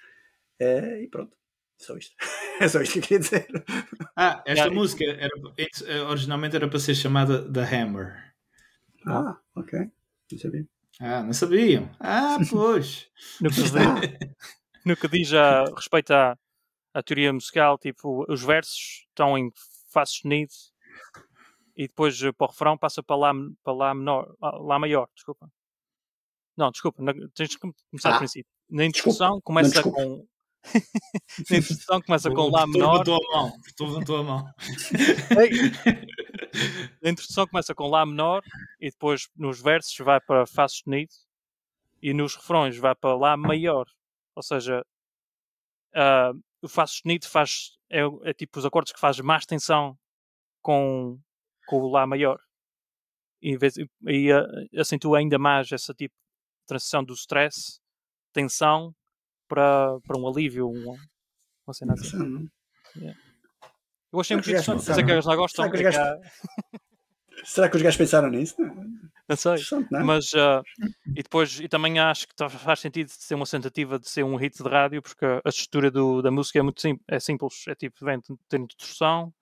Eh, 0.60 1.04
e 1.04 1.08
pronto. 1.10 1.36
Só 1.78 1.98
isto. 1.98 2.16
É 2.62 2.68
só 2.68 2.82
isto 2.82 2.94
que 2.94 3.00
eu 3.00 3.04
queria 3.04 3.20
dizer. 3.20 3.48
Ah, 4.16 4.42
esta 4.46 4.70
música 4.72 5.04
era, 5.04 5.30
eh, 5.58 6.02
originalmente 6.02 6.56
era 6.56 6.68
para 6.70 6.80
ser 6.80 6.96
chamada 6.96 7.52
The 7.52 7.62
Hammer. 7.64 8.34
Ah, 9.06 9.38
ok. 9.56 9.80
Não 10.32 10.40
sabia. 10.40 10.68
Ah, 11.00 11.24
não 11.24 11.34
sabiam? 11.34 11.90
Ah, 12.00 12.38
pois. 12.50 13.10
No 13.42 13.50
que, 13.50 13.56
diz, 13.62 13.72
no 14.86 14.96
que 14.98 15.08
diz 15.10 15.34
a 15.34 15.66
respeito 15.76 16.12
à, 16.14 16.38
à 16.94 17.04
teoria 17.04 17.34
musical, 17.34 17.78
tipo, 17.78 18.26
os 18.32 18.42
versos 18.44 19.06
estão 19.10 19.38
em 19.38 19.52
Fá 19.90 20.06
sustenido 20.06 20.52
e 21.76 21.88
depois 21.88 22.22
eh, 22.22 22.32
para 22.32 22.46
o 22.48 22.50
refrão 22.50 22.78
passa 22.78 23.02
para 23.04 23.16
Lá, 23.16 23.34
para 23.64 23.74
lá, 23.74 23.94
menor, 23.94 24.34
ah, 24.42 24.58
lá 24.58 24.80
maior, 24.80 25.08
desculpa. 25.16 25.50
Não, 26.58 26.72
desculpa, 26.72 27.04
na- 27.04 27.14
tens 27.34 27.50
de 27.50 27.60
com- 27.60 27.74
começar 27.92 28.10
Ah, 28.10 28.14
do 28.14 28.18
princípio. 28.20 28.50
Na 28.70 28.86
introdução 28.86 29.40
começa 29.42 29.84
com. 29.84 30.26
Na 31.50 31.58
introdução 31.58 32.02
começa 32.02 32.30
com 32.32 32.50
Lá 32.50 32.66
menor. 32.68 32.94
levantou 32.94 33.16
a 33.16 33.38
mão. 33.38 33.54
Levantou 33.80 34.18
a 34.18 34.24
mão. 34.24 34.46
A 37.04 37.10
introdução 37.10 37.48
começa 37.48 37.74
com 37.76 37.88
Lá 37.88 38.06
menor 38.06 38.44
e 38.80 38.90
depois 38.90 39.28
nos 39.36 39.62
versos 39.62 39.96
vai 40.00 40.20
para 40.22 40.46
Fá 40.46 40.68
sustenido 40.68 41.14
e 42.02 42.14
nos 42.14 42.36
refrões 42.36 42.78
vai 42.78 42.96
para 42.96 43.16
Lá 43.16 43.38
maior. 43.38 43.86
Ou 44.36 44.44
seja, 44.44 44.84
ah, 45.94 46.32
o 46.62 46.68
Fá 46.68 46.86
sustenido 46.88 47.28
faz, 47.28 47.72
é, 47.90 48.02
é 48.24 48.34
tipo 48.34 48.58
os 48.60 48.66
acordes 48.66 48.94
que 48.94 49.00
faz 49.00 49.20
mais 49.20 49.46
tensão 49.46 49.98
com, 50.62 51.20
com 51.68 51.78
o 51.82 51.90
Lá 51.92 52.06
maior. 52.08 52.40
E, 53.42 53.58
vez- 53.58 53.76
e 54.08 54.32
ah, 54.32 54.46
acentua 54.80 55.20
ainda 55.20 55.38
mais 55.38 55.72
essa 55.72 55.94
tipo 55.94 56.16
transição 56.68 57.04
do 57.04 57.14
stress, 57.14 57.80
tensão, 58.34 58.94
para, 59.48 60.00
para 60.02 60.18
um 60.18 60.28
alívio, 60.28 60.68
um, 60.70 60.96
uma 61.68 61.74
cena 61.74 61.94
assim. 61.94 62.18
Não. 62.18 62.50
Eu 64.14 64.20
achei 64.22 64.36
muito 64.38 64.50
interessante, 64.50 64.84
sei 64.84 65.04
que 65.04 65.12
eles 65.12 65.26
lá 65.26 65.36
gostam. 65.36 65.66
será 65.66 65.72
que 65.72 65.76
os 65.76 65.82
é 65.82 65.90
que 65.92 65.98
gajos- 65.98 66.24
há- 66.24 66.80
Será 67.44 67.70
que 67.70 67.76
os 67.76 67.82
gajos 67.82 67.98
pensaram 67.98 68.30
nisso? 68.30 68.56
não 69.28 69.36
sei. 69.36 69.56
Não 69.92 70.00
é? 70.00 70.04
Mas 70.04 70.34
ah, 70.36 70.62
e 71.08 71.22
depois 71.22 71.60
e 71.60 71.68
também 71.68 72.00
acho 72.00 72.28
que 72.28 72.34
tá- 72.36 72.50
faz 72.50 72.80
sentido 72.80 73.10
ser 73.10 73.36
uma 73.36 73.46
tentativa 73.46 74.00
de 74.00 74.10
ser 74.10 74.24
um 74.24 74.36
hit 74.38 74.64
de 74.64 74.70
rádio, 74.70 75.02
porque 75.02 75.26
a 75.26 75.50
estrutura 75.50 75.92
do, 75.92 76.22
da 76.22 76.32
música 76.32 76.60
é 76.60 76.62
muito 76.62 76.80
sim, 76.80 76.98
é 77.08 77.20
simples, 77.20 77.66
é 77.68 77.76
tipo, 77.76 78.04
vem 78.06 78.20
ter 78.48 78.60
introdução, 78.60 79.34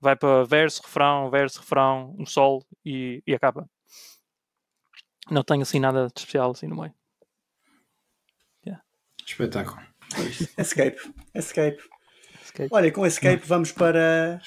vai 0.00 0.14
para 0.14 0.44
verso, 0.44 0.80
refrão, 0.82 1.28
verso, 1.28 1.58
refrão, 1.60 2.14
um 2.18 2.24
sol 2.24 2.64
e, 2.84 3.20
e 3.26 3.34
acaba. 3.34 3.68
Não 5.30 5.42
tem 5.42 5.60
assim 5.60 5.80
nada 5.80 6.06
de 6.06 6.12
especial 6.20 6.52
assim 6.52 6.68
no 6.68 6.76
meio. 6.76 6.94
Espetáculo. 9.26 9.80
Escape. 10.58 10.98
Escape. 11.34 11.82
Escape. 12.44 12.68
Olha, 12.70 12.92
com 12.92 13.06
Escape 13.06 13.42
vamos 13.46 13.72
para. 13.72 14.40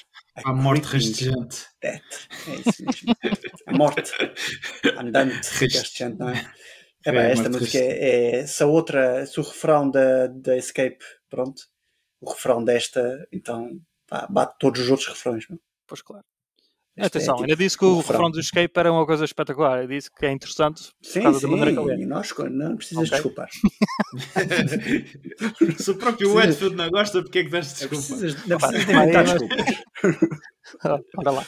A 0.44 0.52
morte 0.52 0.88
Creeping 0.88 1.08
rastejante. 1.08 1.66
Death. 1.82 2.02
É 2.46 2.54
isso 2.54 2.84
mesmo. 2.84 3.16
A 3.66 3.72
morte. 3.76 4.12
Andante. 4.96 5.48
rastejante, 5.74 6.18
não 6.18 6.28
é? 6.30 6.52
É, 7.04 7.10
É, 7.10 7.32
esta 7.32 7.48
morte 7.48 7.62
música 7.62 7.78
é, 7.78 8.40
é. 8.40 8.46
Se 8.46 8.62
a 8.62 8.66
outra. 8.66 9.26
Se 9.26 9.40
o 9.40 9.42
refrão 9.42 9.90
da, 9.90 10.28
da 10.28 10.56
Escape. 10.56 11.04
Pronto. 11.28 11.62
O 12.20 12.30
refrão 12.30 12.62
desta. 12.64 13.26
Então. 13.32 13.80
Pá, 14.06 14.26
bate 14.30 14.56
todos 14.58 14.80
os 14.80 14.90
outros 14.90 15.08
refrões. 15.08 15.44
Não? 15.50 15.58
Pois 15.86 16.00
claro. 16.00 16.24
Esta 16.98 17.18
é 17.18 17.20
Atenção, 17.20 17.34
tipo 17.36 17.44
ainda 17.44 17.56
disse 17.56 17.78
que 17.78 17.84
o 17.84 17.88
o 17.88 17.96
refrão. 17.98 18.16
refrão 18.16 18.30
do 18.30 18.40
Escape 18.40 18.72
era 18.76 18.92
uma 18.92 19.06
coisa 19.06 19.24
espetacular. 19.24 19.82
Eu 19.82 19.88
disse 19.88 20.10
que 20.10 20.26
é 20.26 20.32
interessante 20.32 20.82
por 21.00 21.08
Sim, 21.08 21.22
causa 21.22 21.38
sim. 21.40 21.46
da 21.46 21.56
maneira 21.56 21.82
que 21.82 21.90
é. 21.90 21.94
E 22.00 22.06
nós, 22.06 22.32
não 22.50 22.76
precisas 22.76 23.04
Ok. 23.04 23.10
desculpar. 23.10 23.48
Se 25.78 25.90
o 25.90 25.96
próprio. 25.96 26.34
Westfield 26.34 26.76
não 26.76 26.90
gosta, 26.90 27.22
porque 27.22 27.38
é 27.40 27.44
que 27.44 27.50
deste 27.50 27.82
Não 27.84 27.90
desculpa? 27.90 28.18
precisas, 28.20 28.46
não 28.46 28.58
precisas 28.58 28.86
de 28.86 28.92
inventar 28.92 29.26
é, 29.26 29.32
desculpas. 29.32 29.66
Ah, 30.84 30.98
Ora 31.16 31.30
lá. 31.30 31.46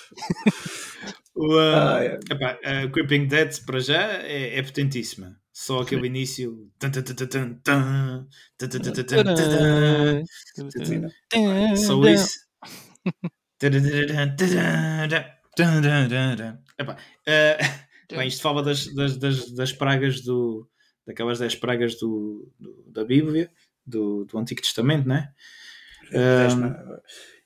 O, 1.34 1.58
ah, 1.58 1.96
Ah, 1.96 2.04
é. 2.04 2.18
epá, 2.30 2.58
a 2.64 2.88
Creeping 2.90 3.26
Dead 3.26 3.64
para 3.64 3.80
já 3.80 4.02
é, 4.22 4.58
é 4.58 4.62
potentíssima. 4.62 5.36
Só 5.52 5.80
aquele 5.80 6.06
início. 6.06 6.70
tan, 6.78 6.90
tan, 6.90 7.02
Dun, 15.56 15.80
dun, 15.82 16.08
dun, 16.08 16.36
dun. 16.36 16.58
Epá, 16.78 16.94
uh, 16.94 18.16
bem, 18.16 18.28
isto 18.28 18.42
fala 18.42 18.62
das, 18.62 18.86
das, 18.94 19.16
das, 19.16 19.50
das, 19.50 19.72
pragas 19.72 20.20
do. 20.22 20.68
daquelas 21.06 21.38
10 21.38 21.56
pragas 21.56 21.98
do, 21.98 22.52
do, 22.58 22.84
da 22.86 23.04
Bíblia, 23.04 23.50
do, 23.84 24.24
do 24.24 24.38
Antigo 24.38 24.62
Testamento, 24.62 25.08
não 25.08 25.16
é? 25.16 25.32
Um, 26.12 26.66
é? 26.66 27.00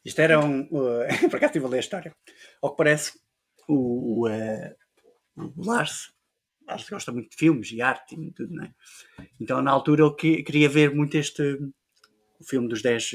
isto 0.05 0.21
era 0.21 0.39
um. 0.39 0.63
Uh, 0.65 1.07
por 1.31 1.37
acaso 1.37 1.47
estive 1.47 1.67
a 1.67 1.69
ler 1.69 1.77
a 1.79 1.81
história. 1.81 2.15
Ao 2.63 2.71
que 2.71 2.77
parece, 2.77 3.19
o, 3.69 4.25
o, 4.25 4.29
uh, 4.29 4.75
o 5.37 5.65
Lars, 5.65 6.13
Lars 6.67 6.89
gosta 6.89 7.11
muito 7.11 7.31
de 7.31 7.37
filmes 7.37 7.73
e 7.73 7.81
arte 7.81 8.15
e 8.15 8.33
tudo, 8.33 8.55
não 8.55 8.65
é? 8.65 8.75
Então, 9.41 9.63
na 9.63 9.71
altura, 9.71 10.03
eu 10.03 10.15
que, 10.15 10.43
queria 10.43 10.69
ver 10.69 10.95
muito 10.95 11.17
este. 11.17 11.43
o 12.39 12.45
filme 12.45 12.69
dos 12.69 12.83
10 12.83 13.13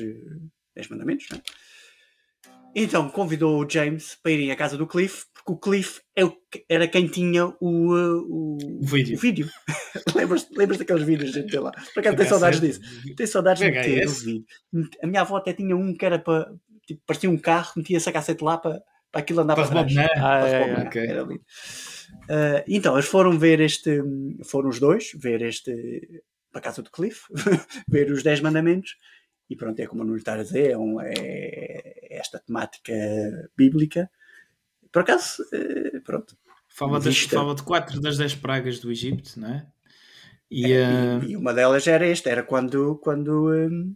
mandamentos, 0.89 1.27
não 1.29 1.37
é? 1.37 1.41
Então, 2.75 3.09
convidou 3.09 3.59
o 3.63 3.69
James 3.69 4.15
para 4.21 4.31
irem 4.31 4.51
à 4.51 4.55
casa 4.55 4.77
do 4.77 4.85
Cliff, 4.87 5.25
porque 5.33 5.51
o 5.51 5.57
Cliff 5.57 6.01
é 6.15 6.23
o 6.23 6.33
era 6.67 6.87
quem 6.87 7.07
tinha 7.07 7.45
o, 7.45 7.53
uh, 7.61 8.25
o, 8.29 8.57
O 8.81 8.85
vídeo. 8.85 9.17
o 9.17 9.19
vídeo. 9.19 9.49
lembras, 10.15 10.47
lembras 10.55 10.77
daqueles 10.77 11.03
vídeos 11.03 11.31
a 11.35 11.39
gente 11.39 11.51
tem 11.51 11.59
lá? 11.59 11.71
Por 11.71 11.99
acaso, 11.99 12.01
tem 12.01 12.25
acaso, 12.25 12.29
saudades 12.29 12.61
é- 12.63 12.67
disso. 12.67 13.15
Tenho 13.15 13.29
saudades 13.29 13.61
de 13.63 13.71
meter 13.71 14.07
o 14.07 14.11
vídeo. 14.11 14.45
A 15.03 15.07
minha 15.07 15.21
avó 15.21 15.37
até 15.37 15.53
tinha 15.53 15.75
um 15.75 15.93
que 15.95 16.05
era 16.05 16.19
para. 16.19 16.51
Tipo, 16.85 17.01
parecia 17.05 17.29
um 17.29 17.37
carro, 17.37 17.71
metia 17.77 17.97
essa 17.97 18.11
cassete 18.11 18.43
lá 18.43 18.57
para, 18.57 18.81
para 19.11 19.21
aquilo 19.21 19.41
andar 19.41 19.55
Para 19.55 19.67
para, 19.67 19.83
trás. 19.85 19.93
rebobinar. 19.93 20.11
Ah, 20.17 20.39
Para 20.39 20.47
é, 20.47 20.51
é. 20.51 20.59
rebobinar, 20.59 20.87
ok. 20.87 21.01
Era 21.07 21.21
lindo. 21.23 21.41
Ah, 22.29 22.63
então, 22.67 22.93
eles 22.95 23.05
foram 23.07 23.37
ver 23.37 23.59
este. 23.59 23.99
Foram 24.45 24.69
os 24.69 24.79
dois 24.79 25.11
ver 25.15 25.41
este. 25.41 26.21
Para 26.51 26.59
a 26.61 26.63
casa 26.63 26.81
do 26.81 26.89
Cliff, 26.89 27.21
ver 27.87 28.11
os 28.11 28.23
10 28.23 28.41
mandamentos. 28.41 28.95
E 29.49 29.55
pronto, 29.55 29.79
é 29.79 29.85
como 29.87 30.03
não 30.03 30.15
estar 30.15 30.39
a 30.39 30.43
dizer, 30.43 30.71
é, 30.71 30.77
um- 30.77 30.99
é 31.01 31.98
esta 32.19 32.39
temática 32.39 32.93
bíblica. 33.57 34.09
Por 34.91 35.01
acaso, 35.03 35.43
eh, 35.53 35.99
pronto. 36.01 36.37
Fala, 36.67 36.99
das, 36.99 37.17
fala 37.19 37.55
de 37.55 37.63
quatro 37.63 37.99
das 38.01 38.17
dez 38.17 38.35
pragas 38.35 38.79
do 38.79 38.91
Egito, 38.91 39.39
não 39.39 39.49
é? 39.49 39.67
E, 40.49 40.71
É, 40.73 40.83
ah, 40.83 41.19
e, 41.23 41.31
e 41.31 41.37
uma 41.37 41.53
delas 41.53 41.87
era 41.87 42.07
esta, 42.07 42.29
era 42.29 42.43
quando, 42.43 42.97
quando 42.97 43.51
hum, 43.51 43.95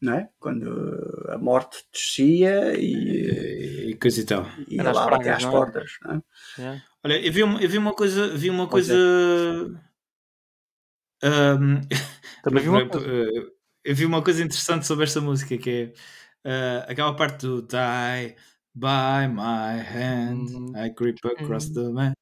não 0.00 0.14
é? 0.14 0.28
Quando 0.38 1.26
a 1.30 1.38
morte 1.38 1.78
descia 1.92 2.74
e, 2.78 3.90
e 3.90 3.94
coisa 3.96 4.20
e 4.20 4.24
tal. 4.24 4.46
e 4.68 4.78
Era 4.78 4.92
lá 4.92 5.06
bater 5.08 5.24
pragas, 5.24 5.36
às 5.36 5.42
não 5.42 5.48
é? 5.50 5.52
portas. 5.52 5.90
Não 6.02 6.14
é? 6.16 6.22
Yeah. 6.58 6.84
Olha, 7.02 7.26
eu 7.26 7.32
vi 7.32 7.42
uma, 7.42 7.62
eu 7.62 7.68
vi 7.68 7.78
uma 7.78 7.94
coisa. 7.94 8.28
Vi 8.36 8.50
uma 8.50 8.68
Pois 8.68 8.88
coisa. 8.88 8.94
é. 11.22 11.28
ahm, 11.28 11.80
Também 12.42 12.62
vi 12.62 12.68
uma 12.68 12.86
coisa. 12.88 13.06
eh, 13.06 13.50
eu 13.84 13.94
vi 13.94 14.04
uma 14.06 14.22
coisa 14.22 14.42
interessante 14.42 14.86
sobre 14.86 15.04
esta 15.04 15.20
música 15.20 15.56
que 15.58 15.70
é 15.70 15.92
eh, 16.44 16.84
aquela 16.88 17.14
parte 17.16 17.46
do 17.46 17.62
Die 17.62 18.36
by 18.74 19.28
my 19.28 19.80
hand, 19.80 20.50
Uhum. 20.52 20.72
I 20.76 20.90
creep 20.90 21.18
across 21.24 21.66
Uhum. 21.68 21.74
the 21.74 21.88
man. 21.90 22.12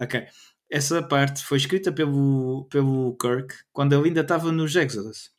Ok. 0.00 0.26
Essa 0.70 1.02
parte 1.02 1.44
foi 1.44 1.58
escrita 1.58 1.92
pelo, 1.92 2.66
pelo 2.70 3.16
Kirk 3.20 3.54
quando 3.72 3.92
ele 3.94 4.08
ainda 4.08 4.20
estava 4.22 4.50
nos 4.52 4.74
Exodus. 4.74 5.30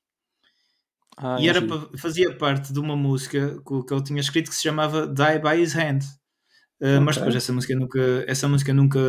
Ah, 1.17 1.37
e 1.39 1.47
é. 1.47 1.49
era 1.49 1.61
fazia 1.97 2.35
parte 2.37 2.71
de 2.71 2.79
uma 2.79 2.95
música 2.95 3.57
que, 3.65 3.93
ele 3.93 4.03
tinha 4.03 4.19
escrito 4.21 4.49
que 4.49 4.55
se 4.55 4.61
chamava 4.63 5.07
Die 5.07 5.39
by 5.39 5.61
His 5.61 5.75
Hand. 5.75 5.99
Eh, 6.79 6.99
Mas 6.99 7.17
Ok. 7.17 7.23
depois 7.27 7.35
essa 7.43 7.51
música 7.53 7.75
nunca, 7.75 7.99
essa 8.27 8.47
música 8.47 8.73
nunca, 8.73 8.99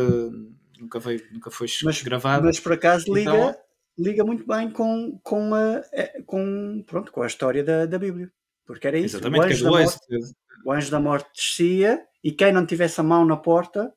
nunca, 0.79 0.99
veio, 0.99 1.21
nunca 1.31 1.51
foi 1.51 1.67
Mas, 1.83 2.01
gravada. 2.01 2.43
mas 2.45 2.59
por 2.59 2.73
acaso 2.73 3.13
liga, 3.13 3.29
Então- 3.31 3.55
liga 3.97 4.23
muito 4.25 4.45
bem 4.47 4.71
com, 4.71 5.19
com, 5.23 5.53
a, 5.53 5.83
eh, 5.93 6.21
com, 6.25 6.83
pronto, 6.87 7.11
com 7.11 7.21
a 7.21 7.27
história 7.27 7.63
da, 7.63 7.85
da 7.85 7.99
Bíblia. 7.99 8.31
Porque 8.69 8.87
era 8.87 8.99
isso. 8.99 9.15
Exatamente, 9.17 9.41
o, 9.41 9.43
é 9.43 9.47
anjo 9.51 9.63
da 9.63 9.71
morte, 9.71 9.99
o 10.63 10.71
anjo 10.71 10.91
da 10.91 10.99
morte 10.99 11.29
descia 11.35 12.05
e 12.23 12.31
quem 12.31 12.51
não 12.51 12.67
tivesse 12.67 12.99
a 12.99 13.03
mão 13.03 13.25
na 13.25 13.35
porta, 13.35 13.91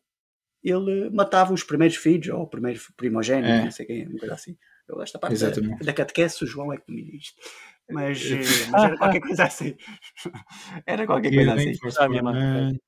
ele 0.64 1.10
matava 1.10 1.52
os 1.52 1.62
primeiros 1.62 1.96
filhos, 1.98 2.28
ou 2.28 2.40
o 2.44 2.46
primeiro 2.46 2.80
primogênito, 2.96 3.48
É. 3.52 3.64
não 3.64 3.70
sei 3.70 3.84
quem, 3.84 4.08
uma 4.08 4.18
coisa 4.18 4.34
assim. 4.34 4.56
Eu, 4.88 5.02
esta 5.02 5.18
parte 5.18 5.34
Exatamente. 5.34 5.80
da, 5.80 5.84
da 5.84 5.92
catequese, 5.92 6.42
o 6.42 6.46
João 6.46 6.72
é 6.72 6.78
que 6.78 6.90
me 6.90 7.04
diz 7.04 7.22
isto. 7.24 7.42
Mas, 7.90 8.18
eh, 8.24 8.38
mas 8.70 8.82
era 8.84 8.96
qualquer 8.96 9.20
coisa 9.20 9.44
assim. 9.44 9.76
Era 10.86 11.06
qualquer 11.06 11.34
coisa 11.34 11.52
assim. 11.52 11.72
Ah, 11.98 12.08
minha 12.08 12.22
mãe. 12.22 12.34
Superman. 12.34 12.80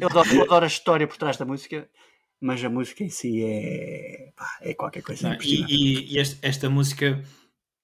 Eu, 0.00 0.08
adoro, 0.08 0.28
eu 0.34 0.42
adoro 0.42 0.64
a 0.64 0.68
história 0.68 1.06
por 1.08 1.16
trás 1.16 1.36
da 1.36 1.44
música, 1.44 1.88
mas 2.40 2.62
a 2.64 2.68
música 2.70 3.02
em 3.02 3.08
si 3.08 3.42
é, 3.44 4.30
é 4.60 4.74
qualquer 4.74 5.02
coisa 5.02 5.22
Não, 5.24 5.32
e, 5.32 5.34
impressionante. 5.36 5.72
e- 5.74 6.14
e 6.14 6.18
este- 6.18 6.38
esta 6.42 6.70
música 6.70 7.20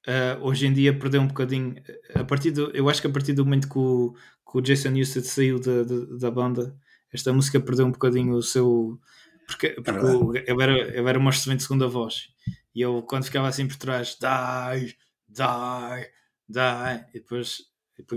ah, 0.07 0.39
hoje 0.41 0.67
em 0.67 0.73
dia 0.73 0.97
perdeu 0.97 1.21
um 1.21 1.27
bocadinho 1.29 1.75
a 2.15 2.25
partir 2.25 2.51
do, 2.51 2.71
eu 2.75 2.89
acho 2.89 3.01
que 3.01 3.07
a 3.07 3.11
partir 3.11 3.33
do 3.33 3.45
momento 3.45 3.69
que 3.69 3.79
o, 3.79 4.15
que 4.51 4.59
o 4.59 4.61
Jason 4.61 4.91
Newsted 4.91 5.27
saiu 5.27 5.59
da, 5.61 5.83
da, 5.83 6.17
da 6.19 6.31
banda 6.31 6.77
esta 7.13 7.33
música 7.33 7.61
perdeu 7.61 7.87
um 7.87 7.93
bocadinho 7.93 8.35
o 8.35 8.43
seu 8.43 8.99
porque, 9.47 9.71
porque 9.71 9.93
verdade. 9.93 10.17
o- 10.17 10.35
ele, 10.37 10.63
era, 10.63 10.79
ele 10.79 11.09
era 11.09 11.19
uma 11.19 11.31
excelente 11.31 11.63
segunda 11.63 11.87
voz 11.87 12.29
e 12.75 12.81
eu 12.81 13.03
quando 13.03 13.25
ficava 13.25 13.49
assim 13.49 13.67
por 13.69 13.77
trás 13.77 14.17
die, 14.21 14.97
die, 15.29 16.07
die 16.49 17.05
e 17.15 17.19
depois 17.21 17.59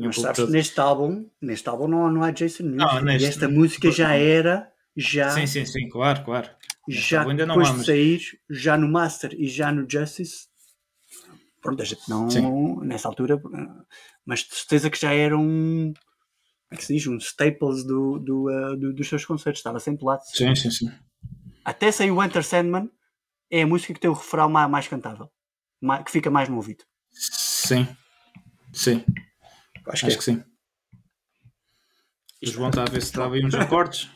Mas 0.02 0.16
sabes, 0.20 0.38
todo. 0.38 0.52
neste 0.52 0.80
álbum, 0.80 1.30
neste 1.42 1.70
álbum 1.70 1.88
não, 1.88 2.12
não 2.12 2.24
há 2.24 2.32
Jason 2.32 2.64
Newsted. 2.64 3.04
neste- 3.06 3.26
e 3.26 3.30
esta 3.30 3.48
música 3.50 3.92
já 3.92 4.14
era, 4.16 4.72
já, 4.96 5.30
sim, 5.30 5.46
sim, 5.46 5.66
sim, 5.66 5.90
claro, 5.90 6.24
claro 6.24 6.50
já 6.88 7.24
não 7.26 7.36
depois 7.36 7.74
de 7.80 7.86
sair, 7.86 8.22
já 8.50 8.78
no 8.78 8.88
Master 8.88 9.34
e 9.38 9.48
já 9.48 9.72
no 9.72 9.90
Justice, 9.90 10.48
pronto, 11.66 11.82
a 11.82 11.86
gente 11.86 12.02
não, 12.08 12.30
Sim. 12.30 12.80
nessa 12.86 13.08
altura, 13.08 13.36
eh, 13.36 13.86
mas 14.26 14.40
de 14.42 14.56
certeza 14.56 14.90
que 14.90 15.00
já 15.00 15.14
era 15.14 15.38
um, 15.38 15.92
como 15.94 16.72
é 16.72 16.76
que 16.78 16.86
se 16.86 16.94
diz, 16.94 17.08
um 17.08 17.18
staples 17.18 17.84
do, 17.86 18.20
do, 18.20 18.50
eh, 18.50 18.76
do- 18.78 18.94
dos 18.94 19.08
seus 19.10 19.26
concertos, 19.26 19.60
estava 19.60 19.80
sempre 19.80 20.06
lá. 20.06 20.20
sim, 20.20 20.56
sim, 20.56 20.72
sim 20.72 20.92
Até 21.64 21.92
sair 21.92 22.12
o 22.12 22.24
Enter 22.24 22.44
Sandman, 22.44 22.90
é 23.52 23.64
a 23.64 23.68
música 23.68 23.94
que 23.94 24.00
tem 24.00 24.10
o 24.10 24.14
refrão 24.14 24.50
mais, 24.50 24.70
mais 24.70 24.88
cantável, 24.88 25.30
ma- 25.82 26.04
que 26.04 26.12
fica 26.12 26.30
mais 26.30 26.50
no 26.50 26.56
ouvido. 26.58 26.84
sim, 27.12 27.88
sim, 28.74 29.04
Acho 29.88 30.06
que 30.06 30.08
acho 30.08 30.16
é. 30.16 30.18
que 30.18 30.24
sim 30.24 30.44
o 32.44 32.48
João 32.48 32.70
está 32.70 32.84
a 32.84 32.86
ver 32.86 33.02
se 33.02 33.08
estava 33.08 33.36
aí 33.36 33.44
uns 33.44 33.56
acordes 33.56 34.10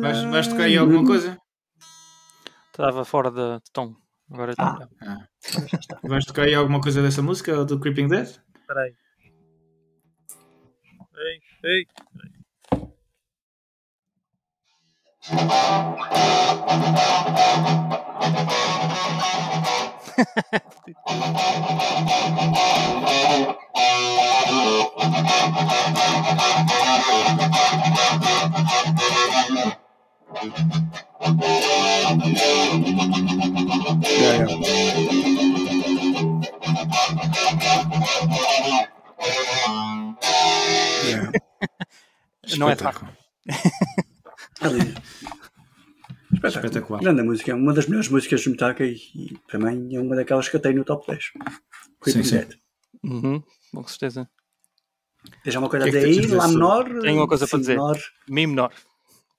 Vais, 0.00 0.24
vais 0.24 0.48
tocar 0.48 0.64
aí 0.64 0.76
alguma 0.76 1.04
coisa? 1.04 1.38
Estava 2.70 3.04
fora 3.04 3.30
de 3.30 3.60
tom. 3.72 3.94
Agora 4.34 4.50
está 4.50 4.64
Ah. 4.64 4.88
Ah. 5.00 5.28
Vais 6.02 6.24
tocar 6.24 6.42
aí 6.42 6.54
alguma 6.54 6.80
coisa 6.80 7.00
dessa 7.00 7.22
música 7.22 7.64
do 7.64 7.78
Creeping 7.78 8.08
Dead? 8.08 8.26
Espera 8.26 8.80
aí. 8.80 8.94
Ei, 11.16 11.40
ei. 11.62 11.86
Já. 30.34 30.44
Já. 42.48 42.56
Não 42.58 42.68
é 42.68 42.72
Espetáculo. 42.72 43.10
É 44.60 44.68
lindo. 44.68 45.00
Espetáculo. 46.32 46.66
Espetacular. 46.66 47.00
Grande 47.00 47.22
música, 47.22 47.52
é 47.52 47.54
uma 47.54 47.72
das 47.72 47.86
melhores 47.86 48.08
músicas 48.08 48.40
de 48.40 48.50
Metallica 48.50 48.84
e, 48.84 48.96
e 49.14 49.38
para 49.46 49.58
mim 49.58 49.94
é 49.94 50.00
uma 50.00 50.16
daquelas 50.16 50.48
que 50.48 50.56
eu 50.56 50.60
tenho 50.60 50.76
no 50.76 50.84
top 50.84 51.06
10. 51.06 51.32
Creeping 52.00 52.24
sim. 52.24 52.36
Dead. 52.36 52.54
Uhum, 53.04 53.42
com 53.72 53.86
certeza. 53.86 54.28
Tens 55.42 55.56
alguma 55.56 55.70
coisa 55.70 55.86
a 55.86 55.90
que 55.90 55.96
é 55.96 56.00
que 56.00 56.08
dizer 56.08 56.22
aí? 56.22 56.34
Lá 56.34 56.48
menor? 56.48 57.00
Tenho 57.00 57.20
uma 57.20 57.28
coisa 57.28 57.46
Si 57.46 57.50
para 57.50 57.60
dizer. 57.60 57.76
Menor, 57.76 57.98
Mi 58.28 58.46
menor. 58.46 58.72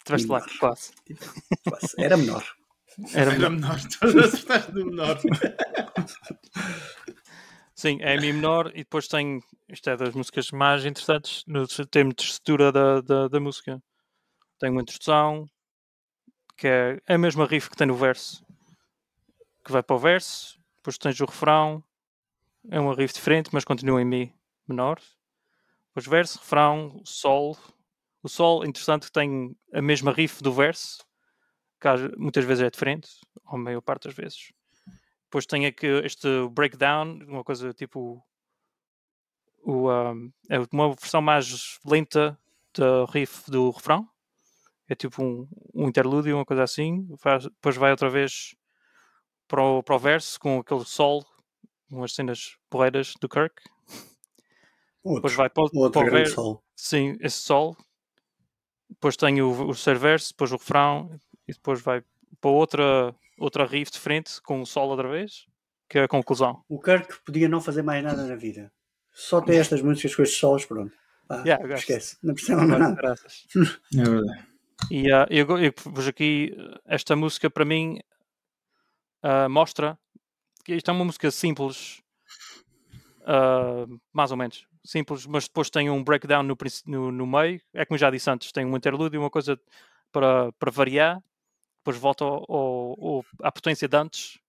Tiveste 0.06 0.27
lá, 0.27 0.45
quase. 0.60 0.91
quase. 1.68 1.95
Era 1.98 2.15
menor. 2.15 2.45
Era 3.14 3.34
Era 3.34 3.49
menor. 3.49 3.80
tu 3.82 4.19
acertaste 4.19 4.72
do 4.72 4.86
menor. 4.86 5.19
Sim, 7.73 7.98
é 8.02 8.18
Mi 8.18 8.32
menor 8.32 8.72
e 8.73 8.80
depois 8.80 9.07
tem. 9.07 9.41
Isto 9.68 9.90
é 9.90 9.98
das 9.98 10.14
músicas 10.15 10.52
mais 10.52 10.86
interessantes 10.86 11.44
no 11.45 11.68
termo 11.68 12.14
de 12.14 12.23
estrutura 12.23 12.72
da, 12.72 13.02
da, 13.02 13.27
da 13.27 13.40
música. 13.40 13.82
Tem 14.60 14.69
uma 14.69 14.82
introdução 14.82 15.49
que 16.57 16.68
é 16.68 17.02
a 17.07 17.18
mesma 17.18 17.45
riff 17.45 17.69
que 17.69 17.76
tem 17.76 17.88
no 17.88 17.95
verso, 17.95 18.45
que 19.65 19.72
vai 19.73 19.84
para 19.84 19.95
o 19.95 19.99
verso, 19.99 20.57
depois 20.77 20.98
tens 20.98 21.19
o 21.19 21.26
refrão, 21.26 21.84
é 22.69 22.80
uma 22.80 22.95
riff 22.95 23.14
diferente, 23.14 23.49
mas 23.52 23.65
continua 23.65 24.02
em 24.02 24.06
Mi 24.06 24.34
menor. 24.65 25.02
Depois 25.90 26.06
verso, 26.07 26.40
refrão, 26.40 27.02
sol. 27.03 27.57
O 28.26 28.27
sol, 28.27 28.65
interessante, 28.65 29.11
tem 29.11 29.56
a 29.72 29.80
mesma 29.84 30.11
riff 30.11 30.41
do 30.41 30.52
verso, 30.52 31.06
que 31.80 31.88
muitas 32.18 32.43
vezes 32.43 32.64
é 32.64 32.72
diferente, 32.72 33.07
ou 33.45 33.53
a 33.53 33.57
maior 33.60 33.81
parte 33.81 34.06
das 34.07 34.15
vezes. 34.15 34.52
Depois 35.26 35.45
tem 35.45 35.68
aqui 35.68 35.85
este 36.03 36.27
breakdown, 36.49 37.19
uma 37.27 37.43
coisa 37.43 37.72
tipo. 37.72 38.26
O, 39.61 39.91
um, 39.91 40.31
é 40.49 40.57
uma 40.72 40.89
versão 40.95 41.22
mais 41.22 41.77
lenta 41.85 42.35
do 42.73 43.06
riff 43.06 43.52
do 43.52 43.69
refrão. 43.69 44.10
É 44.89 44.95
tipo 44.95 45.23
um, 45.23 45.47
um 45.72 45.88
interlúdio, 45.88 46.35
uma 46.35 46.45
coisa 46.45 46.64
assim. 46.64 47.07
Faz- 47.19 47.43
depois 47.43 47.76
vai 47.76 47.91
outra 47.91 48.10
vez 48.10 48.56
para 49.47 49.61
o, 49.61 49.84
para 49.84 49.95
o 49.97 49.99
verso 49.99 50.39
com 50.39 50.57
aquele 50.61 50.84
sol, 50.84 51.23
umas 51.91 52.15
cenas 52.15 52.57
porreiras 52.72 53.14
do 53.22 53.30
Kirk. 53.30 53.61
Depois 55.03 55.34
Outro, 55.34 55.38
vai 55.38 55.47
para, 55.52 55.61
o- 55.61 55.69
outro 55.77 55.91
para 55.91 56.02
o 56.02 56.06
grande 56.06 56.30
ver- 56.30 56.34
sol. 56.34 56.64
Sim, 56.76 57.15
esse 57.19 57.38
sol. 57.38 57.77
Depois 58.90 59.18
tem 59.18 59.41
o, 59.41 59.52
o 59.52 59.68
terceiro 59.68 59.99
verso, 59.99 60.32
depois 60.32 60.52
o 60.52 60.57
refrão, 60.57 61.20
e 61.48 61.53
depois 61.53 61.82
vai 61.82 62.03
para 62.40 62.52
outra, 62.52 63.16
outra 63.38 63.66
riff 63.66 63.91
diferente 63.91 64.41
com 64.41 64.62
o 64.62 64.66
sol 64.66 64.90
outra 64.90 65.07
vez, 65.07 65.48
que 65.90 65.98
é 65.98 66.03
a 66.03 66.07
conclusão. 66.07 66.64
O 66.70 66.80
Kirk 66.80 67.22
podia 67.26 67.49
não 67.49 67.62
fazer 67.62 67.82
mais 67.82 68.03
nada 68.03 68.26
na 68.26 68.36
vida. 68.36 68.72
Só 69.12 69.41
ter 69.41 69.56
estas 69.56 69.82
músicas 69.82 70.16
com 70.16 70.24
estes 70.24 70.40
solos, 70.40 70.66
pronto. 70.66 70.94
Pá, 71.28 71.41
Yeah, 71.45 71.74
esquece. 71.74 72.18
Não 72.22 72.34
precisa 72.34 72.57
mais 72.57 72.70
nada. 72.70 72.95
Graças. 72.95 73.48
É 73.98 74.03
verdade. 74.03 74.45
E 74.91 75.12
ah, 75.12 75.26
eu, 75.30 75.57
eu 75.57 75.74
pus 75.74 76.07
aqui 76.07 76.56
esta 76.86 77.16
música 77.16 77.49
para 77.49 77.66
mim 77.66 77.99
ah, 79.24 79.49
mostra 79.49 79.98
que 80.64 80.76
isto 80.76 80.90
é 80.90 80.94
uma 80.94 81.06
música 81.06 81.32
simples, 81.32 82.02
ah, 83.26 83.86
mais 84.14 84.32
ou 84.32 84.38
menos 84.38 84.68
simples, 84.86 85.26
mas 85.26 85.45
depois 85.48 85.70
tem 85.70 85.90
um 85.90 86.03
breakdown 86.03 86.44
no, 86.44 86.56
no, 86.86 87.12
no 87.12 87.28
meio. 87.28 87.60
É 87.74 87.86
como 87.86 87.98
já 87.98 88.10
disse 88.10 88.30
antes, 88.30 88.52
tem 88.52 88.66
um 88.66 88.76
interlúdio, 88.78 89.20
uma 89.20 89.30
coisa 89.30 89.60
para, 90.12 90.52
para 90.53 90.72
variar, 90.72 91.22
depois 91.80 91.98
volta 91.98 92.24
ao, 92.24 92.45
ao- 92.49 93.06
ao- 93.06 93.26
à 93.44 93.52
potência 93.52 93.88
de 93.88 93.98
antes, 93.98 94.40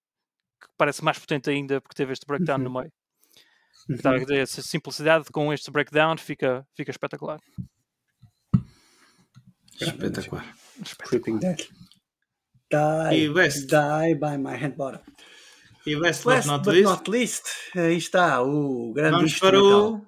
que 0.61 0.69
parece 0.77 1.03
mais 1.03 1.19
potente 1.19 1.51
ainda 1.51 1.81
porque 1.81 1.95
teve 1.97 2.13
este 2.13 2.27
breakdown 2.27 2.59
no 2.59 2.71
meio. 2.71 2.93
Uhum. 3.89 4.35
essa 4.37 4.63
simplicidade 4.63 5.27
com 5.31 5.53
este 5.53 5.71
breakdown 5.71 6.17
fica, 6.19 6.67
fica 6.75 6.91
espetacular. 6.91 7.39
Espetacular. 9.81 10.45
Creeping 10.99 11.39
Dead. 11.39 11.61
E 11.61 11.67
Die, 12.71 13.29
West. 13.31 13.69
die 13.71 14.15
by 14.15 14.37
my 14.39 14.55
hand 14.57 14.77
bottom. 14.77 15.01
E 15.87 15.95
last 15.95 16.25
but 16.25 16.35
Last 16.35 16.47
not 16.49 16.65
but 16.65 16.75
least, 16.75 16.85
not 16.91 17.09
least, 17.11 17.45
aí 17.77 17.97
está 17.97 18.43
o 18.43 18.93
grande 18.93 19.17
vamos 19.19 19.39
para 19.39 19.63
o. 19.63 20.05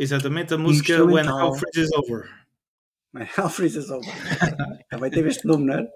Exatamente, 0.00 0.54
a 0.54 0.58
música 0.58 1.04
When. 1.04 1.26
Hell 1.26 1.54
Freezes 1.54 1.92
Over. 1.92 2.46
Hell 3.36 3.48
Freezes 3.48 3.90
Over. 3.90 4.12
Também 4.90 5.10
teve 5.10 5.28
este 5.28 5.46
nome, 5.46 5.64
não 5.66 5.74
é? 5.74 5.88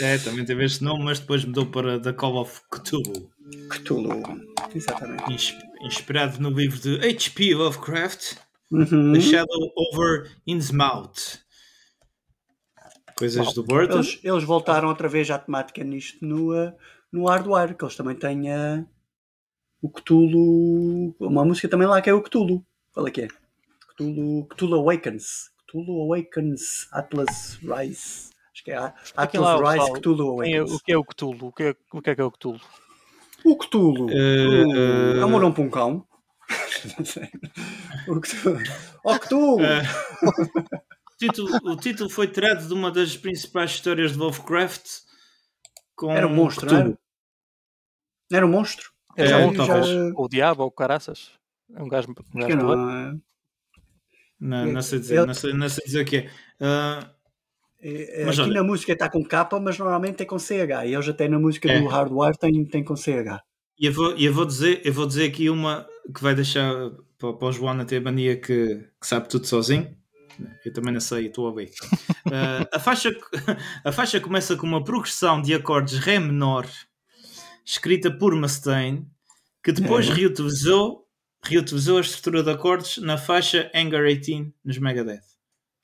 É, 0.00 0.16
também 0.18 0.44
teve 0.44 0.64
este 0.64 0.84
nome, 0.84 1.02
mas 1.04 1.18
depois 1.18 1.44
mudou 1.44 1.66
para 1.66 1.98
The 2.00 2.12
Call 2.12 2.36
of 2.36 2.60
Cthulhu. 2.70 3.30
Cthulhu. 3.68 4.22
Exatamente. 4.72 5.32
ins- 5.32 5.56
Inspirado 5.82 6.40
no 6.40 6.50
livro 6.50 6.78
de 6.78 6.96
H.P. 6.96 7.54
Lovecraft, 7.54 8.36
Uhum. 8.70 9.12
The 9.12 9.20
Shadow 9.20 9.72
Over 9.76 10.30
Innsmouth. 10.46 11.40
Coisas 13.16 13.52
do 13.52 13.64
Burton. 13.64 13.96
Eles, 13.96 14.20
eles 14.22 14.44
voltaram 14.44 14.88
outra 14.88 15.08
vez 15.08 15.28
à 15.30 15.38
temática 15.38 15.82
nisto 15.82 16.24
no, 16.24 16.54
uh, 16.54 16.72
no 17.12 17.26
Hardware, 17.26 17.74
que 17.76 17.84
eles 17.84 17.96
também 17.96 18.14
têm 18.14 18.50
uh, 18.52 18.86
o 19.82 19.90
Cthulhu. 19.90 21.16
Uma 21.18 21.44
música 21.44 21.68
também 21.68 21.88
lá 21.88 22.00
que 22.00 22.08
é 22.08 22.14
o 22.14 22.22
Cthulhu. 22.22 22.64
Qual 22.92 23.06
é 23.06 23.10
que 23.10 23.22
é? 23.22 23.28
Cthulhu, 23.90 24.46
Cthulhu 24.48 24.74
Awakens. 24.76 25.50
Cthulhu 25.66 26.02
Awakens, 26.02 26.88
Atlas 26.92 27.58
Rise. 27.62 28.30
Acho 28.52 28.64
que 28.64 28.70
é 28.72 28.76
Atlas 29.16 29.60
Rise 29.60 29.72
pessoal, 29.78 29.92
Cthulhu 29.94 30.42
é- 30.42 30.58
Awakens. 30.58 30.72
o 30.72 30.80
que 30.80 30.92
é 30.92 30.96
o 30.96 31.04
Cthulhu? 31.04 31.46
O 31.46 31.52
que 31.52 31.62
é, 31.62 31.76
o 31.92 32.02
que 32.02 32.10
é 32.10 32.14
que 32.14 32.20
é 32.20 32.24
o 32.24 32.30
Cthulhu? 32.30 32.60
O 33.44 33.56
Cthulhu. 33.56 34.10
Eh, 34.10 35.20
É 35.20 35.24
um 35.24 35.38
nome 35.38 35.54
para 35.54 35.62
um 35.64 35.70
cão. 35.70 36.06
o 38.08 38.20
Cthulhu. 38.20 38.58
Oh, 39.04 39.18
Cthulhu! 39.18 39.60
Eh, 39.64 39.82
o, 41.14 41.16
título, 41.18 41.72
o 41.72 41.76
título 41.76 42.10
foi 42.10 42.26
tirado 42.28 42.66
de 42.66 42.74
uma 42.74 42.90
das 42.90 43.16
principais 43.16 43.70
histórias 43.70 44.12
de 44.12 44.18
Lovecraft. 44.18 44.84
Com 45.94 46.10
Era 46.10 46.26
um 46.26 46.34
monstro, 46.34 46.66
não 46.66 46.78
era? 46.78 46.98
Era 48.32 48.46
um 48.46 48.50
monstro. 48.50 48.90
É, 49.16 49.26
já, 49.26 49.38
um, 49.38 49.52
talvez. 49.54 49.86
O 50.16 50.28
diabo 50.28 50.62
ou 50.62 50.68
o 50.68 50.72
caraças? 50.72 51.32
É 51.74 51.82
um 51.82 51.88
gajo, 51.88 52.08
um 52.10 52.38
gajo 52.40 52.56
não, 52.56 52.90
é? 52.90 53.14
Não, 54.40 54.66
não 54.72 54.82
sei 54.82 54.98
dizer, 54.98 55.16
Ele- 55.18 55.26
não 55.26 55.34
sei, 55.34 55.52
não 55.52 55.68
sei 55.68 55.84
dizer 55.84 56.02
o 56.02 56.04
que 56.04 56.16
é. 56.16 56.30
Ah, 56.60 57.10
É, 57.82 58.22
é, 58.22 58.24
Mas 58.26 58.38
aqui 58.38 58.50
olha- 58.50 58.60
na 58.60 58.66
música 58.66 58.92
está 58.92 59.08
com 59.08 59.24
K, 59.24 59.48
mas 59.58 59.78
normalmente 59.78 60.22
é 60.22 60.26
com 60.26 60.38
CH. 60.38 60.84
E 60.86 60.92
eles 60.94 61.08
até 61.08 61.26
na 61.28 61.38
música 61.38 61.70
É. 61.72 61.80
do 61.80 61.86
Hardware 61.88 62.36
tem, 62.36 62.62
tem 62.66 62.84
com 62.84 62.94
CH. 62.94 63.40
E 63.78 63.86
eu 63.86 63.92
vou, 63.94 64.14
e 64.16 64.24
eu 64.26 64.34
vou 64.34 64.44
dizer, 64.44 64.82
eu 64.84 64.92
vou 64.92 65.06
dizer 65.06 65.24
aqui 65.26 65.48
uma 65.48 65.86
que 66.14 66.22
vai 66.22 66.34
deixar 66.34 66.70
para, 67.18 67.32
para 67.32 67.48
o 67.48 67.52
João 67.52 67.82
ter 67.86 67.96
a 67.96 68.00
mania 68.02 68.36
que, 68.36 68.86
que 69.00 69.06
sabe 69.06 69.30
tudo 69.30 69.46
sozinho. 69.46 69.96
Eu 70.64 70.72
também 70.74 70.92
não 70.92 71.00
sei, 71.00 71.26
estou 71.28 71.48
a 71.48 71.52
ver. 71.54 71.70
Ah, 72.32 72.68
a, 72.72 72.78
faixa, 72.78 73.10
a 73.82 73.90
faixa 73.90 74.20
começa 74.20 74.54
com 74.56 74.66
uma 74.66 74.84
progressão 74.84 75.40
de 75.40 75.54
acordes 75.54 75.98
Ré 75.98 76.18
menor, 76.20 76.66
escrita 77.64 78.10
por 78.10 78.34
Mustaine, 78.36 79.06
que 79.64 79.72
depois 79.72 80.08
É. 80.08 80.12
reutilizou, 80.12 80.99
reutilizou 81.44 81.98
a 81.98 82.00
estrutura 82.00 82.42
de 82.42 82.50
acordes 82.50 82.98
na 82.98 83.16
faixa 83.18 83.70
Anger 83.74 84.04
18 84.18 84.52
nos 84.64 84.78
Megadeth. 84.78 85.22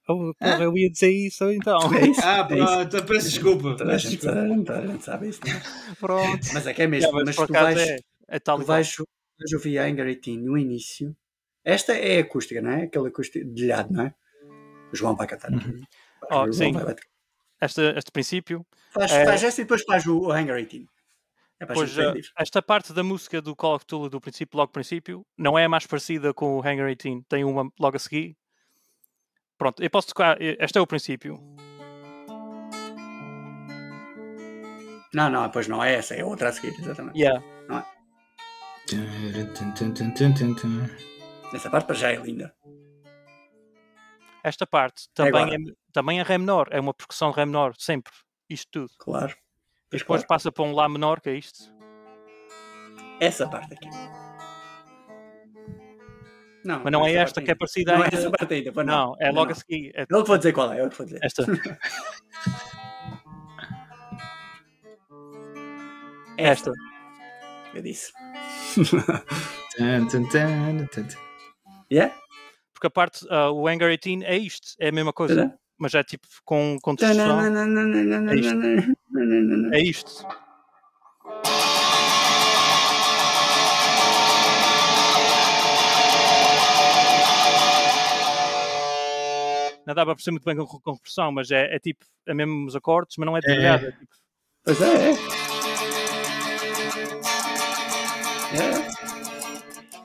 Oh, 0.08 0.32
porra, 0.38 0.62
eu 0.62 0.76
ia 0.76 0.88
dizer 0.90 1.10
isso 1.10 1.50
então. 1.50 1.78
É 1.94 2.06
isso. 2.06 2.20
Ah, 2.22 2.38
é 2.38 2.44
pronto, 2.44 3.04
peço 3.06 3.28
desculpa. 3.28 3.76
Toda 3.76 3.84
a, 3.84 3.94
Peço 3.94 4.08
gente, 4.10 4.20
desculpa. 4.20 4.64
toda 4.64 4.78
a 4.78 4.86
gente 4.86 5.04
sabe 5.04 5.28
isso. 5.28 5.40
não 5.44 5.52
é? 5.52 5.62
Pronto. 5.98 6.46
Mas 6.54 6.66
é 6.66 6.74
que 6.74 6.82
é 6.82 6.86
mesmo. 6.86 7.10
Mas 7.12 7.24
mas 7.24 7.36
tu 7.36 7.52
vais, 7.52 7.78
é, 7.78 7.98
é 8.28 8.38
tal 8.38 8.58
tu 8.60 8.64
vais, 8.66 8.94
vais 8.96 9.52
ouvir 9.52 9.78
a 9.78 9.84
Anger 9.86 10.06
18 10.06 10.30
no 10.44 10.56
início. 10.56 11.16
Esta 11.64 11.92
é 11.94 12.20
acústica, 12.20 12.62
não 12.62 12.70
é? 12.70 12.84
Aquela 12.84 13.08
acústica 13.08 13.44
delhado, 13.44 13.92
não 13.92 14.04
é? 14.04 14.14
O 14.92 14.96
João 14.96 15.16
vai 15.16 15.26
cantar. 15.26 15.52
aqui. 15.52 15.82
Oh, 16.30 16.34
João 16.44 16.52
sim. 16.52 16.72
vai 16.72 16.84
bater. 16.84 17.04
Este, 17.60 17.80
este 17.96 18.12
princípio, 18.12 18.64
Faz, 18.92 19.10
É. 19.10 19.24
faz 19.24 19.42
esta 19.42 19.60
e 19.60 19.64
depois 19.64 19.82
faz 19.82 20.06
o, 20.06 20.18
o 20.20 20.30
Anger 20.30 20.64
18. 20.64 20.86
É 21.58 21.64
pois, 21.66 21.96
eh, 21.96 22.12
esta 22.38 22.60
parte 22.60 22.92
da 22.92 23.02
música 23.02 23.40
do 23.40 23.56
Call 23.56 23.76
of 23.76 23.84
Cthulhu 23.86 24.10
do 24.10 24.20
princípio, 24.20 24.58
logo 24.58 24.72
princípio, 24.72 25.26
não 25.38 25.58
é 25.58 25.64
a 25.64 25.68
mais 25.68 25.86
parecida 25.86 26.34
com 26.34 26.58
o 26.58 26.60
Hangar 26.60 26.94
18. 26.94 27.24
Tem 27.28 27.44
uma 27.44 27.70
logo 27.80 27.96
a 27.96 27.98
seguir. 27.98 28.36
Pronto, 29.56 29.82
eu 29.82 29.88
posso 29.88 30.08
tocar. 30.08 30.40
eh, 30.40 30.56
Este 30.60 30.76
é 30.78 30.80
o 30.80 30.86
princípio. 30.86 31.38
Não, 35.14 35.30
não, 35.30 35.48
pois 35.50 35.66
não 35.66 35.82
é 35.82 35.94
essa, 35.94 36.14
é 36.14 36.22
outra 36.22 36.50
a 36.50 36.52
seguir, 36.52 36.78
exatamente. 36.78 37.18
Yeah. 37.18 37.42
Essa 41.54 41.70
parte 41.70 41.86
para 41.86 41.94
já 41.96 42.12
é 42.12 42.16
linda. 42.16 42.54
Esta 44.44 44.66
parte 44.66 45.08
também 45.14 45.42
agora. 45.42 45.54
é, 45.56 45.72
também 45.92 46.20
é 46.20 46.22
Ré 46.22 46.38
menor. 46.38 46.68
É 46.70 46.78
uma 46.78 46.92
percussão 46.94 47.30
Ré 47.30 47.46
menor, 47.46 47.74
sempre. 47.78 48.12
Isto 48.48 48.68
tudo. 48.70 48.90
Claro. 48.98 49.34
E 49.92 49.98
depois 49.98 50.02
claro. 50.22 50.26
passa 50.26 50.52
para 50.52 50.64
um 50.64 50.72
Lá 50.74 50.88
menor, 50.88 51.20
que 51.20 51.30
é 51.30 51.34
isto. 51.36 51.72
Essa 53.20 53.48
parte 53.48 53.74
aqui. 53.74 53.88
Não, 56.64 56.80
Mas 56.82 56.92
não 56.92 57.06
é 57.06 57.12
esta 57.14 57.40
que 57.40 57.48
é 57.48 57.52
ainda. 57.52 57.58
parecida 57.58 57.96
Não 57.96 58.04
é 58.04 58.08
essa 58.12 58.30
parte 58.30 58.52
ainda. 58.54 58.72
pois 58.72 58.86
Não, 58.86 59.14
é 59.20 59.26
Não, 59.28 59.34
logo 59.34 59.46
não. 59.46 59.52
a 59.52 59.54
seguir. 59.54 59.92
É 59.94 60.02
Eu 60.10 60.22
que 60.22 60.28
vou 60.28 60.36
dizer 60.36 60.52
qual 60.52 60.72
é, 60.72 60.80
eu 60.80 60.90
que 60.90 60.96
vou 60.96 61.06
dizer. 61.06 61.20
esta. 61.22 61.44
Esta. 66.38 66.72
Eu 67.74 67.82
disse. 67.82 68.12
Yeah? 71.90 72.14
Porque 72.74 72.86
a 72.88 72.90
parte, 72.90 73.26
ah, 73.30 73.50
o 73.50 73.66
Hangar 73.68 73.88
18 73.96 74.24
é 74.24 74.36
isto. 74.36 74.68
É 74.78 74.88
a 74.88 74.92
mesma 74.92 75.12
coisa. 75.12 75.54
Mas 75.78 75.94
é 75.94 76.02
tipo 76.02 76.26
com, 76.44 76.78
com 76.82 76.94
distorção. 76.94 77.40
É 77.40 78.34
isto. 78.34 78.96
Não 89.86 89.94
dá 89.94 90.04
para 90.04 90.16
perceber 90.16 90.32
muito 90.32 90.44
bem 90.44 90.56
com, 90.56 90.66
com 90.66 90.80
compressão, 90.80 91.30
mas 91.30 91.50
é, 91.52 91.76
é 91.76 91.78
tipo, 91.78 92.04
é 92.26 92.34
mesmo 92.34 92.66
os 92.66 92.74
acordes, 92.74 93.16
mas 93.18 93.26
não 93.26 93.36
é 93.36 93.40
devagar. 93.40 93.84
É. 93.84 93.92
tipo, 93.92 94.16
Pois 94.64 94.80
é, 94.80 95.10
é. 95.10 95.14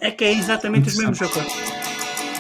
É, 0.01 0.07
é 0.07 0.11
que 0.11 0.23
é 0.23 0.33
exatamente 0.33 0.87
os 0.89 0.97
mesmos 0.97 1.19
acordes. 1.19 1.80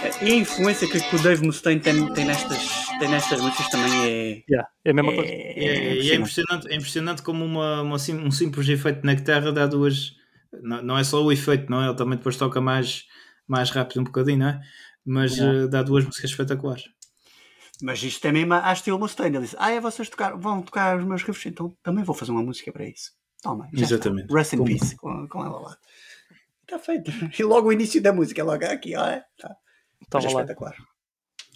É, 0.03 0.25
E 0.25 0.31
a 0.31 0.35
influência 0.35 0.87
que, 0.87 0.99
que 0.99 1.15
o 1.15 1.21
Dave 1.21 1.45
Mustaine 1.45 1.79
tem, 1.81 2.11
tem, 2.13 2.25
nestas, 2.25 2.87
tem 2.99 3.09
nestas 3.09 3.39
músicas 3.41 3.69
também 3.69 3.91
é. 4.03 4.43
yeah, 4.49 4.69
é 4.83 4.91
a 4.91 4.93
mesma 4.93 5.13
coisa. 5.13 5.29
É, 5.31 5.53
É, 5.63 5.95
e 5.95 6.11
é 6.11 6.15
impressionante. 6.15 6.67
é 6.67 6.75
impressionante 6.75 7.21
como 7.21 7.43
uma, 7.45 7.81
uma 7.81 7.99
sim- 7.99 8.17
um 8.17 8.31
simples 8.31 8.67
efeito 8.69 9.05
na 9.05 9.13
guitarra 9.13 9.51
dá 9.51 9.65
duas. 9.67 10.13
Não, 10.61 10.81
não 10.81 10.97
é 10.97 11.03
só 11.03 11.23
o 11.23 11.31
efeito, 11.31 11.69
não 11.69 11.81
é? 11.81 11.87
Ele 11.87 11.95
também 11.95 12.17
depois 12.17 12.35
toca 12.35 12.59
mais, 12.59 13.05
mais 13.47 13.69
rápido 13.69 14.01
um 14.01 14.03
bocadinho, 14.03 14.39
não 14.39 14.47
é? 14.49 14.61
Mas 15.05 15.37
Yeah. 15.37 15.59
eh, 15.63 15.67
dá 15.67 15.81
duas 15.83 16.05
músicas 16.05 16.29
espetaculares. 16.31 16.83
Mas 17.81 18.03
isto 18.03 18.23
é 18.27 18.31
mesmo 18.31 18.53
à 18.53 18.71
estilo 18.71 18.99
Mustaine. 18.99 19.37
Ele 19.37 19.45
disse: 19.45 19.55
Ah, 19.59 19.71
é 19.71 19.79
vocês 19.79 20.07
tocar, 20.09 20.35
vão 20.37 20.61
tocar 20.61 20.97
os 20.99 21.05
meus 21.05 21.23
riffs, 21.23 21.45
então 21.47 21.75
também 21.81 22.03
vou 22.03 22.13
fazer 22.15 22.31
uma 22.31 22.43
música 22.43 22.71
para 22.71 22.85
isso. 22.87 23.11
Toma, 23.41 23.65
já 23.73 23.83
está. 23.83 23.95
Exatamente. 23.95 24.31
Rest 24.33 24.53
in 24.53 24.57
Como- 24.57 24.69
peace 24.69 24.95
com, 24.95 25.27
com 25.27 25.43
ela 25.45 25.59
lá. 25.59 25.77
Está 26.63 26.77
feito. 26.79 27.11
E 27.39 27.43
logo 27.43 27.69
o 27.69 27.73
início 27.73 28.01
da 28.01 28.13
música, 28.13 28.43
logo 28.43 28.63
aqui, 28.65 28.95
olha. 28.95 29.23
Tá. 29.39 29.55
Mas 30.13 30.25
é 30.25 30.27
lá. 30.27 30.41
espetacular. 30.41 30.75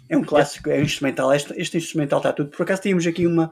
É 0.10 0.18
um 0.18 0.24
clássico, 0.24 0.70
é 0.70 0.80
um 0.80 0.84
instrumental. 0.84 1.34
Este, 1.34 1.54
este 1.60 1.78
instrumental 1.78 2.20
está 2.20 2.34
tudo. 2.34 2.52
Por 2.52 2.64
acaso 2.64 2.82
tínhamos 2.84 3.08
aqui 3.08 3.26
uma, 3.26 3.52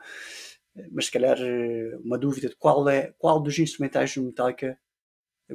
mas 0.91 1.05
se 1.05 1.11
calhar 1.11 1.37
eh, 1.39 1.97
uma 2.03 2.17
dúvida 2.17 2.49
de 2.49 2.55
qual 2.55 2.87
é 2.87 3.13
qual 3.17 3.41
dos 3.41 3.57
instrumentais 3.57 4.13
do 4.15 4.23
Metallica 4.23 4.77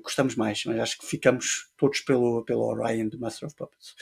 gostamos 0.02 0.36
mais, 0.36 0.64
mas 0.64 0.78
acho 0.78 0.98
que 0.98 1.06
ficamos 1.06 1.72
todos 1.76 2.00
pelo, 2.00 2.44
pelo 2.44 2.62
Orion 2.62 3.08
do 3.08 3.18
Master 3.18 3.46
of 3.46 3.56
Puppets. 3.56 3.94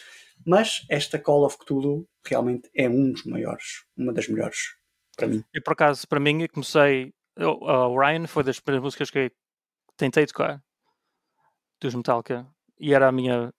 Mas 0.45 0.85
esta 0.91 1.19
Call 1.19 1.45
of 1.45 1.57
Cthulhu 1.59 2.09
realmente 2.25 2.69
é 2.75 2.89
um 2.89 3.13
dos 3.13 3.25
maiores, 3.25 3.85
uma 3.97 4.13
das 4.13 4.29
melhores 4.29 4.77
para 5.17 5.29
mim. 5.29 5.45
E 5.55 5.61
por 5.61 5.73
acaso, 5.73 6.07
para 6.07 6.21
mim, 6.21 6.43
eu 6.43 6.49
comecei. 6.49 7.15
A 7.39 7.89
Orion 7.89 8.27
foi 8.27 8.43
das 8.45 8.61
primeiras 8.61 8.83
músicas 8.83 9.11
que 9.11 9.19
eu 9.19 9.31
tentei 9.97 10.27
tocar 10.27 10.63
dos 11.81 11.95
Metallica 11.95 12.47
e 12.79 12.95
era 12.95 13.09
a 13.09 13.13
minha, 13.13 13.53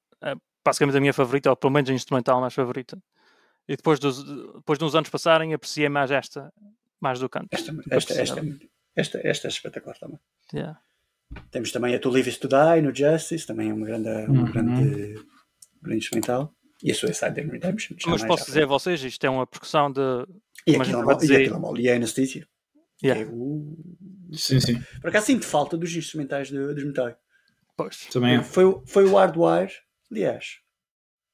basicamente 0.67 0.97
a 0.97 1.01
minha 1.01 1.13
favorita, 1.13 1.49
ou 1.49 1.55
pelo 1.55 1.71
menos 1.73 1.89
a 1.89 1.93
instrumental 1.93 2.39
mais 2.41 2.53
favorita. 2.53 2.97
E 3.67 3.75
depois, 3.75 3.99
dos, 3.99 4.23
depois 4.55 4.77
de 4.79 4.85
uns 4.85 4.95
anos 4.95 5.09
passarem, 5.09 5.53
apreciei 5.53 5.89
mais 5.89 6.09
esta, 6.11 6.53
mais 7.01 7.19
do 7.19 7.27
canto. 7.29 7.47
Esta, 7.51 7.71
esta, 7.91 8.13
esta, 8.13 8.39
apreciava. 8.39 8.59
esta, 8.95 9.21
esta 9.27 9.47
é 9.47 9.49
espetacular 9.49 9.97
também. 9.97 10.19
Yeah. 10.53 10.79
Temos 11.51 11.71
também 11.71 11.93
a 11.93 11.99
To 11.99 12.09
Live 12.09 12.29
Is 12.29 12.37
To 12.37 12.47
Die 12.47 12.81
no 12.81 12.95
Justice, 12.95 13.45
também 13.45 13.69
é 13.69 13.73
uma 13.73 13.85
grande, 13.85 14.09
uma 14.29 14.43
Uhum. 14.43 14.51
grande, 14.51 15.15
grande 15.81 15.97
instrumental. 15.97 16.53
E 16.83 16.91
a 16.91 16.95
Suicide 16.95 17.41
and 17.41 17.49
Redemption. 17.51 17.97
Mas 18.05 18.23
posso 18.23 18.45
dizer 18.45 18.63
a 18.63 18.67
vocês, 18.67 19.03
isto 19.03 19.25
é 19.25 19.29
uma 19.29 19.47
percussão 19.47 19.91
de. 19.91 19.99
E 20.67 20.75
aquilo, 20.75 21.09
é 21.11 21.13
e 21.13 21.17
dizer- 21.17 21.35
aquilo 21.41 21.55
é 21.55 21.59
mal. 21.59 21.77
E 21.77 21.89
a 21.89 21.95
Anesthesia. 21.95 22.47
Yeah. 23.03 23.23
é 23.23 23.25
o- 23.27 23.75
Sim, 24.33 24.59
sim. 24.59 24.81
Por 25.01 25.09
acaso 25.09 25.25
sinto 25.25 25.45
falta 25.45 25.75
dos 25.77 25.93
instrumentais 25.95 26.49
de- 26.49 26.73
dos 26.73 26.83
Metallica. 26.83 27.17
Pois. 27.75 28.05
Também 28.07 28.35
é. 28.37 28.43
Foi, 28.43 28.63
o- 28.65 28.83
foi 28.85 29.05
o 29.05 29.15
Hardwire, 29.15 29.73
aliás. 30.11 30.59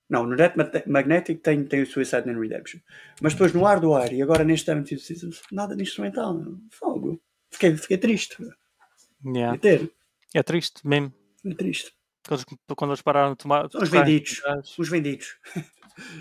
Não, 0.09 0.25
no 0.27 0.35
Death 0.35 0.55
Mate- 0.55 0.87
Magnetic 0.87 1.41
tem, 1.41 1.63
tem 1.65 1.81
o 1.81 1.87
Suicide 1.87 2.29
and 2.29 2.39
Redemption. 2.39 2.79
Mas 3.21 3.33
depois 3.33 3.53
no 3.53 3.63
Hardware 3.63 4.13
e 4.13 4.21
agora 4.21 4.43
neste 4.43 4.65
Seventeen 4.65 4.99
Seasons, 4.99 5.41
nada 5.51 5.75
de 5.75 5.81
instrumental. 5.83 6.39
Fogo. 6.71 7.21
Fiquei, 7.51 7.75
fiquei 7.77 7.97
triste. 7.97 8.37
Yeah. 9.25 9.59
É 10.33 10.43
triste 10.43 10.85
mesmo. 10.87 11.13
Fiquei 11.37 11.55
triste. 11.55 11.91
Quando, 12.27 12.45
quando 12.75 12.91
eles 12.91 13.01
pararam 13.01 13.31
de 13.31 13.37
tomar. 13.37 13.69
São 13.71 13.81
os 13.81 13.89
vendidos. 13.89 14.41
Os 14.77 14.89
vendidos. 14.89 15.35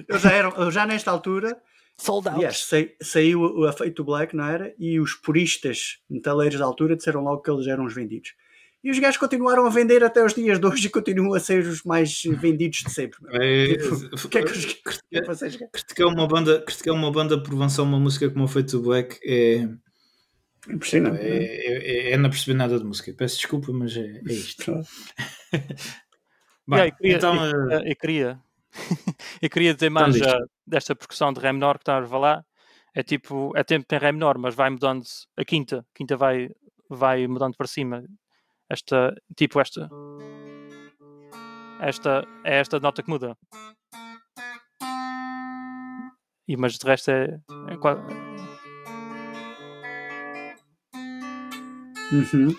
Eu 0.08 0.18
já, 0.18 0.32
era, 0.32 0.48
eu 0.50 0.70
já 0.70 0.86
nesta 0.86 1.10
altura, 1.10 1.60
Sold 1.98 2.28
out. 2.28 2.36
aliás, 2.38 2.64
sai- 2.64 2.94
saiu 3.02 3.40
o 3.40 3.64
a 3.66 3.72
Fate 3.72 3.92
to 3.92 4.04
Black, 4.04 4.34
não 4.36 4.44
era? 4.44 4.74
E 4.78 5.00
os 5.00 5.14
puristas 5.14 5.98
metaleiros 6.08 6.58
da 6.58 6.64
altura 6.64 6.96
disseram 6.96 7.22
logo 7.22 7.42
que 7.42 7.50
eles 7.50 7.66
eram 7.66 7.84
os 7.84 7.94
vendidos. 7.94 8.34
E 8.84 8.90
os 8.90 8.98
gajos 8.98 9.16
continuaram 9.16 9.64
a 9.64 9.70
vender 9.70 10.02
até 10.02 10.24
os 10.24 10.34
dias 10.34 10.58
de 10.58 10.66
hoje 10.66 10.86
e 10.86 10.90
continuam 10.90 11.34
a 11.34 11.40
ser 11.40 11.60
os 11.66 11.84
mais 11.84 12.22
vendidos 12.24 12.78
de 12.78 12.90
sempre. 12.90 13.18
meu. 13.22 13.40
É, 13.40 13.76
Tipo, 13.76 13.94
o 14.26 14.28
que 14.28 14.38
é 14.38 14.42
que 14.42 14.52
os 14.52 15.00
é 15.12 15.22
vocês 15.22 15.56
criticar 15.72 16.08
uma 16.08 16.26
banda, 16.26 16.60
criticar 16.62 16.94
uma 16.94 17.10
banda 17.12 17.40
por 17.40 17.52
avançar 17.54 17.82
uma 17.82 17.98
música 17.98 18.28
como 18.28 18.44
o 18.44 18.48
Feito 18.48 18.80
Black 18.80 19.20
é, 19.24 19.68
Impressionante. 20.68 21.18
não 21.18 21.20
é? 21.20 21.28
é, 21.28 22.10
é, 22.10 22.12
é 22.12 22.16
não 22.16 22.30
perceber 22.30 22.56
nada 22.56 22.78
de 22.78 22.84
música. 22.84 23.12
Peço 23.16 23.36
desculpa, 23.36 23.72
mas 23.72 23.96
é, 23.96 24.20
é 24.26 24.32
isto. 24.32 24.72
Bem, 26.66 26.78
Yeah, 26.78 26.88
eu 26.88 26.96
queria, 26.96 27.16
então, 27.16 27.46
eu, 27.46 27.70
eh, 27.72 27.90
eu 27.90 27.96
queria, 27.96 28.40
eu 29.42 29.50
queria 29.50 29.74
dizer 29.74 29.90
mais 29.90 30.14
diz. 30.14 30.22
ah, 30.22 30.38
desta 30.64 30.94
percussão 30.94 31.32
de 31.32 31.40
Ré 31.40 31.52
menor 31.52 31.74
que 31.74 31.82
estás 31.82 32.04
a 32.04 32.08
falar. 32.08 32.44
É 32.94 33.02
tipo, 33.02 33.52
é 33.56 33.64
tempo 33.64 33.86
tem 33.86 33.98
Ré 33.98 34.12
menor, 34.12 34.38
mas 34.38 34.54
vai 34.54 34.70
mudando 34.70 35.02
a 35.36 35.44
quinta. 35.44 35.78
A 35.80 35.96
quinta 35.96 36.16
vai, 36.16 36.50
vai 36.88 37.26
mudando 37.26 37.56
para 37.56 37.66
cima. 37.66 38.04
Esta, 38.72 39.14
tipo 39.36 39.60
esta. 39.60 39.90
Esta 41.78 42.24
é 42.42 42.58
esta 42.60 42.80
nota 42.80 43.02
que 43.02 43.10
muda. 43.10 43.36
E, 46.48 46.56
mas 46.56 46.78
de 46.78 46.86
resto 46.86 47.10
é, 47.10 47.38
é 47.68 47.76
qua- 47.76 47.98
Uhum. 52.12 52.54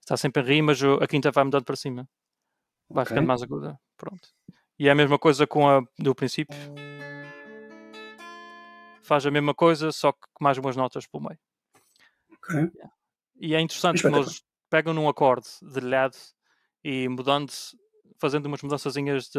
está 0.00 0.16
sempre 0.16 0.42
em 0.42 0.46
Ré, 0.46 0.62
mas 0.62 0.80
a 0.82 1.06
quinta 1.08 1.30
vai 1.32 1.44
mudando 1.44 1.64
para 1.64 1.76
cima. 1.76 2.08
Vai 2.88 3.02
Ok. 3.02 3.08
ficando 3.14 3.26
mais 3.26 3.42
aguda. 3.42 3.80
Pronto. 3.96 4.28
E 4.78 4.88
é 4.88 4.92
a 4.92 4.94
mesma 4.94 5.18
coisa 5.18 5.44
com 5.46 5.68
a 5.68 5.82
do 5.98 6.14
princípio. 6.14 6.56
Faz 9.02 9.26
a 9.26 9.30
mesma 9.30 9.54
coisa, 9.54 9.90
só 9.92 10.12
que 10.12 10.20
com 10.32 10.44
mais 10.44 10.56
umas 10.58 10.76
notas 10.76 11.06
pelo 11.06 11.24
meio. 11.24 11.38
Ok. 12.32 12.70
E 13.40 13.54
é 13.56 13.60
interessante 13.60 14.02
como 14.02 14.18
Espetacular. 14.20 14.51
Pegam 14.72 14.94
num 14.94 15.06
acorde 15.06 15.46
dedilhado 15.60 16.16
e 16.82 17.06
mudando, 17.06 17.52
fazendo 18.18 18.46
umas 18.46 18.62
mudançazinhas 18.62 19.24
de 19.28 19.38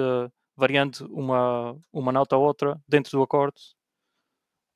variando 0.56 1.08
uma, 1.12 1.76
uma 1.92 2.12
nota 2.12 2.38
ou 2.38 2.44
outra 2.44 2.80
dentro 2.88 3.18
do 3.18 3.24
acorde. 3.24 3.60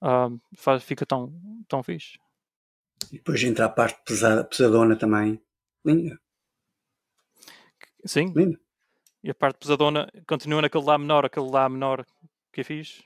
ah, 0.01 0.29
faz, 0.57 0.83
fica 0.83 1.05
tão, 1.05 1.31
tão 1.67 1.83
fixe. 1.83 2.17
E 3.11 3.17
depois 3.17 3.43
entra 3.43 3.65
a 3.65 3.69
parte 3.69 4.01
pesada, 4.03 4.43
pesadona 4.43 4.97
também. 4.97 5.39
Linda, 5.85 6.19
Sim, 8.03 8.33
linda. 8.35 8.59
e 9.23 9.29
a 9.29 9.35
parte 9.35 9.59
pesadona 9.59 10.11
continua 10.27 10.63
naquele 10.63 10.83
Lá 10.83 10.97
menor, 10.97 11.23
aquele 11.23 11.49
Lá 11.51 11.69
menor 11.69 12.03
que 12.51 12.61
eu 12.61 12.65
fiz. 12.65 13.03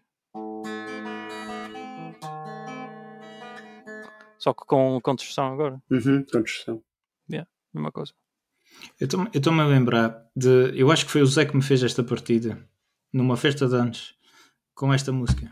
Só 4.39 4.53
que 4.53 4.65
com, 4.65 4.99
com 5.01 5.15
distorção 5.15 5.53
agora, 5.53 5.81
Uhum. 5.91 6.23
Construção. 6.23 6.81
Mesma 7.73 7.91
coisa. 7.91 8.13
eu 8.99 9.05
estou- 9.05 9.23
eu 9.33 9.37
estou-me 9.37 9.61
a 9.61 9.65
lembrar 9.67 10.25
de. 10.35 10.71
Eu 10.79 10.91
acho 10.91 11.05
que 11.05 11.11
foi 11.11 11.21
o 11.21 11.25
Zé 11.25 11.45
que 11.45 11.55
me 11.55 11.61
fez 11.63 11.83
esta 11.83 12.03
partida 12.03 12.67
numa 13.13 13.35
festa 13.37 13.67
de 13.67 13.75
anos 13.75 14.15
com 14.73 14.93
esta 14.93 15.11
música. 15.11 15.51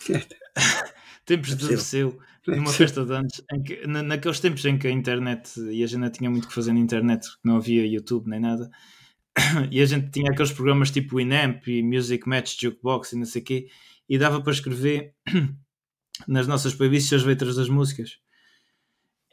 Tempos 1.24 1.52
É 1.52 1.56
de. 1.56 1.66
Liceu, 1.66 2.18
numa 2.46 2.72
festa 2.72 3.04
de 3.04 3.12
anos, 3.12 3.42
em 3.52 3.62
que, 3.62 3.86
na- 3.86 4.02
naqueles 4.02 4.40
tempos 4.40 4.64
em 4.64 4.78
que 4.78 4.86
a 4.88 4.90
internet 4.90 5.60
e 5.70 5.84
a 5.84 5.86
gente 5.86 6.00
não 6.00 6.10
tinha 6.10 6.30
muito 6.30 6.44
o 6.46 6.48
que 6.48 6.54
fazer 6.54 6.72
na 6.72 6.80
internet, 6.80 7.22
porque 7.28 7.40
não 7.48 7.56
havia 7.56 7.86
YouTube 7.86 8.28
nem 8.28 8.40
nada, 8.40 8.70
e 9.70 9.80
a 9.80 9.86
gente 9.86 10.10
tinha 10.10 10.30
aqueles 10.32 10.50
programas 10.52 10.90
tipo 10.90 11.16
Winamp 11.18 11.66
e 11.68 11.82
Music 11.82 12.28
Match 12.28 12.60
Jukebox 12.60 13.12
e 13.12 13.16
não 13.18 13.26
sei 13.26 13.42
o 13.42 13.44
quê, 13.44 13.68
e 14.08 14.18
dava 14.18 14.40
para 14.42 14.52
escrever 14.52 15.14
nas 16.26 16.46
nossas 16.46 16.74
playlists 16.74 17.12
as 17.12 17.22
letras 17.24 17.56
das 17.56 17.68
músicas. 17.68 18.18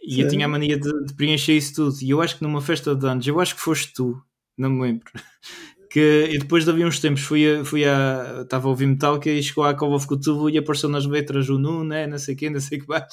E 0.08 0.12
eu 0.12 0.16
Sério? 0.16 0.30
tinha 0.32 0.46
a 0.46 0.50
mania 0.50 0.80
de, 0.80 1.06
de 1.06 1.14
preencher 1.16 1.54
isso 1.54 1.76
tudo. 1.76 1.98
E 2.02 2.10
eu 2.12 2.22
acho 2.22 2.38
que 2.38 2.44
numa 2.44 2.62
festa 2.62 2.96
de 2.96 3.06
anos, 3.06 3.28
eu 3.28 3.40
acho 3.42 3.56
que 3.56 3.62
foste 3.62 3.94
tu, 3.94 4.20
não 4.58 4.70
me 4.72 4.82
lembro. 4.82 5.06
Que 5.90 6.28
e 6.32 6.38
depois 6.38 6.66
de 6.66 6.70
havia 6.70 6.86
uns 6.86 7.00
tempos 7.00 7.22
fui 7.22 7.50
a, 7.50 7.64
fui 7.64 7.86
a 7.86 8.42
estava 8.44 8.68
a 8.68 8.70
ouvir 8.72 8.86
Metallica 8.86 9.30
e 9.30 9.42
chegou 9.42 9.64
à 9.64 9.74
Call 9.74 9.94
of 9.94 10.06
Cthulhu 10.06 10.50
e 10.50 10.58
apareceu 10.58 10.90
nas 10.90 11.06
letras 11.06 11.48
o 11.48 11.58
Nu, 11.58 11.82
né? 11.82 12.06
não 12.06 12.18
sei 12.20 12.36
quê, 12.36 12.50
não 12.50 12.60
sei 12.60 12.78
o 12.78 12.82
que 12.82 12.88
mais. 12.90 13.06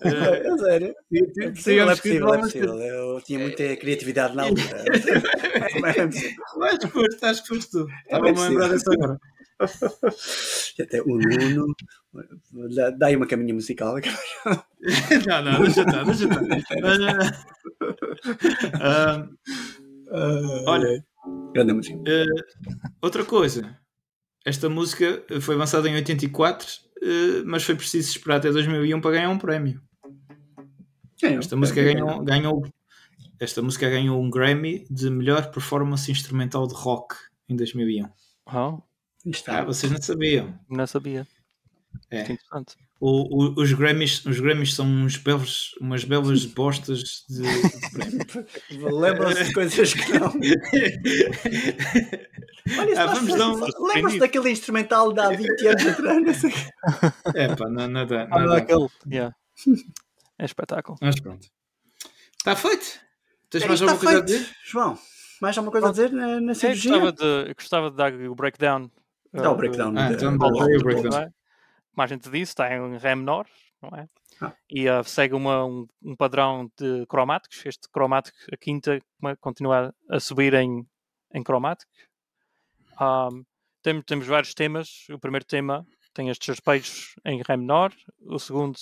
Eh, 0.00 0.46
É 0.46 0.56
sério. 0.58 0.94
e- 1.10 1.44
É 1.44 1.50
possível, 1.50 1.90
é 1.90 1.96
possível, 1.96 2.78
é. 2.80 2.88
Eu 3.16 3.20
tinha 3.22 3.40
muita 3.40 3.76
criatividade 3.76 4.36
na 4.36 4.44
altura. 4.44 4.84
Mas 5.82 5.96
possível. 5.96 6.36
Acho 6.62 6.78
que 6.78 6.88
foste, 6.88 7.24
acho 7.24 7.42
que 7.42 7.48
foste 7.48 7.70
tu. 7.72 7.86
É 7.90 8.02
Estava-me 8.04 8.30
a 8.30 8.32
possível. 8.34 8.50
lembrar 8.52 8.68
dessa 8.68 8.92
agora. 8.92 9.20
E 9.39 9.39
Até 10.80 11.02
o 11.02 11.18
Nuno. 11.18 11.74
Dá- 12.98 13.06
aí 13.06 13.16
uma 13.16 13.26
caminha 13.26 13.54
musical. 13.54 13.96
não, 15.26 15.42
não, 15.42 15.60
deixa 15.62 15.82
estar, 15.82 16.04
deixa 16.04 16.24
estar. 16.24 17.46
Ah, 18.80 19.28
olha, 20.66 21.04
Grande 21.52 21.72
música. 21.74 21.98
eh, 22.06 22.24
outra 23.02 23.24
coisa. 23.24 23.78
Esta 24.44 24.68
música 24.68 25.22
foi 25.40 25.54
lançada 25.54 25.88
em 25.88 25.94
84, 25.94 26.66
eh, 27.02 27.42
mas 27.44 27.62
foi 27.62 27.74
preciso 27.74 28.10
esperar 28.10 28.36
até 28.36 28.50
2001 28.50 29.00
para 29.00 29.10
ganhar 29.12 29.30
um 29.30 29.38
prémio. 29.38 29.80
Esta 31.22 31.54
música 31.54 31.82
ganhou, 31.82 32.24
ganhou 32.24 32.62
esta 33.40 33.62
música 33.62 33.88
ganhou 33.88 34.20
um 34.22 34.28
Grammy 34.28 34.86
de 34.90 35.08
melhor 35.08 35.50
performance 35.50 36.10
instrumental 36.10 36.66
de 36.66 36.74
rock 36.74 37.16
em 37.48 37.56
2001. 37.56 38.06
Oh, 38.46 38.82
Ah, 39.46 39.64
vocês 39.64 39.90
não 39.92 40.00
sabiam. 40.00 40.58
não 40.68 40.86
sabia. 40.86 41.26
É. 42.10 42.20
Interessante. 42.22 42.76
O- 43.00 43.44
o- 43.44 43.60
os, 43.62 43.72
Grammys, 43.72 44.24
os 44.26 44.38
Grammys 44.38 44.74
são 44.74 44.86
uns 44.86 45.16
belos, 45.16 45.74
umas 45.80 46.04
belas 46.04 46.44
bostas 46.54 47.24
de, 47.28 47.42
de. 47.42 48.76
Lembram-se 48.84 49.44
de 49.44 49.52
coisas 49.54 49.94
que 49.94 50.12
não. 50.18 50.28
Olha, 52.78 52.90
isso 52.92 53.00
Ah, 53.00 53.06
vamos 53.06 53.34
dar 53.36 53.48
um- 53.48 53.86
Lembram-se 53.86 54.18
daquele 54.18 54.50
instrumental 54.50 55.12
de 55.12 55.20
há 55.20 55.30
20 55.30 55.66
anos 55.66 55.86
atrás? 55.86 56.22
Não 56.22 56.34
sei. 56.34 56.52
É 57.34 57.54
pá, 57.56 57.68
não, 57.68 57.88
nada, 57.88 58.28
Ah, 58.30 58.38
não, 58.40 58.46
nada. 58.46 58.58
aquele. 58.58 58.86
Yeah. 59.10 59.34
É 60.38 60.44
espetáculo. 60.44 60.98
Mas 61.00 61.18
pronto. 61.20 61.46
Está 62.38 62.54
feito? 62.56 63.00
Tens 63.50 63.64
É, 63.64 63.68
mais 63.68 63.82
alguma 63.82 63.98
coisa 63.98 64.18
a 64.22 64.26
feito. 64.26 64.38
dizer? 64.38 64.54
João, 64.64 64.98
mais 65.40 65.58
alguma 65.58 65.72
coisa 65.72 65.88
a 65.88 65.90
dizer 65.90 66.12
na, 66.12 66.40
na 66.40 66.52
Eu 66.52 66.54
cirurgia? 66.54 66.90
gostava, 66.98 67.12
de, 67.12 67.48
eu 67.50 67.54
gostava 67.54 67.90
de 67.90 67.96
dar 67.96 68.12
o 68.14 68.34
breakdown. 68.34 68.90
Dá 69.32 69.50
o 69.50 69.56
breakdown. 69.56 69.96
Ah, 69.96 70.08
de- 70.08 70.14
então 70.14 70.32
de- 70.32 70.38
dá 70.38 70.46
o 70.46 70.82
breakdown. 70.82 71.20
é? 71.22 71.30
Como 71.94 72.04
a 72.04 72.06
gente 72.06 72.24
disse, 72.30 72.52
está 72.52 72.74
em 72.74 72.96
Ré 72.98 73.14
menor, 73.14 73.46
não 73.82 73.90
é? 73.98 74.06
Ah. 74.40 74.52
E 74.70 74.88
uh, 74.88 75.04
segue 75.04 75.34
uma, 75.34 75.64
um, 75.64 75.86
um 76.02 76.16
padrão 76.16 76.70
de 76.78 77.04
cromáticos. 77.06 77.64
Este 77.66 77.88
cromático, 77.90 78.36
a 78.52 78.56
quinta, 78.56 78.98
come- 79.20 79.36
continua 79.36 79.94
a 80.08 80.18
subir 80.20 80.54
em, 80.54 80.86
em 81.34 81.42
cromático. 81.42 81.90
Um, 83.00 83.44
tem- 83.82 84.02
temos 84.02 84.26
vários 84.26 84.54
temas. 84.54 85.06
O 85.10 85.18
primeiro 85.18 85.44
tema 85.44 85.86
tem 86.14 86.28
estes 86.28 86.48
arpejos 86.50 87.14
em 87.24 87.42
Ré 87.46 87.56
menor, 87.56 87.92
o 88.22 88.38
segundo 88.38 88.78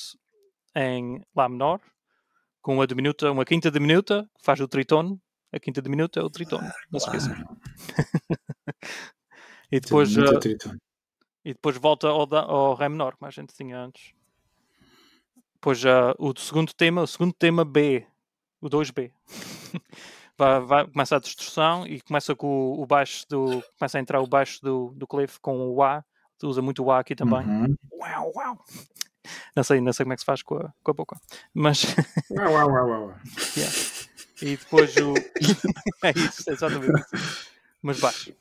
em 0.76 1.22
Lá 1.34 1.48
menor, 1.48 1.80
com 2.62 2.74
uma 2.74 2.86
diminuta, 2.86 3.30
uma 3.32 3.44
quinta 3.44 3.70
diminuta, 3.70 4.28
que 4.38 4.44
faz 4.44 4.60
o 4.60 4.68
tritono. 4.68 5.20
A 5.52 5.58
quinta 5.58 5.80
diminuta 5.82 6.20
é 6.20 6.22
o 6.22 6.28
tritono, 6.30 6.70
não 6.90 7.00
se 7.00 7.06
esqueçam. 7.06 7.34
e 9.70 9.80
depois. 9.80 10.16
Uh, 10.16 10.22
e 11.44 11.52
depois 11.52 11.76
volta 11.76 12.08
ao, 12.08 12.34
ao 12.34 12.74
Ré 12.74 12.88
menor, 12.88 13.16
como 13.16 13.28
a 13.28 13.30
gente 13.30 13.54
tinha 13.54 13.78
antes. 13.78 14.12
Depois 15.54 15.78
já 15.78 16.14
o 16.18 16.32
segundo 16.38 16.72
tema, 16.72 17.02
o 17.02 17.06
segundo 17.06 17.32
tema 17.32 17.64
B, 17.64 18.06
o 18.60 18.68
2B. 18.68 19.10
vai, 20.38 20.60
vai, 20.60 20.86
começa 20.86 21.16
a 21.16 21.18
distorção 21.20 21.86
e 21.86 22.00
começa 22.00 22.34
com 22.34 22.46
o, 22.46 22.82
o 22.82 22.86
baixo 22.86 23.26
do. 23.28 23.62
Começa 23.78 23.98
a 23.98 24.00
entrar 24.00 24.20
o 24.20 24.26
baixo 24.26 24.60
do, 24.62 24.92
do 24.94 25.06
Cliff 25.06 25.40
com 25.40 25.68
o 25.68 25.82
A. 25.82 26.04
Usa 26.42 26.62
muito 26.62 26.84
o 26.84 26.92
A 26.92 27.00
aqui 27.00 27.16
também. 27.16 27.40
Uhum. 27.40 27.74
Uau, 27.92 28.32
uau. 28.36 28.64
Não 29.56 29.64
sei, 29.64 29.80
não 29.80 29.92
sei 29.92 30.04
como 30.04 30.12
é 30.12 30.16
que 30.16 30.22
se 30.22 30.26
faz 30.26 30.42
com 30.42 30.56
a, 30.56 30.72
com 30.82 30.90
a 30.90 30.94
boca. 30.94 31.20
Mas 31.52 31.82
Uau, 32.30 32.52
uau, 32.52 32.70
uau, 32.70 32.88
uau. 32.88 33.14
yeah. 33.56 33.74
E 34.40 34.56
depois 34.56 34.96
o. 34.96 35.14
é 36.04 36.10
isso, 36.16 36.48
é 36.48 36.52
exatamente 36.52 37.00
isso. 37.00 37.50
Mas 37.82 37.98
baixo. 37.98 38.32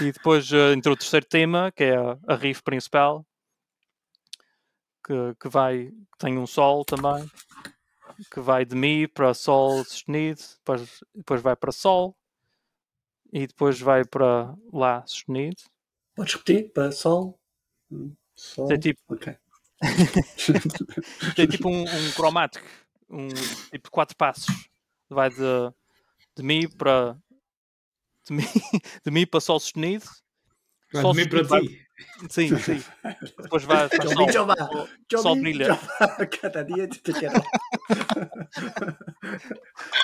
E 0.00 0.12
depois 0.12 0.50
uh, 0.52 0.72
entrou 0.72 0.94
o 0.94 0.98
terceiro 0.98 1.26
tema, 1.26 1.70
que 1.72 1.84
é 1.84 1.96
a, 1.96 2.18
a 2.26 2.34
riff 2.34 2.62
principal, 2.62 3.26
que, 5.04 5.34
que 5.40 5.48
vai. 5.48 5.86
que 5.86 6.18
tem 6.18 6.38
um 6.38 6.46
sol 6.46 6.84
também, 6.84 7.28
que 8.32 8.40
vai 8.40 8.64
de 8.64 8.74
Mi 8.74 9.06
para 9.06 9.34
Sol 9.34 9.84
sustenido, 9.84 10.40
depois, 10.58 11.00
depois 11.14 11.42
vai 11.42 11.56
para 11.56 11.72
Sol, 11.72 12.16
e 13.32 13.46
depois 13.46 13.80
vai 13.80 14.04
para 14.04 14.54
Lá 14.72 15.04
sustenido. 15.06 15.62
Podes 16.14 16.34
repetir 16.34 16.72
para 16.72 16.92
Sol? 16.92 17.38
Sol. 18.36 18.68
Tem 18.68 18.78
tipo, 18.78 19.00
Ok. 19.08 19.36
tem 21.34 21.46
tipo 21.46 21.68
um, 21.68 21.82
um 21.82 22.12
cromático, 22.14 22.66
um 23.08 23.28
tipo 23.28 23.84
de 23.84 23.90
quatro 23.90 24.16
passos. 24.16 24.54
Vai 25.08 25.30
de, 25.30 25.72
de 26.36 26.42
Mi 26.42 26.68
para 26.68 27.16
de 28.28 28.34
Mi, 28.34 28.42
de 29.04 29.10
mi 29.10 29.26
para 29.26 29.40
Sol 29.40 29.60
sustenido. 29.60 30.04
Vai 30.92 31.02
Sol 31.02 31.14
mim 31.14 31.28
para 31.28 31.44
sustenido 31.44 31.68
ti. 31.72 31.86
Sim, 32.30 32.58
sim. 32.58 32.82
Depois 33.42 33.62
vai 33.64 33.88
Johnny, 34.00 34.14
Sol. 34.14 34.32
Jová. 34.32 34.56
Sol- 34.56 34.88
Sol 35.22 35.36
brilha. 35.36 35.66
Jová. 35.66 36.26
Cada 36.40 36.64
dia 36.64 36.88
te 36.88 37.00
quero. 37.12 37.42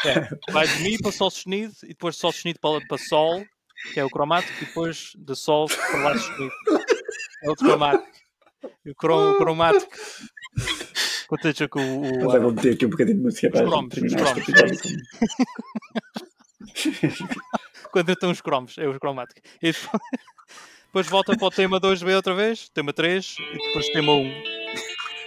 É, 0.04 0.52
vai 0.52 0.68
de 0.68 0.82
Mi 0.82 0.98
para 0.98 1.10
Sol 1.12 1.30
sustenido 1.30 1.74
e 1.84 1.88
depois 1.88 2.14
de 2.14 2.20
Sol 2.20 2.32
sustenido 2.32 2.60
para, 2.60 2.86
para 2.86 2.98
Sol, 2.98 3.44
que 3.92 4.00
é 4.00 4.04
o 4.04 4.10
cromático, 4.10 4.52
e 4.62 4.66
depois 4.66 5.12
de 5.16 5.34
Sol 5.34 5.66
para 5.68 5.98
Lá 6.02 6.18
sustenido. 6.18 6.52
É 7.42 7.48
outro 7.48 7.66
cromático. 7.66 8.06
O 8.86 8.94
cro- 8.94 9.32
o 9.32 9.38
cromático. 9.38 9.90
Contexto 11.28 11.68
com 11.68 11.80
o. 11.80 12.02
o- 12.02 12.20
Agora 12.22 12.40
vou 12.40 12.52
meter 12.52 12.74
aqui 12.74 12.86
um 12.86 12.90
bocadinho 12.90 13.16
de 13.18 13.22
música 13.24 13.50
para 13.50 13.64
cromos, 13.64 13.94
terminar 13.94 14.22
os 14.36 14.44
cromos. 14.44 14.80
Quando 17.96 18.10
estão 18.10 18.30
os 18.30 18.42
cromos, 18.42 18.76
é 18.76 18.86
os 18.86 18.98
cromáticos. 18.98 19.42
E 19.62 19.72
depois, 19.72 20.02
depois 20.84 21.06
volta 21.06 21.34
para 21.34 21.46
o 21.46 21.50
tema 21.50 21.80
2B 21.80 22.14
outra 22.14 22.34
vez, 22.34 22.68
tema 22.68 22.92
3 22.92 23.36
e 23.38 23.66
depois 23.68 23.88
tema 23.88 24.12
1. 24.12 24.42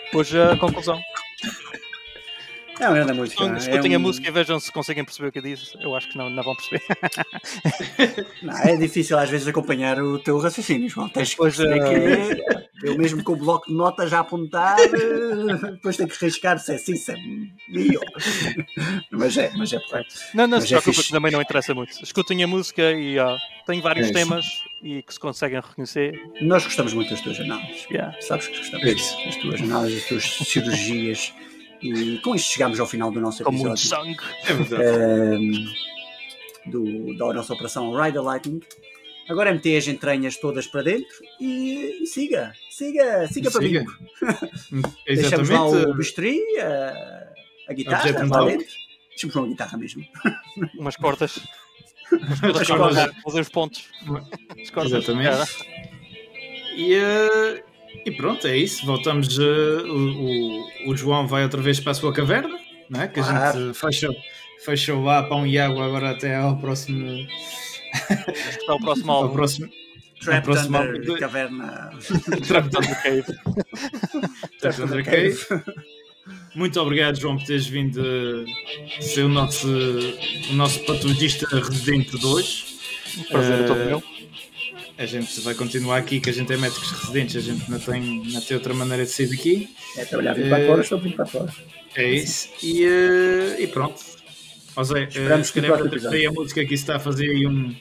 Depois 0.05 0.35
a 0.35 0.55
conclusão. 0.55 1.01
É 2.79 2.87
uma 2.87 2.93
grande 2.95 3.13
música. 3.13 3.43
Então, 3.43 3.55
é 3.55 3.57
escutem 3.59 3.91
um- 3.93 3.95
a 3.95 3.99
música 3.99 4.27
e 4.27 4.31
vejam 4.31 4.59
se 4.59 4.71
conseguem 4.71 5.03
perceber 5.03 5.27
o 5.29 5.31
que 5.31 5.39
eu 5.39 5.43
disse. 5.43 5.77
Eu 5.81 5.95
acho 5.95 6.09
que 6.09 6.17
não, 6.17 6.29
não 6.29 6.43
vão 6.43 6.55
perceber. 6.55 6.81
Não, 8.41 8.57
é 8.57 8.75
difícil 8.77 9.17
às 9.17 9.29
vezes 9.29 9.47
acompanhar 9.47 10.01
o 10.01 10.17
teu 10.19 10.37
raciocínio, 10.39 10.87
João. 10.89 11.09
Tens 11.09 11.31
que 11.31 11.37
Pois, 11.37 11.55
perceber 11.57 12.35
que 12.81 12.87
eu 12.87 12.97
mesmo 12.97 13.23
com 13.23 13.33
o 13.33 13.35
bloco 13.35 13.67
de 13.67 13.73
notas 13.73 14.09
já 14.09 14.17
a 14.17 14.21
apontar, 14.21 14.77
eh, 14.79 15.71
depois 15.71 15.97
tenho 15.97 16.07
que 16.09 16.25
riscar 16.25 16.57
se 16.59 16.73
é 16.73 16.77
sim, 16.77 16.95
se 16.95 17.11
é 17.11 17.15
mio. 17.69 17.99
Mas 19.11 19.37
é, 19.37 19.51
mas 19.57 19.73
é 19.73 19.79
porreto. 19.79 20.15
Não, 20.33 20.47
não 20.47 20.57
Mas 20.57 20.67
se 20.67 20.73
é 20.73 20.77
preocupe, 20.77 20.95
fixe. 20.95 21.07
que 21.07 21.13
também 21.13 21.31
não 21.31 21.41
interessa 21.41 21.73
muito. 21.73 22.01
Escutem 22.01 22.41
a 22.43 22.47
música 22.47 22.91
e 22.91 23.19
ó, 23.19 23.37
tem 23.65 23.81
vários 23.81 24.09
É 24.09 24.13
temas 24.13 24.45
e 24.81 25.01
que 25.03 25.13
se 25.13 25.19
conseguem 25.19 25.59
reconhecer. 25.59 26.13
Nós 26.41 26.63
gostamos 26.63 26.93
muito 26.93 27.09
das 27.09 27.21
tuas 27.21 27.39
análises. 27.39 27.85
Yeah. 27.91 28.15
Sabes 28.21 28.47
que 28.47 28.57
gostamos 28.57 28.85
É 28.87 28.93
das 29.25 29.35
tuas 29.37 29.61
análises, 29.61 30.09
das 30.09 30.35
tuas 30.37 30.47
cirurgias. 30.47 31.33
E 31.81 32.17
com 32.19 32.35
isto 32.35 32.51
chegamos 32.51 32.79
ao 32.79 32.85
final 32.85 33.11
do 33.11 33.19
nosso 33.21 33.43
Com 33.43 33.51
muito 33.51 33.67
episódio 33.69 34.17
sangue. 34.17 34.19
É 34.47 34.53
verdade. 34.53 34.83
ehm, 34.83 35.65
do, 36.65 37.17
da 37.17 37.33
nossa 37.33 37.53
operação 37.53 37.93
Ride 37.95 38.13
the 38.13 38.21
Lightning. 38.21 38.59
Agora 39.29 39.51
é 39.51 39.53
meter 39.53 39.77
as 39.77 39.87
entranhas 39.87 40.37
todas 40.37 40.65
para 40.67 40.81
dentro 40.81 41.15
e, 41.39 41.99
e 42.01 42.05
siga, 42.07 42.51
siga, 42.71 43.27
siga 43.27 43.51
para 43.51 43.61
Siga. 43.61 43.85
mim. 44.71 44.81
Deixamos 45.05 45.49
lá 45.49 45.67
o 45.67 45.93
bisturi, 45.93 46.41
a, 46.59 47.27
a 47.69 47.73
guitarra 47.73 48.11
lá 48.11 48.23
metal. 48.23 48.45
dentro. 48.47 48.67
Deixamos 49.11 49.35
lá 49.35 49.41
uma 49.43 49.47
guitarra 49.49 49.77
mesmo. 49.77 50.03
Umas 50.79 50.95
cordas. 50.95 51.39
Umas 52.11 52.67
cordas 52.67 52.95
para 53.11 53.21
fazer 53.21 53.39
os 53.41 53.49
pontos. 53.49 53.87
Cordas. 54.73 54.93
Exatamente. 54.93 55.65
E, 56.75 56.95
eh, 56.95 57.63
e 58.05 58.11
pronto, 58.11 58.47
é 58.47 58.57
isso. 58.57 58.85
Voltamos. 58.85 59.37
eh, 59.39 59.41
o, 59.43 60.89
o- 60.91 60.95
João 60.97 61.27
vai 61.27 61.43
outra 61.43 61.61
vez 61.61 61.79
para 61.79 61.91
a 61.91 61.95
sua 61.95 62.11
caverna, 62.13 62.57
não 62.89 63.01
é? 63.01 63.07
que 63.07 63.19
a 63.19 63.23
gente 63.23 63.73
fechou, 63.77 64.15
fechou 64.65 65.03
lá 65.03 65.23
pão 65.23 65.45
e 65.45 65.57
água 65.59 65.85
agora 65.85 66.11
até 66.11 66.35
ao 66.35 66.57
próximo. 66.57 67.25
Para 68.65 68.75
o 68.75 68.79
próximo 68.79 69.11
Ao 69.11 69.17
álbum. 69.23 69.33
próximo 69.33 69.69
Trap 70.21 70.43
próximo 70.43 70.77
álbum 70.77 70.99
de- 70.99 71.17
Caverna. 71.17 71.91
Trap 72.47 72.69
Thunder 72.69 73.03
Cave. 73.03 73.23
Trap 74.59 74.75
Thunder 74.75 75.05
Cave. 75.05 75.37
Muito 76.55 76.79
obrigado, 76.81 77.17
João, 77.19 77.37
por 77.37 77.45
teres 77.45 77.65
vindo 77.67 77.99
eh, 78.05 79.01
ser 79.01 79.23
o 79.23 79.29
nosso, 79.29 79.67
o 79.67 80.53
nosso 80.53 80.79
patologista 80.85 81.47
residente 81.57 82.17
de 82.19 82.25
hoje. 82.25 82.65
Prazer, 83.29 83.59
é 83.61 83.63
todo 83.63 83.85
meu. 83.85 84.03
A 84.99 85.05
gente 85.05 85.39
vai 85.39 85.55
continuar 85.55 85.95
aqui, 85.97 86.19
que 86.19 86.29
a 86.29 86.33
gente 86.33 86.51
é 86.51 86.57
médicos 86.57 86.91
residentes, 86.91 87.37
a 87.37 87.39
gente 87.39 87.71
não 87.71 87.79
tem, 87.79 88.21
não 88.33 88.41
tem 88.41 88.57
outra 88.57 88.73
maneira 88.73 89.05
de 89.05 89.09
sair 89.09 89.27
daqui. 89.27 89.73
É 89.95 90.03
trabalhar 90.03 90.33
24 90.33 90.65
Eh, 90.65 90.69
horas, 90.69 90.85
estou 90.85 90.99
24 90.99 91.39
horas. 91.39 91.55
É 91.95 92.11
isso. 92.11 92.49
E, 92.61 92.83
eh, 92.83 93.61
e 93.61 93.67
pronto. 93.67 93.95
Ó 94.75 94.83
Zé, 94.83 95.03
Esperamos 95.05 95.49
uh, 95.49 95.53
que 95.53 95.59
se 95.61 96.07
calhar 96.09 96.29
a 96.29 96.31
música 96.33 96.65
que 96.65 96.73
está 96.73 96.97
a 96.97 96.99
fazer 96.99 97.29
aí 97.29 97.47
um, 97.47 97.73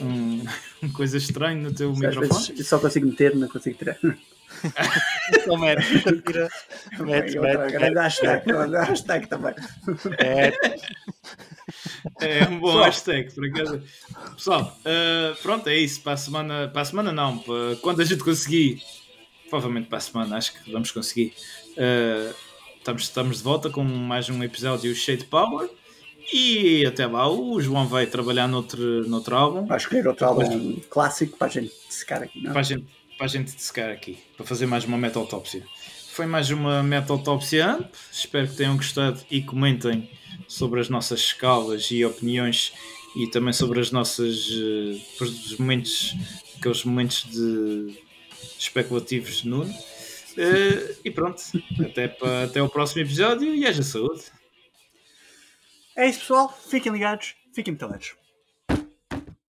um, 0.00 0.44
uma 0.82 0.92
coisa 0.92 1.16
estranha 1.18 1.54
no 1.62 1.72
teu 1.72 1.92
Às 1.92 1.98
microfone. 2.00 2.64
só 2.64 2.80
consigo 2.80 3.06
meter, 3.06 3.36
não 3.36 3.46
consigo 3.46 3.78
tirar. 3.78 3.96
Só 5.44 5.56
mete. 5.56 6.00
Tira. 6.26 6.48
Mete, 7.00 7.38
mete, 7.38 7.72
grande 7.72 7.98
hashtag, 8.00 8.44
grande 8.46 8.76
hashtag 8.76 9.26
também. 9.28 9.54
É, 10.18 10.52
É 12.20 12.44
um 12.48 12.58
bom 12.60 12.66
Pessoal. 12.68 12.84
hashtag, 12.84 13.34
por 13.34 13.46
acaso. 13.46 13.82
Pessoal, 14.36 14.78
eh, 14.84 15.34
pronto, 15.42 15.68
é 15.68 15.76
isso. 15.76 16.00
Para 16.02 16.12
a 16.12 16.16
semana, 16.16 16.68
para 16.68 16.82
a 16.82 16.84
semana 16.84 17.12
não, 17.12 17.38
para, 17.38 17.76
quando 17.80 18.00
a 18.00 18.04
gente 18.04 18.22
conseguir, 18.22 18.82
provavelmente 19.48 19.88
para 19.88 19.98
a 19.98 20.00
semana, 20.00 20.36
acho 20.36 20.52
que 20.52 20.70
vamos 20.70 20.90
conseguir. 20.90 21.34
eh, 21.76 22.32
estamos, 22.78 23.02
estamos 23.04 23.38
de 23.38 23.42
volta 23.44 23.70
com 23.70 23.82
mais 23.82 24.28
um 24.28 24.42
episódio 24.42 24.94
cheio 24.94 25.18
de 25.18 25.24
power. 25.24 25.68
E 26.32 26.86
até 26.86 27.06
lá, 27.06 27.30
o 27.30 27.60
João 27.60 27.86
vai 27.86 28.06
trabalhar 28.06 28.46
noutro, 28.48 29.06
noutro 29.08 29.36
álbum. 29.36 29.66
Vai 29.66 29.76
escolher 29.76 30.06
outro 30.08 30.26
álbum 30.26 30.80
clássico 30.88 31.36
para 31.36 31.46
a 31.48 31.50
gente 31.50 31.72
secar 31.90 32.22
aqui, 32.22 32.40
não 32.42 32.50
é? 32.50 32.52
para 32.52 32.60
a 32.60 32.64
gente, 32.64 32.86
para 33.16 33.26
a 33.26 33.28
gente 33.28 33.54
dissecar 33.54 33.90
aqui, 33.90 34.18
para 34.36 34.44
fazer 34.44 34.66
mais 34.66 34.84
uma 34.84 34.98
meta-autópsia. 34.98 35.64
Foi 36.10 36.26
mais 36.26 36.50
uma 36.50 36.82
meta-autópsia 36.82 37.72
amp. 37.72 37.92
Espero 38.12 38.48
que 38.48 38.56
tenham 38.56 38.76
gostado 38.76 39.20
e 39.30 39.42
comentem 39.42 40.10
sobre 40.46 40.80
as 40.80 40.88
nossas 40.88 41.20
escalas 41.20 41.90
e 41.90 42.04
opiniões 42.04 42.72
e 43.16 43.26
também 43.28 43.52
sobre 43.52 43.80
as 43.80 43.90
nossas 43.90 44.48
eh, 44.50 45.22
os 45.22 45.56
momentos, 45.58 46.14
aqueles 46.56 46.84
momentos 46.84 47.24
de 47.30 47.98
especulativos 48.58 49.42
de 49.42 49.48
Nuno. 49.48 49.74
Eh, 50.36 50.96
e 51.04 51.10
pronto, 51.10 51.42
até, 51.80 52.08
para, 52.08 52.44
até 52.44 52.62
o 52.62 52.68
próximo 52.68 53.02
episódio 53.02 53.54
e 53.54 53.66
haja 53.66 53.82
saúde. 53.82 54.22
É 55.96 56.08
isso, 56.08 56.20
pessoal. 56.20 56.52
Fiquem 56.68 56.92
ligados, 56.92 57.34
fiquem 57.52 57.72
metaleros. 57.72 58.23